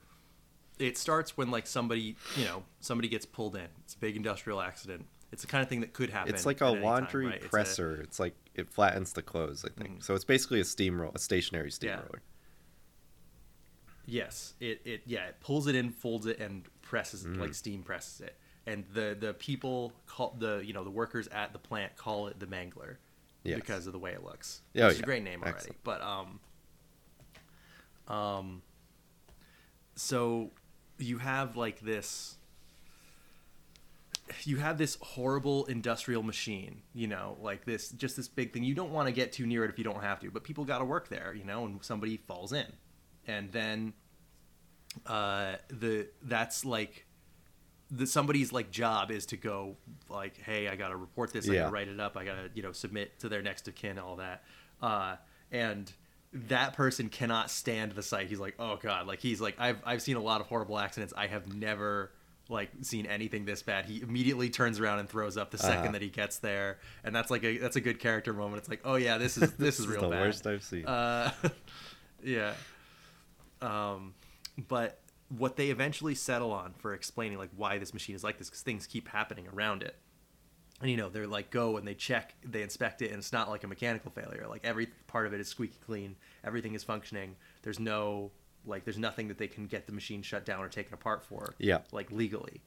it 0.79 0.97
starts 0.97 1.37
when 1.37 1.51
like 1.51 1.67
somebody, 1.67 2.17
you 2.37 2.45
know, 2.47 2.63
somebody 2.81 3.09
gets 3.09 3.27
pulled 3.27 3.55
in. 3.57 3.67
It's 3.85 3.95
a 3.95 3.99
big 3.99 4.17
industrial 4.17 4.63
accident. 4.63 5.05
It's 5.33 5.43
the 5.43 5.49
kind 5.49 5.63
of 5.63 5.69
thing 5.69 5.81
that 5.83 5.93
could 5.93 6.09
happen. 6.09 6.33
It's 6.35 6.47
like 6.47 6.63
a 6.63 6.67
any 6.67 6.77
time, 6.77 6.85
laundry 6.85 7.27
right? 7.27 7.35
It's 7.35 7.45
a- 7.45 7.49
presser. 7.51 8.01
It's, 8.01 8.19
like 8.19 8.35
it 8.55 8.71
flattens 8.71 9.13
the 9.13 9.21
clothes. 9.21 9.67
I 9.67 9.79
think 9.79 9.99
Mm. 9.99 10.03
so. 10.03 10.15
It's 10.15 10.25
basically 10.25 10.61
a 10.61 10.65
steamroll, 10.65 11.15
a 11.15 11.19
stationary 11.19 11.71
Yeah. 11.83 12.01
Yes, 14.09 14.55
it 14.61 14.81
it 14.85 15.03
yeah, 15.07 15.27
it 15.27 15.37
pulls 15.41 15.67
it 15.69 15.75
in, 15.77 15.91
folds 15.91 16.27
it, 16.27 16.39
and 16.41 16.65
presses 16.83 17.25
it 17.25 17.33
Mm. 17.33 17.41
like 17.41 17.55
steam 17.55 17.83
presses 17.83 18.21
it. 18.23 18.37
And 18.67 18.85
the 18.93 19.17
the 19.19 19.35
people 19.35 19.93
call 20.07 20.35
the 20.39 20.63
you 20.65 20.73
know 20.73 20.83
the 20.85 20.91
workers 20.91 21.29
at 21.29 21.53
the 21.53 21.59
plant 21.59 21.97
call 21.97 22.27
it 22.27 22.41
the 22.41 22.47
Mangler 22.47 22.97
Yes. 23.45 23.57
because 23.57 23.87
of 23.87 23.93
the 23.93 23.99
way 23.99 24.13
it 24.13 24.25
looks. 24.25 24.63
Oh, 24.77 24.87
it's 24.89 24.97
yeah. 24.99 25.03
a 25.03 25.07
great 25.07 25.23
name 25.23 25.43
already. 25.43 25.57
Excellent. 25.57 25.85
But 25.85 26.03
um 26.03 26.41
um 28.09 28.63
so 29.95 30.51
you 30.99 31.19
have 31.19 31.57
like 31.57 31.81
this 31.81 32.37
you 34.45 34.59
have 34.59 34.77
this 34.77 34.99
horrible 35.01 35.65
industrial 35.67 36.23
machine, 36.23 36.83
you 36.93 37.07
know, 37.07 37.39
like 37.41 37.65
this 37.65 37.89
just 37.91 38.17
this 38.17 38.29
big 38.29 38.53
thing. 38.53 38.63
You 38.63 38.75
don't 38.75 38.93
want 38.93 39.07
to 39.09 39.13
get 39.13 39.33
too 39.33 39.47
near 39.47 39.65
it 39.65 39.71
if 39.71 39.79
you 39.79 39.85
don't 39.85 40.03
have 40.03 40.21
to, 40.21 40.31
but 40.31 40.45
people 40.45 40.65
got 40.67 40.79
to 40.81 40.85
work 40.85 41.09
there, 41.09 41.33
you 41.35 41.45
know, 41.45 41.65
and 41.65 41.83
somebody 41.83 42.19
falls 42.19 42.53
in. 42.53 42.67
And 43.29 43.53
then 43.53 43.93
uh 45.07 45.55
the 45.69 46.09
that's 46.23 46.65
like 46.65 47.07
the 47.91 48.07
somebody's 48.07 48.53
like 48.53 48.71
job 48.71 49.11
is 49.11 49.27
to 49.27 49.37
go 49.37 49.77
like 50.09 50.37
hey 50.39 50.67
i 50.67 50.75
gotta 50.77 50.97
report 50.97 51.33
this 51.33 51.49
i 51.49 51.53
Yeah. 51.53 51.61
gotta 51.61 51.73
write 51.73 51.89
it 51.89 52.01
up 52.01 52.17
i 52.17 52.25
gotta 52.25 52.51
you 52.55 52.63
know 52.63 52.73
submit 52.73 53.19
to 53.21 53.29
their 53.29 53.41
next 53.43 53.69
of 53.69 53.75
kin 53.77 53.99
all 53.99 54.17
that 54.17 54.43
uh 54.83 55.17
and 55.53 55.91
that 56.33 56.73
person 56.75 57.09
cannot 57.11 57.51
stand 57.51 57.93
the 57.93 58.03
sight 58.03 58.27
he's 58.29 58.41
like 58.41 58.55
oh 58.59 58.77
god 58.83 59.07
like 59.07 59.21
he's 59.21 59.41
like 59.41 59.55
i've 59.61 59.79
i've 59.87 60.03
seen 60.03 60.17
a 60.17 60.21
lot 60.23 60.41
of 60.41 60.49
horrible 60.49 60.79
accidents 60.79 61.13
i 61.17 61.27
have 61.29 61.55
never 61.55 62.11
like 62.49 62.71
seen 62.83 63.07
anything 63.07 63.45
this 63.45 63.63
bad 63.63 63.85
he 63.85 64.01
immediately 64.03 64.51
turns 64.51 64.81
around 64.81 64.99
and 64.99 65.09
throws 65.09 65.37
up 65.37 65.51
the 65.51 65.59
2nd 65.59 65.69
Uh-huh. 65.83 65.93
that 65.93 66.03
he 66.03 66.09
gets 66.09 66.39
there 66.39 66.79
and 67.05 67.15
that's 67.15 67.31
like 67.31 67.45
a 67.45 67.59
that's 67.59 67.77
a 67.77 67.81
good 67.81 68.01
character 68.01 68.33
moment 68.33 68.59
it's 68.61 68.69
like 68.69 68.81
oh 68.85 68.97
yeah 68.97 69.17
this 69.19 69.37
is 69.39 69.53
this, 69.53 69.79
is 69.79 69.87
real 69.87 70.01
the 70.01 70.09
bad 70.09 70.21
worst 70.23 70.47
I've 70.47 70.65
seen. 70.65 70.85
uh, 70.87 71.31
yeah. 72.25 72.55
Um, 73.63 74.15
but 74.69 75.01
what 75.37 75.57
they 75.57 75.69
eventually 75.71 76.15
settle 76.15 76.53
on 76.53 76.73
for 76.79 76.95
explaining 76.95 77.39
like 77.39 77.51
why 77.57 77.79
this 77.79 77.93
machine 77.93 78.15
is 78.17 78.25
like 78.25 78.39
this, 78.39 78.49
because 78.49 78.63
things 78.63 78.87
keep 78.87 79.09
happening 79.09 79.47
around 79.55 79.83
it. 79.83 79.97
And 80.81 80.91
you 80.91 80.97
know, 80.97 81.09
they're 81.09 81.27
like 81.27 81.51
go 81.51 81.77
and 81.77 81.87
they 81.87 81.95
check, 81.95 82.35
they 82.45 82.63
inspect 82.63 83.03
it, 83.03 83.11
and 83.11 83.19
it's 83.19 83.33
not 83.33 83.51
like 83.51 83.65
a 83.65 83.67
mechanical 83.67 84.11
failure. 84.13 84.47
Like 84.49 84.61
every 84.65 84.87
part 85.07 85.27
of 85.27 85.33
it 85.33 85.41
is 85.41 85.49
squeaky 85.49 85.79
clean, 85.85 86.17
everything 86.45 86.75
is 86.75 86.85
functioning. 86.85 87.35
There's 87.63 87.81
no 87.81 88.31
like, 88.67 88.85
there's 88.85 88.99
nothing 88.99 89.29
that 89.29 89.39
they 89.39 89.49
can 89.49 89.67
get 89.67 89.87
the 89.87 89.93
machine 89.93 90.23
shut 90.23 90.45
down 90.45 90.63
or 90.63 90.69
taken 90.69 90.93
apart 90.95 91.25
for. 91.25 91.55
Yeah. 91.59 91.79
Like 91.93 92.11
legally. 92.13 92.63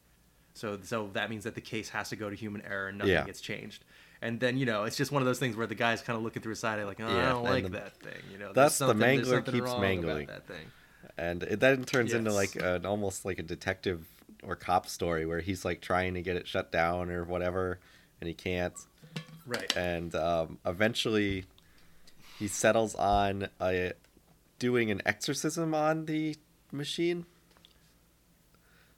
So 0.54 0.78
so 0.84 1.10
that 1.14 1.30
means 1.30 1.46
that 1.46 1.56
the 1.56 1.62
case 1.62 1.90
has 1.90 2.10
to 2.10 2.16
go 2.18 2.30
to 2.30 2.36
human 2.36 2.62
error 2.64 2.90
and 2.90 2.98
nothing 2.98 3.14
Yeah. 3.14 3.24
gets 3.26 3.40
changed. 3.42 3.86
And 4.22 4.40
then 4.40 4.58
you 4.58 4.66
know 4.66 4.84
it's 4.84 4.98
just 4.98 5.12
one 5.12 5.22
of 5.22 5.26
those 5.26 5.40
things 5.40 5.56
where 5.56 5.66
the 5.68 5.76
guy's 5.76 6.02
kind 6.02 6.18
of 6.18 6.24
looking 6.24 6.42
through 6.42 6.52
his 6.52 6.60
side, 6.60 6.84
like, 6.84 7.00
oh, 7.00 7.08
I 7.08 7.30
don't 7.30 7.44
like 7.44 7.64
the- 7.64 7.70
that 7.70 7.96
thing. 7.98 8.22
You 8.32 8.38
know, 8.38 8.52
That's 8.54 8.78
the 8.78 8.94
mangler 8.94 9.44
keeps 9.46 9.72
mangling. 9.80 10.28
That 10.28 10.46
thing. 10.48 10.66
And 11.18 11.44
it 11.44 11.60
then 11.60 11.84
turns 11.84 12.14
into 12.14 12.32
like 12.34 12.56
an 12.56 12.86
almost 12.86 13.26
like 13.26 13.40
a 13.40 13.44
detective 13.44 14.08
or 14.44 14.56
cop 14.56 14.88
story 14.88 15.26
where 15.26 15.40
he's 15.40 15.64
like 15.66 15.82
trying 15.82 16.14
to 16.16 16.22
get 16.22 16.36
it 16.36 16.48
shut 16.48 16.72
down 16.72 17.10
or 17.12 17.24
whatever, 17.24 17.80
and 18.20 18.28
he 18.28 18.34
can't. 18.34 18.74
Right. 19.46 19.76
And 19.76 20.14
um, 20.16 20.58
eventually, 20.66 21.46
he 22.40 22.48
settles 22.48 22.96
on 22.96 23.50
a 23.60 23.94
doing 24.60 24.92
an 24.92 25.02
exorcism 25.06 25.74
on 25.74 26.06
the 26.06 26.36
machine. 26.72 27.26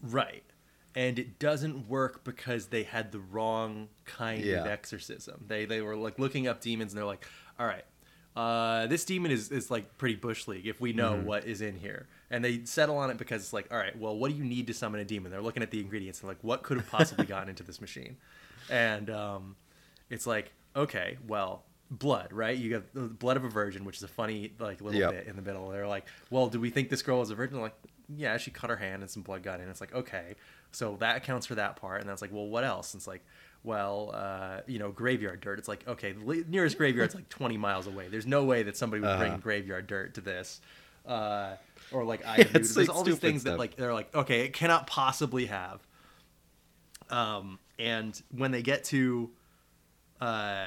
Right. 0.01 0.43
And 0.95 1.17
it 1.17 1.39
doesn't 1.39 1.87
work 1.89 2.23
because 2.23 2.67
they 2.67 2.83
had 2.83 3.11
the 3.11 3.19
wrong 3.19 3.87
kind 4.05 4.41
of 4.41 4.45
Yeah. 4.45 4.63
exorcism. 4.67 5.45
They 5.47 5.65
they 5.65 5.81
were 5.81 5.95
like 5.95 6.19
looking 6.19 6.47
up 6.47 6.61
demons 6.61 6.91
and 6.93 6.97
they're 6.97 7.05
like, 7.05 7.25
all 7.59 7.65
right, 7.65 7.85
uh, 8.35 8.87
this 8.87 9.05
demon 9.05 9.31
is, 9.31 9.51
is 9.51 9.69
like 9.69 9.97
pretty 9.97 10.15
bush 10.15 10.47
league 10.47 10.65
if 10.67 10.81
we 10.81 10.91
know 10.93 11.13
Mm-hmm. 11.13 11.25
what 11.25 11.45
is 11.45 11.61
in 11.61 11.75
here. 11.75 12.07
And 12.31 12.43
they 12.43 12.65
settle 12.65 12.97
on 12.97 13.11
it 13.11 13.17
because 13.17 13.41
it's 13.43 13.53
like, 13.53 13.67
all 13.71 13.77
right, 13.77 13.97
well, 13.97 14.17
what 14.17 14.31
do 14.31 14.37
you 14.37 14.43
need 14.43 14.67
to 14.67 14.73
summon 14.73 14.99
a 14.99 15.05
demon? 15.05 15.31
They're 15.31 15.41
looking 15.41 15.61
at 15.63 15.69
the 15.71 15.79
ingredients 15.79 16.19
and 16.21 16.27
like, 16.27 16.39
what 16.41 16.63
could 16.63 16.77
have 16.77 16.89
possibly 16.89 17.25
gotten 17.25 17.49
into 17.49 17.61
this 17.63 17.79
machine? 17.79 18.17
And 18.69 19.09
um, 19.11 19.55
it's 20.09 20.25
like, 20.25 20.51
okay, 20.75 21.17
well, 21.27 21.63
blood, 21.91 22.33
right? 22.33 22.57
You 22.57 22.71
got 22.71 22.93
the 22.95 23.01
blood 23.01 23.37
of 23.37 23.43
a 23.43 23.49
virgin, 23.49 23.85
which 23.85 23.97
is 23.97 24.03
a 24.03 24.07
funny 24.07 24.51
like 24.59 24.81
little 24.81 24.99
Yep. 24.99 25.11
bit 25.11 25.27
in 25.27 25.35
the 25.35 25.43
middle. 25.43 25.69
They're 25.69 25.87
like, 25.87 26.05
well, 26.31 26.47
do 26.47 26.59
we 26.59 26.71
think 26.71 26.89
this 26.89 27.03
girl 27.03 27.19
was 27.19 27.29
a 27.29 27.35
virgin? 27.35 27.53
They're 27.55 27.63
like, 27.63 27.77
yeah, 28.15 28.37
she 28.37 28.49
cut 28.49 28.69
her 28.71 28.75
hand 28.77 29.03
and 29.03 29.11
some 29.11 29.21
blood 29.21 29.43
got 29.43 29.59
in. 29.59 29.69
It's 29.69 29.79
like, 29.81 29.93
okay, 29.93 30.35
so 30.71 30.95
that 30.99 31.17
accounts 31.17 31.45
for 31.45 31.53
that 31.55 31.75
part. 31.75 32.01
And 32.01 32.09
that's 32.09 32.21
like, 32.21 32.33
well, 32.33 32.47
what 32.47 32.63
else? 32.63 32.93
And 32.95 32.99
it's 32.99 33.07
like, 33.07 33.23
well, 33.63 34.11
uh, 34.13 34.59
you 34.67 34.77
know, 34.79 34.91
graveyard 34.91 35.39
dirt. 35.41 35.57
It's 35.59 35.67
like, 35.67 35.87
okay, 35.87 36.11
the 36.11 36.45
nearest 36.49 36.77
graveyard's 36.77 37.15
like 37.15 37.29
20 37.29 37.57
miles 37.57 37.87
away. 37.87 38.07
There's 38.09 38.27
no 38.27 38.43
way 38.43 38.63
that 38.63 38.75
somebody 38.75 39.01
would 39.01 39.17
bring 39.17 39.31
Uh-huh. 39.31 39.41
graveyard 39.41 39.87
dirt 39.87 40.15
to 40.15 40.21
this. 40.21 40.59
Uh, 41.05 41.55
or 41.91 42.03
like, 42.03 42.25
I 42.27 42.37
it's 42.37 42.51
there's 42.51 42.77
like 42.77 42.89
all 42.95 43.03
these 43.03 43.19
things 43.19 43.43
that 43.43 43.57
like 43.57 43.75
they're 43.75 43.93
like, 43.93 44.13
okay, 44.13 44.41
it 44.41 44.53
cannot 44.53 44.87
possibly 44.87 45.45
have. 45.45 45.79
Um, 47.09 47.59
and 47.79 48.21
when 48.35 48.51
they 48.51 48.61
get 48.61 48.83
to, 48.85 49.29
uh, 50.19 50.65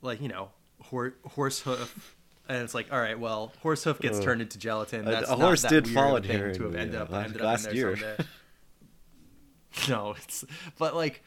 like 0.00 0.20
you 0.20 0.28
know, 0.28 0.50
hor- 0.80 1.14
horse 1.26 1.60
hoof, 1.60 2.16
and 2.48 2.62
it's 2.62 2.74
like, 2.74 2.92
all 2.92 3.00
right, 3.00 3.18
well, 3.18 3.52
horse 3.60 3.84
hoof 3.84 3.98
gets 4.00 4.18
turned 4.20 4.42
into 4.42 4.58
gelatin. 4.58 5.06
A- 5.06 5.10
That's 5.10 5.28
a 5.28 5.36
not 5.36 5.40
horse 5.40 5.62
that 5.62 5.70
did 5.70 5.88
fall 5.88 6.16
in 6.16 6.22
here 6.24 6.52
to 6.54 6.62
have 6.64 6.74
ended 6.74 6.96
uh, 6.96 7.02
up, 7.04 7.10
last- 7.10 7.24
ended 7.26 7.42
up 7.42 7.58
in 7.58 7.64
last 7.64 7.72
year. 7.74 7.96
no, 9.88 10.14
it's 10.18 10.44
but 10.78 10.94
like. 10.96 11.22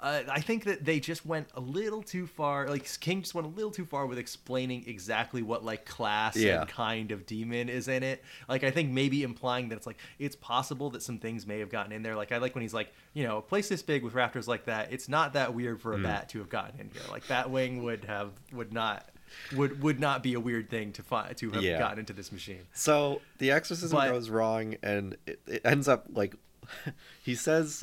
Uh, 0.00 0.22
I 0.30 0.40
think 0.40 0.62
that 0.64 0.84
they 0.84 1.00
just 1.00 1.26
went 1.26 1.48
a 1.54 1.60
little 1.60 2.02
too 2.04 2.28
far. 2.28 2.68
Like 2.68 2.88
King 3.00 3.22
just 3.22 3.34
went 3.34 3.48
a 3.48 3.50
little 3.50 3.72
too 3.72 3.84
far 3.84 4.06
with 4.06 4.16
explaining 4.18 4.84
exactly 4.86 5.42
what 5.42 5.64
like 5.64 5.86
class 5.86 6.36
Yeah. 6.36 6.60
and 6.60 6.70
kind 6.70 7.10
of 7.10 7.26
demon 7.26 7.68
is 7.68 7.88
in 7.88 8.04
it. 8.04 8.22
Like 8.48 8.62
I 8.62 8.70
think 8.70 8.92
maybe 8.92 9.24
implying 9.24 9.70
that 9.70 9.76
it's 9.76 9.86
like 9.88 9.98
it's 10.20 10.36
possible 10.36 10.90
that 10.90 11.02
some 11.02 11.18
things 11.18 11.46
may 11.48 11.58
have 11.58 11.68
gotten 11.68 11.90
in 11.90 12.02
there. 12.02 12.14
Like 12.14 12.30
I 12.30 12.36
like 12.38 12.54
when 12.54 12.62
he's 12.62 12.74
like, 12.74 12.92
you 13.12 13.24
know, 13.24 13.38
a 13.38 13.42
place 13.42 13.68
this 13.68 13.82
big 13.82 14.04
with 14.04 14.14
rafters 14.14 14.46
like 14.46 14.66
that. 14.66 14.92
It's 14.92 15.08
not 15.08 15.32
that 15.32 15.52
weird 15.54 15.78
Mm. 15.78 15.80
for 15.80 15.92
a 15.94 15.98
bat 15.98 16.28
to 16.30 16.38
have 16.38 16.48
gotten 16.48 16.78
in 16.80 16.90
here. 16.90 17.02
Like 17.10 17.26
that 17.26 17.50
wing 17.50 17.82
would 17.82 18.04
have 18.04 18.30
would 18.52 18.72
not 18.72 19.08
would 19.56 19.82
would 19.82 19.98
not 19.98 20.22
be 20.22 20.34
a 20.34 20.40
weird 20.40 20.70
thing 20.70 20.92
to 20.92 21.02
find 21.02 21.36
to 21.36 21.50
have 21.50 21.62
Yeah. 21.62 21.78
gotten 21.78 21.98
into 21.98 22.12
this 22.12 22.30
machine. 22.30 22.62
So 22.72 23.20
the 23.38 23.50
exorcism 23.50 23.96
But- 23.98 24.10
goes 24.12 24.30
wrong, 24.30 24.76
and 24.82 25.16
it, 25.26 25.40
it 25.48 25.62
ends 25.64 25.88
up 25.88 26.06
like 26.10 26.36
he 27.24 27.34
says. 27.34 27.82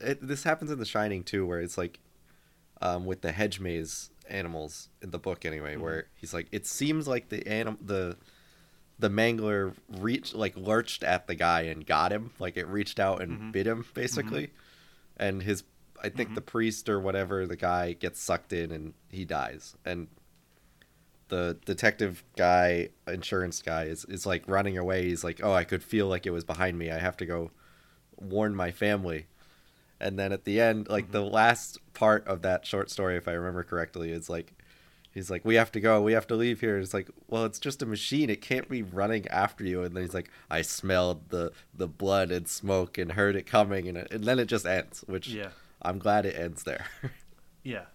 It, 0.00 0.26
this 0.26 0.44
happens 0.44 0.70
in 0.70 0.78
The 0.78 0.84
Shining 0.84 1.22
too, 1.24 1.46
where 1.46 1.60
it's 1.60 1.78
like, 1.78 2.00
um, 2.82 3.06
with 3.06 3.22
the 3.22 3.32
hedge 3.32 3.60
maze 3.60 4.10
animals 4.28 4.88
in 5.02 5.10
the 5.10 5.18
book 5.18 5.44
anyway, 5.44 5.74
Mm-hmm. 5.74 5.82
where 5.82 6.06
he's 6.14 6.34
like, 6.34 6.48
it 6.52 6.66
seems 6.66 7.08
like 7.08 7.28
the 7.28 7.46
anim 7.46 7.78
the 7.80 8.16
the 8.98 9.10
mangler 9.10 9.74
reached 9.88 10.34
like 10.34 10.56
lurched 10.56 11.02
at 11.02 11.26
the 11.26 11.34
guy 11.34 11.62
and 11.62 11.86
got 11.86 12.12
him, 12.12 12.32
like 12.38 12.56
it 12.56 12.66
reached 12.66 12.98
out 13.00 13.22
and 13.22 13.32
Mm-hmm. 13.32 13.50
bit 13.52 13.66
him 13.66 13.84
basically, 13.94 14.50
and 15.16 15.42
his 15.42 15.64
I 16.02 16.08
think 16.10 16.30
Mm-hmm. 16.30 16.34
the 16.34 16.40
priest 16.42 16.88
or 16.88 17.00
whatever 17.00 17.46
the 17.46 17.56
guy 17.56 17.92
gets 17.94 18.20
sucked 18.20 18.52
in 18.52 18.70
and 18.72 18.94
he 19.10 19.24
dies, 19.24 19.76
and 19.84 20.08
the 21.28 21.58
detective 21.64 22.22
guy, 22.36 22.90
insurance 23.08 23.60
guy, 23.62 23.84
is 23.84 24.04
is 24.06 24.26
like 24.26 24.44
running 24.46 24.78
away. 24.78 25.04
He's 25.04 25.24
like, 25.24 25.40
"Oh, 25.42 25.52
I 25.52 25.64
could 25.64 25.82
feel 25.82 26.06
like 26.06 26.26
it 26.26 26.30
was 26.30 26.44
behind 26.44 26.78
me. 26.78 26.90
I 26.90 26.98
have 26.98 27.16
to 27.18 27.26
go 27.26 27.50
warn 28.16 28.54
my 28.54 28.70
family." 28.70 29.26
And 30.00 30.18
then 30.18 30.32
at 30.32 30.44
the 30.44 30.60
end, 30.60 30.88
like 30.88 31.10
the 31.10 31.22
mm-hmm. 31.22 31.34
last 31.34 31.78
part 31.94 32.26
of 32.26 32.42
that 32.42 32.66
short 32.66 32.90
story, 32.90 33.16
if 33.16 33.28
I 33.28 33.32
remember 33.32 33.62
correctly, 33.62 34.10
is 34.10 34.28
like. 34.28 34.52
He's 35.12 35.30
like, 35.30 35.46
we 35.46 35.54
have 35.54 35.72
to 35.72 35.80
go. 35.80 36.02
We 36.02 36.12
have 36.12 36.26
to 36.26 36.34
leave 36.36 36.60
here. 36.60 36.76
It's 36.76 36.92
like, 36.92 37.08
well, 37.26 37.46
it's 37.46 37.58
just 37.58 37.80
a 37.80 37.86
machine. 37.86 38.28
It 38.28 38.42
can't 38.42 38.68
be 38.68 38.82
running 38.82 39.26
after 39.28 39.64
you. 39.64 39.82
And 39.82 39.96
then 39.96 40.02
he's 40.02 40.12
like, 40.12 40.30
I 40.50 40.60
smelled 40.60 41.30
the 41.30 41.52
the 41.72 41.88
blood 41.88 42.30
and 42.30 42.46
smoke 42.46 42.98
and 42.98 43.12
heard 43.12 43.34
it 43.34 43.46
coming, 43.46 43.88
and, 43.88 43.96
it, 43.96 44.08
and 44.12 44.24
then 44.24 44.38
it 44.38 44.44
just 44.44 44.66
ends. 44.66 45.04
Which 45.06 45.28
Yeah. 45.28 45.52
I'm 45.80 45.98
glad 45.98 46.26
it 46.26 46.36
ends 46.38 46.64
there. 46.64 46.84
Yeah. 47.62 47.86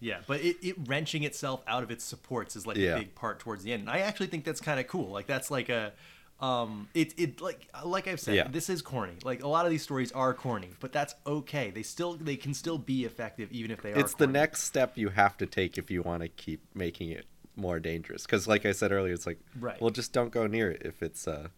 Yeah, 0.00 0.18
but 0.28 0.40
it, 0.42 0.56
it 0.62 0.76
wrenching 0.86 1.24
itself 1.24 1.62
out 1.66 1.82
of 1.82 1.90
its 1.90 2.04
supports 2.04 2.54
is 2.54 2.66
like 2.66 2.76
Yeah. 2.76 2.96
a 2.96 2.98
big 2.98 3.14
part 3.14 3.40
towards 3.40 3.64
the 3.64 3.72
end. 3.72 3.80
And 3.80 3.90
I 3.90 4.00
actually 4.00 4.28
think 4.28 4.44
that's 4.44 4.60
kind 4.60 4.78
of 4.78 4.86
cool. 4.86 5.10
Like 5.10 5.26
that's 5.26 5.50
like 5.50 5.68
a 5.70 5.92
um 6.40 6.88
it 6.94 7.14
it 7.18 7.40
like 7.40 7.68
like 7.84 8.06
I've 8.06 8.20
said, 8.20 8.36
Yeah. 8.36 8.48
this 8.48 8.68
is 8.70 8.80
corny. 8.82 9.16
Like 9.24 9.42
a 9.42 9.48
lot 9.48 9.64
of 9.64 9.70
these 9.70 9.82
stories 9.82 10.12
are 10.12 10.32
corny, 10.34 10.70
but 10.80 10.92
that's 10.92 11.14
okay. 11.26 11.70
They 11.70 11.82
still 11.82 12.14
they 12.14 12.36
can 12.36 12.54
still 12.54 12.78
be 12.78 13.04
effective 13.04 13.50
even 13.50 13.70
if 13.70 13.82
they 13.82 13.92
are 13.92 13.98
it's 13.98 14.14
the 14.14 14.26
next 14.26 14.62
step 14.62 14.96
you 14.96 15.08
have 15.08 15.36
to 15.38 15.46
take 15.46 15.78
if 15.78 15.90
you 15.90 16.02
want 16.02 16.22
to 16.22 16.28
keep 16.28 16.62
making 16.74 17.10
it 17.10 17.26
more 17.58 17.80
dangerous. 17.80 18.22
Because, 18.22 18.46
like 18.46 18.64
I 18.64 18.72
said 18.72 18.92
earlier, 18.92 19.12
it's 19.12 19.26
like, 19.26 19.40
Right. 19.58 19.80
well, 19.80 19.90
just 19.90 20.12
don't 20.12 20.30
go 20.30 20.46
near 20.46 20.70
it 20.70 20.82
if 20.84 21.02
it's 21.02 21.26
uh, 21.26 21.48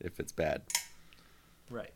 if 0.00 0.18
it's 0.18 0.32
bad. 0.32 0.62
Right. 1.70 1.92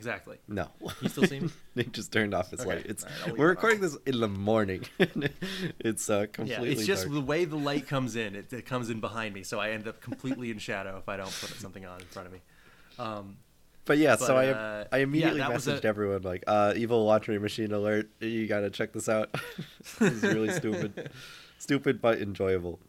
Exactly. 0.00 0.38
No. 0.48 0.66
You 1.02 1.10
still 1.10 1.26
see 1.26 1.40
me? 1.40 1.50
Nick 1.74 1.92
just 1.92 2.10
turned 2.10 2.32
off 2.32 2.50
his 2.50 2.60
Okay. 2.60 2.76
light. 2.76 2.86
It's 2.86 3.04
right, 3.26 3.36
we're 3.36 3.48
recording 3.50 3.82
this 3.82 3.98
in 4.06 4.18
the 4.18 4.28
morning. 4.28 4.82
it's 5.78 6.08
uh, 6.08 6.20
Yeah, 6.20 6.26
completely 6.26 6.68
it's 6.70 6.86
just 6.86 7.02
dark. 7.04 7.12
the 7.14 7.20
way 7.20 7.44
the 7.44 7.56
light 7.58 7.86
comes 7.86 8.16
in. 8.16 8.34
It, 8.34 8.50
it 8.50 8.64
comes 8.64 8.88
in 8.88 9.00
behind 9.00 9.34
me, 9.34 9.42
so 9.42 9.60
I 9.60 9.72
end 9.72 9.86
up 9.86 10.00
completely 10.00 10.50
in 10.50 10.58
shadow 10.58 10.96
if 10.96 11.06
I 11.06 11.18
don't 11.18 11.26
put 11.26 11.50
something 11.60 11.84
on 11.84 12.00
in 12.00 12.06
front 12.06 12.28
of 12.28 12.32
me. 12.32 12.40
Um, 12.98 13.36
But 13.84 13.98
yeah, 13.98 14.16
so 14.16 14.28
But, 14.28 14.36
I 14.36 14.48
uh, 14.52 14.84
I 14.90 14.96
yeah, 14.96 15.02
immediately 15.02 15.40
was 15.42 15.66
messaged 15.66 15.84
a- 15.84 15.88
everyone 15.88 16.22
like, 16.22 16.44
uh, 16.46 16.72
"Evil 16.76 17.04
laundry 17.04 17.38
machine 17.38 17.72
alert! 17.72 18.08
You 18.20 18.46
gotta 18.46 18.70
check 18.70 18.94
this 18.94 19.06
out. 19.08 19.28
this 19.98 20.12
is 20.12 20.22
really 20.22 20.50
stupid, 20.62 21.10
stupid 21.58 22.00
but 22.00 22.20
enjoyable." 22.22 22.80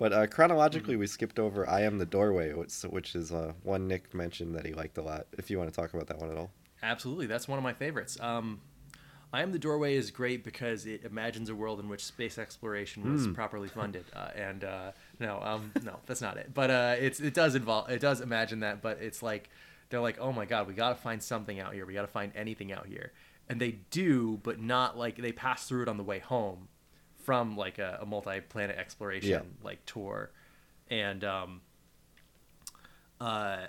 But 0.00 0.12
uh, 0.14 0.26
chronologically, 0.26 0.94
Mm-hmm. 0.94 1.00
we 1.00 1.06
skipped 1.06 1.38
over 1.38 1.68
"I 1.68 1.82
Am 1.82 1.98
the 1.98 2.06
Doorway," 2.06 2.54
which, 2.54 2.72
which 2.82 3.14
is 3.14 3.30
uh, 3.30 3.52
one 3.62 3.86
Nick 3.86 4.14
mentioned 4.14 4.54
that 4.56 4.64
he 4.66 4.72
liked 4.72 4.96
a 4.98 5.02
lot. 5.02 5.26
If 5.38 5.50
you 5.50 5.58
want 5.58 5.70
to 5.72 5.76
talk 5.78 5.92
about 5.94 6.06
that 6.08 6.18
one 6.18 6.30
at 6.30 6.36
all, 6.38 6.50
Absolutely, 6.82 7.26
that's 7.26 7.46
one 7.46 7.58
of 7.58 7.62
my 7.62 7.74
favorites. 7.74 8.18
Um, 8.18 8.62
I 9.32 9.42
am 9.42 9.52
the 9.52 9.58
doorway 9.58 9.94
is 9.96 10.10
great 10.10 10.42
because 10.42 10.86
it 10.86 11.04
imagines 11.04 11.50
a 11.50 11.54
world 11.54 11.78
in 11.80 11.88
which 11.90 12.02
space 12.04 12.38
exploration 12.38 13.12
was 13.12 13.28
properly 13.28 13.68
funded. 13.68 14.04
Uh, 14.16 14.28
and 14.34 14.64
uh, 14.64 14.92
no, 15.20 15.38
um, 15.42 15.70
no, 15.84 16.00
that's 16.06 16.22
not 16.22 16.36
it. 16.38 16.52
But 16.54 16.70
uh, 16.70 16.96
it's 16.98 17.20
it 17.20 17.34
does 17.34 17.54
involve 17.54 17.90
it 17.90 18.00
does 18.00 18.22
imagine 18.22 18.60
that. 18.60 18.80
But 18.80 18.98
it's 19.02 19.22
like 19.22 19.50
they're 19.90 20.00
like, 20.00 20.18
oh 20.18 20.32
my 20.32 20.46
god, 20.46 20.66
we 20.66 20.72
got 20.72 20.88
to 20.88 20.94
find 20.94 21.22
something 21.22 21.60
out 21.60 21.74
here. 21.74 21.84
We 21.84 21.92
got 21.92 22.02
to 22.02 22.08
find 22.08 22.32
anything 22.34 22.72
out 22.72 22.86
here. 22.86 23.12
And 23.50 23.60
they 23.60 23.72
do, 23.90 24.40
but 24.42 24.58
not 24.58 24.96
like 24.96 25.16
they 25.18 25.32
pass 25.32 25.66
through 25.68 25.82
it 25.82 25.88
on 25.88 25.98
the 25.98 26.04
way 26.04 26.20
home 26.20 26.68
from 27.30 27.56
like 27.56 27.78
a, 27.78 27.98
a 28.02 28.06
multi-planet 28.06 28.76
exploration 28.76 29.30
Yeah. 29.30 29.42
like 29.62 29.86
tour, 29.86 30.32
and 30.88 31.22
um, 31.22 31.60
uh, 33.20 33.66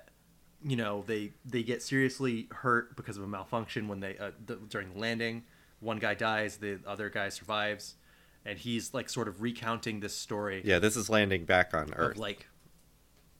you 0.63 0.75
know 0.75 1.03
they 1.05 1.33
they 1.45 1.61
get 1.61 1.83
seriously 1.83 2.47
hurt 2.51 2.95
because 2.95 3.17
of 3.17 3.23
a 3.23 3.27
malfunction 3.27 3.87
when 3.87 3.99
they 3.99 4.17
uh, 4.17 4.31
the, 4.43 4.55
during 4.55 4.93
the 4.93 4.99
landing. 4.99 5.43
One 5.79 5.99
guy 5.99 6.15
dies 6.15 6.57
the 6.57 6.79
other 6.87 7.09
guy 7.09 7.29
survives. 7.29 7.95
And 8.43 8.57
he's 8.57 8.91
like 8.95 9.07
sort 9.07 9.27
of 9.27 9.43
recounting 9.43 9.99
this 9.99 10.15
story 10.15 10.63
yeah, 10.65 10.79
this 10.79 10.95
is 10.95 11.11
landing 11.11 11.45
back 11.45 11.75
on 11.75 11.93
Earth. 11.93 12.13
of 12.13 12.17
like 12.17 12.47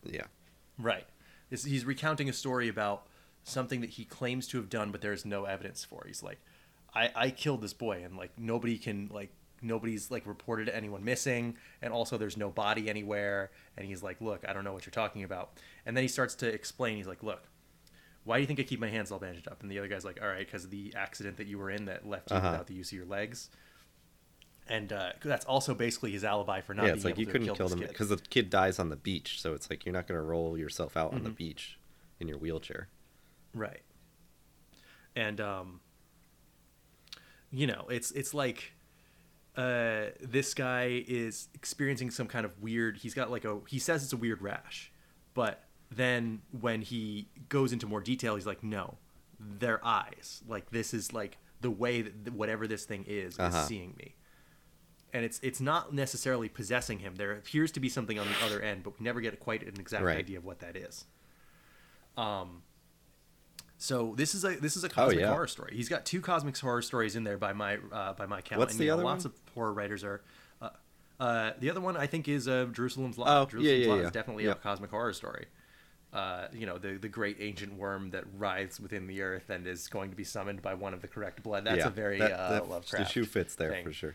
yeah, 0.06 0.26
right. 0.78 1.08
This- 1.50 1.64
he's 1.66 1.86
recounting 1.86 2.30
a 2.30 2.34
story 2.34 2.68
about 2.68 3.08
something 3.44 3.82
that 3.82 3.90
he 3.92 4.06
claims 4.06 4.46
to 4.50 4.58
have 4.58 4.70
done 4.70 4.92
but 4.92 5.02
there's 5.02 5.26
no 5.26 5.46
evidence 5.46 5.84
for. 5.84 6.04
He's 6.06 6.22
like 6.22 6.38
i 6.94 7.10
i 7.16 7.30
killed 7.32 7.62
this 7.62 7.74
boy 7.74 8.04
and 8.04 8.16
like 8.16 8.30
nobody 8.38 8.78
can 8.78 9.10
like 9.12 9.32
nobody's 9.62 10.10
like 10.12 10.26
reported 10.26 10.68
anyone 10.70 11.04
missing 11.04 11.56
and 11.82 11.94
also 11.94 12.18
there's 12.18 12.38
no 12.38 12.50
body 12.50 12.90
anywhere 12.90 13.52
and 13.78 13.86
he's 13.86 14.02
like 14.04 14.20
look 14.22 14.44
i 14.48 14.54
don't 14.54 14.64
know 14.64 14.74
what 14.74 14.86
you're 14.86 14.92
talking 14.92 15.24
about 15.24 15.52
and 15.86 15.96
then 15.96 16.04
he 16.04 16.08
starts 16.08 16.36
to 16.36 16.48
explain 16.48 16.98
he's 16.98 17.08
like 17.08 17.22
look 17.24 17.44
why 18.24 18.38
do 18.38 18.42
you 18.42 18.48
think 18.48 18.60
i 18.60 18.64
keep 18.64 18.80
my 18.80 18.90
hands 18.90 19.12
all 19.12 19.20
bandaged 19.20 19.48
up 19.48 19.62
and 19.62 19.70
the 19.72 19.78
other 19.80 19.88
guy's 19.88 20.04
like 20.06 20.20
all 20.22 20.28
right 20.28 20.46
because 20.46 20.64
of 20.64 20.72
the 20.72 20.94
accident 20.96 21.38
that 21.38 21.48
you 21.48 21.58
were 21.58 21.70
in 21.70 21.86
that 21.86 22.08
left 22.08 22.32
you 22.32 22.38
Uh-huh. 22.38 22.50
without 22.52 22.68
the 22.68 22.74
use 22.74 22.92
of 22.92 22.98
your 22.98 23.06
legs 23.08 23.50
and 24.68 24.94
uh, 24.94 25.12
that's 25.24 25.44
also 25.46 25.74
basically 25.74 26.12
his 26.12 26.24
alibi 26.24 26.62
for 26.62 26.74
not 26.74 26.84
yeah. 26.84 26.88
being 26.90 26.96
It's 26.98 27.06
like 27.06 27.18
you 27.18 27.26
to 27.26 27.32
couldn't 27.32 27.48
kill, 27.48 27.56
kill 27.56 27.68
them 27.68 27.80
kid. 27.80 27.90
because 27.90 28.10
the 28.10 28.18
kid 28.18 28.50
dies 28.50 28.80
on 28.80 28.90
the 28.90 28.96
beach, 28.96 29.42
so 29.42 29.54
it's 29.54 29.70
like 29.70 29.86
you're 29.86 29.92
not 29.94 30.08
gonna 30.08 30.22
roll 30.22 30.58
yourself 30.58 30.96
out 30.96 31.08
Mm-hmm. 31.10 31.18
on 31.18 31.24
the 31.24 31.30
beach 31.32 31.78
in 32.20 32.28
your 32.28 32.38
wheelchair. 32.38 32.88
Right. 33.54 33.82
And 35.16 35.42
um 35.42 35.82
you 37.50 37.68
know, 37.68 37.86
it's 37.90 38.12
it's 38.12 38.34
like 38.34 38.74
uh 39.58 40.06
this 40.22 40.54
guy 40.54 41.04
is 41.08 41.50
experiencing 41.54 42.10
some 42.10 42.26
kind 42.28 42.46
of 42.46 42.58
weird 42.62 42.98
he's 42.98 43.14
got 43.14 43.30
like 43.30 43.44
a 43.46 43.60
he 43.68 43.80
says 43.80 44.04
it's 44.04 44.14
a 44.14 44.18
weird 44.18 44.42
rash. 44.42 44.92
But 45.34 45.64
then 45.90 46.42
when 46.60 46.82
he 46.82 47.28
goes 47.50 47.74
into 47.74 47.86
more 47.86 48.00
detail 48.02 48.36
he's 48.36 48.46
like 48.48 48.64
no, 48.64 48.98
their 49.40 49.86
eyes. 49.86 50.42
Like 50.48 50.70
this 50.72 50.94
is 50.94 51.12
like 51.14 51.38
the 51.60 51.70
way 51.72 52.02
that 52.02 52.34
whatever 52.34 52.66
this 52.66 52.86
thing 52.86 53.04
is 53.08 53.38
Uh-huh. 53.38 53.58
is 53.58 53.66
seeing 53.68 53.94
me. 53.98 54.16
And 55.14 55.26
it's 55.26 55.40
it's 55.44 55.60
not 55.60 55.94
necessarily 55.94 56.48
possessing 56.48 57.00
him. 57.00 57.16
There 57.16 57.34
appears 57.34 57.72
to 57.74 57.82
be 57.82 57.90
something 57.90 58.18
on 58.18 58.28
the 58.28 58.46
other 58.46 58.62
end, 58.62 58.84
but 58.84 58.98
we 58.98 59.04
never 59.04 59.20
get 59.20 59.38
quite 59.42 59.64
an 59.64 59.78
exact 59.80 60.04
Right. 60.06 60.18
idea 60.18 60.38
of 60.38 60.46
what 60.46 60.60
that 60.60 60.78
is. 60.78 61.06
Um 62.18 62.64
so 63.82 64.14
this 64.16 64.36
is 64.36 64.46
a 64.46 64.50
this 64.58 64.78
is 64.78 64.84
a 64.84 64.90
cosmic 64.90 65.18
Oh, 65.18 65.22
yeah. 65.22 65.28
horror 65.30 65.48
story. 65.48 65.74
He's 65.76 65.90
got 65.90 66.06
two 66.06 66.22
cosmic 66.22 66.56
horror 66.56 66.84
stories 66.84 67.16
in 67.16 67.24
there 67.24 67.40
by 67.40 67.52
my 67.52 67.80
uh, 67.92 68.14
by 68.14 68.28
my 68.28 68.40
count. 68.40 68.60
What's 68.60 68.74
and, 68.74 68.80
the 68.80 68.86
know, 68.88 68.94
other 68.94 69.04
Lots 69.04 69.26
one? 69.26 69.34
of 69.34 69.54
horror 69.56 69.74
writers 69.74 70.04
are. 70.04 70.22
Uh, 70.62 70.70
uh, 71.20 71.52
the 71.60 71.72
other 71.72 71.82
one 71.82 71.98
I 71.98 72.06
think 72.06 72.28
is 72.28 72.48
uh, 72.48 72.66
Jerusalem's 72.72 73.18
Lot. 73.18 73.28
Oh, 73.28 73.40
yeah, 73.40 73.46
Jerusalem's 73.48 73.82
yeah, 73.86 73.90
Lot 73.92 73.96
yeah. 74.02 74.06
is 74.06 74.12
definitely 74.12 74.44
Yep. 74.46 74.58
a 74.58 74.60
cosmic 74.62 74.92
horror 74.92 75.14
story. 75.14 75.48
Uh, 76.14 76.48
you 76.54 76.68
know 76.68 76.78
the 76.78 76.98
the 76.98 77.08
great 77.10 77.38
ancient 77.40 77.74
worm 77.74 78.12
that 78.12 78.26
writhes 78.38 78.80
within 78.80 79.08
the 79.08 79.20
earth 79.24 79.50
and 79.50 79.66
is 79.66 79.88
going 79.88 80.12
to 80.12 80.16
be 80.16 80.24
summoned 80.26 80.62
by 80.62 80.76
one 80.76 80.94
of 80.94 81.02
the 81.02 81.08
correct 81.08 81.42
blood. 81.42 81.64
That's 81.66 81.80
yeah, 81.80 81.88
a 81.88 81.90
very 81.90 82.20
that, 82.20 82.32
uh, 82.34 82.50
that- 82.52 82.70
Lovecraft. 82.70 83.08
The 83.08 83.12
shoe 83.12 83.26
fits 83.26 83.56
there 83.56 83.72
thing. 83.72 83.84
for 83.86 83.94
sure. 83.94 84.14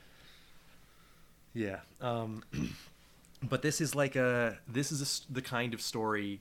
Yeah. 1.55 1.81
Um, 2.01 2.45
but 3.43 3.63
this 3.63 3.81
is 3.81 3.97
like 3.97 4.15
a 4.15 4.59
this 4.69 4.93
is 4.93 5.27
a 5.29 5.33
the 5.33 5.43
kind 5.43 5.75
of 5.75 5.81
story. 5.81 6.41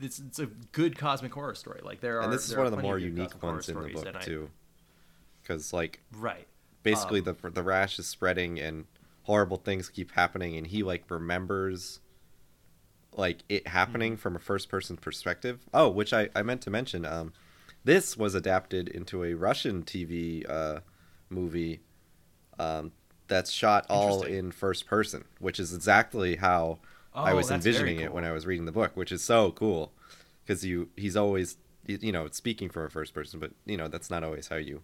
It's, 0.00 0.18
it's 0.18 0.38
a 0.38 0.46
good 0.72 0.96
cosmic 0.98 1.32
horror 1.34 1.54
story. 1.54 1.80
Like 1.82 2.00
there 2.00 2.18
are. 2.18 2.22
and 2.24 2.32
this 2.32 2.48
is 2.48 2.56
one 2.56 2.66
of 2.66 2.72
the 2.72 2.78
more 2.82 2.98
good 2.98 3.04
unique 3.16 3.42
ones 3.42 3.68
in 3.68 3.80
the 3.80 3.88
book 3.88 4.06
I- 4.14 4.20
too, 4.22 4.50
because 5.42 5.72
like 5.72 6.00
Right. 6.12 6.46
basically 6.82 7.20
Um, 7.20 7.36
the 7.42 7.50
the 7.50 7.62
rash 7.62 7.98
is 7.98 8.06
spreading 8.06 8.58
and 8.58 8.86
horrible 9.24 9.56
things 9.58 9.88
keep 9.88 10.12
happening, 10.12 10.56
and 10.56 10.66
he 10.68 10.82
like 10.82 11.10
remembers 11.10 12.00
like 13.12 13.42
it 13.48 13.68
happening 13.68 14.12
Mm-hmm. 14.12 14.20
from 14.20 14.36
a 14.36 14.38
first 14.38 14.68
person 14.68 14.96
perspective. 14.96 15.60
Oh, 15.72 15.88
which 15.88 16.12
I 16.12 16.28
I 16.34 16.42
meant 16.42 16.62
to 16.62 16.70
mention. 16.70 17.04
Um, 17.04 17.32
this 17.84 18.16
was 18.16 18.34
adapted 18.34 18.88
into 18.88 19.24
a 19.24 19.34
Russian 19.34 19.82
TV 19.82 20.48
uh 20.48 20.80
movie. 21.28 21.80
Um, 22.58 22.92
that's 23.28 23.50
shot 23.50 23.84
all 23.90 24.22
in 24.22 24.52
first 24.52 24.86
person, 24.86 25.24
which 25.40 25.58
is 25.60 25.74
exactly 25.74 26.36
how 26.36 26.78
I 27.22 27.32
Oh, 27.32 27.34
was 27.34 27.48
that's 27.48 27.66
very 27.66 27.92
envisioning 27.92 27.98
it 28.00 28.12
when. 28.12 28.24
I 28.24 28.32
was 28.32 28.46
reading 28.46 28.66
the 28.66 28.72
book, 28.72 28.96
which 28.96 29.12
is 29.12 29.22
so 29.24 29.52
cool 29.52 29.92
because 30.44 30.64
you 30.64 30.90
he's 30.96 31.16
always 31.16 31.56
you 31.86 32.12
know 32.12 32.28
speaking 32.28 32.68
from 32.68 32.84
a 32.84 32.90
first 32.90 33.14
person, 33.14 33.40
but 33.40 33.52
you 33.64 33.76
know 33.76 33.88
that's 33.88 34.10
not 34.10 34.24
always 34.24 34.48
how 34.48 34.56
you 34.56 34.82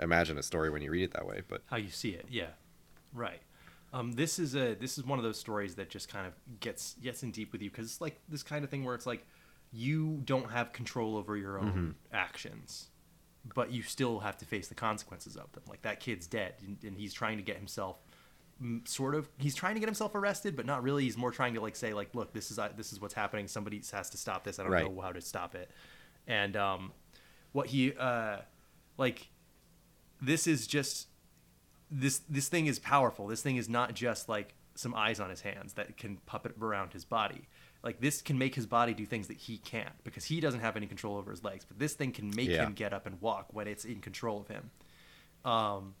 imagine 0.00 0.38
a 0.38 0.42
story 0.42 0.70
when 0.70 0.82
you 0.82 0.90
read 0.90 1.04
it 1.04 1.12
that 1.12 1.26
way. 1.26 1.42
But 1.48 1.62
how 1.66 1.76
you 1.76 1.90
see 1.90 2.10
it. 2.10 2.26
Yeah, 2.28 2.50
right. 3.12 3.40
Um, 3.92 4.12
this 4.12 4.38
is 4.38 4.54
a 4.54 4.74
this 4.74 4.98
is 4.98 5.04
one 5.04 5.18
of 5.18 5.24
those 5.24 5.38
stories 5.38 5.74
that 5.76 5.90
just 5.90 6.08
kind 6.08 6.26
of 6.26 6.32
gets 6.60 6.94
gets 7.02 7.22
in 7.22 7.30
deep 7.30 7.52
with 7.52 7.62
you 7.62 7.70
because 7.70 7.86
it's 7.86 8.00
like 8.00 8.20
this 8.28 8.42
kind 8.42 8.64
of 8.64 8.70
thing 8.70 8.84
where 8.84 8.94
it's 8.94 9.06
like 9.06 9.26
you 9.72 10.20
don't 10.24 10.50
have 10.50 10.72
control 10.72 11.16
over 11.16 11.36
your 11.36 11.58
own 11.58 11.68
Mm-hmm. 11.68 11.90
actions, 12.12 12.88
but 13.54 13.72
you 13.72 13.82
still 13.82 14.20
have 14.20 14.36
to 14.38 14.44
face 14.44 14.68
the 14.68 14.74
consequences 14.74 15.36
of 15.36 15.52
them. 15.52 15.62
Like 15.68 15.82
that 15.82 16.00
kid's 16.00 16.26
dead, 16.26 16.54
and, 16.66 16.78
and 16.84 16.98
he's 16.98 17.14
trying 17.14 17.38
to 17.38 17.42
get 17.42 17.56
himself 17.56 17.98
sort 18.84 19.14
of 19.14 19.28
he's 19.38 19.54
trying 19.54 19.74
to 19.74 19.80
get 19.80 19.86
himself 19.88 20.14
arrested, 20.14 20.56
but 20.56 20.64
not 20.66 20.82
really. 20.82 21.04
He's 21.04 21.16
more 21.16 21.30
trying 21.30 21.54
to 21.54 21.60
like 21.60 21.76
say 21.76 21.92
like, 21.92 22.14
look, 22.14 22.32
this 22.32 22.50
is 22.50 22.58
uh, 22.58 22.70
this 22.76 22.92
is 22.92 23.00
what's 23.00 23.14
happening. 23.14 23.48
Somebody 23.48 23.82
has 23.92 24.10
to 24.10 24.16
stop 24.16 24.44
this. 24.44 24.58
I 24.58 24.62
don't 24.62 24.72
Right. 24.72 24.84
know 24.84 25.00
how 25.00 25.12
to 25.12 25.20
stop 25.20 25.54
it. 25.54 25.70
And 26.26 26.56
um, 26.56 26.92
what 27.52 27.66
he 27.68 27.92
uh, 27.98 28.38
like 28.96 29.28
this 30.20 30.46
is 30.46 30.66
just 30.66 31.08
this 31.90 32.20
this 32.28 32.48
thing 32.48 32.66
is 32.66 32.78
powerful. 32.78 33.26
This 33.26 33.42
thing 33.42 33.56
is 33.56 33.68
not 33.68 33.94
just 33.94 34.28
like 34.28 34.54
some 34.74 34.94
eyes 34.94 35.20
on 35.20 35.30
his 35.30 35.40
hands 35.42 35.74
that 35.74 35.96
can 35.96 36.16
puppet 36.26 36.52
around 36.60 36.92
his 36.92 37.04
body. 37.04 37.48
Like 37.82 38.00
this 38.00 38.20
can 38.22 38.36
make 38.38 38.54
his 38.54 38.66
body 38.66 38.94
do 38.94 39.06
things 39.06 39.28
that 39.28 39.36
he 39.36 39.58
can't 39.58 39.92
because 40.02 40.24
he 40.24 40.40
doesn't 40.40 40.60
have 40.60 40.76
any 40.76 40.86
control 40.86 41.16
over 41.16 41.30
his 41.30 41.44
legs. 41.44 41.64
But 41.64 41.78
this 41.78 41.92
thing 41.94 42.10
can 42.12 42.30
make 42.34 42.48
Yeah. 42.48 42.64
him 42.66 42.72
get 42.72 42.92
up 42.92 43.06
and 43.06 43.20
walk 43.20 43.48
when 43.52 43.68
it's 43.68 43.84
in 43.84 44.00
control 44.00 44.40
of 44.40 44.48
him. 44.48 44.70
Um, 45.44 45.94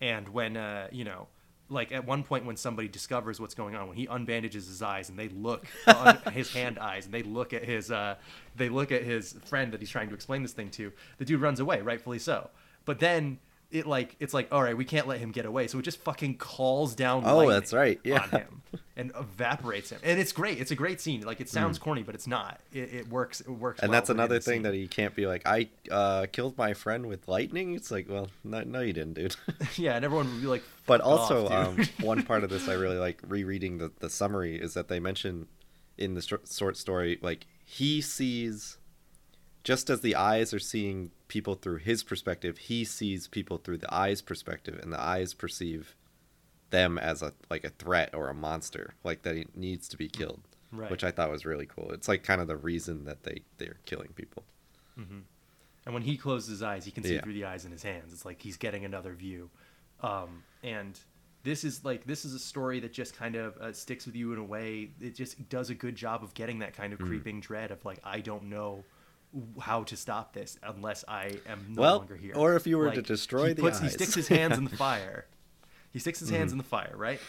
and 0.00 0.28
when 0.28 0.56
uh, 0.56 0.88
you 0.92 1.04
know, 1.04 1.28
like 1.74 1.92
at 1.92 2.06
one 2.06 2.22
point 2.22 2.46
when 2.46 2.56
somebody 2.56 2.88
discovers 2.88 3.40
what's 3.40 3.54
going 3.54 3.74
on, 3.74 3.88
when 3.88 3.96
he 3.96 4.06
unbandages 4.06 4.66
his 4.66 4.80
eyes 4.80 5.08
and 5.08 5.18
they 5.18 5.28
look 5.28 5.66
on 5.86 6.16
his 6.32 6.52
hand 6.52 6.78
eyes 6.78 7.04
and 7.04 7.12
they 7.12 7.22
look 7.22 7.52
at 7.52 7.64
his 7.64 7.90
uh, 7.90 8.14
they 8.56 8.68
look 8.68 8.92
at 8.92 9.02
his 9.02 9.32
friend 9.44 9.72
that 9.72 9.80
he's 9.80 9.90
trying 9.90 10.08
to 10.08 10.14
explain 10.14 10.42
this 10.42 10.52
thing 10.52 10.70
to, 10.70 10.92
the 11.18 11.24
dude 11.24 11.40
runs 11.40 11.60
away, 11.60 11.82
rightfully 11.82 12.18
so. 12.18 12.48
But 12.84 13.00
then 13.00 13.38
it 13.74 13.86
like 13.86 14.16
it's 14.20 14.32
like 14.32 14.48
all 14.52 14.62
right, 14.62 14.76
we 14.76 14.84
can't 14.84 15.06
let 15.06 15.18
him 15.18 15.32
get 15.32 15.44
away, 15.44 15.66
so 15.66 15.78
it 15.78 15.82
just 15.82 15.98
fucking 15.98 16.36
calls 16.36 16.94
down. 16.94 17.24
Oh, 17.26 17.48
that's 17.50 17.72
right, 17.72 18.00
yeah. 18.04 18.22
on 18.22 18.30
him 18.30 18.62
and 18.96 19.12
evaporates 19.18 19.90
him, 19.90 19.98
and 20.04 20.18
it's 20.20 20.32
great. 20.32 20.60
It's 20.60 20.70
a 20.70 20.76
great 20.76 21.00
scene. 21.00 21.22
Like 21.22 21.40
it 21.40 21.48
sounds 21.48 21.78
corny, 21.78 22.02
but 22.02 22.14
it's 22.14 22.26
not. 22.26 22.60
It, 22.72 22.94
it 22.94 23.08
works. 23.08 23.40
It 23.40 23.50
works. 23.50 23.80
and 23.80 23.90
well 23.90 24.00
that's 24.00 24.10
another 24.10 24.38
thing 24.38 24.54
scene. 24.56 24.62
that 24.62 24.74
he 24.74 24.86
can't 24.86 25.14
be 25.14 25.26
like 25.26 25.42
i 25.46 25.68
uh 25.90 26.26
killed 26.32 26.56
my 26.56 26.72
friend 26.72 27.06
with 27.06 27.26
lightning 27.28 27.74
it's 27.74 27.90
like 27.90 28.08
well 28.08 28.28
no, 28.44 28.62
no 28.62 28.80
you 28.80 28.92
didn't 28.92 29.14
dude 29.14 29.36
yeah, 29.76 29.96
and 29.96 30.04
everyone 30.04 30.30
would 30.30 30.40
be 30.40 30.46
like. 30.46 30.62
but 30.86 31.00
"Fuck 31.00 31.06
off, 31.10 31.30
also 31.30 31.48
um, 31.48 31.82
one 32.00 32.22
part 32.22 32.44
of 32.44 32.50
this 32.50 32.68
i 32.68 32.74
really 32.74 32.96
like 32.98 33.20
rereading 33.26 33.78
the, 33.78 33.90
the 33.98 34.08
summary 34.08 34.56
is 34.56 34.74
that 34.74 34.88
they 34.88 35.00
mention 35.00 35.48
in 35.98 36.14
the 36.14 36.22
short 36.22 36.76
story 36.76 37.18
like 37.22 37.46
he 37.64 38.00
sees 38.00 38.78
just 39.64 39.90
as 39.90 40.00
the 40.02 40.14
eyes 40.14 40.54
are 40.54 40.58
seeing 40.60 41.10
people 41.28 41.54
through 41.54 41.78
his 41.78 42.02
perspective 42.04 42.58
he 42.58 42.84
sees 42.84 43.26
people 43.26 43.58
through 43.58 43.78
the 43.78 43.92
eyes 43.92 44.20
perspective 44.22 44.78
and 44.82 44.92
the 44.92 45.00
eyes 45.00 45.34
perceive 45.34 45.96
them 46.70 46.98
as 46.98 47.22
a 47.22 47.32
like 47.50 47.64
a 47.64 47.70
threat 47.70 48.14
or 48.14 48.28
a 48.28 48.34
monster 48.34 48.94
like 49.04 49.22
that 49.22 49.34
he 49.36 49.46
needs 49.54 49.88
to 49.88 49.96
be 49.96 50.08
killed 50.08 50.40
Right. 50.72 50.90
which 50.90 51.04
i 51.04 51.10
thought 51.12 51.30
was 51.30 51.44
really 51.46 51.66
cool 51.66 51.90
it's 51.92 52.08
like 52.08 52.24
kind 52.24 52.40
of 52.40 52.46
the 52.48 52.56
reason 52.56 53.04
that 53.04 53.22
they 53.24 53.42
they're 53.58 53.78
killing 53.86 54.08
people 54.14 54.44
Mm-hmm. 54.98 55.18
And 55.86 55.92
when 55.92 56.04
he 56.04 56.16
closes 56.16 56.48
his 56.50 56.62
eyes, 56.62 56.84
he 56.84 56.92
can 56.92 57.02
see 57.02 57.14
Yeah. 57.14 57.20
through 57.22 57.32
the 57.34 57.44
eyes 57.46 57.64
in 57.64 57.72
his 57.72 57.82
hands. 57.82 58.12
It's 58.12 58.24
like 58.24 58.40
he's 58.40 58.56
getting 58.56 58.84
another 58.84 59.12
view. 59.12 59.50
Um, 60.02 60.44
and 60.62 60.98
this 61.42 61.64
is 61.64 61.84
like 61.84 62.06
this 62.06 62.24
is 62.24 62.32
a 62.32 62.38
story 62.38 62.78
that 62.80 62.92
just 62.92 63.14
kind 63.16 63.34
of 63.34 63.56
uh, 63.58 63.72
sticks 63.72 64.06
with 64.06 64.14
you 64.14 64.32
in 64.32 64.38
a 64.38 64.44
way. 64.44 64.90
It 65.00 65.16
just 65.16 65.48
does 65.48 65.68
a 65.70 65.74
good 65.74 65.96
job 65.96 66.22
of 66.22 66.32
getting 66.32 66.60
that 66.60 66.74
kind 66.74 66.92
of 66.92 67.00
Mm. 67.00 67.06
creeping 67.08 67.40
dread 67.40 67.70
of 67.72 67.84
like 67.84 67.98
I 68.04 68.20
don't 68.20 68.44
know 68.44 68.84
how 69.60 69.82
to 69.84 69.96
stop 69.96 70.32
this 70.32 70.58
unless 70.62 71.04
I 71.08 71.38
am 71.46 71.66
no 71.70 71.82
Well, 71.82 71.96
longer 71.98 72.16
here. 72.16 72.34
or 72.36 72.54
if 72.56 72.66
you 72.66 72.78
were 72.78 72.90
to 72.92 73.02
destroy 73.02 73.48
he 73.48 73.52
the 73.54 73.62
puts, 73.62 73.80
he 73.80 73.88
sticks 73.88 74.14
his 74.14 74.28
hands 74.28 74.56
in 74.58 74.64
the 74.64 74.76
fire. 74.76 75.26
He 75.92 75.98
sticks 75.98 76.20
his 76.20 76.28
Mm-hmm. 76.28 76.38
hands 76.38 76.52
in 76.52 76.58
the 76.58 76.64
fire, 76.64 76.92
right? 76.96 77.20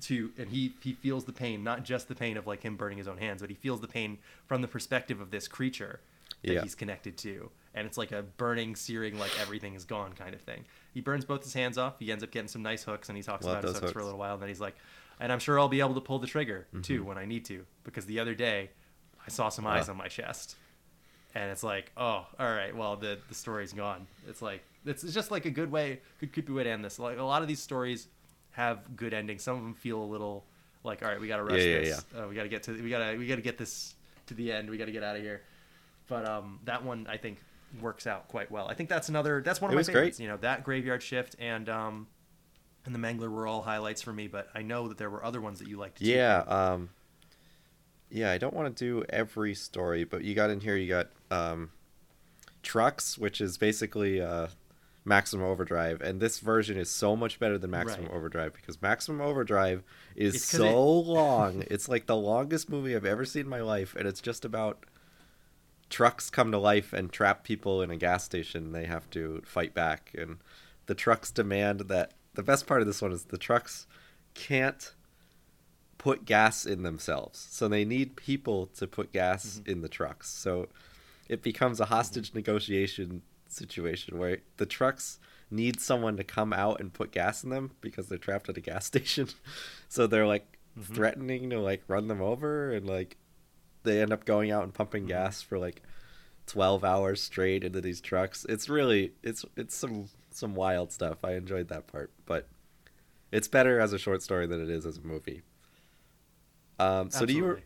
to 0.00 0.32
and 0.38 0.48
he 0.48 0.74
he 0.82 0.92
feels 0.92 1.24
the 1.24 1.32
pain 1.32 1.62
not 1.62 1.84
just 1.84 2.08
the 2.08 2.16
pain 2.16 2.36
of 2.36 2.48
like 2.48 2.62
him 2.64 2.76
burning 2.76 2.98
his 2.98 3.06
own 3.06 3.16
hands 3.18 3.40
but 3.40 3.48
he 3.48 3.54
feels 3.54 3.80
the 3.80 3.86
pain 3.86 4.18
from 4.46 4.60
the 4.60 4.66
perspective 4.66 5.20
of 5.20 5.30
this 5.30 5.46
creature 5.46 6.00
that 6.42 6.52
Yeah. 6.52 6.62
he's 6.62 6.74
connected 6.74 7.16
to 7.18 7.50
and 7.74 7.86
it's 7.86 7.96
like 7.96 8.10
a 8.10 8.22
burning 8.22 8.74
searing 8.74 9.20
like 9.20 9.30
everything 9.40 9.74
is 9.74 9.84
gone 9.84 10.12
kind 10.14 10.34
of 10.34 10.40
thing 10.40 10.64
he 10.92 11.00
burns 11.00 11.24
both 11.24 11.44
his 11.44 11.54
hands 11.54 11.78
off 11.78 12.00
he 12.00 12.10
ends 12.10 12.24
up 12.24 12.32
getting 12.32 12.48
some 12.48 12.60
nice 12.60 12.82
hooks 12.82 13.08
and 13.08 13.16
he 13.16 13.22
talks 13.22 13.44
Love 13.44 13.52
about 13.58 13.62
his 13.64 13.72
those 13.74 13.80
hooks, 13.82 13.92
for 13.92 14.00
a 14.00 14.04
little 14.04 14.18
while 14.18 14.32
and 14.34 14.42
then 14.42 14.48
he's 14.48 14.60
like 14.60 14.74
and 15.20 15.30
i'm 15.32 15.38
sure 15.38 15.60
i'll 15.60 15.68
be 15.68 15.78
able 15.78 15.94
to 15.94 16.00
pull 16.00 16.18
the 16.18 16.26
trigger 16.26 16.66
too 16.82 16.98
Mm-hmm. 16.98 17.08
when 17.10 17.18
i 17.18 17.24
need 17.24 17.44
to 17.44 17.64
because 17.84 18.04
the 18.06 18.18
other 18.18 18.34
day 18.34 18.70
i 19.24 19.30
saw 19.30 19.48
some 19.48 19.64
eyes 19.64 19.88
Ah. 19.88 19.92
on 19.92 19.96
my 19.96 20.08
chest 20.08 20.56
and 21.34 21.50
it's 21.50 21.62
like 21.62 21.90
oh 21.96 22.26
all 22.38 22.52
right 22.54 22.74
well 22.76 22.96
the 22.96 23.18
the 23.28 23.34
story's 23.34 23.72
gone. 23.72 24.06
It's 24.28 24.40
like 24.42 24.62
it's, 24.86 25.02
it's 25.04 25.14
just 25.14 25.30
like 25.30 25.46
a 25.46 25.50
good 25.50 25.70
way 25.70 26.00
good 26.20 26.32
creepy 26.32 26.52
way 26.52 26.64
to 26.64 26.70
end 26.70 26.84
this. 26.84 26.98
Like 26.98 27.18
a 27.18 27.22
lot 27.22 27.42
of 27.42 27.48
these 27.48 27.60
stories 27.60 28.08
have 28.52 28.96
good 28.96 29.12
endings. 29.14 29.42
Some 29.42 29.56
of 29.56 29.62
them 29.62 29.74
feel 29.74 30.02
a 30.02 30.04
little 30.04 30.44
like 30.84 31.02
all 31.02 31.08
right 31.08 31.20
we 31.20 31.28
gotta 31.28 31.42
rush 31.44 31.60
Yeah, 31.60 31.66
yeah, 31.66 31.78
this 31.80 32.04
Uh, 32.16 32.26
we 32.28 32.34
gotta 32.34 32.48
get 32.48 32.62
to 32.64 32.72
we 32.82 32.90
gotta 32.90 33.16
we 33.16 33.26
gotta 33.26 33.40
get 33.42 33.58
this 33.58 33.94
to 34.26 34.34
the 34.34 34.52
end. 34.52 34.70
We 34.70 34.78
gotta 34.78 34.92
get 34.92 35.02
out 35.02 35.16
of 35.16 35.22
here. 35.22 35.42
But 36.08 36.28
um 36.28 36.60
that 36.64 36.84
one 36.84 37.06
i 37.08 37.16
think 37.16 37.38
works 37.80 38.06
out 38.06 38.28
quite 38.28 38.50
well. 38.52 38.68
I 38.68 38.74
think 38.74 38.88
that's 38.88 39.08
another 39.08 39.42
that's 39.44 39.60
one 39.60 39.70
of 39.70 39.72
It 39.72 39.76
my 39.76 39.80
was 39.80 39.86
great. 39.88 39.94
favorites 39.94 40.20
you 40.20 40.28
know 40.28 40.36
that 40.38 40.62
graveyard 40.64 41.02
shift 41.02 41.34
and 41.40 41.68
um 41.68 42.06
and 42.86 42.94
the 42.94 42.98
mangler 42.98 43.30
were 43.30 43.46
all 43.46 43.62
highlights 43.62 44.02
for 44.02 44.12
me 44.12 44.28
but 44.28 44.48
i 44.54 44.60
know 44.62 44.86
that 44.88 44.98
there 44.98 45.08
were 45.10 45.24
other 45.24 45.40
ones 45.40 45.58
that 45.58 45.66
you 45.68 45.78
liked 45.78 45.98
too. 45.98 46.04
Yeah, 46.04 46.38
um 46.46 46.90
Yeah, 48.10 48.30
I 48.30 48.38
don't 48.38 48.54
want 48.54 48.76
to 48.76 48.84
do 48.84 49.04
every 49.08 49.54
story, 49.54 50.04
but 50.04 50.22
you 50.22 50.34
got 50.34 50.50
in 50.50 50.60
here 50.60 50.76
you 50.76 50.86
got 50.88 51.08
um 51.34 51.70
Trucks, 52.62 53.18
which 53.18 53.40
is 53.40 53.58
basically 53.58 54.20
uh 54.20 54.48
Maximum 55.04 55.44
Overdrive, 55.44 56.00
and 56.00 56.18
this 56.18 56.40
version 56.40 56.78
is 56.78 56.90
so 56.90 57.14
much 57.14 57.38
better 57.38 57.58
than 57.58 57.70
Maximum 57.70 58.06
Right. 58.06 58.14
Overdrive 58.14 58.54
because 58.54 58.80
Maximum 58.80 59.20
Overdrive 59.20 59.82
is 60.16 60.42
so 60.42 60.64
it- 60.64 60.72
long. 61.06 61.64
It's 61.70 61.88
like 61.90 62.06
the 62.06 62.16
longest 62.16 62.70
movie 62.70 62.96
I've 62.96 63.04
ever 63.04 63.26
seen 63.26 63.42
in 63.42 63.48
my 63.48 63.60
life, 63.60 63.94
and 63.94 64.08
it's 64.08 64.22
just 64.22 64.46
about 64.46 64.86
trucks 65.90 66.30
come 66.30 66.50
to 66.52 66.58
life 66.58 66.94
and 66.94 67.12
trap 67.12 67.44
people 67.44 67.82
in 67.82 67.90
a 67.90 67.96
gas 67.98 68.24
station. 68.24 68.72
They 68.72 68.86
have 68.86 69.10
to 69.10 69.42
fight 69.44 69.74
back, 69.74 70.10
and 70.16 70.38
the 70.86 70.94
trucks 70.94 71.30
demand 71.30 71.80
that. 71.80 72.12
The 72.32 72.42
best 72.42 72.66
part 72.66 72.80
of 72.80 72.86
this 72.88 73.00
one 73.02 73.12
is 73.12 73.26
the 73.26 73.38
trucks 73.38 73.86
can't 74.34 74.92
put 75.98 76.24
gas 76.24 76.66
in 76.66 76.82
themselves, 76.82 77.46
so 77.50 77.68
they 77.68 77.84
need 77.84 78.16
people 78.16 78.66
to 78.78 78.86
put 78.88 79.12
gas 79.12 79.60
in 79.66 79.82
the 79.82 79.88
trucks. 79.88 80.30
So 80.30 80.68
it 81.28 81.42
becomes 81.42 81.80
a 81.80 81.86
hostage 81.86 82.34
negotiation 82.34 83.22
situation 83.48 84.18
where 84.18 84.38
the 84.56 84.66
trucks 84.66 85.18
need 85.50 85.80
someone 85.80 86.16
to 86.16 86.24
come 86.24 86.52
out 86.52 86.80
and 86.80 86.92
put 86.92 87.12
gas 87.12 87.44
in 87.44 87.50
them 87.50 87.70
because 87.80 88.08
they're 88.08 88.18
trapped 88.18 88.48
at 88.48 88.56
a 88.56 88.60
gas 88.60 88.86
station. 88.92 89.28
so 89.88 90.06
they're 90.06 90.26
like 90.26 90.58
threatening 90.80 91.50
to 91.50 91.60
like 91.60 91.82
run 91.86 92.08
them 92.08 92.20
over 92.20 92.72
and 92.72 92.86
like 92.86 93.16
they 93.84 94.00
end 94.02 94.12
up 94.12 94.24
going 94.24 94.50
out 94.50 94.64
and 94.64 94.74
pumping 94.74 95.06
gas 95.06 95.40
for 95.40 95.58
like 95.58 95.82
12 96.46 96.84
hours 96.84 97.22
straight 97.22 97.62
into 97.64 97.80
these 97.80 98.00
trucks. 98.00 98.44
It's 98.48 98.68
really 98.68 99.12
it's 99.22 99.44
it's 99.56 99.76
some 99.76 100.08
some 100.30 100.54
wild 100.54 100.92
stuff. 100.92 101.24
I 101.24 101.34
enjoyed 101.34 101.68
that 101.68 101.86
part, 101.86 102.10
but 102.26 102.48
it's 103.30 103.46
better 103.48 103.78
as 103.78 103.92
a 103.92 103.98
short 103.98 104.22
story 104.22 104.46
than 104.46 104.60
it 104.60 104.68
is 104.68 104.84
as 104.84 104.98
a 104.98 105.02
movie. 105.02 105.42
Um 106.78 107.10
so 107.10 107.24
do 107.24 107.32
you 107.32 107.44
Absolutely. 107.44 107.64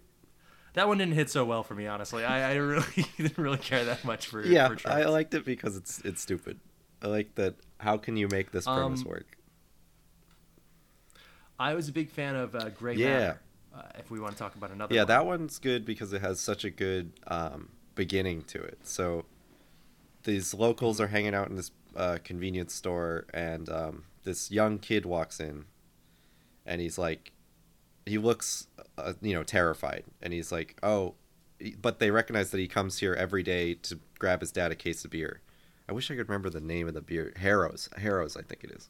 That 0.74 0.86
one 0.88 0.98
didn't 0.98 1.14
hit 1.14 1.30
so 1.30 1.44
well 1.44 1.62
for 1.62 1.74
me 1.74 1.86
honestly 1.86 2.24
i, 2.24 2.52
I 2.52 2.54
really 2.56 2.84
didn't 3.16 3.38
really 3.38 3.58
care 3.58 3.84
that 3.84 4.04
much 4.04 4.26
for 4.26 4.44
Yeah, 4.44 4.68
for 4.68 4.88
I 4.88 5.04
liked 5.04 5.34
it 5.34 5.44
because 5.44 5.76
it's 5.76 6.00
it's 6.04 6.20
stupid. 6.20 6.58
I 7.02 7.06
like 7.08 7.34
that 7.36 7.54
how 7.78 7.96
can 7.96 8.16
you 8.16 8.28
make 8.28 8.50
this 8.52 8.64
premise 8.64 9.02
Um, 9.02 9.08
work? 9.08 9.26
I 11.58 11.74
was 11.74 11.88
a 11.88 11.92
big 11.92 12.10
fan 12.10 12.36
of 12.36 12.54
uh, 12.54 12.68
Gray 12.70 12.94
Yeah. 12.96 13.06
Matter. 13.18 13.40
Uh, 13.74 13.82
if 13.98 14.10
we 14.10 14.18
want 14.20 14.32
to 14.32 14.38
talk 14.38 14.54
about 14.54 14.70
another, 14.70 14.94
Yeah, 14.94 15.02
one. 15.02 15.08
that 15.08 15.26
one's 15.26 15.58
good 15.58 15.84
because 15.84 16.12
it 16.12 16.20
has 16.20 16.40
such 16.40 16.64
a 16.64 16.70
good 16.70 17.12
um, 17.26 17.70
beginning 17.94 18.42
to 18.44 18.60
it. 18.62 18.78
So 18.84 19.24
these 20.24 20.54
locals 20.54 21.00
are 21.00 21.08
hanging 21.08 21.34
out 21.34 21.48
in 21.48 21.56
this 21.56 21.70
uh, 21.96 22.18
convenience 22.24 22.74
store, 22.74 23.26
and 23.34 23.68
um, 23.68 24.04
this 24.24 24.50
young 24.50 24.78
kid 24.78 25.04
walks 25.06 25.38
in, 25.40 25.66
and 26.66 26.80
he's 26.80 26.98
like, 26.98 27.32
he 28.08 28.18
looks, 28.18 28.66
uh, 28.96 29.12
you 29.20 29.34
know, 29.34 29.42
terrified, 29.42 30.04
and 30.22 30.32
he's 30.32 30.50
like, 30.52 30.78
oh, 30.82 31.14
but 31.80 31.98
they 31.98 32.10
recognize 32.10 32.50
that 32.50 32.58
he 32.58 32.68
comes 32.68 32.98
here 32.98 33.14
every 33.14 33.42
day 33.42 33.74
to 33.74 33.98
grab 34.18 34.40
his 34.40 34.52
dad 34.52 34.70
a 34.72 34.76
case 34.76 35.04
of 35.04 35.10
beer. 35.10 35.40
I 35.88 35.92
wish 35.92 36.10
I 36.10 36.14
could 36.16 36.28
remember 36.28 36.50
the 36.50 36.60
name 36.60 36.86
of 36.86 36.94
the 36.94 37.00
beer. 37.00 37.32
Harrows, 37.36 37.88
Harrows, 37.96 38.36
I 38.36 38.42
think 38.42 38.62
it 38.64 38.70
is, 38.70 38.88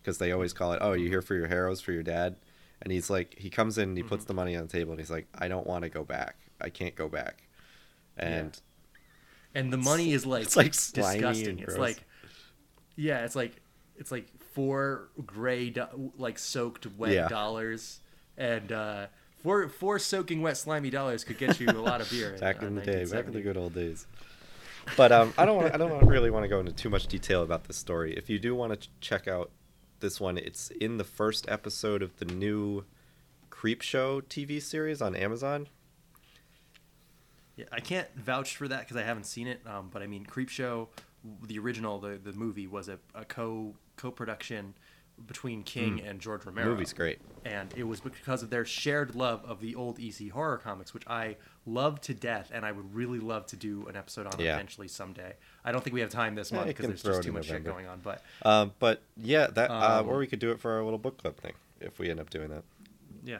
because 0.00 0.18
they 0.18 0.32
always 0.32 0.52
call 0.52 0.72
it. 0.72 0.78
Oh, 0.82 0.92
you 0.92 1.08
here 1.08 1.22
for 1.22 1.34
your 1.34 1.48
Harrows 1.48 1.80
for 1.80 1.92
your 1.92 2.02
dad? 2.02 2.36
And 2.82 2.92
he's 2.92 3.08
like, 3.08 3.38
he 3.38 3.48
comes 3.48 3.78
in, 3.78 3.90
and 3.90 3.96
he 3.96 4.02
puts 4.02 4.24
the 4.24 4.34
money 4.34 4.56
on 4.56 4.66
the 4.66 4.72
table, 4.72 4.90
and 4.92 5.00
he's 5.00 5.10
like, 5.10 5.28
I 5.38 5.46
don't 5.48 5.66
want 5.66 5.84
to 5.84 5.88
go 5.88 6.04
back. 6.04 6.36
I 6.60 6.68
can't 6.68 6.96
go 6.96 7.08
back. 7.08 7.44
And 8.16 8.60
and 9.54 9.72
the 9.72 9.76
money 9.76 10.12
is 10.12 10.26
like 10.26 10.44
it's 10.44 10.56
like 10.56 10.72
disgusting. 10.72 11.58
It's 11.60 11.76
like, 11.78 12.02
yeah, 12.96 13.24
it's 13.24 13.36
like 13.36 13.60
it's 13.96 14.10
like 14.10 14.26
four 14.52 15.08
gray, 15.24 15.70
do- 15.70 16.12
like 16.18 16.38
soaked 16.38 16.86
wet 16.98 17.12
Yeah. 17.12 17.28
dollars, 17.28 18.00
and 18.36 18.72
uh, 18.72 19.06
four 19.42 19.68
four 19.68 19.98
soaking 19.98 20.42
wet 20.42 20.56
slimy 20.56 20.90
dollars 20.90 21.24
could 21.24 21.38
get 21.38 21.58
you 21.60 21.68
a 21.68 21.72
lot 21.72 22.00
of 22.00 22.10
beer. 22.10 22.36
back 22.40 22.62
uh, 22.62 22.66
in 22.66 22.74
the 22.74 22.82
day, 22.82 23.04
back 23.04 23.26
in 23.26 23.32
the 23.32 23.40
good 23.40 23.56
old 23.56 23.74
days. 23.74 24.06
But 24.96 25.12
um, 25.12 25.32
I 25.38 25.44
don't 25.44 25.56
want, 25.56 25.74
I 25.74 25.76
don't 25.76 26.06
really 26.06 26.30
want 26.30 26.44
to 26.44 26.48
go 26.48 26.60
into 26.60 26.72
too 26.72 26.90
much 26.90 27.06
detail 27.06 27.42
about 27.42 27.64
this 27.64 27.76
story. 27.76 28.14
If 28.16 28.28
you 28.28 28.38
do 28.38 28.54
want 28.54 28.72
to 28.72 28.88
ch- 28.88 28.90
check 29.00 29.28
out 29.28 29.50
this 30.00 30.20
one, 30.20 30.36
it's 30.36 30.70
in 30.70 30.98
the 30.98 31.04
first 31.04 31.48
episode 31.48 32.02
of 32.02 32.16
the 32.16 32.24
new 32.24 32.84
Creepshow 33.50 34.22
TV 34.24 34.60
series 34.60 35.00
on 35.00 35.14
Amazon. 35.14 35.68
Yeah, 37.56 37.66
I 37.70 37.80
can't 37.80 38.08
vouch 38.16 38.56
for 38.56 38.66
that 38.66 38.80
because 38.80 38.96
I 38.96 39.02
haven't 39.02 39.26
seen 39.26 39.46
it. 39.46 39.60
Um, 39.66 39.90
but 39.92 40.02
I 40.02 40.06
mean, 40.06 40.24
Creepshow, 40.26 40.88
the 41.46 41.58
original, 41.58 42.00
the 42.00 42.18
the 42.22 42.32
movie 42.32 42.66
was 42.66 42.88
a, 42.88 42.98
a 43.14 43.24
co 43.24 43.74
co 43.96 44.10
production 44.10 44.74
between 45.26 45.62
King 45.62 46.00
and 46.00 46.20
George 46.20 46.44
Romero. 46.44 46.66
Hmm. 46.68 46.72
Movie's 46.74 46.92
great. 46.92 47.18
and 47.44 47.72
it 47.76 47.84
was 47.84 48.00
because 48.00 48.42
of 48.42 48.50
their 48.50 48.64
shared 48.64 49.14
love 49.14 49.44
of 49.44 49.60
the 49.60 49.74
old 49.74 49.98
EC 49.98 50.30
horror 50.30 50.58
comics, 50.58 50.94
which 50.94 51.06
I 51.08 51.36
love 51.66 52.00
to 52.02 52.14
death, 52.14 52.50
and 52.54 52.64
I 52.64 52.72
would 52.72 52.94
really 52.94 53.18
love 53.18 53.46
to 53.46 53.56
do 53.56 53.86
an 53.88 53.96
episode 53.96 54.26
on 54.26 54.38
Yeah. 54.38 54.54
eventually 54.54 54.88
someday. 54.88 55.34
I 55.64 55.72
don't 55.72 55.82
think 55.82 55.94
we 55.94 56.00
have 56.00 56.10
time 56.10 56.34
this 56.34 56.50
Yeah, 56.50 56.58
month 56.58 56.68
because 56.68 56.86
there's 56.86 57.02
just 57.02 57.22
too 57.22 57.32
much 57.32 57.46
shit 57.46 57.64
going 57.64 57.86
on. 57.86 58.00
But 58.02 58.22
Um, 58.42 58.72
but 58.78 59.02
yeah, 59.16 59.46
that 59.48 59.70
uh, 59.70 60.00
Um, 60.00 60.08
or 60.08 60.18
we 60.18 60.26
could 60.26 60.38
do 60.38 60.50
it 60.52 60.60
for 60.60 60.72
our 60.72 60.82
little 60.84 60.98
book 60.98 61.18
club 61.18 61.36
thing 61.36 61.54
if 61.80 61.98
we 61.98 62.10
end 62.10 62.20
up 62.20 62.30
doing 62.30 62.48
that. 62.50 62.62
yeah, 63.24 63.38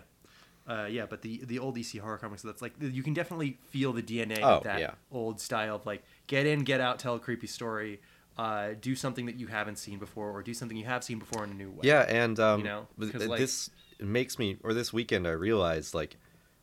uh, 0.67 0.87
yeah. 0.91 1.07
But 1.07 1.23
the 1.23 1.39
the 1.45 1.59
old 1.59 1.77
EC 1.79 1.99
horror 2.01 2.19
comics, 2.19 2.43
that's 2.43 2.63
like 2.63 2.75
you 2.81 3.03
can 3.03 3.15
definitely 3.15 3.59
feel 3.71 3.93
the 3.93 4.03
DNA 4.03 4.39
Oh, 4.43 4.57
of 4.59 4.65
that 4.65 4.81
yeah. 4.81 4.95
old 5.11 5.41
style 5.41 5.77
of 5.77 5.87
like 5.87 6.03
get 6.27 6.47
in, 6.47 6.61
get 6.65 6.81
out, 6.81 6.99
tell 6.99 7.15
a 7.17 7.21
creepy 7.21 7.47
story. 7.47 8.01
Uh, 8.39 8.71
do 8.81 8.95
something 8.97 9.27
that 9.27 9.37
you 9.39 9.47
haven't 9.49 9.77
seen 9.77 9.99
before, 9.99 10.31
or 10.31 10.43
do 10.43 10.55
something 10.55 10.77
you 10.77 10.87
have 10.87 11.05
seen 11.05 11.19
before 11.19 11.45
in 11.45 11.51
a 11.51 11.55
new 11.55 11.71
way. 11.71 11.81
Yeah, 11.83 12.03
and 12.09 12.39
um, 12.41 12.61
You 12.61 12.65
know, 12.67 12.89
th- 13.01 13.15
like- 13.15 13.39
this 13.39 13.71
makes 14.01 14.39
me, 14.39 14.57
or 14.63 14.73
this 14.75 14.93
weekend, 14.93 15.27
I 15.29 15.33
realized 15.33 15.95
like, 15.95 16.17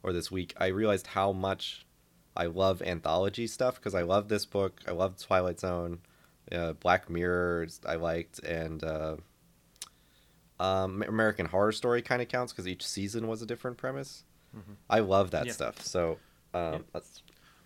or 0.04 0.12
this 0.14 0.32
week, 0.32 0.54
I 0.58 0.68
realized 0.68 1.08
how 1.08 1.32
much 1.32 1.86
I 2.36 2.46
love 2.46 2.82
anthology 2.82 3.48
stuff 3.48 3.76
because 3.76 3.94
I 3.96 4.02
love 4.04 4.30
this 4.30 4.46
book. 4.46 4.82
I 4.88 4.92
love 4.92 5.18
Twilight 5.18 5.60
Zone, 5.60 6.00
uh, 6.52 6.74
Black 6.74 7.10
Mirror. 7.10 7.68
I 7.86 7.96
liked, 7.96 8.40
and 8.40 8.84
uh, 8.84 9.18
um, 10.60 11.04
American 11.08 11.46
Horror 11.46 11.72
Story 11.72 12.02
kind 12.02 12.22
of 12.22 12.28
counts 12.28 12.52
because 12.54 12.68
each 12.68 12.86
season 12.86 13.28
was 13.28 13.42
a 13.42 13.46
different 13.46 13.78
premise. 13.78 14.24
I 14.90 15.00
love 15.00 15.32
that 15.32 15.42
Mm-hmm. 15.42 15.48
Yeah. 15.48 15.54
stuff. 15.54 15.82
So 15.86 16.18
um, 16.54 16.74
Yeah. 16.74 16.80
that's 16.94 17.22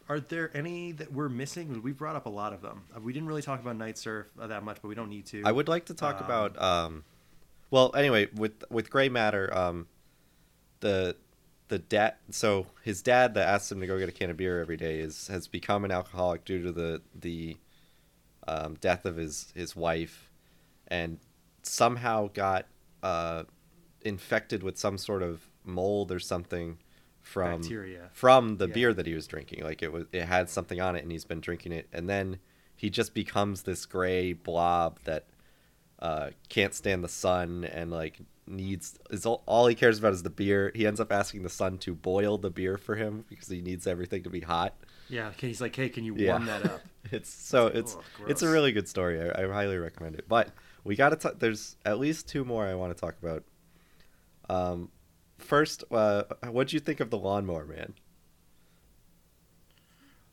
Are 0.09 0.19
there 0.19 0.51
any 0.55 0.91
that 0.93 1.13
we're 1.13 1.29
missing? 1.29 1.81
We 1.81 1.91
brought 1.93 2.15
up 2.15 2.25
a 2.25 2.29
lot 2.29 2.53
of 2.53 2.61
them. 2.61 2.83
Uh, 2.95 2.99
We 2.99 3.13
didn't 3.13 3.27
really 3.27 3.41
talk 3.41 3.61
about 3.61 3.77
Night 3.77 3.97
Surf 3.97 4.27
uh, 4.39 4.47
that 4.47 4.63
much, 4.63 4.77
but 4.81 4.87
we 4.89 4.95
don't 4.95 5.09
need 5.09 5.25
to. 5.27 5.43
I 5.45 5.51
would 5.51 5.67
like 5.67 5.85
to 5.85 5.93
talk 5.93 6.17
Um, 6.19 6.25
about. 6.25 6.61
Um, 6.61 7.03
well, 7.71 7.95
anyway, 7.95 8.27
with 8.35 8.63
with 8.69 8.89
Gray 8.89 9.09
Matter, 9.09 9.49
um, 9.55 9.87
the 10.81 11.15
the 11.69 11.79
dad. 11.79 12.15
So 12.29 12.67
his 12.83 13.01
dad 13.01 13.33
that 13.35 13.47
asked 13.47 13.71
him 13.71 13.79
to 13.79 13.87
go 13.87 13.97
get 13.97 14.09
a 14.09 14.11
can 14.11 14.29
of 14.29 14.37
beer 14.37 14.59
every 14.59 14.77
day 14.77 14.99
is 14.99 15.27
has 15.27 15.47
become 15.47 15.85
an 15.85 15.91
alcoholic 15.91 16.43
due 16.45 16.61
to 16.63 16.71
the 16.71 17.01
the 17.15 17.57
um, 18.47 18.75
death 18.75 19.05
of 19.05 19.15
his 19.15 19.51
his 19.55 19.75
wife, 19.75 20.29
and 20.87 21.19
somehow 21.63 22.29
got 22.33 22.65
uh, 23.01 23.43
infected 24.01 24.63
with 24.63 24.77
some 24.77 24.97
sort 24.97 25.23
of 25.23 25.47
mold 25.63 26.11
or 26.11 26.19
something 26.19 26.77
from 27.23 27.61
Bacteria. 27.61 28.09
from 28.13 28.57
the 28.57 28.67
Yeah. 28.67 28.73
beer 28.73 28.93
that 28.93 29.07
he 29.07 29.15
was 29.15 29.25
drinking. 29.25 29.63
Like 29.63 29.81
it 29.81 29.91
was, 29.91 30.05
it 30.11 30.25
had 30.25 30.49
something 30.49 30.79
on 30.79 30.95
it, 30.95 31.01
and 31.03 31.11
he's 31.11 31.25
been 31.25 31.39
drinking 31.41 31.71
it, 31.71 31.87
and 31.91 32.07
then 32.07 32.37
he 32.75 32.89
just 32.91 33.13
becomes 33.15 33.63
this 33.63 33.85
gray 33.85 34.33
blob 34.33 34.99
that 35.05 35.25
uh, 35.99 36.31
can't 36.49 36.73
stand 36.73 37.03
the 37.03 37.07
sun 37.09 37.63
and 37.63 37.89
like 37.91 38.19
needs 38.45 38.99
is 39.09 39.25
all, 39.25 39.41
all 39.45 39.67
he 39.67 39.75
cares 39.75 39.99
about 39.99 40.11
is 40.13 40.21
the 40.23 40.29
beer. 40.29 40.71
He 40.75 40.85
ends 40.85 40.99
up 40.99 41.11
asking 41.13 41.43
the 41.43 41.49
sun 41.49 41.77
to 41.79 41.95
boil 41.95 42.37
the 42.37 42.49
beer 42.49 42.77
for 42.77 42.95
him 42.95 43.23
because 43.29 43.47
he 43.47 43.61
needs 43.61 43.87
everything 43.87 44.21
to 44.23 44.29
be 44.29 44.41
hot. 44.41 44.75
Yeah, 45.07 45.31
he's 45.37 45.61
like, 45.61 45.73
hey, 45.75 45.87
can 45.87 46.03
you 46.03 46.13
Yeah. 46.15 46.31
warm 46.31 46.45
that 46.47 46.65
up? 46.65 46.81
it's 47.11 47.29
so 47.29 47.65
like, 47.65 47.75
it's 47.75 47.95
"Ugh, 47.95 48.03
it's 48.27 48.41
a 48.41 48.49
really 48.49 48.73
good 48.73 48.89
story. 48.89 49.21
I, 49.21 49.43
I 49.43 49.47
highly 49.47 49.77
recommend 49.77 50.15
it. 50.15 50.25
But 50.27 50.49
we 50.83 50.97
got 50.97 51.09
to 51.09 51.15
talk. 51.15 51.39
There's 51.39 51.77
at 51.85 51.99
least 51.99 52.27
two 52.27 52.43
more 52.43 52.65
I 52.67 52.75
want 52.75 52.93
to 52.95 52.99
talk 52.99 53.15
about. 53.21 53.43
Um, 54.49 54.89
first, 55.43 55.83
uh, 55.91 56.23
what'd 56.49 56.73
you 56.73 56.79
think 56.79 56.99
of 56.99 57.09
the 57.09 57.17
Lawnmower 57.17 57.65
Man? 57.65 57.93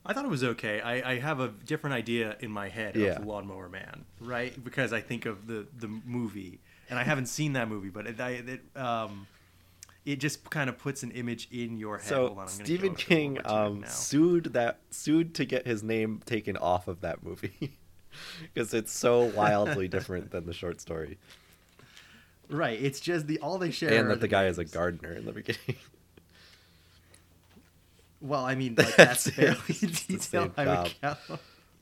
I 0.05 0.13
thought 0.15 0.25
it 0.25 0.29
was 0.31 0.43
okay. 0.43 0.81
I, 0.81 1.13
I 1.13 1.19
have 1.19 1.41
a 1.41 1.49
different 1.49 1.95
idea 1.95 2.37
in 2.41 2.51
my 2.51 2.69
head 2.69 2.97
Yeah. 2.97 3.09
of 3.09 3.17
the 3.17 3.29
Lawnmower 3.29 3.69
Man, 3.69 4.05
right? 4.21 4.63
Because 4.65 4.93
I 4.93 5.01
think 5.01 5.27
of 5.27 5.47
the 5.47 5.67
the 5.79 5.89
movie, 5.89 6.61
and 6.89 6.99
I 6.99 7.05
haven't 7.05 7.27
seen 7.27 7.53
that 7.53 7.69
movie, 7.69 7.91
but 7.91 8.07
it, 8.07 8.21
I, 8.21 8.31
it 8.31 8.77
um, 8.77 9.27
it 10.07 10.17
just 10.17 10.49
kind 10.49 10.71
of 10.71 10.79
puts 10.79 11.03
an 11.03 11.11
image 11.11 11.49
in 11.53 11.77
your 11.77 11.99
head. 11.99 12.09
So 12.09 12.35
on, 12.39 12.49
Stephen 12.49 12.95
King 12.95 13.39
over 13.39 13.43
to 13.43 13.55
it 13.55 13.55
um, 13.55 13.85
sued 13.87 14.45
that 14.55 14.81
sued 14.91 15.35
to 15.35 15.45
get 15.45 15.67
his 15.67 15.83
name 15.83 16.23
taken 16.25 16.57
off 16.57 16.89
of 16.89 17.03
that 17.03 17.23
movie 17.23 17.77
because 18.55 18.73
it's 18.73 18.93
so 18.93 19.25
wildly 19.25 19.87
different 19.97 20.31
than 20.31 20.47
the 20.47 20.55
short 20.55 20.81
story, 20.81 21.19
right. 22.51 22.81
It's 22.81 23.01
just 23.01 23.27
the 23.27 23.39
all 23.41 23.59
they 23.59 23.71
share. 23.71 23.99
and 24.01 24.11
that 24.11 24.21
the 24.21 24.29
guy 24.29 24.47
is 24.47 24.59
a 24.59 24.65
gardener 24.65 25.13
in 25.13 25.25
the 25.25 25.33
beginning. 25.33 25.77
Well, 28.21 28.45
I 28.45 28.55
mean, 28.55 28.75
like 28.79 28.95
that's 28.97 29.25
That's- 29.25 29.59
fairly 29.71 29.95
detailed. 30.09 30.53
I 30.57 30.83
would 30.83 30.95
count. 31.01 31.19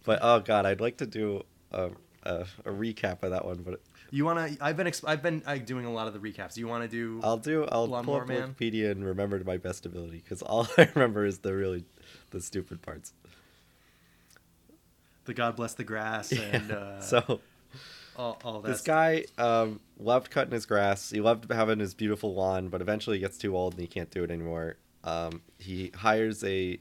but 0.04 0.18
oh 0.22 0.40
god, 0.40 0.66
I'd 0.66 0.80
like 0.80 0.98
to 0.98 1.06
do 1.06 1.42
a, 1.72 1.90
a, 2.24 2.34
a 2.64 2.70
recap 2.70 3.22
of 3.22 3.30
that 3.32 3.44
one, 3.44 3.62
but 3.64 3.80
You 4.10 4.24
wanna? 4.24 4.50
I've 4.60 4.76
been 4.76 4.86
ex- 4.86 5.02
I've 5.04 5.22
been 5.22 5.42
uh, 5.46 5.56
doing 5.56 5.84
a 5.84 5.92
lot 5.92 6.06
of 6.06 6.12
the 6.14 6.20
recaps. 6.20 6.56
You 6.56 6.68
want 6.68 6.84
to 6.84 6.88
do? 6.88 7.20
I'll 7.24 7.38
do. 7.38 7.64
I'll 7.64 7.88
pull 8.04 8.14
up 8.16 8.28
Man? 8.28 8.54
Wikipedia 8.54 8.90
and 8.92 9.04
remember 9.04 9.38
to 9.38 9.44
my 9.44 9.56
best 9.56 9.84
ability 9.84 10.18
because 10.22 10.42
all 10.42 10.68
I 10.78 10.88
remember 10.94 11.24
is 11.24 11.38
the 11.40 11.54
really 11.54 11.84
the 12.30 12.40
stupid 12.40 12.82
parts. 12.82 13.12
the 15.24 15.34
God 15.34 15.56
bless 15.56 15.74
the 15.74 15.84
grass 15.84 16.30
and 16.32 16.70
uh, 16.70 17.00
so 17.00 17.40
all, 18.18 18.38
all 18.44 18.60
this 18.60 18.82
guy 18.82 19.24
um, 19.38 19.80
loved 19.98 20.30
cutting 20.30 20.52
his 20.52 20.66
grass. 20.66 21.10
He 21.10 21.20
loved 21.20 21.50
having 21.50 21.78
his 21.78 21.94
beautiful 21.94 22.34
lawn, 22.34 22.68
but 22.68 22.80
eventually 22.80 23.16
he 23.16 23.20
gets 23.20 23.38
too 23.38 23.56
old 23.56 23.74
and 23.74 23.80
he 23.80 23.86
can't 23.86 24.10
do 24.10 24.24
it 24.24 24.30
anymore. 24.30 24.76
Um, 25.04 25.42
he 25.58 25.92
hires 25.94 26.42
a 26.44 26.80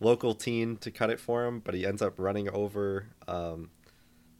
local 0.00 0.34
teen 0.34 0.76
to 0.78 0.90
cut 0.90 1.10
it 1.10 1.18
for 1.18 1.46
him, 1.46 1.60
but 1.60 1.74
he 1.74 1.86
ends 1.86 2.02
up 2.02 2.14
running 2.18 2.50
over 2.50 3.06
um, 3.26 3.70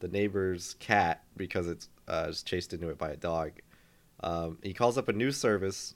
the 0.01 0.09
neighbor's 0.09 0.75
cat 0.75 1.25
because 1.37 1.67
it's 1.67 1.89
uh, 2.07 2.31
chased 2.45 2.75
into 2.75 2.91
it 2.91 2.99
by 2.99 3.11
a 3.11 3.17
dog. 3.17 3.53
Um, 4.23 4.59
he 4.63 4.75
calls 4.75 4.99
up 4.99 5.09
a 5.09 5.13
news 5.13 5.37
service, 5.37 5.95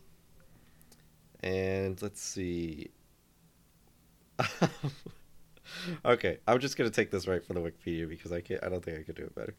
and 1.41 2.01
let's 2.01 2.21
see. 2.21 2.91
okay, 6.05 6.39
I'm 6.47 6.59
just 6.59 6.77
gonna 6.77 6.91
take 6.91 7.11
this 7.11 7.27
right 7.27 7.45
from 7.45 7.57
the 7.57 7.61
Wikipedia 7.63 8.09
because 8.09 8.33
I 8.33 8.41
can't. 8.41 8.63
I 8.65 8.69
don't 8.69 8.85
think 8.85 8.99
I 8.99 9.03
could 9.03 9.17
do 9.17 9.25
it 9.25 9.35
better. 9.35 9.55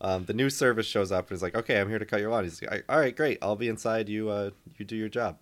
Um, 0.00 0.24
the 0.24 0.32
new 0.32 0.48
service 0.48 0.86
shows 0.86 1.12
up 1.12 1.28
and 1.28 1.36
is 1.36 1.42
like, 1.42 1.54
"Okay, 1.54 1.80
I'm 1.80 1.88
here 1.88 1.98
to 1.98 2.06
cut 2.06 2.20
your 2.20 2.30
lawn." 2.30 2.44
He's 2.44 2.62
like, 2.62 2.84
"All 2.88 2.98
right, 2.98 3.14
great. 3.14 3.38
I'll 3.42 3.56
be 3.56 3.68
inside. 3.68 4.08
You, 4.08 4.30
uh, 4.30 4.50
you 4.76 4.84
do 4.84 4.96
your 4.96 5.08
job." 5.08 5.38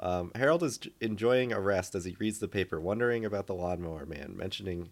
Um, 0.00 0.32
Harold 0.34 0.62
is 0.62 0.80
enjoying 1.00 1.52
a 1.52 1.60
rest 1.60 1.94
as 1.94 2.04
he 2.04 2.16
reads 2.18 2.38
the 2.38 2.48
paper, 2.48 2.80
wondering 2.80 3.24
about 3.24 3.46
the 3.46 3.54
lawnmower 3.54 4.06
man, 4.06 4.34
mentioning 4.36 4.90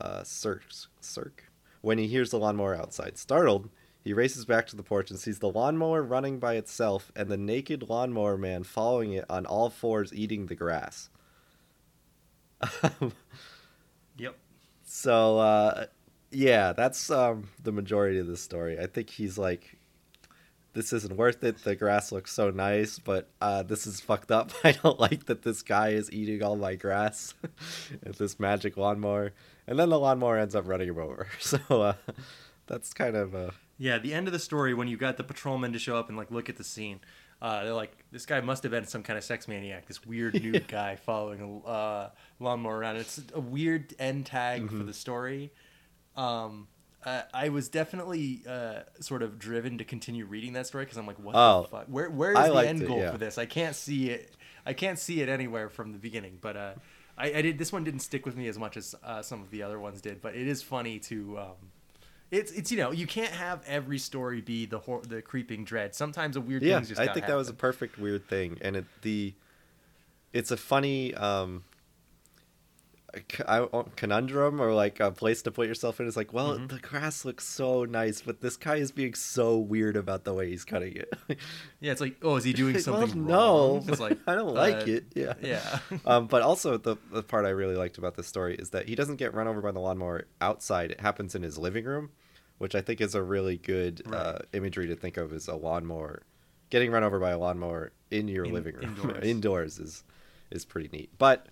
uh, 0.00 0.24
Circe. 0.24 0.88
Circe. 1.00 1.32
When 1.80 1.98
he 1.98 2.06
hears 2.06 2.30
the 2.30 2.38
lawnmower 2.38 2.74
outside, 2.74 3.18
startled, 3.18 3.68
he 4.02 4.12
races 4.12 4.44
back 4.44 4.66
to 4.68 4.76
the 4.76 4.82
porch 4.82 5.10
and 5.10 5.18
sees 5.18 5.38
the 5.38 5.50
lawnmower 5.50 6.02
running 6.02 6.38
by 6.38 6.54
itself 6.54 7.12
and 7.14 7.28
the 7.28 7.36
naked 7.36 7.88
lawnmower 7.88 8.36
man 8.36 8.64
following 8.64 9.12
it 9.12 9.24
on 9.28 9.46
all 9.46 9.68
fours, 9.70 10.12
eating 10.14 10.46
the 10.46 10.54
grass. 10.54 11.10
Yep. 14.18 14.36
So 14.84 15.38
uh, 15.38 15.86
yeah, 16.32 16.72
that's 16.72 17.10
um, 17.10 17.48
the 17.62 17.72
majority 17.72 18.18
of 18.18 18.26
the 18.26 18.36
story. 18.36 18.78
I 18.78 18.86
think 18.86 19.10
he's 19.10 19.38
like, 19.38 19.76
this 20.74 20.92
isn't 20.92 21.16
worth 21.16 21.44
it. 21.44 21.58
The 21.64 21.76
grass 21.76 22.12
looks 22.12 22.32
so 22.32 22.50
nice, 22.50 22.98
but 22.98 23.28
uh, 23.40 23.62
this 23.62 23.86
is 23.86 24.00
fucked 24.00 24.30
up. 24.30 24.50
I 24.64 24.72
don't 24.72 24.98
like 24.98 25.26
that 25.26 25.42
this 25.42 25.62
guy 25.62 25.90
is 25.90 26.10
eating 26.10 26.42
all 26.42 26.56
my 26.56 26.74
grass 26.74 27.34
with 28.04 28.18
this 28.18 28.40
magic 28.40 28.76
lawnmower. 28.76 29.32
And 29.66 29.78
then 29.78 29.90
the 29.90 29.98
lawnmower 29.98 30.38
ends 30.38 30.54
up 30.54 30.66
running 30.66 30.88
him 30.88 30.98
over. 30.98 31.28
So 31.40 31.58
uh, 31.68 31.92
that's 32.66 32.94
kind 32.94 33.16
of 33.16 33.34
uh, 33.34 33.50
Yeah, 33.78 33.98
the 33.98 34.14
end 34.14 34.26
of 34.28 34.32
the 34.32 34.38
story 34.38 34.72
when 34.74 34.88
you 34.88 34.96
got 34.96 35.16
the 35.18 35.24
patrolmen 35.24 35.72
to 35.74 35.78
show 35.78 35.96
up 35.96 36.08
and 36.08 36.16
like 36.16 36.30
look 36.30 36.48
at 36.48 36.56
the 36.56 36.64
scene. 36.64 37.00
Uh, 37.42 37.64
they're 37.64 37.74
like, 37.74 37.92
this 38.12 38.24
guy 38.24 38.40
must 38.40 38.62
have 38.62 38.70
been 38.70 38.86
some 38.86 39.02
kind 39.02 39.18
of 39.18 39.24
sex 39.24 39.48
maniac. 39.48 39.84
This 39.86 40.06
weird 40.06 40.40
nude 40.42 40.68
guy 40.68 40.94
following 40.96 41.40
a 41.64 41.68
uh, 41.68 42.10
lawnmower 42.38 42.78
around. 42.78 42.96
It's 42.96 43.20
a 43.34 43.40
weird 43.40 43.94
end 43.98 44.26
tag 44.26 44.62
Mm-hmm. 44.62 44.78
for 44.78 44.84
the 44.84 44.92
story. 44.94 45.52
Um, 46.16 46.68
I, 47.04 47.24
I 47.34 47.48
was 47.48 47.68
definitely 47.68 48.42
uh, 48.48 48.80
sort 49.00 49.22
of 49.22 49.38
driven 49.38 49.78
to 49.78 49.84
continue 49.84 50.24
reading 50.24 50.52
that 50.52 50.66
story 50.66 50.84
because 50.84 50.98
I'm 50.98 51.06
like, 51.06 51.18
what 51.18 51.34
Oh, 51.36 51.62
the 51.62 51.68
fuck? 51.68 51.86
Where 51.86 52.10
where 52.10 52.32
is 52.32 52.38
I 52.38 52.48
the 52.50 52.68
end 52.68 52.82
it, 52.82 52.88
goal 52.88 52.98
yeah. 52.98 53.10
for 53.12 53.18
this? 53.18 53.38
I 53.38 53.46
can't 53.46 53.74
see 53.74 54.10
it. 54.10 54.30
I 54.64 54.72
can't 54.72 54.98
see 54.98 55.20
it 55.20 55.28
anywhere 55.28 55.68
from 55.68 55.92
the 55.92 55.98
beginning. 55.98 56.38
But 56.40 56.56
uh, 56.56 56.72
I, 57.18 57.34
I 57.34 57.42
did. 57.42 57.58
This 57.58 57.72
one 57.72 57.82
didn't 57.84 58.00
stick 58.00 58.24
with 58.24 58.36
me 58.36 58.46
as 58.46 58.58
much 58.58 58.76
as 58.76 58.94
uh, 59.02 59.22
some 59.22 59.42
of 59.42 59.50
the 59.50 59.62
other 59.62 59.80
ones 59.80 60.00
did. 60.00 60.20
But 60.22 60.36
it 60.36 60.46
is 60.46 60.62
funny 60.62 60.98
to. 61.00 61.38
Um, 61.38 61.70
it's 62.30 62.50
it's 62.52 62.70
you 62.70 62.78
know 62.78 62.92
you 62.92 63.06
can't 63.06 63.32
have 63.32 63.62
every 63.66 63.98
story 63.98 64.40
be 64.40 64.64
the 64.66 64.78
hor- 64.78 65.02
the 65.02 65.20
creeping 65.20 65.64
dread. 65.64 65.94
Sometimes 65.94 66.36
a 66.36 66.40
weird 66.40 66.62
yeah. 66.62 66.78
I 66.96 67.12
think 67.12 67.26
that 67.26 67.34
was 67.34 67.48
a 67.48 67.54
perfect 67.54 67.98
weird 67.98 68.26
thing, 68.28 68.58
and 68.62 68.76
it 68.76 68.84
the 69.02 69.34
it's 70.32 70.50
a 70.50 70.56
funny 70.56 71.14
um 71.14 71.64
uh, 73.46 73.66
conundrum 73.96 74.60
or 74.60 74.72
like 74.72 75.00
a 75.00 75.10
place 75.10 75.42
to 75.42 75.50
put 75.50 75.68
yourself 75.68 76.00
in. 76.00 76.06
It's 76.06 76.16
like, 76.16 76.32
well, 76.32 76.54
Mm-hmm. 76.54 76.66
the 76.68 76.78
grass 76.78 77.24
looks 77.24 77.46
so 77.46 77.84
nice, 77.84 78.22
but 78.22 78.40
this 78.40 78.56
guy 78.56 78.76
is 78.76 78.90
being 78.90 79.14
so 79.14 79.58
weird 79.58 79.96
about 79.96 80.24
the 80.24 80.32
way 80.34 80.48
he's 80.50 80.64
cutting 80.64 80.96
it. 80.96 81.12
Yeah, 81.80 81.90
it's 81.92 82.00
like 82.00 82.16
oh, 82.22 82.36
is 82.36 82.44
he 82.44 82.52
doing 82.52 82.74
Well, 82.74 82.82
something 82.82 83.26
no, 83.26 83.34
wrong? 83.78 83.84
It's 83.88 83.98
like 84.00 84.18
I 84.26 84.34
don't 84.36 84.54
like 84.54 84.88
uh, 84.88 84.92
it. 84.92 85.04
Yeah, 85.14 85.34
Yeah. 85.42 85.78
um, 86.06 86.26
but 86.28 86.42
also 86.42 86.76
the 86.78 86.96
the 87.10 87.22
part 87.22 87.44
I 87.44 87.50
really 87.50 87.74
liked 87.76 87.98
about 87.98 88.14
this 88.14 88.26
story 88.28 88.54
is 88.54 88.70
that 88.70 88.88
he 88.88 88.94
doesn't 88.94 89.16
get 89.16 89.34
run 89.34 89.48
over 89.48 89.60
by 89.60 89.72
the 89.72 89.80
lawnmower 89.80 90.26
outside. 90.40 90.90
It 90.92 91.00
happens 91.00 91.34
in 91.34 91.42
his 91.42 91.58
living 91.58 91.84
room, 91.84 92.10
which 92.58 92.74
I 92.76 92.80
think 92.82 93.00
is 93.00 93.14
a 93.16 93.22
really 93.22 93.56
good 93.58 94.02
uh, 94.12 94.38
imagery 94.52 94.86
to 94.88 94.94
think 94.96 95.16
of 95.16 95.32
as 95.32 95.48
a 95.48 95.56
lawnmower. 95.56 96.22
Getting 96.70 96.90
run 96.92 97.02
over 97.04 97.18
by 97.18 97.30
a 97.30 97.38
lawnmower 97.38 97.92
in 98.10 98.28
your 98.28 98.44
In- 98.46 98.52
living 98.52 98.76
room 98.76 98.84
indoors. 99.00 99.24
indoors 99.24 99.78
is 99.78 100.04
is 100.52 100.64
pretty 100.64 100.88
neat. 100.92 101.10
But 101.18 101.46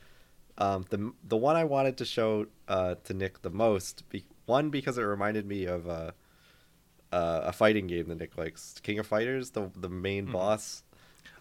um, 0.60 0.84
the 0.90 1.12
the 1.26 1.36
one 1.36 1.56
I 1.56 1.64
wanted 1.64 1.96
to 1.98 2.04
show 2.04 2.46
uh, 2.68 2.94
to 3.04 3.14
Nick 3.14 3.42
the 3.42 3.50
most, 3.50 4.08
be, 4.10 4.24
one 4.46 4.70
because 4.70 4.98
it 4.98 5.02
reminded 5.02 5.46
me 5.46 5.64
of 5.64 5.88
uh, 5.88 6.10
uh, 7.12 7.40
a 7.44 7.52
fighting 7.52 7.86
game 7.86 8.08
that 8.08 8.18
Nick 8.18 8.36
likes, 8.38 8.78
King 8.82 8.98
of 8.98 9.06
Fighters. 9.06 9.50
The 9.50 9.70
the 9.76 9.88
main 9.88 10.24
Mm-hmm. 10.24 10.32
boss 10.32 10.82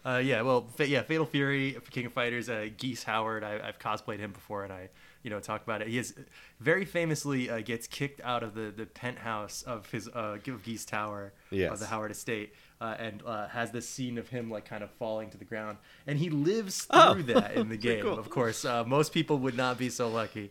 Uh, 0.04 0.16
yeah, 0.24 0.40
well, 0.40 0.62
fa- 0.76 0.88
yeah, 0.88 1.02
Fatal 1.02 1.26
Fury, 1.26 1.76
King 1.90 2.06
of 2.06 2.12
Fighters, 2.14 2.48
uh, 2.48 2.68
Geese 2.78 3.04
Howard. 3.04 3.44
I, 3.44 3.60
I've 3.62 3.78
cosplayed 3.78 4.18
him 4.18 4.32
before, 4.32 4.64
and 4.64 4.72
I, 4.72 4.88
you 5.22 5.28
know, 5.28 5.40
talk 5.40 5.62
about 5.62 5.82
it. 5.82 5.88
He 5.88 5.98
is 5.98 6.14
very 6.58 6.86
famously 6.86 7.50
uh, 7.50 7.60
gets 7.60 7.86
kicked 7.86 8.20
out 8.22 8.42
of 8.42 8.54
the, 8.54 8.72
the 8.74 8.86
penthouse 8.86 9.62
of 9.62 9.90
his 9.90 10.08
uh, 10.08 10.38
of 10.48 10.62
Geese 10.64 10.86
Tower 10.86 11.34
Yes. 11.50 11.70
of 11.72 11.78
the 11.80 11.86
Howard 11.86 12.10
Estate, 12.12 12.54
uh, 12.80 12.96
and 12.98 13.22
uh, 13.26 13.46
has 13.48 13.70
this 13.70 13.88
scene 13.88 14.16
of 14.18 14.28
him 14.28 14.50
like 14.50 14.64
kind 14.64 14.82
of 14.82 14.90
falling 14.92 15.30
to 15.30 15.36
the 15.38 15.44
ground, 15.44 15.78
and 16.06 16.18
he 16.18 16.30
lives 16.30 16.82
through 16.90 17.00
Oh, 17.00 17.14
that 17.22 17.54
in 17.54 17.68
the 17.68 17.76
game. 17.88 18.02
cool. 18.02 18.18
Of 18.18 18.30
course, 18.30 18.64
uh, 18.64 18.84
most 18.84 19.12
people 19.12 19.38
would 19.38 19.56
not 19.56 19.78
be 19.78 19.90
so 19.90 20.08
lucky. 20.08 20.50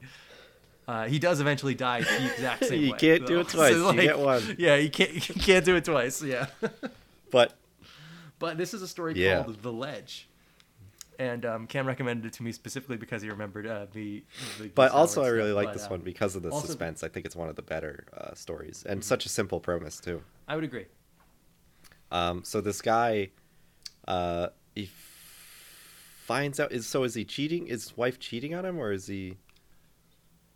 Uh, 0.88 1.06
he 1.08 1.20
does 1.20 1.40
eventually 1.40 1.76
die 1.76 2.02
the 2.02 2.26
exact 2.34 2.66
same 2.66 2.82
You 2.86 2.92
way. 2.94 2.98
can't 2.98 3.26
do 3.28 3.40
it 3.42 3.48
twice, 3.50 3.76
you 3.76 3.94
get 3.94 4.18
one. 4.18 4.56
Yeah, 4.58 4.76
you 4.76 4.90
can't. 4.90 5.14
You 5.30 5.36
can't 5.36 5.64
do 5.66 5.76
it 5.76 5.86
twice. 5.86 6.24
Yeah. 6.24 6.48
But 7.32 7.54
But 8.40 8.58
this 8.58 8.74
is 8.74 8.82
a 8.82 8.88
story 8.88 9.14
Yeah. 9.16 9.44
called 9.44 9.62
The 9.62 9.72
Ledge. 9.72 10.28
And 11.20 11.46
um, 11.46 11.68
Cam 11.68 11.86
recommended 11.86 12.26
it 12.28 12.34
to 12.38 12.44
me 12.44 12.54
specifically 12.54 12.96
because 12.96 13.22
he 13.22 13.30
remembered 13.30 13.68
uh, 13.68 13.88
the, 13.92 14.24
the. 14.58 14.70
but 14.70 14.92
also 14.94 15.22
I 15.22 15.28
really 15.28 15.52
like 15.52 15.74
this 15.74 15.86
uh, 15.86 15.90
one 15.90 16.00
because 16.00 16.36
of 16.38 16.44
the 16.44 16.50
also- 16.50 16.66
suspense. 16.66 17.04
I 17.04 17.10
think 17.10 17.26
it's 17.26 17.36
one 17.36 17.50
of 17.50 17.56
the 17.58 17.62
better 17.62 18.06
uh, 18.18 18.34
stories 18.36 18.86
and 18.88 19.04
such 19.04 19.26
a 19.26 19.30
simple 19.30 19.60
premise 19.60 20.00
too. 20.00 20.22
I 20.48 20.56
would 20.56 20.64
agree. 20.64 20.86
Um, 22.12 22.43
so 22.43 22.62
this 22.62 22.82
guy, 22.82 23.30
uh, 24.07 24.47
he 24.76 24.84
f- 24.86 24.89
finds 26.26 26.60
out 26.60 26.72
is 26.72 26.88
so 26.88 27.03
is 27.03 27.14
he 27.16 27.26
cheating? 27.26 27.68
Is 27.68 27.84
his 27.89 27.97
wife 27.97 28.20
cheating 28.20 28.53
on 28.55 28.66
him 28.66 28.80
or 28.80 28.91
is 28.91 29.07
he? 29.07 29.38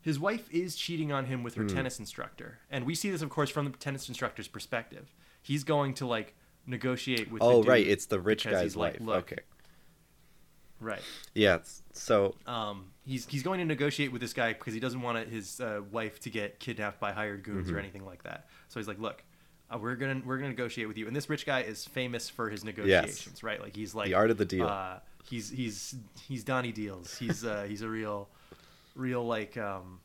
His 0.02 0.20
wife 0.20 0.50
is 0.52 0.76
cheating 0.76 1.12
on 1.14 1.26
him 1.28 1.44
with 1.44 1.56
her 1.56 1.64
Hmm. 1.64 1.70
tennis 1.76 1.98
instructor, 2.00 2.60
and 2.70 2.86
we 2.86 2.94
see 2.96 3.10
this, 3.10 3.22
of 3.22 3.30
course, 3.30 3.50
from 3.50 3.72
the 3.72 3.78
tennis 3.78 4.08
instructor's 4.10 4.48
perspective. 4.50 5.14
He's 5.42 5.64
going 5.64 5.94
to 5.96 6.06
like 6.06 6.36
negotiate 6.66 7.32
with. 7.32 7.40
the 7.42 7.46
Oh 7.46 7.64
right, 7.64 7.86
it's 7.86 8.06
the 8.08 8.20
rich 8.20 8.44
guy's 8.46 8.62
he's 8.64 8.76
like, 8.76 9.00
wife. 9.00 9.24
Okay, 9.24 9.38
Right. 10.80 11.02
yeah. 11.34 11.60
So 11.94 12.36
Um, 12.46 12.92
he's 13.06 13.26
he's 13.28 13.44
going 13.44 13.60
to 13.60 13.66
negotiate 13.66 14.12
with 14.12 14.20
this 14.22 14.34
guy 14.34 14.52
because 14.54 14.74
he 14.74 14.80
doesn't 14.82 15.02
want 15.02 15.30
his 15.30 15.62
uh, 15.62 15.82
wife 15.92 16.20
to 16.22 16.30
get 16.30 16.60
kidnapped 16.60 17.00
by 17.00 17.14
hired 17.14 17.44
goons 17.44 17.68
Mm-hmm. 17.68 17.76
or 17.76 17.80
anything 17.80 18.06
like 18.06 18.24
that. 18.24 18.48
So 18.68 18.80
he's 18.82 18.88
like, 18.90 19.00
"Look, 19.00 19.24
uh, 19.74 19.78
we're 19.78 19.96
gonna 19.96 20.22
we're 20.26 20.38
gonna 20.38 20.50
negotiate 20.50 20.88
with 20.88 20.98
you." 20.98 21.08
And 21.08 21.16
this 21.16 21.30
rich 21.30 21.46
guy 21.46 21.62
is 21.62 21.86
famous 21.86 22.30
for 22.30 22.50
his 22.50 22.64
negotiations, 22.64 23.42
right? 23.44 23.60
Like 23.62 23.76
he's 23.76 23.96
like 23.96 24.08
The 24.08 24.14
art 24.16 24.30
of 24.32 24.38
the 24.38 24.46
deal. 24.46 24.68
Uh, 24.68 25.00
he's 25.30 25.50
he's 25.50 25.96
he's 26.28 26.44
Donnie 26.44 26.72
Deals. 26.72 27.18
He's 27.18 27.44
uh, 27.46 27.66
he's 27.68 27.82
a 27.82 27.90
real, 27.90 28.30
real 28.96 29.26
like 29.26 29.58
um, 29.58 30.00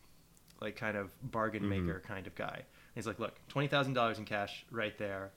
like 0.60 0.76
kind 0.76 0.96
of 0.96 1.10
bargain 1.30 1.62
Mm-hmm. 1.64 1.86
maker 1.86 2.02
kind 2.06 2.26
of 2.26 2.34
guy. 2.34 2.54
And 2.54 2.64
he's 2.94 3.06
like, 3.06 3.18
"Look, 3.18 3.38
twenty 3.48 3.68
thousand 3.68 3.94
dollars 3.94 4.18
in 4.18 4.24
cash 4.24 4.64
right 4.70 4.96
there, 4.98 5.30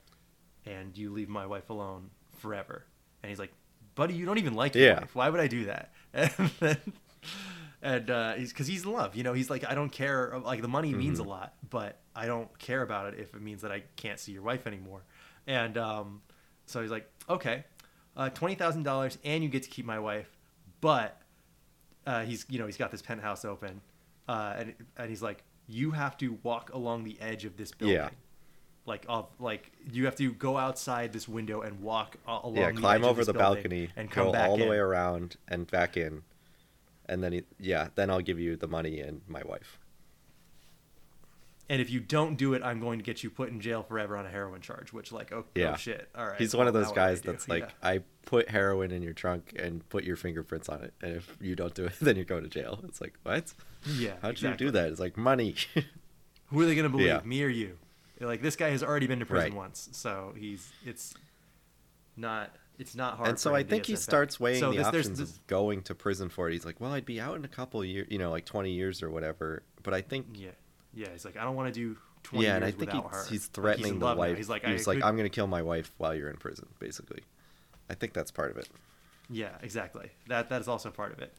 and 0.66 0.96
you 0.96 1.10
leave 1.12 1.28
my 1.28 1.46
wife 1.46 1.70
alone 1.70 2.10
forever." 2.38 2.84
And 3.22 3.30
he's 3.30 3.38
like, 3.38 3.52
"Buddy, 3.94 4.14
you 4.14 4.24
don't 4.26 4.38
even 4.38 4.54
like 4.54 4.74
your 4.74 4.84
Yeah. 4.84 5.00
wife. 5.00 5.14
Why 5.14 5.28
would 5.28 5.40
I 5.40 5.46
do 5.48 5.66
that?" 5.66 5.92
And 6.14 6.30
then, 6.60 6.76
and 7.82 8.10
uh, 8.10 8.32
he's 8.34 8.52
because 8.52 8.66
he's 8.66 8.84
in 8.84 8.92
love. 8.92 9.14
You 9.16 9.22
know, 9.24 9.32
he's 9.32 9.48
like, 9.50 9.64
I 9.68 9.74
don't 9.74 9.90
care. 9.90 10.38
Like 10.44 10.62
the 10.62 10.68
money 10.68 10.92
means 10.92 11.18
Mm-hmm. 11.18 11.28
a 11.28 11.30
lot, 11.30 11.54
but 11.70 11.98
I 12.14 12.26
don't 12.26 12.56
care 12.58 12.82
about 12.82 13.12
it 13.12 13.18
if 13.18 13.34
it 13.34 13.40
means 13.40 13.62
that 13.62 13.72
I 13.72 13.84
can't 13.96 14.18
see 14.18 14.32
your 14.32 14.42
wife 14.42 14.66
anymore. 14.66 15.02
And 15.46 15.76
um, 15.78 16.22
so 16.66 16.82
he's 16.82 16.90
like, 16.90 17.10
okay, 17.28 17.64
uh, 18.16 18.28
twenty 18.30 18.54
thousand 18.54 18.82
dollars, 18.82 19.18
and 19.24 19.42
you 19.42 19.48
get 19.48 19.62
to 19.64 19.70
keep 19.70 19.86
my 19.86 19.98
wife, 19.98 20.30
but 20.80 21.20
uh, 22.06 22.22
he's 22.22 22.44
you 22.48 22.58
know 22.58 22.66
he's 22.66 22.76
got 22.76 22.90
this 22.90 23.02
penthouse 23.02 23.44
open, 23.44 23.80
uh, 24.28 24.54
and 24.58 24.74
and 24.96 25.08
he's 25.08 25.22
like, 25.22 25.42
you 25.66 25.92
have 25.92 26.16
to 26.18 26.38
walk 26.42 26.72
along 26.74 27.04
the 27.04 27.16
edge 27.20 27.44
of 27.44 27.56
this 27.56 27.72
building. 27.72 27.96
Yeah. 27.96 28.10
Like 28.84 29.06
like 29.38 29.70
you 29.92 30.04
have 30.06 30.16
to 30.16 30.32
go 30.32 30.58
outside 30.58 31.12
this 31.12 31.28
window 31.28 31.60
and 31.62 31.80
walk 31.80 32.16
along. 32.26 32.56
yeah, 32.56 32.72
the 32.72 32.80
climb 32.80 33.04
over 33.04 33.24
the 33.24 33.32
balcony 33.32 33.90
and 33.96 34.10
come 34.10 34.34
all 34.34 34.56
the 34.56 34.66
way 34.66 34.76
around 34.76 35.36
and 35.46 35.70
back 35.70 35.96
in, 35.96 36.22
and 37.06 37.22
then 37.22 37.32
he, 37.32 37.42
yeah, 37.60 37.88
then 37.94 38.10
I'll 38.10 38.20
give 38.20 38.40
you 38.40 38.56
the 38.56 38.66
money 38.66 39.00
and 39.00 39.20
my 39.28 39.42
wife. 39.44 39.78
And 41.72 41.80
if 41.80 41.88
you 41.88 42.00
don't 42.00 42.36
do 42.36 42.52
it, 42.52 42.62
I'm 42.62 42.80
going 42.80 42.98
to 42.98 43.02
get 43.02 43.22
you 43.24 43.30
put 43.30 43.48
in 43.48 43.58
jail 43.58 43.82
forever 43.82 44.14
on 44.18 44.26
a 44.26 44.28
heroin 44.28 44.60
charge. 44.60 44.92
Which, 44.92 45.10
like, 45.10 45.32
oh, 45.32 45.38
oh 45.38 45.44
Yeah. 45.54 45.72
oh 45.72 45.76
shit. 45.76 46.06
All 46.14 46.26
right. 46.26 46.36
He's 46.38 46.54
one 46.54 46.66
of 46.66 46.74
those 46.74 46.82
now 46.82 46.88
what 46.90 46.94
do 46.96 47.00
I 47.00 47.06
guys 47.08 47.20
that's 47.22 47.48
like, 47.48 47.62
Yeah. 47.62 47.88
I 47.88 48.00
put 48.26 48.50
heroin 48.50 48.90
in 48.90 49.00
your 49.02 49.14
trunk 49.14 49.54
and 49.58 49.88
put 49.88 50.04
your 50.04 50.16
fingerprints 50.16 50.68
on 50.68 50.82
it, 50.82 50.92
and 51.00 51.16
if 51.16 51.34
you 51.40 51.56
don't 51.56 51.72
do 51.74 51.86
it, 51.86 51.94
then 52.02 52.16
you're 52.16 52.26
going 52.26 52.42
to 52.42 52.50
jail. 52.50 52.80
It's 52.84 53.00
like, 53.00 53.14
what? 53.22 53.54
yeah. 53.86 54.12
How'd 54.20 54.32
exactly. 54.32 54.66
you 54.66 54.70
do 54.70 54.78
that? 54.78 54.90
It's 54.90 55.00
like 55.00 55.16
money. 55.16 55.54
Who 56.48 56.60
are 56.60 56.66
they 56.66 56.74
going 56.74 56.84
to 56.84 56.90
believe, 56.90 57.06
Yeah. 57.06 57.20
me 57.24 57.42
or 57.42 57.48
you? 57.48 57.78
Like 58.20 58.42
this 58.42 58.54
guy 58.54 58.68
has 58.68 58.82
already 58.84 59.06
been 59.06 59.20
to 59.20 59.26
prison 59.26 59.52
Right. 59.52 59.56
once, 59.58 59.88
so 59.92 60.32
he's 60.36 60.70
it's 60.84 61.14
not 62.16 62.54
it's 62.78 62.94
not 62.94 63.16
hard. 63.16 63.30
and 63.30 63.38
so 63.38 63.54
I 63.54 63.62
think 63.62 63.86
he 63.86 63.96
starts 63.96 64.38
weighing 64.38 64.60
So 64.60 64.70
the 64.70 64.78
this- 64.78 64.86
options 64.86 65.18
this- 65.18 65.30
of 65.36 65.46
going 65.46 65.82
to 65.82 65.94
prison 65.94 66.28
for 66.28 66.48
it. 66.48 66.52
He's 66.52 66.64
like, 66.64 66.80
well, 66.80 66.92
I'd 66.92 67.04
be 67.04 67.20
out 67.20 67.36
in 67.36 67.44
a 67.44 67.48
couple 67.48 67.84
years, 67.84 68.06
you 68.10 68.18
know, 68.18 68.30
like 68.30 68.44
twenty 68.44 68.72
years 68.72 69.02
or 69.02 69.10
whatever. 69.10 69.62
But 69.82 69.94
I 69.94 70.02
think, 70.02 70.26
yeah, 70.34 70.50
yeah. 70.94 71.08
He's 71.12 71.24
like, 71.24 71.36
I 71.36 71.44
don't 71.44 71.56
want 71.56 71.72
to 71.72 71.80
do 71.80 71.96
twenty 72.22 72.44
yeah, 72.46 72.52
years 72.52 72.56
and 72.56 72.64
I 72.64 72.70
think 72.70 72.92
he's, 72.92 73.02
her. 73.10 73.24
he's 73.30 73.44
Like, 73.46 73.52
threatening 73.52 73.98
the 73.98 74.14
wife. 74.14 74.36
He's 74.36 74.48
like, 74.48 74.62
he 74.64 74.68
I 74.68 74.76
like, 74.76 74.84
could... 74.84 75.02
I'm 75.02 75.16
gonna 75.16 75.28
kill 75.28 75.46
my 75.46 75.62
wife 75.62 75.92
while 75.98 76.14
you're 76.14 76.30
in 76.30 76.36
prison, 76.36 76.68
basically. 76.78 77.22
I 77.90 77.94
think 77.94 78.12
that's 78.12 78.30
part 78.30 78.50
of 78.50 78.56
it. 78.56 78.68
Yeah, 79.30 79.50
exactly. 79.62 80.10
That 80.28 80.48
that 80.50 80.60
is 80.60 80.68
also 80.68 80.90
part 80.90 81.12
of 81.12 81.18
it. 81.20 81.32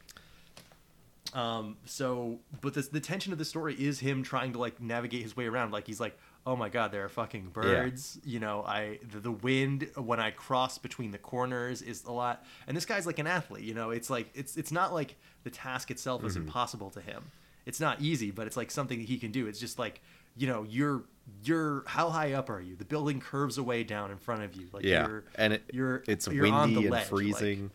Um. 1.32 1.76
So, 1.84 2.38
but 2.60 2.74
this, 2.74 2.88
the 2.88 3.00
tension 3.00 3.32
of 3.32 3.38
the 3.38 3.44
story 3.44 3.74
is 3.74 3.98
him 3.98 4.22
trying 4.22 4.52
to 4.52 4.58
like 4.58 4.80
navigate 4.80 5.22
his 5.22 5.36
way 5.36 5.46
around. 5.46 5.72
Like 5.72 5.86
he's 5.86 5.98
like, 5.98 6.16
oh 6.46 6.54
my 6.54 6.68
god, 6.68 6.92
there 6.92 7.04
are 7.04 7.08
fucking 7.08 7.48
birds. 7.48 8.20
You 8.24 8.38
know, 8.38 8.62
I 8.64 9.00
the, 9.10 9.18
the 9.20 9.32
wind 9.32 9.90
when 9.96 10.20
I 10.20 10.30
cross 10.30 10.78
between 10.78 11.10
the 11.10 11.18
corners 11.18 11.82
is 11.82 12.04
a 12.04 12.12
lot. 12.12 12.44
And 12.68 12.76
this 12.76 12.84
guy's 12.84 13.06
like 13.06 13.18
an 13.18 13.26
athlete. 13.26 13.64
You 13.64 13.74
know, 13.74 13.90
it's 13.90 14.10
like 14.10 14.30
it's 14.34 14.56
it's 14.56 14.70
not 14.70 14.92
like 14.92 15.16
the 15.42 15.50
task 15.50 15.90
itself 15.90 16.24
is 16.24 16.34
Mm-hmm. 16.34 16.42
impossible 16.46 16.90
to 16.90 17.00
him. 17.00 17.24
It's 17.66 17.80
not 17.80 18.00
easy, 18.00 18.30
but 18.30 18.46
it's 18.46 18.56
like 18.56 18.70
something 18.70 18.98
that 18.98 19.08
he 19.08 19.18
can 19.18 19.30
do. 19.32 19.46
It's 19.46 19.58
just 19.60 19.78
like 19.78 20.00
you 20.36 20.46
know, 20.48 20.64
you're 20.68 21.04
you're 21.44 21.84
how 21.86 22.10
high 22.10 22.32
up 22.32 22.50
are 22.50 22.60
you? 22.60 22.74
The 22.76 22.84
building 22.84 23.20
curves 23.20 23.56
away 23.56 23.84
down 23.84 24.10
in 24.10 24.18
front 24.18 24.42
of 24.42 24.54
you. 24.56 24.66
Like 24.72 24.84
yeah, 24.84 25.06
you're, 25.06 25.24
and 25.36 25.52
it, 25.54 25.62
you're 25.72 26.02
it's 26.08 26.26
you're 26.26 26.42
windy 26.42 26.74
and 26.76 26.90
ledge, 26.90 26.90
like- 26.90 27.04
Mm-hmm. 27.04 27.16
freezing, 27.16 27.70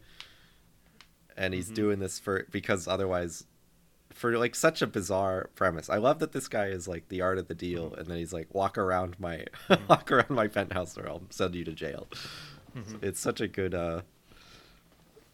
and 1.37 1.53
he's 1.53 1.69
doing 1.69 1.99
this 1.99 2.19
for 2.19 2.45
because 2.51 2.87
otherwise, 2.87 3.45
for 4.13 4.37
like 4.37 4.55
such 4.55 4.81
a 4.81 4.87
bizarre 4.87 5.49
premise. 5.55 5.89
I 5.89 5.97
love 5.97 6.19
that 6.19 6.33
this 6.33 6.47
guy 6.47 6.65
is 6.67 6.87
like 6.87 7.07
the 7.09 7.21
art 7.21 7.37
of 7.37 7.47
the 7.47 7.55
deal, 7.55 7.91
Mm-hmm. 7.91 7.99
and 7.99 8.07
then 8.07 8.17
he's 8.17 8.33
like 8.33 8.53
walk 8.53 8.77
around 8.77 9.19
my 9.19 9.45
walk 9.89 10.11
around 10.11 10.29
my 10.31 10.47
penthouse 10.47 10.97
or 10.97 11.07
I'll 11.07 11.23
send 11.29 11.55
you 11.55 11.63
to 11.63 11.71
jail. 11.73 12.07
Mm-hmm. 12.77 12.97
It's 13.01 13.19
such 13.19 13.41
a 13.41 13.47
good 13.47 13.73
uh 13.73 14.01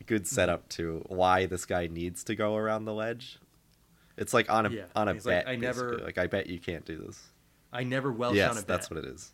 good 0.06 0.28
setup 0.28 0.70
to 0.70 1.04
why 1.08 1.48
this 1.48 1.66
guy 1.66 1.88
needs 1.88 2.24
to 2.26 2.36
go 2.36 2.56
around 2.56 2.86
the 2.86 2.94
ledge. 2.94 3.40
It's 4.18 4.34
like 4.34 4.50
on 4.50 4.66
a 4.66 4.70
Yeah, 4.70 4.84
on 4.96 5.08
a 5.08 5.14
he's 5.14 5.26
like, 5.26 5.46
bet. 5.46 5.48
"I 5.50 5.56
never- 5.56 5.84
basically. 5.90 6.06
like 6.06 6.18
I 6.18 6.28
bet 6.28 6.48
you 6.48 6.60
can't 6.60 6.86
do 6.86 6.98
this. 6.98 7.22
I 7.74 7.84
never 7.84 8.12
Welsh 8.12 8.36
yes, 8.38 8.52
on 8.52 8.58
a 8.58 8.62
bet. 8.62 8.68
that's 8.68 8.90
what 8.90 8.98
it 9.00 9.06
is. 9.06 9.32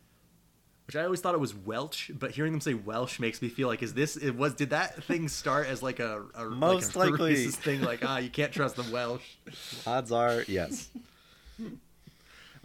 which 0.88 0.96
I 0.96 1.04
always 1.04 1.22
thought 1.22 1.36
it 1.36 1.40
was 1.40 1.54
Welch, 1.54 2.10
but 2.18 2.32
hearing 2.32 2.52
them 2.52 2.60
say 2.62 2.74
Welsh 2.74 3.20
makes 3.20 3.42
me 3.42 3.48
feel 3.50 3.68
like 3.68 3.84
is 3.84 3.94
this 3.94 4.18
it 4.18 4.32
was 4.32 4.56
did 4.56 4.72
that 4.72 5.04
thing 5.04 5.28
start 5.30 5.68
as 5.68 5.82
like 5.84 6.00
a, 6.00 6.24
a 6.36 6.46
Most 6.46 6.96
like 6.96 7.10
a 7.10 7.12
likely. 7.12 7.36
racist 7.36 7.56
thing 7.58 7.82
like 7.82 8.04
ah 8.04 8.18
you 8.18 8.30
can't 8.30 8.52
trust 8.52 8.76
the 8.76 8.84
Welsh 8.92 9.24
Odds 9.86 10.12
are 10.12 10.44
yes. 10.48 10.90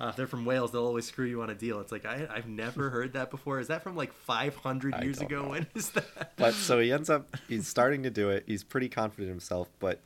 uh, 0.00 0.06
if 0.08 0.16
they're 0.16 0.26
from 0.26 0.44
Wales 0.44 0.72
they'll 0.72 0.86
always 0.86 1.04
screw 1.06 1.26
you 1.26 1.42
on 1.42 1.50
a 1.50 1.54
deal 1.54 1.80
it's 1.80 1.92
like 1.92 2.04
I 2.06 2.26
I've 2.30 2.48
never 2.48 2.90
heard 2.90 3.12
that 3.12 3.30
before 3.30 3.60
is 3.60 3.68
that 3.68 3.82
from 3.82 3.94
like 3.96 4.12
500 4.12 5.02
years 5.04 5.20
ago 5.20 5.42
know. 5.42 5.48
when 5.50 5.66
is 5.74 5.90
that 5.90 6.32
but 6.36 6.54
so 6.54 6.78
he 6.80 6.90
ends 6.92 7.10
up 7.10 7.28
he's 7.48 7.68
starting 7.68 8.02
to 8.04 8.10
do 8.10 8.30
it 8.30 8.44
he's 8.46 8.64
pretty 8.64 8.88
confident 8.88 9.26
in 9.28 9.32
himself 9.34 9.68
but 9.78 10.00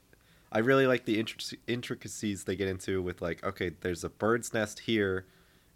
i 0.53 0.59
really 0.59 0.86
like 0.86 1.05
the 1.05 1.22
intric- 1.22 1.59
intricacies 1.66 2.44
they 2.44 2.57
get 2.57 2.68
into 2.68 3.03
with 3.03 3.20
like 3.20 3.42
okay 3.44 3.70
there's 3.80 4.05
a 4.05 4.09
bird's 4.09 4.53
nest 4.53 4.80
here 4.80 5.26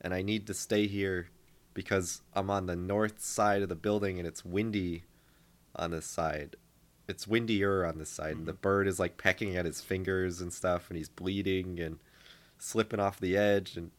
and 0.01 0.15
i 0.15 0.23
need 0.23 0.47
to 0.47 0.55
stay 0.55 0.87
here 0.87 1.29
because 1.73 2.23
i'm 2.35 2.51
on 2.51 2.67
the 2.67 2.77
north 2.77 3.21
side 3.21 3.63
of 3.63 3.69
the 3.69 3.75
building 3.75 4.19
and 4.19 4.27
it's 4.27 4.45
windy 4.45 5.05
on 5.77 5.91
this 5.91 6.07
side. 6.07 6.57
It's 7.09 7.27
windier 7.27 7.85
on 7.85 7.99
this 7.99 8.11
side. 8.11 8.37
And 8.37 8.47
the 8.47 8.53
mm-hmm. 8.53 8.61
bird 8.61 8.89
is 8.89 8.99
like 8.99 9.19
pecking 9.19 9.57
at 9.57 9.67
his 9.67 9.81
fingers 9.81 10.41
and 10.41 10.53
stuff 10.53 10.89
and 10.89 10.97
he's 10.97 11.09
bleeding 11.09 11.81
and 11.81 11.99
slipping 12.59 13.01
off 13.01 13.21
the 13.21 13.37
edge 13.37 13.77
and 13.77 13.91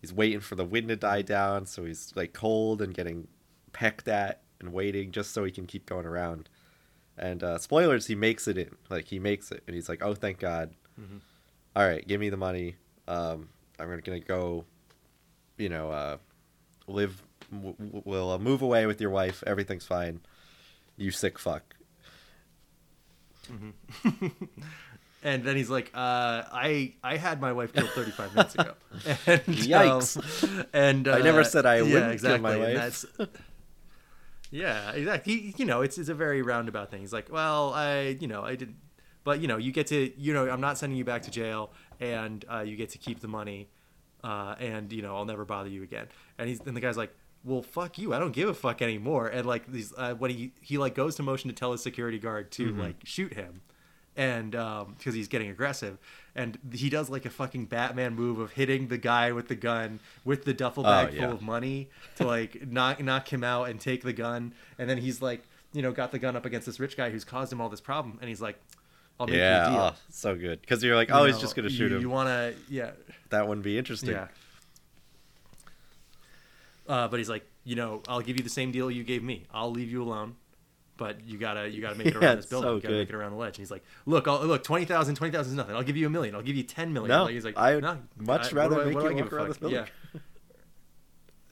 he's 0.00 0.12
waiting 0.12 0.40
for 0.40 0.54
the 0.54 0.64
wind 0.64 0.88
to 0.88 0.96
die 0.96 1.22
down 1.22 1.66
so 1.66 1.84
he's 1.84 2.12
like 2.14 2.32
cold 2.32 2.80
and 2.80 2.94
getting 2.94 3.26
pecked 3.72 4.06
at 4.06 4.42
and 4.60 4.72
waiting 4.72 5.10
just 5.10 5.32
so 5.32 5.42
he 5.42 5.50
can 5.50 5.66
keep 5.66 5.86
going 5.86 6.06
around 6.06 6.48
and 7.20 7.44
uh, 7.44 7.58
spoilers 7.58 8.06
he 8.06 8.16
makes 8.16 8.48
it 8.48 8.58
in. 8.58 8.74
Like 8.88 9.06
he 9.06 9.20
makes 9.20 9.52
it. 9.52 9.62
And 9.68 9.76
he's 9.76 9.88
like 9.88 10.02
oh 10.02 10.14
thank 10.14 10.38
god. 10.40 10.74
All 11.76 11.86
right 11.86 12.06
give 12.06 12.20
me 12.20 12.28
the 12.30 12.36
money. 12.36 12.74
Um, 13.06 13.48
i'm 13.78 13.88
gonna, 14.04 14.20
go 14.20 14.64
you 15.56 15.68
know 15.68 15.90
uh, 15.90 16.16
live 16.86 17.22
w- 17.50 17.74
w- 17.78 18.02
we'll 18.04 18.30
uh, 18.32 18.38
move 18.38 18.62
away 18.62 18.86
with 18.86 19.00
your 19.00 19.10
wife. 19.10 19.42
Everything's 19.46 19.86
fine. 19.86 20.20
You 20.96 21.10
sick 21.12 21.38
fuck. 21.38 21.74
And 25.22 25.44
then 25.44 25.54
he's 25.54 25.68
like 25.68 25.90
uh 25.94 26.44
I 26.50 26.94
I 27.04 27.16
had 27.18 27.40
my 27.42 27.52
wife 27.52 27.74
killed 27.74 27.90
35 27.90 28.34
minutes 28.34 28.54
ago. 28.54 28.72
And, 29.26 29.42
Yikes. 29.44 30.44
um, 30.44 30.64
and 30.72 31.06
uh, 31.08 31.12
I 31.12 31.20
never 31.20 31.44
said 31.44 31.66
I 31.66 31.76
yeah, 31.76 31.82
wouldn't 31.82 32.02
kill 32.04 32.10
exactly. 32.12 32.40
My 32.40 32.54
and 32.54 32.78
wife. 32.78 33.04
Yeah, 34.50 34.90
exactly. 34.92 35.32
He, 35.32 35.54
you 35.58 35.64
know, 35.64 35.82
it's 35.82 35.96
it's 35.98 36.08
a 36.08 36.14
very 36.14 36.42
roundabout 36.42 36.90
thing. 36.90 37.00
He's 37.00 37.12
like, 37.12 37.30
well, 37.30 37.72
I, 37.72 38.16
you 38.20 38.26
know, 38.26 38.42
I 38.42 38.56
didn't, 38.56 38.76
but 39.22 39.40
you 39.40 39.48
know, 39.48 39.56
you 39.56 39.72
get 39.72 39.86
to, 39.88 40.12
you 40.20 40.32
know, 40.34 40.48
I'm 40.48 40.60
not 40.60 40.76
sending 40.76 40.98
you 40.98 41.04
back 41.04 41.22
to 41.22 41.30
jail, 41.30 41.72
and 42.00 42.44
uh, 42.52 42.60
you 42.60 42.76
get 42.76 42.90
to 42.90 42.98
keep 42.98 43.20
the 43.20 43.28
money, 43.28 43.68
uh, 44.24 44.56
and 44.58 44.92
you 44.92 45.02
know, 45.02 45.16
I'll 45.16 45.24
never 45.24 45.44
bother 45.44 45.68
you 45.68 45.82
again. 45.82 46.08
And 46.38 46.48
he's, 46.48 46.60
and 46.60 46.76
the 46.76 46.80
guy's 46.80 46.96
like, 46.96 47.14
well, 47.44 47.62
fuck 47.62 47.96
you, 47.98 48.12
I 48.12 48.18
don't 48.18 48.32
give 48.32 48.48
a 48.48 48.54
fuck 48.54 48.82
anymore. 48.82 49.28
And 49.28 49.46
like 49.46 49.70
these, 49.70 49.92
uh, 49.96 50.14
when 50.14 50.30
he 50.32 50.52
he 50.60 50.78
like 50.78 50.94
goes 50.94 51.14
to 51.16 51.22
motion 51.22 51.48
to 51.48 51.54
tell 51.54 51.72
his 51.72 51.82
security 51.82 52.18
guard 52.18 52.50
to 52.52 52.72
like 52.72 52.96
shoot 53.04 53.34
him, 53.34 53.60
and 54.16 54.54
um, 54.54 54.94
because 54.98 55.14
he's 55.14 55.28
getting 55.28 55.50
aggressive, 55.50 55.98
and 56.34 56.58
he 56.72 56.90
does 56.90 57.08
like 57.10 57.24
a 57.26 57.30
fucking 57.30 57.66
Batman 57.66 58.14
move 58.14 58.38
of 58.38 58.52
hitting 58.52 58.88
the 58.88 58.98
guy 58.98 59.32
with 59.32 59.48
the 59.48 59.54
gun 59.54 60.00
with 60.24 60.44
the 60.44 60.52
duffel 60.54 60.82
bag 60.82 61.12
yeah. 61.14 61.22
full 61.26 61.32
of 61.32 61.42
money 61.42 61.88
to 62.16 62.26
like 62.26 62.66
knock 62.66 63.02
knock 63.02 63.32
him 63.32 63.44
out 63.44 63.68
and 63.68 63.80
take 63.80 64.02
the 64.02 64.12
gun, 64.12 64.52
and 64.78 64.88
then 64.88 64.98
he's 64.98 65.22
like, 65.22 65.42
you 65.72 65.82
know, 65.82 65.92
got 65.92 66.12
the 66.12 66.18
gun 66.18 66.36
up 66.36 66.44
against 66.44 66.66
this 66.66 66.80
rich 66.80 66.96
guy 66.96 67.10
who's 67.10 67.24
caused 67.24 67.52
him 67.52 67.60
all 67.60 67.68
this 67.68 67.80
problem, 67.80 68.18
and 68.20 68.28
he's 68.28 68.40
like, 68.40 68.58
I'll 69.18 69.26
make 69.26 69.36
yeah, 69.36 69.66
you 69.66 69.68
a 69.68 69.74
deal. 69.74 69.82
oh, 69.82 69.96
so 70.10 70.34
good. 70.36 70.60
Because 70.60 70.82
you're 70.82 70.96
like, 70.96 71.08
You 71.08 71.14
oh, 71.14 71.24
he's 71.24 71.36
know, 71.36 71.40
just 71.42 71.54
gonna 71.54 71.68
you- 71.68 71.76
shoot 71.76 71.92
him. 71.92 72.00
You 72.00 72.08
want 72.10 72.28
to, 72.28 72.54
yeah, 72.68 72.92
That 73.28 73.46
wouldn't 73.46 73.64
be 73.64 73.76
interesting. 73.78 74.10
yeah. 74.10 74.28
Uh, 76.88 77.06
but 77.06 77.18
he's 77.18 77.28
like, 77.28 77.44
you 77.64 77.76
know, 77.76 78.02
I'll 78.08 78.20
give 78.22 78.36
you 78.36 78.42
the 78.42 78.50
same 78.50 78.72
deal 78.72 78.90
you 78.90 79.04
gave 79.04 79.22
me. 79.22 79.44
I'll 79.52 79.70
leave 79.70 79.90
you 79.90 80.02
alone, 80.02 80.36
but 81.00 81.24
you 81.26 81.36
gotta 81.38 81.68
you 81.68 81.80
gotta 81.80 81.96
make 81.96 82.06
it 82.08 82.14
Yeah, 82.20 82.20
around 82.20 82.36
this 82.36 82.46
building. 82.46 82.68
so 82.68 82.74
you 82.76 82.80
gotta 82.82 82.94
good. 82.94 82.98
make 83.00 83.08
it 83.08 83.14
around 83.16 83.32
the 83.32 83.38
ledge. 83.38 83.56
And 83.56 83.62
he's 83.62 83.70
like, 83.72 83.82
look, 84.06 84.28
I'll, 84.28 84.44
look, 84.46 84.62
20,000, 84.62 85.16
20,000 85.16 85.50
is 85.50 85.56
nothing. 85.56 85.74
I'll 85.74 85.82
give 85.82 85.96
you 85.96 86.06
a 86.06 86.10
million. 86.10 86.36
I'll 86.36 86.42
give 86.42 86.54
you 86.54 86.62
ten 86.62 86.92
million. 86.92 87.08
No, 87.16 87.24
like, 87.24 87.32
he's 87.34 87.44
like, 87.44 87.56
I 87.56 87.74
would 87.74 87.82
no, 87.82 87.98
much 88.18 88.52
I- 88.52 88.56
rather 88.56 88.80
I- 88.82 88.84
make 88.84 88.94
what 88.94 89.16
you 89.16 89.22
walk 89.24 89.32
around 89.32 89.48
this 89.48 89.58
building. 89.58 89.84
Yeah. 90.14 90.20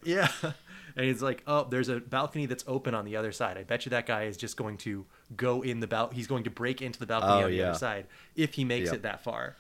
yeah. 0.43 0.53
And 0.97 1.07
he's 1.07 1.23
like, 1.23 1.43
oh, 1.47 1.67
there's 1.69 1.89
a 1.89 2.01
balcony 2.01 2.47
that's 2.47 2.65
open 2.67 2.95
on 2.95 3.05
the 3.05 3.17
other 3.17 3.31
side. 3.31 3.57
I 3.57 3.63
bet 3.63 3.85
you 3.87 3.91
that 3.91 4.05
guy 4.07 4.25
is 4.25 4.37
just 4.37 4.57
going 4.57 4.79
to 4.79 5.07
go 5.37 5.63
in 5.63 5.81
the 5.81 5.87
bal. 5.87 6.09
He's 6.09 6.27
going 6.27 6.45
to 6.45 6.51
break 6.51 6.83
into 6.83 6.99
the 6.99 7.07
balcony 7.07 7.33
Oh, 7.33 7.45
on 7.45 7.51
the 7.51 7.57
yeah. 7.57 7.69
other 7.71 7.79
side 7.79 8.07
if 8.35 8.55
he 8.55 8.65
makes 8.65 8.87
Yep. 8.87 8.95
it 8.97 9.03
that 9.03 9.23
far. 9.23 9.57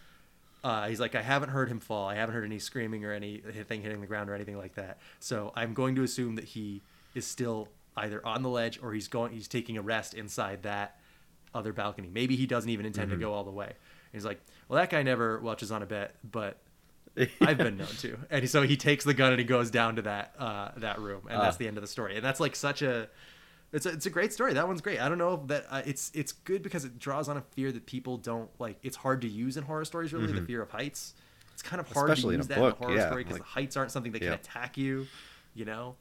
Uh, 0.65 0.89
he's 0.89 0.99
like, 0.99 1.15
I 1.15 1.23
haven't 1.23 1.51
heard 1.51 1.69
him 1.69 1.79
fall. 1.79 2.09
I 2.09 2.17
haven't 2.17 2.35
heard 2.35 2.45
any 2.45 2.59
screaming 2.59 3.05
or 3.05 3.13
anything 3.13 3.83
hitting 3.83 4.01
the 4.01 4.09
ground 4.09 4.29
or 4.29 4.35
anything 4.35 4.59
like 4.59 4.75
that. 4.75 4.99
So 5.21 5.53
I'm 5.55 5.75
going 5.75 5.95
to 5.95 6.03
assume 6.03 6.35
that 6.35 6.45
he 6.45 6.83
is 7.15 7.25
still 7.25 7.69
either 7.99 8.25
on 8.27 8.43
the 8.43 8.49
ledge 8.49 8.79
or 8.83 8.93
he's 8.93 9.09
going. 9.09 9.33
He's 9.33 9.49
taking 9.49 9.77
a 9.77 9.83
rest 9.83 10.15
inside 10.15 10.63
that 10.63 10.99
other 11.55 11.73
balcony. 11.73 12.09
Maybe 12.13 12.37
he 12.37 12.47
doesn't 12.47 12.71
even 12.71 12.87
intend 12.87 13.11
Mm-hmm. 13.11 13.21
to 13.21 13.27
go 13.27 13.33
all 13.33 13.45
the 13.45 13.51
way. 13.51 13.67
And 13.67 13.75
he's 14.13 14.25
like, 14.25 14.41
well, 14.69 14.79
that 14.81 14.91
guy 14.91 15.03
never 15.03 15.39
watches 15.41 15.71
on 15.73 15.83
a 15.83 15.87
bet, 15.87 16.15
but 16.29 16.59
I've 17.41 17.59
been 17.59 17.77
known 17.77 17.87
to. 17.99 18.17
And 18.31 18.49
so 18.49 18.63
he 18.63 18.77
takes 18.77 19.05
the 19.05 19.15
gun 19.15 19.33
and 19.33 19.39
he 19.39 19.45
goes 19.45 19.71
down 19.71 19.97
to 19.97 20.03
that 20.03 20.35
uh, 20.39 20.71
that 20.79 20.99
room, 21.01 21.23
and 21.29 21.41
that's 21.41 21.57
Ah. 21.57 21.59
the 21.59 21.69
end 21.69 21.77
of 21.77 21.83
the 21.83 21.89
story. 21.89 22.17
And 22.17 22.25
that's 22.25 22.41
like 22.41 22.55
such 22.57 22.83
a 22.83 23.09
it's 23.73 23.85
a, 23.85 23.91
it's 23.91 24.07
a 24.07 24.11
great 24.11 24.33
story. 24.33 24.55
That 24.55 24.67
one's 24.67 24.81
great. 24.81 24.99
I 25.01 25.09
don't 25.11 25.19
know 25.19 25.35
if 25.35 25.47
that 25.49 25.67
uh, 25.69 25.83
it's 25.85 26.11
it's 26.15 26.33
good 26.33 26.63
because 26.63 26.85
it 26.85 26.99
draws 26.99 27.29
on 27.29 27.37
a 27.37 27.43
fear 27.53 27.71
that 27.73 27.87
people 27.87 28.17
don't 28.19 28.49
like. 28.59 28.79
It's 28.83 28.97
hard 28.97 29.21
to 29.23 29.29
use 29.29 29.57
in 29.57 29.65
horror 29.65 29.85
stories. 29.85 30.13
Really, 30.13 30.33
the 30.33 30.43
fear 30.47 30.63
of 30.63 30.71
heights. 30.71 31.15
It's 31.53 31.63
kind 31.63 31.81
of 31.81 31.91
hard 31.93 32.05
Mm-hmm. 32.11 32.13
Especially 32.13 32.35
to 32.35 32.39
use 32.39 32.47
a 32.47 32.49
that 32.51 32.59
book, 32.59 32.77
in 32.79 32.83
a 32.83 32.87
horror 32.87 32.99
yeah, 32.99 33.07
story 33.09 33.25
because 33.25 33.39
like- 33.41 33.43
the 33.43 33.49
heights 33.49 33.77
aren't 33.77 33.91
something 33.91 34.13
that 34.13 34.21
can 34.21 34.29
Yeah. 34.29 34.35
attack 34.35 34.79
you. 34.79 35.07
You 35.55 35.65
know. 35.65 35.97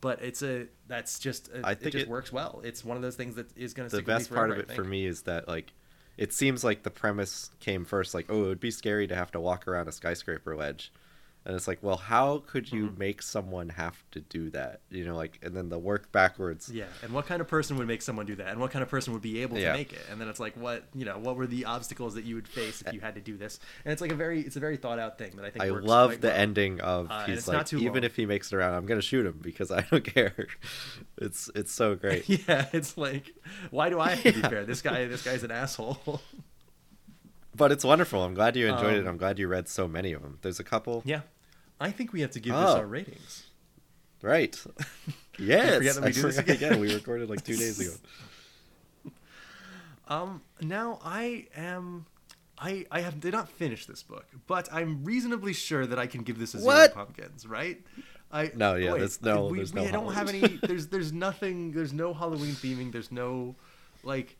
But 0.00 0.22
it's 0.22 0.42
a 0.42 0.66
that's 0.86 1.18
just 1.18 1.48
a, 1.48 1.60
I 1.64 1.72
it 1.72 1.80
just 1.80 1.96
it- 1.96 2.08
works 2.08 2.32
well. 2.32 2.60
It's 2.64 2.84
one 2.84 2.96
of 2.96 3.02
those 3.02 3.16
things 3.16 3.34
that 3.34 3.56
is 3.56 3.74
going 3.74 3.88
to 3.88 3.96
the 3.96 4.02
best 4.02 4.32
part 4.32 4.50
of 4.50 4.58
it 4.58 4.72
for 4.72 4.84
me 4.84 5.06
is 5.06 5.22
that 5.22 5.46
like 5.48 5.72
it 6.16 6.32
seems 6.32 6.64
like 6.64 6.82
the 6.82 6.90
premise 6.90 7.50
came 7.60 7.84
first 7.84 8.14
like 8.14 8.26
oh 8.28 8.44
it 8.44 8.48
would 8.48 8.60
be 8.60 8.70
scary 8.70 9.06
to 9.06 9.14
have 9.14 9.30
to 9.32 9.40
walk 9.40 9.66
around 9.68 9.88
a 9.88 9.92
skyscraper 9.92 10.56
ledge 10.56 10.92
and 11.44 11.54
it's 11.56 11.66
like 11.68 11.78
well 11.82 11.96
how 11.96 12.38
could 12.46 12.70
you 12.70 12.86
Mm-hmm. 12.86 12.98
make 12.98 13.22
someone 13.22 13.68
have 13.70 14.02
to 14.10 14.20
do 14.20 14.50
that 14.50 14.80
you 14.90 15.04
know 15.04 15.16
like 15.16 15.38
and 15.42 15.54
then 15.56 15.68
the 15.68 15.78
work 15.78 16.10
backwards 16.12 16.70
Yeah, 16.72 16.84
and 17.02 17.12
what 17.12 17.26
kind 17.26 17.40
of 17.40 17.48
person 17.48 17.76
would 17.78 17.86
make 17.86 18.02
someone 18.02 18.26
do 18.26 18.36
that, 18.36 18.48
and 18.48 18.60
what 18.60 18.70
kind 18.70 18.82
of 18.82 18.88
person 18.88 19.12
would 19.12 19.22
be 19.22 19.42
able 19.42 19.56
to 19.56 19.62
Yeah. 19.62 19.72
make 19.72 19.92
it? 19.92 20.00
And 20.10 20.20
then 20.20 20.28
it's 20.28 20.40
like, 20.40 20.54
what 20.56 20.84
you 20.94 21.04
know, 21.04 21.18
what 21.18 21.36
were 21.36 21.46
the 21.46 21.64
obstacles 21.64 22.14
that 22.14 22.24
you 22.24 22.34
would 22.36 22.48
face 22.48 22.82
if 22.86 22.92
you 22.92 23.00
had 23.00 23.14
to 23.14 23.20
do 23.20 23.36
this? 23.36 23.58
And 23.84 23.92
it's 23.92 24.00
like 24.02 24.12
a 24.12 24.14
very, 24.14 24.40
it's 24.40 24.56
a 24.56 24.60
very 24.60 24.76
thought 24.76 24.98
out 24.98 25.18
thing 25.18 25.32
that 25.36 25.44
I 25.44 25.50
think. 25.50 25.64
I 25.64 25.68
love 25.70 26.20
the 26.20 26.28
well. 26.28 26.36
ending 26.36 26.80
of 26.80 27.10
Uh, 27.10 27.26
he's 27.26 27.46
like 27.48 27.56
not 27.56 27.66
too 27.66 27.78
even 27.78 27.94
long. 27.94 28.04
if 28.04 28.16
he 28.16 28.26
makes 28.26 28.52
it 28.52 28.56
around 28.56 28.74
I'm 28.74 28.86
gonna 28.86 29.00
shoot 29.02 29.24
him 29.26 29.38
because 29.42 29.70
I 29.70 29.80
don't 29.90 30.04
care 30.14 30.46
it's 31.18 31.50
it's 31.54 31.72
so 31.72 31.94
great 32.02 32.28
Yeah, 32.28 32.66
it's 32.72 32.96
like, 32.96 33.32
why 33.70 33.88
do 33.90 33.98
I 34.00 34.10
have 34.10 34.22
to 34.22 34.32
be 34.32 34.48
fair? 34.48 34.64
This 34.64 34.82
guy, 34.82 35.06
this 35.06 35.22
guy's 35.24 35.42
an 35.42 35.50
asshole. 35.50 36.20
But 37.56 37.72
it's 37.72 37.84
wonderful 37.84 38.22
I'm 38.24 38.34
glad 38.34 38.56
you 38.56 38.66
enjoyed 38.68 38.94
it 38.94 39.00
Um, 39.02 39.08
I'm 39.08 39.16
glad 39.16 39.38
you 39.38 39.48
read 39.48 39.68
so 39.68 39.86
many 39.88 40.12
of 40.12 40.22
them 40.22 40.38
there's 40.42 40.60
a 40.60 40.64
couple 40.64 41.02
yeah, 41.04 41.22
I 41.80 41.90
think 41.90 42.12
we 42.12 42.20
have 42.22 42.30
to 42.32 42.40
give 42.40 42.54
this 42.54 42.64
Oh. 42.70 42.76
our 42.78 42.86
ratings. 42.86 43.46
right 44.22 44.54
yes 45.38 45.76
forget 45.76 45.94
that 45.94 46.02
we 46.02 46.08
I 46.08 46.12
do 46.12 46.22
this 46.22 46.36
forgot 46.36 46.56
again? 46.56 46.80
we 46.80 46.94
recorded 46.94 47.30
like 47.30 47.44
two 47.44 47.56
days 47.56 47.80
ago 47.80 47.92
Um, 50.08 50.42
now 50.60 50.98
I 51.04 51.46
am. 51.54 52.06
I, 52.58 52.84
I 52.90 53.00
have 53.00 53.20
did 53.20 53.32
not 53.32 53.48
finish 53.48 53.86
this 53.86 54.02
book, 54.02 54.26
but 54.48 54.68
I'm 54.72 55.04
reasonably 55.04 55.52
sure 55.52 55.86
that 55.86 55.98
I 56.00 56.06
can 56.08 56.22
give 56.24 56.36
this 56.38 56.52
a 56.54 56.58
zero 56.58 56.66
What? 56.74 56.94
pumpkins, 56.94 57.46
right? 57.46 57.80
I 58.32 58.50
No, 58.56 58.74
yeah, 58.74 58.92
wait, 58.92 58.98
there's 58.98 59.22
no- 59.22 59.46
we, 59.46 59.58
there's 59.58 59.72
we 59.72 59.84
no 59.84 59.90
don't 59.92 60.12
have 60.12 60.28
any. 60.28 60.58
There's 60.62 60.88
there's 60.88 61.12
nothing. 61.12 61.70
There's 61.72 61.92
no 61.92 62.12
Halloween 62.12 62.52
theming. 62.54 62.90
There's 62.92 63.12
no 63.12 63.54
like 64.02 64.36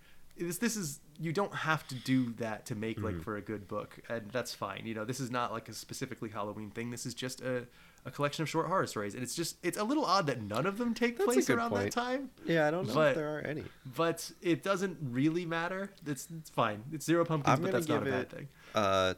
this. 0.46 0.58
This 0.58 0.76
is 0.76 1.00
you 1.18 1.32
don't 1.32 1.54
have 1.54 1.86
to 1.88 1.94
do 1.94 2.32
that 2.38 2.66
to 2.66 2.74
make 2.74 2.96
Mm-hmm. 2.96 3.04
like 3.06 3.22
for 3.22 3.36
a 3.36 3.40
good 3.42 3.68
book, 3.68 3.98
and 4.08 4.30
that's 4.30 4.54
fine. 4.54 4.82
You 4.84 4.94
know, 4.94 5.04
this 5.04 5.20
is 5.20 5.30
not 5.30 5.52
like 5.52 5.68
a 5.68 5.72
specifically 5.74 6.28
Halloween 6.30 6.70
thing. 6.70 6.90
This 6.90 7.06
is 7.06 7.14
just 7.14 7.40
a 7.40 7.66
a 8.06 8.10
collection 8.10 8.42
of 8.42 8.48
short 8.48 8.66
horror 8.66 8.86
stories, 8.86 9.14
and 9.14 9.22
it's 9.22 9.34
just 9.34 9.56
it's 9.62 9.76
a 9.76 9.84
little 9.84 10.04
odd 10.06 10.26
that 10.26 10.40
none 10.42 10.64
of 10.66 10.78
them 10.78 10.94
take 10.94 11.18
That's 11.18 11.26
place 11.26 11.50
around 11.50 11.68
point. 11.70 11.84
that 11.84 11.92
time 11.92 12.30
yeah 12.46 12.66
I 12.66 12.70
don't 12.70 12.88
know 12.88 12.94
But- 12.94 13.10
if 13.10 13.16
there 13.16 13.36
are 13.36 13.40
any 13.42 13.64
but 13.96 14.30
it 14.40 14.62
doesn't 14.62 14.96
really 15.02 15.44
matter. 15.44 15.90
It's 16.06 16.26
it's 16.38 16.48
fine. 16.50 16.82
It's 16.92 17.04
zero 17.04 17.24
pumpkins, 17.26 17.58
I'm 17.58 17.62
but 17.62 17.72
that's 17.72 17.88
not 17.88 18.02
a 18.06 18.10
bad 18.10 18.20
it 18.22 18.30
thing. 18.30 18.48
uh 18.74 19.14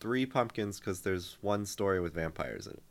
three 0.00 0.26
pumpkins 0.26 0.78
because 0.78 1.00
there's 1.00 1.38
one 1.40 1.64
story 1.66 2.00
with 2.00 2.14
vampires 2.14 2.66
in 2.66 2.74
it 2.74 2.82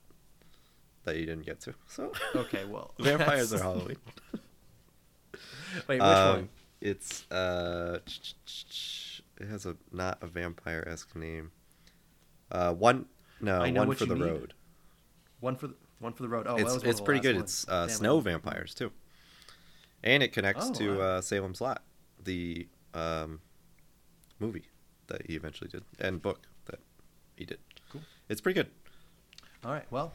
that 1.05 1.15
you 1.17 1.25
didn't 1.25 1.45
get 1.45 1.59
to. 1.61 1.73
So 1.87 2.11
Okay, 2.35 2.65
well, 2.65 2.93
vampires 2.99 3.53
are 3.53 3.59
Halloween. 3.59 3.97
Wait, 5.87 5.99
which 5.99 6.01
Um, 6.01 6.35
one? 6.35 6.49
It's 6.87 7.29
uh, 7.31 7.99
it 9.39 9.47
has 9.47 9.65
a 9.65 9.75
not 9.91 10.19
a 10.21 10.27
vampire 10.27 10.87
esque 10.87 11.15
name. 11.15 11.51
Uh, 12.51 12.73
one 12.73 13.07
no 13.41 13.59
one 13.59 13.93
for 13.95 14.05
the 14.05 14.15
mean. 14.15 14.23
road. 14.23 14.53
One 15.41 15.55
for 15.55 15.67
the 15.67 15.75
one 15.99 16.13
for 16.13 16.23
the 16.23 16.29
road. 16.29 16.45
Oh, 16.47 16.55
it's 16.55 16.77
one 16.77 16.85
it's 16.85 17.01
pretty 17.01 17.19
good. 17.19 17.35
ones. 17.35 17.63
It's 17.63 17.69
uh, 17.69 17.87
snow 17.89 18.19
vampires 18.21 18.73
too, 18.73 18.91
and 20.03 20.23
it 20.23 20.31
connects 20.31 20.69
Oh, 20.69 20.73
to 20.75 20.97
wow. 20.97 21.03
uh, 21.03 21.21
Salem's 21.21 21.59
Lot, 21.59 21.83
the 22.23 22.67
um, 22.93 23.41
movie 24.39 24.63
that 25.07 25.25
he 25.27 25.35
eventually 25.35 25.69
did 25.69 25.83
and 25.99 26.21
book 26.21 26.47
that 26.67 26.79
he 27.35 27.43
did. 27.45 27.59
Cool. 27.91 28.01
It's 28.29 28.39
pretty 28.41 28.55
good. 28.61 28.69
All 29.65 29.71
right, 29.73 29.85
well, 29.91 30.13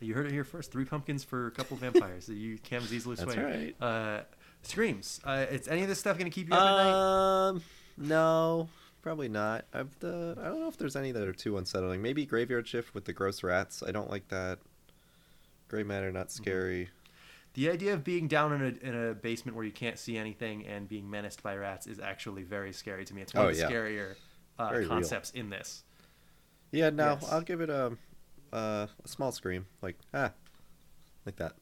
you 0.00 0.14
heard 0.14 0.26
it 0.26 0.32
here 0.32 0.44
first. 0.44 0.72
Three 0.72 0.84
pumpkins 0.86 1.22
for 1.22 1.48
a 1.48 1.50
couple 1.50 1.76
vampires. 1.76 2.28
you 2.28 2.56
Cam's 2.58 2.94
easily 2.94 3.16
That's 3.16 3.36
right. 3.36 3.74
Uh, 3.80 4.22
screams. 4.66 5.20
Uh, 5.24 5.46
it's 5.50 5.68
any 5.68 5.82
of 5.82 5.88
this 5.88 5.98
stuff 5.98 6.18
gonna 6.18 6.30
keep 6.30 6.48
you 6.48 6.54
up 6.54 6.60
at 6.62 6.84
night? 6.84 7.48
Um, 7.48 7.62
no, 7.96 8.68
probably 9.02 9.28
not. 9.28 9.64
I've 9.72 9.98
the 10.00 10.36
I 10.40 10.44
don't 10.48 10.60
know 10.60 10.68
if 10.68 10.76
there's 10.76 10.96
any 10.96 11.12
that 11.12 11.26
are 11.26 11.32
too 11.32 11.56
unsettling. 11.58 12.02
Maybe 12.02 12.24
Graveyard 12.26 12.66
Shift 12.66 12.94
with 12.94 13.04
the 13.04 13.12
gross 13.12 13.42
rats. 13.42 13.82
I 13.86 13.92
don't 13.92 14.10
like 14.10 14.28
that. 14.28 14.58
Gray 15.68 15.82
Matter 15.82 16.10
not 16.12 16.28
Mm-hmm. 16.28 16.42
scary. 16.42 16.88
The 17.54 17.70
idea 17.70 17.94
of 17.94 18.02
being 18.02 18.26
down 18.26 18.52
in 18.52 18.62
a 18.62 18.86
in 18.88 19.08
a 19.10 19.14
basement 19.14 19.56
where 19.56 19.64
you 19.64 19.70
can't 19.72 19.98
see 19.98 20.16
anything 20.16 20.66
and 20.66 20.88
being 20.88 21.08
menaced 21.08 21.42
by 21.42 21.54
rats 21.56 21.86
is 21.86 22.00
actually 22.00 22.42
very 22.42 22.72
scary 22.72 23.04
to 23.04 23.14
me. 23.14 23.22
It's 23.22 23.32
one 23.32 23.44
Oh, 23.44 23.48
of 23.48 23.54
the 23.56 23.60
yeah. 23.62 23.70
scarier 23.70 24.14
uh, 24.58 24.68
Very 24.70 24.80
real. 24.80 24.88
concepts 24.88 25.30
in 25.30 25.50
this. 25.50 25.84
Yeah, 26.72 26.90
no, 26.90 27.18
Yes. 27.20 27.30
I'll 27.32 27.42
give 27.42 27.60
it 27.60 27.70
a 27.70 27.96
uh, 28.52 28.86
a 29.04 29.08
small 29.08 29.30
scream, 29.30 29.66
like 29.82 29.96
ah, 30.12 30.32
like 31.26 31.36
that. 31.36 31.54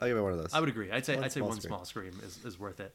I'll 0.00 0.08
give 0.08 0.16
it 0.16 0.20
one 0.22 0.32
of 0.32 0.38
those. 0.38 0.54
I 0.54 0.60
would 0.60 0.68
agree. 0.68 0.90
I'd 0.90 1.04
say 1.04 1.14
One 1.16 1.24
I'd 1.24 1.32
say 1.32 1.40
small 1.40 1.48
one 1.50 1.58
scream. 1.60 1.68
small 1.70 1.84
scream 1.84 2.20
is, 2.24 2.44
is 2.44 2.58
worth 2.58 2.80
it. 2.80 2.94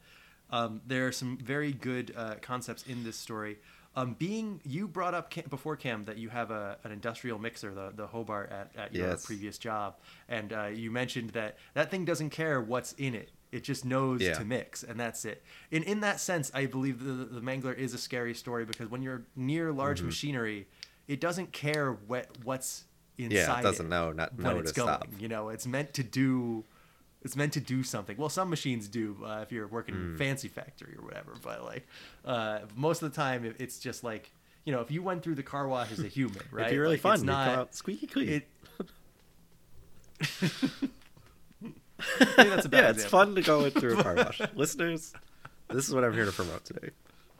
Um, 0.50 0.80
there 0.86 1.06
are 1.06 1.12
some 1.12 1.38
very 1.38 1.72
good 1.72 2.12
uh, 2.16 2.34
concepts 2.40 2.84
in 2.86 3.02
this 3.04 3.16
story. 3.16 3.58
Um, 3.96 4.14
being 4.18 4.60
you 4.64 4.88
brought 4.88 5.14
up 5.14 5.30
Cam, 5.30 5.44
before 5.48 5.76
Cam 5.76 6.04
that 6.06 6.18
you 6.18 6.28
have 6.28 6.50
a, 6.50 6.76
an 6.84 6.90
industrial 6.92 7.38
mixer, 7.38 7.72
the 7.72 7.92
the 7.94 8.06
Hobart 8.08 8.50
at, 8.50 8.70
at 8.76 8.92
your 8.94 9.08
Yes. 9.10 9.24
previous 9.24 9.56
job, 9.56 9.96
and 10.28 10.52
uh, 10.52 10.64
you 10.66 10.90
mentioned 10.90 11.30
that 11.30 11.56
that 11.74 11.90
thing 11.92 12.04
doesn't 12.04 12.30
care 12.30 12.60
what's 12.60 12.92
in 12.94 13.14
it; 13.14 13.30
it 13.52 13.62
just 13.62 13.84
knows 13.84 14.20
Yeah. 14.20 14.34
to 14.34 14.44
mix, 14.44 14.82
and 14.82 14.98
that's 14.98 15.24
it. 15.24 15.44
In 15.70 15.84
in 15.84 16.00
that 16.00 16.18
sense, 16.18 16.50
I 16.54 16.66
believe 16.66 17.04
the 17.04 17.12
the 17.12 17.40
Mangler 17.40 17.72
is 17.76 17.94
a 17.94 17.98
scary 17.98 18.34
story 18.34 18.64
because 18.64 18.90
when 18.90 19.00
you're 19.00 19.22
near 19.36 19.70
large 19.72 19.98
Mm-hmm. 19.98 20.06
machinery, 20.06 20.66
it 21.06 21.20
doesn't 21.20 21.52
care 21.52 21.92
what 21.92 22.26
what's 22.42 22.84
inside. 23.16 23.34
Yeah, 23.36 23.58
it 23.60 23.62
doesn't 23.62 23.88
know- 23.88 24.10
not 24.10 24.36
know 24.36 24.58
it's 24.58 24.72
to 24.72 24.76
going. 24.80 24.88
stop. 24.88 25.08
You 25.20 25.28
know, 25.28 25.50
it's 25.50 25.68
meant 25.68 25.94
to 25.94 26.02
do 26.02 26.64
it's 27.24 27.34
meant 27.36 27.52
to 27.54 27.60
do 27.60 27.82
something. 27.82 28.16
Well, 28.16 28.28
some 28.28 28.50
machines 28.50 28.86
do 28.88 29.16
uh, 29.24 29.40
if 29.42 29.50
you're 29.50 29.66
working 29.66 29.94
Hmm. 29.94 30.08
in 30.10 30.14
a 30.14 30.18
fancy 30.18 30.48
factory 30.48 30.94
or 30.98 31.02
whatever. 31.04 31.32
But 31.42 31.64
like 31.64 31.86
uh, 32.24 32.60
most 32.76 33.02
of 33.02 33.10
the 33.10 33.16
time, 33.16 33.44
it- 33.44 33.56
it's 33.58 33.78
just 33.78 34.04
like 34.04 34.30
you 34.64 34.72
know, 34.72 34.80
if 34.80 34.90
you 34.90 35.02
went 35.02 35.22
through 35.22 35.34
the 35.34 35.42
car 35.42 35.66
wash 35.68 35.92
as 35.92 36.00
a 36.00 36.08
human, 36.18 36.40
right? 36.50 36.62
It'd 36.66 36.74
be 36.74 36.78
really 36.78 36.94
like, 36.94 37.00
fun. 37.00 37.14
It's 37.14 37.22
not, 37.24 37.74
squeaky 37.74 38.06
clean. 38.06 38.28
it, 38.28 38.48
Maybe 42.36 42.50
that's 42.50 42.66
a 42.66 42.68
bad 42.68 42.84
yeah, 42.84 42.90
it's 42.90 43.04
example. 43.04 43.18
fun 43.18 43.34
to 43.36 43.42
go 43.42 43.70
through 43.70 43.98
a 43.98 44.02
car 44.02 44.14
wash. 44.14 44.40
Listeners, 44.54 45.12
this 45.70 45.88
is 45.88 45.94
what 45.94 46.04
I'm 46.04 46.12
here 46.12 46.24
to 46.26 46.32
promote 46.32 46.64
today. 46.64 46.90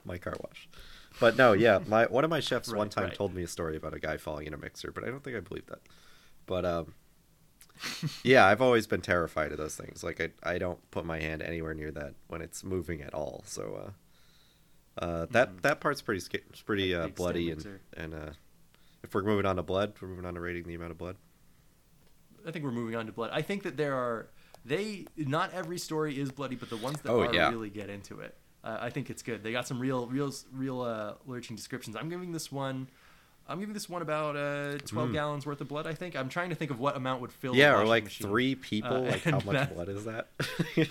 My 0.05 0.17
car 0.17 0.33
wash. 0.41 0.67
But 1.19 1.37
no, 1.37 1.53
yeah, 1.53 1.79
my 1.87 2.05
one 2.05 2.23
of 2.23 2.29
my 2.29 2.39
chefs 2.39 2.73
one 2.73 2.89
time 2.89 3.05
right. 3.05 3.13
told 3.13 3.33
me 3.33 3.43
a 3.43 3.47
story 3.47 3.77
about 3.77 3.93
a 3.93 3.99
guy 3.99 4.17
falling 4.17 4.47
in 4.47 4.53
a 4.53 4.57
mixer, 4.57 4.91
but 4.91 5.03
I 5.03 5.07
don't 5.07 5.23
think 5.23 5.35
I 5.37 5.39
believe 5.39 5.65
that. 5.67 5.79
But 6.45 6.65
um 6.65 6.93
yeah, 8.23 8.45
I've 8.45 8.61
always 8.61 8.87
been 8.87 9.01
terrified 9.01 9.51
of 9.51 9.57
those 9.57 9.75
things. 9.75 10.03
Like 10.03 10.21
I 10.21 10.29
I 10.43 10.57
don't 10.57 10.79
put 10.91 11.05
my 11.05 11.19
hand 11.19 11.41
anywhere 11.41 11.73
near 11.73 11.91
that 11.91 12.13
when 12.27 12.41
it's 12.41 12.63
moving 12.63 13.01
at 13.01 13.13
all. 13.13 13.43
So 13.45 13.91
uh 14.99 15.03
uh 15.05 15.25
that 15.31 15.61
that 15.63 15.81
part's 15.81 16.01
pretty 16.01 16.21
sca- 16.21 16.39
it's 16.49 16.61
pretty 16.61 16.93
uh, 16.95 17.05
Mm-hmm. 17.07 17.13
Bloody 17.15 17.47
and 17.51 17.57
mixer. 17.57 17.81
and 17.95 18.13
uh 18.13 18.29
if 19.03 19.13
we're 19.13 19.23
moving 19.23 19.45
on 19.45 19.57
to 19.57 19.63
blood, 19.63 19.93
we're 20.01 20.07
moving 20.07 20.25
on 20.25 20.33
to 20.35 20.39
rating 20.39 20.63
the 20.63 20.73
amount 20.75 20.91
of 20.91 20.97
blood. 20.97 21.15
I 22.47 22.51
think 22.51 22.63
we're 22.65 22.71
moving 22.71 22.95
on 22.95 23.05
to 23.07 23.11
blood. 23.11 23.29
I 23.33 23.41
think 23.41 23.63
that 23.63 23.77
there 23.77 23.95
are 23.95 24.27
they 24.63 25.05
not 25.17 25.53
every 25.53 25.77
story 25.77 26.19
is 26.19 26.31
bloody, 26.31 26.55
but 26.55 26.69
the 26.69 26.77
ones 26.77 26.99
that 27.01 27.11
Oh, 27.11 27.21
are 27.21 27.33
yeah. 27.33 27.49
really 27.49 27.69
get 27.69 27.89
into 27.89 28.19
it. 28.21 28.35
Uh, 28.63 28.77
I 28.81 28.89
think 28.89 29.11
it's 29.11 29.21
good. 29.21 29.43
They 29.43 29.51
got 29.51 29.67
some 29.67 29.79
real, 29.79 30.07
real, 30.07 30.33
real 30.51 30.81
uh, 30.81 31.13
lurching 31.27 31.55
descriptions. 31.55 31.95
I'm 31.95 32.09
giving 32.09 32.31
this 32.31 32.51
one. 32.51 32.87
I'm 33.47 33.59
giving 33.59 33.73
this 33.73 33.87
one 33.87 34.01
about 34.01 34.35
uh, 34.35 34.77
12 34.79 35.13
gallons 35.13 35.45
worth 35.45 35.61
of 35.61 35.67
blood. 35.67 35.85
I 35.85 35.93
think. 35.93 36.15
I'm 36.15 36.29
trying 36.29 36.49
to 36.49 36.55
think 36.55 36.71
of 36.71 36.79
what 36.79 36.95
amount 36.97 37.21
would 37.21 37.31
fill. 37.31 37.55
Yeah, 37.55 37.77
or 37.79 37.85
like 37.85 38.05
machine. 38.05 38.27
three 38.27 38.55
people. 38.55 38.95
Uh, 38.95 39.11
like 39.11 39.23
how 39.23 39.39
much 39.39 39.45
that- 39.45 39.73
blood 39.75 39.89
is 39.89 40.05
that? 40.05 40.29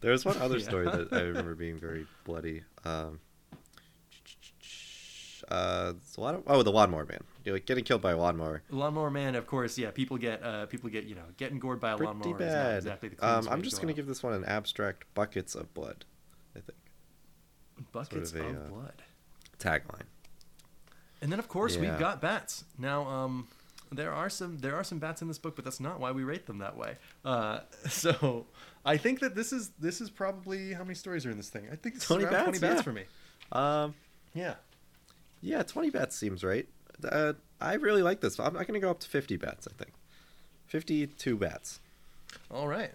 there 0.00 0.10
was 0.12 0.24
one 0.24 0.36
other 0.38 0.58
Yeah. 0.58 0.64
story 0.64 0.86
that 0.86 1.12
I 1.12 1.20
remember 1.22 1.54
being 1.54 1.78
very 1.78 2.06
bloody. 2.24 2.62
Um, 2.84 3.20
uh, 5.48 5.92
it's 5.96 6.16
a 6.16 6.20
lot 6.20 6.34
of 6.34 6.42
oh, 6.46 6.62
the 6.62 6.72
lawnmower 6.72 7.04
man. 7.04 7.20
You're 7.44 7.54
like 7.54 7.66
getting 7.66 7.84
killed 7.84 8.00
by 8.00 8.12
a 8.12 8.16
lawnmower. 8.16 8.62
Lawnmower 8.70 9.10
Man, 9.10 9.34
of 9.34 9.46
course. 9.46 9.76
Yeah, 9.76 9.90
people 9.90 10.16
get 10.16 10.42
uh, 10.42 10.66
people 10.66 10.88
get 10.90 11.04
you 11.04 11.14
know 11.14 11.22
getting 11.36 11.58
gored 11.58 11.80
by 11.80 11.92
a 11.92 11.96
Pretty 11.96 12.08
lawnmower. 12.12 12.38
Bad. 12.38 12.76
exactly 12.78 13.10
the 13.10 13.26
um, 13.28 13.46
I'm 13.50 13.62
just 13.62 13.80
gonna 13.80 13.92
give 13.92 14.06
this 14.06 14.22
one 14.22 14.32
an 14.32 14.44
abstract 14.46 15.04
buckets 15.14 15.54
of 15.54 15.72
blood. 15.74 16.04
I 16.56 16.60
think 16.60 16.78
buckets 17.92 18.30
sort 18.30 18.46
of 18.46 18.50
of, 18.50 18.56
a, 18.56 18.64
uh, 18.64 18.68
blood. 18.68 19.02
tagline. 19.58 20.06
And 21.24 21.32
then 21.32 21.38
of 21.38 21.48
course 21.48 21.74
Yeah. 21.74 21.80
we've 21.80 21.98
got 21.98 22.20
bats. 22.20 22.64
Now 22.78 23.08
um 23.08 23.48
there 23.90 24.12
are 24.12 24.28
some 24.28 24.58
there 24.58 24.76
are 24.76 24.84
some 24.84 24.98
bats 24.98 25.22
in 25.22 25.28
this 25.28 25.38
book, 25.38 25.56
but 25.56 25.64
that's 25.64 25.80
not 25.80 25.98
why 25.98 26.12
we 26.12 26.22
rate 26.22 26.46
them 26.46 26.58
that 26.58 26.76
way. 26.76 26.96
Uh 27.24 27.60
so 27.88 28.46
I 28.84 28.98
think 28.98 29.20
that 29.20 29.34
this 29.34 29.50
is 29.50 29.70
this 29.78 30.02
is 30.02 30.10
probably 30.10 30.74
how 30.74 30.84
many 30.84 30.94
stories 30.94 31.24
are 31.24 31.30
in 31.30 31.38
this 31.38 31.48
thing? 31.48 31.66
I 31.72 31.76
think 31.76 31.94
it's 31.96 32.06
20 32.06 32.24
around 32.24 32.32
bats, 32.32 32.44
20 32.44 32.58
bats 32.58 32.76
yeah. 32.76 32.82
for 32.82 32.92
me. 32.92 33.04
Um, 33.52 33.94
Yeah. 34.34 34.54
yeah, 35.40 35.62
20 35.62 35.88
bats 35.90 36.14
seems 36.14 36.44
right. 36.44 36.68
Uh, 37.02 37.32
I 37.58 37.74
really 37.74 38.02
like 38.02 38.20
this. 38.20 38.38
I'm 38.38 38.52
not 38.52 38.66
gonna 38.66 38.78
go 38.80 38.90
up 38.90 39.00
to 39.00 39.08
50 39.08 39.36
bats. 39.38 39.66
I 39.66 39.72
think 39.82 39.92
52 40.66 41.36
bats, 41.38 41.80
All 42.50 42.68
right. 42.68 42.90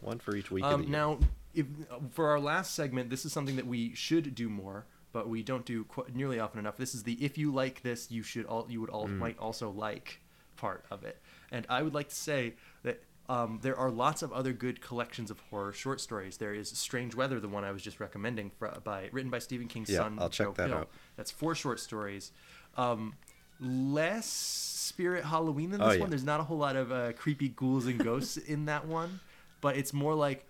one 0.00 0.18
for 0.18 0.34
each 0.34 0.50
week. 0.50 0.64
Um, 0.64 0.90
now, 0.90 1.18
if, 1.54 1.66
for 2.10 2.28
our 2.28 2.40
last 2.40 2.74
segment, 2.74 3.10
this 3.10 3.24
is 3.24 3.32
something 3.32 3.56
that 3.56 3.66
we 3.66 3.94
should 3.94 4.34
do 4.34 4.48
more, 4.48 4.86
but 5.12 5.28
we 5.28 5.42
don't 5.42 5.64
do 5.64 5.84
qu- 5.84 6.06
nearly 6.12 6.38
often 6.40 6.58
enough. 6.58 6.76
This 6.76 6.94
is 6.94 7.02
the 7.04 7.12
if 7.24 7.36
you 7.38 7.52
like 7.52 7.82
this, 7.82 8.10
you 8.10 8.22
should 8.22 8.44
all 8.46 8.66
you 8.68 8.80
would 8.80 8.90
all 8.90 9.06
Mm. 9.08 9.18
might 9.18 9.38
also 9.38 9.70
like 9.70 10.20
part 10.56 10.84
of 10.90 11.04
it. 11.04 11.20
And 11.50 11.66
I 11.68 11.82
would 11.82 11.94
like 11.94 12.08
to 12.08 12.14
say 12.14 12.54
that 12.82 13.02
um, 13.28 13.58
there 13.62 13.76
are 13.76 13.90
lots 13.90 14.22
of 14.22 14.32
other 14.32 14.52
good 14.52 14.80
collections 14.80 15.30
of 15.32 15.40
horror 15.50 15.72
short 15.72 16.00
stories. 16.00 16.36
There 16.36 16.54
is 16.54 16.68
Strange 16.70 17.14
Weather, 17.16 17.40
the 17.40 17.48
one 17.48 17.64
I 17.64 17.72
was 17.72 17.82
just 17.82 17.98
recommending, 17.98 18.50
fr 18.58 18.66
by 18.84 19.08
written 19.12 19.30
by 19.30 19.40
Stephen 19.40 19.66
King's 19.68 19.90
Yeah, 19.90 19.98
son. 19.98 20.18
I'll 20.20 20.28
check 20.30 20.46
Joe 20.48 20.52
that 20.52 20.68
Hill. 20.68 20.78
out. 20.78 20.90
That's 21.16 21.30
four 21.32 21.54
short 21.56 21.80
stories. 21.80 22.30
Um, 22.76 23.14
less 23.60 24.26
Spirit 24.26 25.24
Halloween 25.24 25.70
than 25.70 25.80
Oh, 25.82 25.86
this 25.88 25.96
yeah. 25.96 26.00
one. 26.02 26.10
There's 26.10 26.24
not 26.24 26.40
a 26.40 26.44
whole 26.44 26.58
lot 26.58 26.76
of 26.76 26.92
uh, 26.92 27.12
creepy 27.14 27.48
ghouls 27.48 27.86
and 27.86 27.98
ghosts 27.98 28.36
in 28.36 28.66
that 28.66 28.86
one, 28.86 29.20
but 29.60 29.76
it's 29.76 29.92
more 29.92 30.14
like 30.14 30.46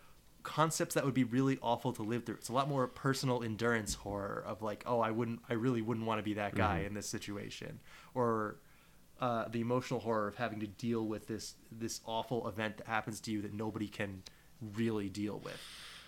concepts 0.47 0.95
that 0.95 1.05
would 1.05 1.13
be 1.15 1.25
really 1.25 1.59
awful 1.61 1.93
to 1.93 2.03
live 2.03 2.25
through. 2.25 2.37
It's 2.37 2.49
a 2.49 2.53
lot 2.53 2.69
more 2.69 2.87
personal 2.87 3.43
endurance 3.43 3.95
horror 3.95 4.43
of 4.47 4.63
like, 4.63 4.85
oh, 4.87 5.01
I 5.01 5.11
wouldn't, 5.11 5.41
I 5.51 5.55
really 5.55 5.83
wouldn't 5.83 6.07
want 6.07 6.19
to 6.21 6.23
be 6.23 6.35
that 6.35 6.55
guy 6.55 6.79
Mm-hmm. 6.79 6.87
in 6.87 6.95
this 6.95 7.09
situation, 7.09 7.81
or 8.15 8.57
uh, 9.21 9.49
the 9.49 9.61
emotional 9.61 10.01
horror 10.01 10.29
of 10.29 10.37
having 10.37 10.61
to 10.61 10.67
deal 10.67 11.05
with 11.07 11.27
this 11.27 11.55
this 11.73 12.01
awful 12.07 12.47
event 12.49 12.77
that 12.79 12.87
happens 12.87 13.19
to 13.21 13.31
you 13.33 13.43
that 13.43 13.53
nobody 13.55 13.89
can 13.89 14.23
really 14.75 15.09
deal 15.09 15.41
with. 15.45 15.61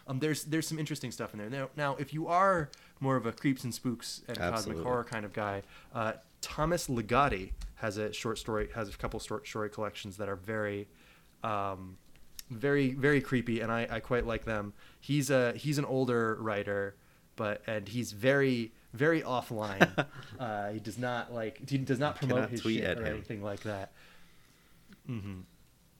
Um, 0.07 0.20
there's 0.20 0.45
there's 0.45 0.66
some 0.68 0.78
interesting 0.78 1.11
stuff 1.11 1.32
in 1.34 1.39
there. 1.39 1.51
Now, 1.51 1.68
now 1.76 1.97
if 1.97 2.14
you 2.14 2.28
are 2.28 2.70
more 3.01 3.16
of 3.16 3.26
a 3.26 3.32
creeps 3.32 3.64
and 3.64 3.74
spooks 3.74 4.22
and 4.28 4.39
Absolutely. 4.39 4.55
cosmic 4.74 4.86
horror 4.86 5.05
kind 5.05 5.24
of 5.24 5.32
guy, 5.32 5.62
uh, 5.95 6.12
Thomas 6.41 6.86
Ligotti 6.89 7.53
has 7.76 7.97
a 7.99 8.12
short 8.12 8.39
story 8.39 8.68
has 8.74 8.89
a 8.89 8.97
couple 8.97 9.18
short 9.20 9.47
story 9.47 9.68
collections 9.70 10.16
that 10.16 10.28
are 10.28 10.36
very, 10.36 10.89
um, 11.45 11.97
very 12.51 12.93
very 12.93 13.21
creepy, 13.21 13.61
and 13.61 13.71
I, 13.71 13.87
I 13.91 14.01
quite 14.01 14.27
like 14.27 14.45
them. 14.45 14.73
He's 15.01 15.31
a 15.31 15.53
he's 15.53 15.79
an 15.79 15.85
older 15.85 16.37
writer, 16.41 16.97
but 17.37 17.63
and 17.67 17.89
he's 17.89 18.13
very 18.13 18.73
very 18.93 19.23
offline. 19.23 20.07
uh, 20.41 20.71
he 20.71 20.81
does 20.81 20.99
not 20.99 21.33
like 21.33 21.69
he 21.69 21.79
does 21.79 21.99
not 21.99 22.17
promote 22.17 22.51
his 22.51 22.63
tweet 22.63 22.81
shit 22.81 22.99
or 22.99 23.03
him. 23.03 23.15
anything 23.15 23.43
like 23.43 23.61
that. 23.61 23.93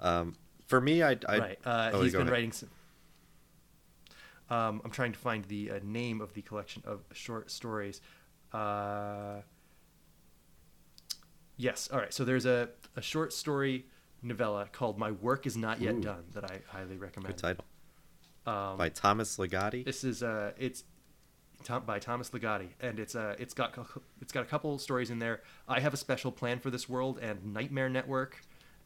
um, 0.01 0.35
for 0.67 0.81
me, 0.81 1.03
I, 1.03 1.17
I 1.29 1.39
right. 1.39 1.59
Uh, 1.65 1.91
oh, 1.95 2.03
he's 2.03 2.13
been 2.13 2.23
ahead. 2.23 2.33
writing 2.33 2.53
some. 2.53 2.71
Um, 4.51 4.81
I'm 4.85 4.91
trying 4.91 5.13
to 5.13 5.19
find 5.19 5.45
the 5.45 5.73
uh, 5.73 5.79
name 5.83 6.21
of 6.21 6.33
the 6.33 6.43
collection 6.43 6.83
of 6.87 7.01
short 7.13 7.51
stories. 7.51 8.01
Uh, 8.53 9.43
yes. 11.57 11.89
All 11.93 11.99
right. 11.99 12.13
So 12.15 12.25
there's 12.25 12.47
a, 12.47 12.71
a 12.97 13.03
short 13.03 13.35
story 13.35 13.85
novella 14.23 14.69
called 14.73 14.99
"My 14.99 15.11
Work 15.13 15.47
Is 15.47 15.57
Not 15.57 15.81
Yet 15.81 15.95
Ooh. 15.97 16.01
Done" 16.03 16.25
that 16.35 16.45
I 16.51 16.61
highly 16.69 16.97
recommend. 16.97 17.37
Good 17.37 17.43
title 17.43 17.65
Um, 18.47 18.77
by 18.79 18.89
Thomas 18.89 19.37
Ligotti. 19.37 19.85
this 19.85 20.05
is 20.05 20.23
uh, 20.23 20.53
it's 20.59 20.85
Tom, 21.65 21.85
by 21.85 21.99
Thomas 21.99 22.31
Ligotti, 22.31 22.69
and 22.81 22.99
it's 22.99 23.15
uh, 23.15 23.35
it's 23.39 23.55
got 23.55 23.77
it's 24.21 24.33
got 24.33 24.43
a 24.43 24.47
couple 24.47 24.79
stories 24.79 25.11
in 25.11 25.19
there. 25.19 25.43
I 25.69 25.81
have 25.81 25.93
a 25.95 25.97
special 25.99 26.31
plan 26.33 26.59
for 26.61 26.71
this 26.71 26.89
world 26.89 27.19
and 27.21 27.53
Nightmare 27.53 27.89
Network, 27.89 28.41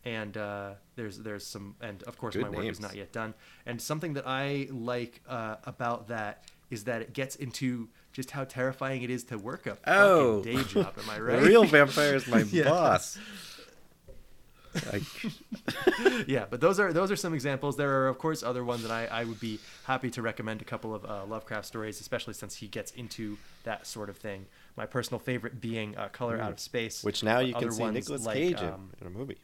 and 0.04 0.36
uh, 0.36 0.74
there's 0.96 1.18
there's 1.18 1.46
some 1.46 1.76
and 1.80 2.02
of 2.04 2.16
course 2.18 2.34
Good 2.34 2.42
my 2.42 2.48
work 2.50 2.64
is 2.66 2.80
not 2.80 2.94
yet 2.94 3.12
done. 3.12 3.34
And 3.66 3.80
something 3.80 4.14
that 4.14 4.26
I 4.26 4.68
like 4.70 5.20
uh, 5.28 5.56
about 5.64 6.08
that 6.08 6.44
is 6.70 6.84
that 6.84 7.02
it 7.02 7.12
gets 7.12 7.36
into 7.36 7.90
just 8.14 8.30
how 8.30 8.44
terrifying 8.44 9.02
it 9.02 9.10
is 9.10 9.24
to 9.24 9.36
work 9.36 9.66
a 9.66 9.76
Oh. 9.86 10.38
fucking 10.42 10.56
day 10.56 10.62
job. 10.64 10.94
Am 11.02 11.10
I 11.10 11.16
The 11.16 11.22
right? 11.24 11.42
real 11.42 11.64
vampire 11.64 12.14
is 12.14 12.26
my 12.26 12.38
Yeah. 12.50 12.64
boss. 12.64 13.18
Like, 14.92 15.02
yeah, 16.28 16.46
but 16.48 16.60
those 16.60 16.80
are 16.80 16.92
those 16.92 17.10
are 17.10 17.16
some 17.16 17.34
examples. 17.34 17.76
There 17.76 18.02
are 18.02 18.08
of 18.08 18.18
course 18.18 18.42
other 18.42 18.64
ones 18.64 18.82
that 18.82 18.90
I, 18.90 19.06
I 19.06 19.24
would 19.24 19.40
be 19.40 19.58
happy 19.84 20.10
to 20.10 20.22
recommend 20.22 20.62
a 20.62 20.64
couple 20.64 20.94
of 20.94 21.04
uh, 21.04 21.24
Lovecraft 21.26 21.66
stories, 21.66 22.00
especially 22.00 22.34
since 22.34 22.56
he 22.56 22.68
gets 22.68 22.92
into 22.92 23.38
that 23.64 23.86
sort 23.86 24.08
of 24.08 24.16
thing. 24.16 24.46
My 24.76 24.86
personal 24.86 25.18
favorite 25.18 25.60
being 25.60 25.96
uh, 25.96 26.08
Color 26.08 26.40
Out 26.40 26.52
of 26.52 26.60
Space, 26.60 27.04
which 27.04 27.22
now 27.22 27.40
you 27.40 27.54
can 27.54 27.70
see 27.70 27.82
ones 27.82 27.94
Nicolas 27.94 28.24
like, 28.24 28.36
Cage 28.36 28.60
in, 28.60 28.68
um, 28.68 28.90
in 29.00 29.06
a 29.06 29.10
movie. 29.10 29.38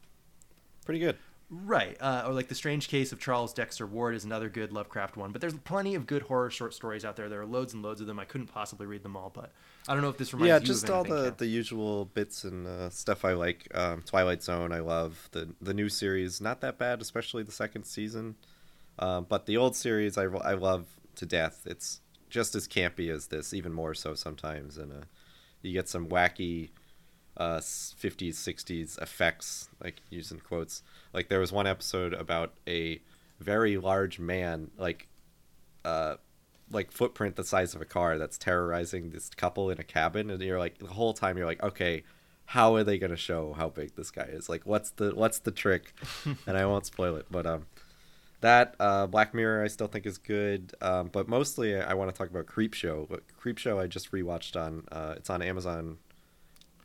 Pretty 0.85 0.99
good. 0.99 1.17
Right, 1.51 1.97
uh, 1.99 2.25
or 2.27 2.33
like 2.33 2.47
the 2.47 2.55
Strange 2.55 2.89
Case 2.89 3.11
of 3.11 3.19
Charles 3.19 3.53
Dexter 3.53 3.87
Ward 3.87 4.13
is 4.13 4.23
another 4.23 4.49
good 4.49 4.71
Lovecraft 4.71 5.17
one. 5.17 5.31
But 5.31 5.41
there's 5.41 5.55
plenty 5.55 5.95
of 5.95 6.05
good 6.05 6.21
horror 6.23 6.51
short 6.51 6.75
stories 6.75 7.03
out 7.03 7.15
there. 7.15 7.27
There 7.27 7.41
are 7.41 7.45
loads 7.45 7.73
and 7.73 7.81
loads 7.81 8.01
of 8.01 8.07
them. 8.07 8.19
I 8.19 8.25
couldn't 8.25 8.47
possibly 8.47 8.85
read 8.85 9.01
them 9.01 9.17
all, 9.17 9.31
but 9.33 9.51
I 9.89 9.93
don't 9.93 10.03
know 10.03 10.09
if 10.09 10.17
this 10.17 10.33
reminds 10.33 10.49
yeah, 10.49 10.59
you 10.59 10.65
just 10.65 10.83
of 10.83 10.91
all 10.91 11.03
the, 11.03 11.33
the 11.35 11.47
usual 11.47 12.05
bits 12.05 12.43
and 12.43 12.67
uh, 12.67 12.91
stuff 12.91 13.25
I 13.25 13.33
like. 13.33 13.67
Um, 13.73 14.03
Twilight 14.03 14.43
Zone, 14.43 14.71
I 14.71 14.81
love 14.81 15.29
the 15.31 15.49
the 15.59 15.73
new 15.73 15.89
series. 15.89 16.39
Not 16.39 16.61
that 16.61 16.77
bad, 16.77 17.01
especially 17.01 17.41
the 17.41 17.51
second 17.51 17.85
season. 17.85 18.35
Um, 18.99 19.25
but 19.27 19.47
the 19.47 19.57
old 19.57 19.75
series, 19.75 20.15
I, 20.15 20.25
I 20.25 20.53
love 20.53 20.85
to 21.15 21.25
death. 21.25 21.63
It's 21.65 22.01
just 22.29 22.53
as 22.53 22.67
campy 22.67 23.09
as 23.09 23.27
this, 23.27 23.51
even 23.51 23.73
more 23.73 23.95
so 23.95 24.13
sometimes. 24.13 24.77
And 24.77 24.91
uh, 24.91 25.05
you 25.63 25.73
get 25.73 25.89
some 25.89 26.07
wacky 26.07 26.69
uh, 27.35 27.57
50s, 27.57 28.35
60s 28.35 29.01
effects, 29.01 29.69
like 29.83 30.01
using 30.11 30.39
quotes. 30.39 30.83
Like 31.13 31.29
there 31.29 31.39
was 31.39 31.51
one 31.51 31.65
episode 31.65 32.13
about 32.13 32.53
a 32.67 33.01
very 33.39 33.77
large 33.77 34.19
man, 34.19 34.69
like 34.77 35.07
uh, 35.83 36.17
like 36.71 36.91
footprint 36.91 37.35
the 37.35 37.43
size 37.43 37.73
of 37.75 37.81
a 37.81 37.85
car 37.85 38.17
that's 38.17 38.37
terrorizing 38.37 39.09
this 39.09 39.29
couple 39.29 39.69
in 39.69 39.79
a 39.79 39.83
cabin 39.83 40.29
and 40.29 40.41
you're 40.41 40.59
like 40.59 40.77
the 40.77 40.87
whole 40.87 41.13
time 41.13 41.37
you're 41.37 41.45
like 41.45 41.61
okay 41.63 42.03
how 42.45 42.75
are 42.75 42.83
they 42.83 42.97
going 42.97 43.11
to 43.11 43.17
show 43.17 43.53
how 43.53 43.69
big 43.69 43.95
this 43.95 44.11
guy 44.11 44.23
is 44.23 44.49
like 44.49 44.65
what's 44.65 44.91
the 44.91 45.13
what's 45.15 45.39
the 45.39 45.51
trick 45.51 45.93
and 46.47 46.57
i 46.57 46.65
won't 46.65 46.85
spoil 46.85 47.15
it 47.15 47.25
but 47.29 47.45
um 47.45 47.65
that 48.41 48.75
uh 48.79 49.05
black 49.07 49.33
mirror 49.33 49.63
i 49.63 49.67
still 49.67 49.87
think 49.87 50.05
is 50.05 50.17
good 50.17 50.73
um 50.81 51.09
but 51.11 51.27
mostly 51.27 51.75
i 51.75 51.93
want 51.93 52.13
to 52.13 52.17
talk 52.17 52.29
about 52.29 52.45
creep 52.45 52.73
show 52.73 53.05
but 53.09 53.21
creep 53.37 53.57
show 53.57 53.79
i 53.79 53.87
just 53.87 54.11
rewatched 54.11 54.59
on 54.59 54.83
uh 54.91 55.13
it's 55.17 55.29
on 55.29 55.41
amazon 55.41 55.97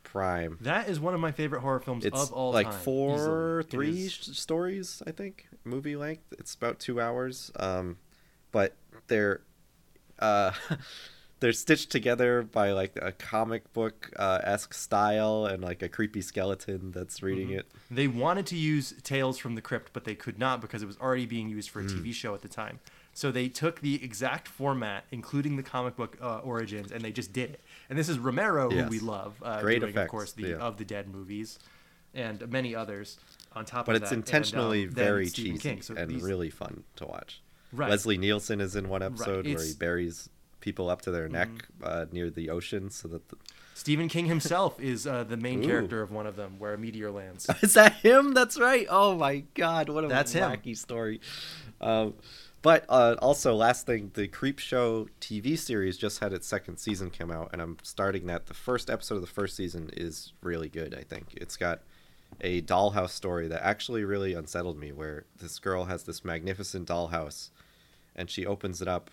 prime 0.03 0.57
that 0.61 0.87
is 0.87 0.99
one 0.99 1.13
of 1.13 1.19
my 1.19 1.31
favorite 1.31 1.61
horror 1.61 1.79
films 1.79 2.05
it's 2.05 2.21
of 2.21 2.31
all 2.31 2.51
like 2.51 2.69
time. 2.69 2.79
four 2.79 3.59
easily. 3.59 3.63
Three 3.69 4.07
stories 4.09 5.01
i 5.07 5.11
think 5.11 5.47
movie 5.63 5.95
length 5.95 6.31
it's 6.37 6.53
about 6.55 6.79
two 6.79 7.01
hours 7.01 7.51
um 7.59 7.97
but 8.51 8.75
they're 9.07 9.41
uh 10.19 10.51
they're 11.41 11.51
stitched 11.53 11.89
together 11.91 12.41
by 12.41 12.71
like 12.71 12.97
a 13.01 13.11
comic 13.11 13.71
book 13.73 14.09
uh, 14.17 14.39
esque 14.43 14.73
style 14.73 15.45
and 15.45 15.61
like 15.61 15.81
a 15.81 15.89
creepy 15.89 16.21
skeleton 16.21 16.91
that's 16.91 17.21
reading 17.21 17.49
Mm-hmm. 17.49 17.59
it. 17.59 17.71
They 17.91 18.07
wanted 18.07 18.45
to 18.47 18.55
use 18.55 18.93
Tales 19.03 19.37
from 19.37 19.55
the 19.55 19.61
Crypt, 19.61 19.91
but 19.91 20.05
they 20.05 20.15
could 20.15 20.39
not 20.39 20.61
because 20.61 20.81
it 20.81 20.85
was 20.85 20.97
already 20.97 21.25
being 21.25 21.49
used 21.49 21.69
for 21.69 21.81
a 21.81 21.83
Mm. 21.83 21.89
TV 22.01 22.13
show 22.13 22.33
at 22.33 22.41
the 22.41 22.47
time. 22.47 22.79
So 23.13 23.31
they 23.31 23.49
took 23.49 23.81
the 23.81 24.01
exact 24.03 24.47
format, 24.47 25.03
including 25.11 25.57
the 25.57 25.63
comic 25.63 25.97
book 25.97 26.17
uh, 26.21 26.37
origins, 26.39 26.91
and 26.91 27.01
they 27.01 27.11
just 27.11 27.33
did 27.33 27.49
it. 27.51 27.61
And 27.89 27.99
this 27.99 28.07
is 28.09 28.17
Romero, 28.17 28.71
Yes. 28.71 28.85
who 28.85 28.89
we 28.89 28.99
love, 28.99 29.35
uh, 29.43 29.59
Great 29.61 29.81
doing, 29.81 29.95
of 29.97 30.07
course, 30.07 30.31
the 30.31 30.47
yeah. 30.49 30.55
of 30.55 30.77
the 30.77 30.85
Dead 30.85 31.09
movies, 31.09 31.59
and 32.13 32.49
many 32.49 32.73
others. 32.73 33.17
On 33.53 33.65
top 33.65 33.85
But 33.85 33.95
of 33.97 34.01
it's 34.01 34.09
that, 34.09 34.15
And, 34.15 34.25
intentionally 34.25 34.83
um, 34.85 34.89
very 34.89 35.29
cheesy 35.29 35.59
King. 35.59 35.81
So 35.81 35.95
and 35.95 36.09
these- 36.09 36.23
really 36.23 36.49
fun 36.49 36.83
to 36.95 37.05
watch. 37.05 37.41
Right. 37.75 37.89
Leslie 37.89 38.17
Nielsen 38.17 38.61
is 38.61 38.75
in 38.75 38.89
one 38.89 39.01
episode 39.03 39.45
where 39.45 39.55
Mm-hmm. 39.55 39.67
he 39.67 39.73
buries 39.73 40.29
people 40.61 40.89
up 40.89 41.01
to 41.03 41.11
their 41.11 41.27
neck 41.29 41.49
uh, 41.83 42.05
near 42.11 42.29
the 42.29 42.49
ocean 42.49 42.89
so 42.89 43.07
that 43.09 43.29
the... 43.29 43.35
Stephen 43.75 44.07
King 44.07 44.25
himself 44.25 44.79
is 44.79 45.05
uh, 45.05 45.23
the 45.25 45.37
main 45.37 45.63
Ooh. 45.63 45.67
character 45.67 46.01
of 46.01 46.09
one 46.11 46.25
of 46.25 46.35
them, 46.37 46.55
where 46.59 46.73
a 46.73 46.77
meteor 46.77 47.11
lands. 47.11 47.47
Is 47.61 47.73
that 47.73 47.93
him? 47.95 48.33
That's 48.33 48.57
right. 48.57 48.87
Oh 48.89 49.15
my 49.15 49.43
god, 49.53 49.89
what 49.89 50.05
a 50.05 50.07
That's 50.07 50.31
him. 50.31 50.49
wacky 50.49 50.77
story. 50.77 51.19
Um, 51.81 52.13
but 52.61 52.85
uh, 52.89 53.15
also, 53.21 53.53
last 53.53 53.85
thing, 53.85 54.11
the 54.15 54.27
Creepshow 54.29 55.09
TV 55.21 55.57
series 55.59 55.97
just 55.97 56.19
had 56.19 56.31
its 56.33 56.47
second 56.47 56.77
season 56.77 57.11
come 57.11 57.29
out, 57.29 57.49
and 57.51 57.61
I'm 57.61 57.77
starting 57.83 58.25
that. 58.27 58.47
The 58.47 58.53
first 58.55 58.89
episode 58.89 59.15
of 59.15 59.21
the 59.21 59.27
first 59.27 59.55
season 59.57 59.91
is 59.93 60.31
really 60.41 60.69
good. 60.69 60.95
I 60.95 61.01
think 61.03 61.33
it's 61.35 61.57
got 61.57 61.81
a 62.41 62.61
dollhouse 62.63 63.11
story 63.11 63.47
that 63.49 63.61
actually 63.63 64.03
really 64.03 64.33
unsettled 64.33 64.79
me, 64.79 64.93
where 64.93 65.25
this 65.39 65.59
girl 65.59 65.85
has 65.85 66.03
this 66.03 66.23
magnificent 66.25 66.87
dollhouse, 66.87 67.49
and 68.15 68.29
she 68.29 68.45
opens 68.45 68.81
it 68.81 68.87
up. 68.87 69.09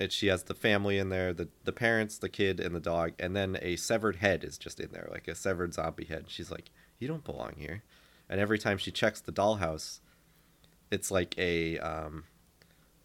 And 0.00 0.12
she 0.12 0.28
has 0.28 0.44
the 0.44 0.54
family 0.54 0.96
in 0.96 1.08
there, 1.08 1.32
the 1.32 1.48
the 1.64 1.72
parents, 1.72 2.18
the 2.18 2.28
kid, 2.28 2.60
and 2.60 2.74
the 2.74 2.80
dog, 2.80 3.14
and 3.18 3.34
then 3.34 3.58
a 3.60 3.74
severed 3.74 4.16
head 4.16 4.44
is 4.44 4.56
just 4.56 4.78
in 4.78 4.90
there, 4.92 5.08
like 5.10 5.26
a 5.26 5.34
severed 5.34 5.74
zombie 5.74 6.04
head. 6.04 6.26
She's 6.28 6.52
like, 6.52 6.70
"You 7.00 7.08
don't 7.08 7.24
belong 7.24 7.54
here." 7.56 7.82
And 8.28 8.40
every 8.40 8.58
time 8.58 8.78
she 8.78 8.92
checks 8.92 9.20
the 9.20 9.32
dollhouse, 9.32 9.98
it's 10.92 11.10
like 11.10 11.36
a 11.36 11.78
um, 11.78 12.24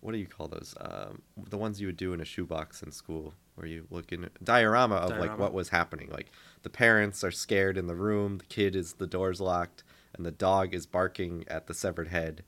what 0.02 0.12
do 0.12 0.20
you 0.20 0.28
call 0.28 0.48
those? 0.48 0.76
Um, 0.80 1.24
the 1.50 1.58
ones 1.58 1.82
you 1.82 1.88
would 1.88 1.98
do 1.98 2.14
in 2.14 2.22
a 2.22 2.26
shoebox 2.26 2.84
in 2.84 2.92
school, 2.92 3.34
where 3.56 3.66
you 3.66 3.88
look 3.90 4.12
in 4.12 4.30
diorama 4.44 4.96
of 4.96 5.18
like 5.18 5.40
what 5.40 5.54
was 5.54 5.70
happening. 5.70 6.10
Like 6.12 6.32
the 6.62 6.70
parents 6.70 7.24
are 7.24 7.32
scared 7.32 7.78
in 7.78 7.88
the 7.88 7.96
room, 7.96 8.38
the 8.38 8.46
kid 8.46 8.76
is 8.76 8.94
the 8.94 9.08
door's 9.08 9.42
locked, 9.42 9.84
and 10.14 10.26
the 10.26 10.32
dog 10.32 10.76
is 10.76 10.86
barking 10.86 11.46
at 11.48 11.68
the 11.68 11.74
severed 11.74 12.10
head 12.10 12.44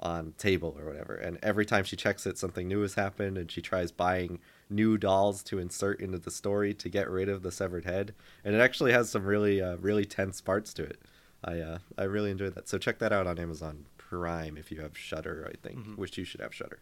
on 0.00 0.34
table 0.36 0.76
or 0.78 0.84
whatever. 0.84 1.14
And 1.14 1.38
every 1.42 1.64
time 1.64 1.84
she 1.84 1.96
checks 1.96 2.26
it, 2.26 2.36
something 2.38 2.68
new 2.68 2.82
has 2.82 2.94
happened, 2.94 3.38
and 3.38 3.50
she 3.50 3.62
tries 3.62 3.90
buying 3.90 4.38
new 4.68 4.98
dolls 4.98 5.42
to 5.44 5.58
insert 5.58 6.00
into 6.00 6.18
the 6.18 6.30
story 6.30 6.74
to 6.74 6.88
get 6.88 7.08
rid 7.08 7.28
of 7.28 7.42
the 7.42 7.50
severed 7.52 7.84
head. 7.84 8.14
And 8.44 8.54
it 8.54 8.58
actually 8.60 8.92
has 8.92 9.08
some 9.08 9.24
really, 9.24 9.60
uh, 9.62 9.76
really 9.76 10.04
tense 10.04 10.40
parts 10.40 10.74
to 10.74 10.82
it. 10.84 11.00
I, 11.44 11.60
uh, 11.60 11.78
I 11.96 12.04
really 12.04 12.30
enjoyed 12.30 12.54
that. 12.56 12.68
So 12.68 12.76
check 12.78 12.98
that 12.98 13.12
out 13.12 13.26
on 13.26 13.38
Amazon 13.38 13.86
Prime 13.96 14.56
if 14.56 14.70
you 14.70 14.80
have 14.80 14.96
Shudder. 14.98 15.50
I 15.52 15.66
think, 15.66 15.96
which 15.96 16.18
you 16.18 16.24
should 16.24 16.40
have 16.40 16.54
Shudder. 16.54 16.80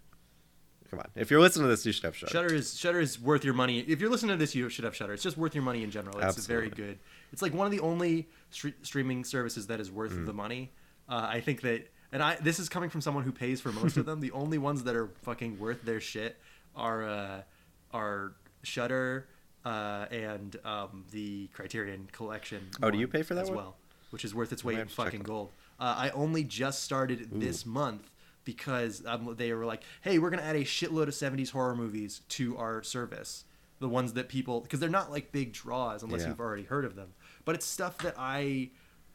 Come 0.90 0.98
on, 1.00 1.08
if 1.14 1.30
you're 1.30 1.40
listening 1.40 1.64
to 1.64 1.68
this, 1.70 1.84
you 1.86 1.92
should 1.92 2.04
have 2.04 2.16
Shudder. 2.16 2.30
Shudder 2.32 2.54
is 2.54 2.78
Shudder 2.78 3.00
is 3.00 3.20
worth 3.20 3.44
your 3.44 3.54
money. 3.54 3.80
If 3.80 4.00
you're 4.00 4.10
listening 4.10 4.32
to 4.32 4.36
this, 4.38 4.54
you 4.54 4.68
should 4.68 4.84
have 4.84 4.94
Shudder. 4.94 5.12
It's 5.12 5.22
just 5.22 5.36
worth 5.36 5.54
your 5.54 5.64
money 5.64 5.82
in 5.82 5.90
general. 5.90 6.18
It's 6.20 6.46
very 6.46 6.68
good. 6.70 6.98
It's 7.32 7.42
like 7.42 7.54
one 7.54 7.66
of 7.66 7.70
the 7.72 7.80
only 7.80 8.28
stre- 8.52 8.74
streaming 8.82 9.24
services 9.24 9.66
that 9.68 9.80
is 9.80 9.90
worth 9.90 10.12
Mm. 10.12 10.26
the 10.26 10.32
money. 10.32 10.72
Uh, 11.08 11.26
I 11.28 11.40
think 11.40 11.62
that, 11.62 11.88
and 12.14 12.22
I 12.22 12.36
this 12.36 12.58
is 12.58 12.70
coming 12.70 12.88
from 12.88 13.02
someone 13.02 13.24
who 13.24 13.32
pays 13.32 13.60
for 13.60 13.72
most 13.72 13.98
of 13.98 14.06
them. 14.06 14.20
The 14.20 14.30
only 14.30 14.56
ones 14.56 14.84
that 14.84 14.96
are 14.96 15.08
fucking 15.22 15.58
worth 15.58 15.82
their 15.82 16.00
shit 16.00 16.36
are 16.74 17.06
uh, 17.06 17.42
are 17.92 18.32
Shudder 18.62 19.26
uh, 19.64 20.06
and 20.10 20.56
um, 20.64 21.04
the 21.10 21.48
Criterion 21.48 22.08
Collection. 22.12 22.68
Oh, 22.82 22.90
do 22.90 22.96
you 22.98 23.08
pay 23.08 23.22
for 23.22 23.34
that 23.34 23.42
as 23.42 23.48
one? 23.50 23.58
well? 23.58 23.76
Which 24.10 24.24
is 24.24 24.34
worth 24.34 24.52
its 24.52 24.64
weight 24.64 24.74
in 24.74 24.78
have 24.78 24.88
to 24.90 24.96
check 24.96 25.04
fucking 25.06 25.22
gold. 25.22 25.50
Uh, 25.78 25.94
I 25.98 26.10
only 26.10 26.44
just 26.44 26.84
started 26.84 27.28
this 27.32 27.66
month 27.66 28.08
because 28.44 29.02
um, 29.06 29.34
they 29.36 29.52
were 29.52 29.64
like, 29.64 29.82
"Hey, 30.02 30.20
we're 30.20 30.30
gonna 30.30 30.42
add 30.42 30.56
a 30.56 30.64
shitload 30.64 31.08
of 31.08 31.14
'70s 31.14 31.50
horror 31.50 31.74
movies 31.74 32.20
to 32.30 32.56
our 32.56 32.82
service." 32.84 33.44
The 33.80 33.88
ones 33.88 34.12
that 34.12 34.28
people, 34.28 34.60
because 34.60 34.78
they're 34.78 34.88
not 34.88 35.10
like 35.10 35.32
big 35.32 35.52
draws 35.52 36.04
unless 36.04 36.22
Yeah. 36.22 36.28
you've 36.28 36.40
already 36.40 36.62
heard 36.62 36.84
of 36.84 36.94
them, 36.94 37.12
but 37.44 37.56
it's 37.56 37.66
stuff 37.66 37.98
that 37.98 38.14
I, 38.16 38.70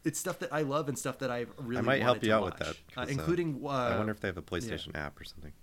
it's 0.06 0.20
stuff 0.20 0.40
that 0.40 0.54
I 0.54 0.62
love 0.62 0.88
and 0.90 0.98
stuff 0.98 1.20
that 1.20 1.32
I've 1.32 1.50
really. 1.58 1.80
I 1.80 1.82
might 1.82 2.02
help 2.02 2.24
you 2.24 2.34
out 2.34 2.46
with 2.46 2.58
that, 2.58 2.76
uh, 2.98 3.02
uh, 3.02 3.06
including. 3.08 3.62
Uh, 3.64 3.68
I 3.70 3.98
wonder 3.98 4.12
if 4.12 4.20
they 4.20 4.28
have 4.28 4.38
a 4.38 4.42
PlayStation 4.42 4.96
app 4.96 5.20
or 5.20 5.24
something. 5.24 5.54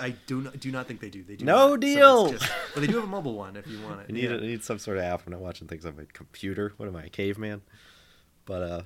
I 0.00 0.14
do 0.26 0.40
not 0.40 0.60
do 0.60 0.70
not 0.72 0.86
think 0.86 1.00
they 1.00 1.10
do. 1.10 1.22
They 1.22 1.36
do 1.36 1.44
No 1.44 1.70
not. 1.70 1.74
So 1.74 1.76
deal! 1.76 2.32
just- 2.32 2.50
but 2.72 2.80
they 2.80 2.86
do 2.86 2.94
have 2.94 3.04
a 3.04 3.08
mobile 3.08 3.34
one 3.34 3.54
if 3.56 3.66
you 3.66 3.80
want 3.82 4.00
it. 4.00 4.06
I 4.08 4.12
need, 4.12 4.24
yeah. 4.24 4.36
I 4.36 4.40
need 4.40 4.64
some 4.64 4.78
sort 4.78 4.96
of 4.96 5.04
app. 5.04 5.22
I'm 5.26 5.32
not 5.32 5.42
watching 5.42 5.68
things 5.68 5.84
on 5.84 5.96
my 5.96 6.04
computer. 6.12 6.72
What 6.78 6.88
am 6.88 6.96
I, 6.96 7.04
a 7.04 7.08
caveman? 7.10 7.60
But 8.46 8.62
uh, 8.62 8.82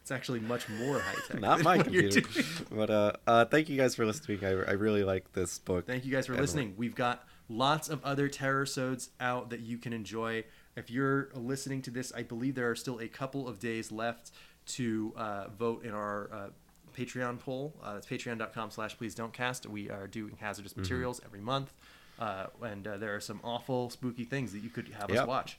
It's 0.00 0.10
actually 0.10 0.40
much 0.40 0.68
more 0.70 0.98
high 1.00 1.14
tech. 1.28 1.40
not 1.40 1.62
my 1.62 1.76
than 1.76 1.86
what 1.86 1.92
you're 2.02 2.10
computer. 2.10 2.64
but 2.70 2.90
uh, 2.90 3.12
uh, 3.26 3.44
thank 3.44 3.68
you 3.68 3.76
guys 3.76 3.94
for 3.94 4.06
listening. 4.06 4.42
I, 4.42 4.48
I 4.48 4.72
really 4.72 5.04
like 5.04 5.32
this 5.32 5.58
book. 5.58 5.86
Thank 5.86 6.06
you 6.06 6.12
guys 6.12 6.26
for 6.28 6.34
listening. 6.34 6.72
We've 6.78 6.94
got 6.94 7.26
lots 7.50 7.90
of 7.90 8.02
other 8.04 8.30
Terrorsodes 8.30 9.10
out 9.20 9.50
that 9.50 9.60
you 9.60 9.76
can 9.76 9.92
enjoy. 9.92 10.44
If 10.76 10.90
you're 10.90 11.28
listening 11.34 11.82
to 11.82 11.90
this, 11.90 12.12
I 12.14 12.22
believe 12.22 12.54
there 12.54 12.70
are 12.70 12.76
still 12.76 12.98
a 13.00 13.08
couple 13.08 13.46
of 13.48 13.58
days 13.58 13.92
left 13.92 14.30
to 14.68 15.12
uh, 15.16 15.48
vote 15.58 15.84
in 15.84 15.92
our 15.92 16.30
uh, 16.32 16.48
Patreon 16.96 17.38
poll. 17.40 17.74
Uh, 17.82 17.94
it's 17.98 18.06
patreon.com 18.06 18.70
slash 18.70 18.96
please 18.96 19.14
don't 19.14 19.32
cast. 19.32 19.66
We 19.66 19.90
are 19.90 20.06
doing 20.06 20.36
hazardous 20.40 20.72
Mm-hmm. 20.72 20.80
materials 20.82 21.20
every 21.24 21.40
month. 21.40 21.72
Uh, 22.18 22.46
and 22.64 22.86
uh, 22.86 22.96
there 22.98 23.14
are 23.16 23.20
some 23.20 23.40
awful, 23.42 23.90
spooky 23.90 24.24
things 24.24 24.52
that 24.52 24.60
you 24.60 24.68
could 24.70 24.88
have 24.88 25.10
us 25.10 25.26
watch. 25.26 25.58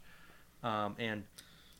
Um, 0.63 0.95
and 0.97 1.23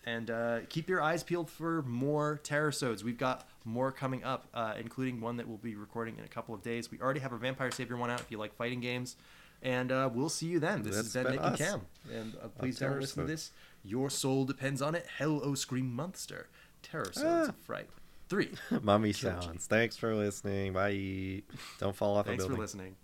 and 0.06 0.30
uh, 0.30 0.60
keep 0.68 0.90
your 0.90 1.02
eyes 1.02 1.24
peeled 1.24 1.50
for 1.50 1.82
more 1.84 2.42
Terrorsodes. 2.44 3.04
We've 3.04 3.18
got 3.18 3.48
more 3.64 3.90
coming 3.94 4.22
up, 4.26 4.48
uh, 4.54 4.74
including 4.78 5.22
one 5.22 5.38
that 5.38 5.48
we'll 5.48 5.56
be 5.58 5.76
recording 5.76 6.18
in 6.18 6.26
a 6.26 6.28
couple 6.28 6.54
of 6.54 6.62
days. 6.62 6.92
We 6.92 7.00
already 7.00 7.22
have 7.22 7.32
our 7.32 7.38
Vampire 7.38 7.72
Savior 7.72 7.96
one 7.96 8.10
out 8.10 8.20
if 8.20 8.30
you 8.30 8.38
like 8.38 8.54
fighting 8.56 8.82
games. 8.82 9.16
And 9.64 9.92
uh, 9.92 10.10
we'll 10.14 10.30
see 10.30 10.48
you 10.48 10.60
then. 10.60 10.84
This 10.84 10.96
That's 10.96 11.14
been 11.14 11.24
been 11.24 11.32
Nick 11.34 11.42
and. 11.42 11.58
Cam. 11.58 11.82
And 12.14 12.36
uh, 12.44 12.48
please 12.60 12.78
don't 12.78 13.00
listen 13.00 13.24
to 13.24 13.28
this. 13.32 13.52
Your 13.84 14.10
soul 14.10 14.46
depends 14.46 14.82
on 14.82 14.94
it. 14.94 15.06
Hell, 15.18 15.42
oh, 15.44 15.56
scream 15.56 15.92
monster. 15.94 16.50
Terrorsodes 16.84 17.24
Ah. 17.48 17.50
of 17.50 17.56
fright. 17.56 17.90
Three. 18.30 18.52
Mummy 18.82 19.14
sounds. 19.14 19.66
Thanks 19.66 19.96
for 19.96 20.14
listening. 20.16 20.74
Bye. 20.74 21.44
Don't 21.80 21.96
fall 21.96 22.18
off 22.18 22.26
Thanks 22.26 22.44
a 22.44 22.48
building. 22.48 22.58
Thanks 22.62 22.72
for 22.74 22.78
listening. 22.78 22.96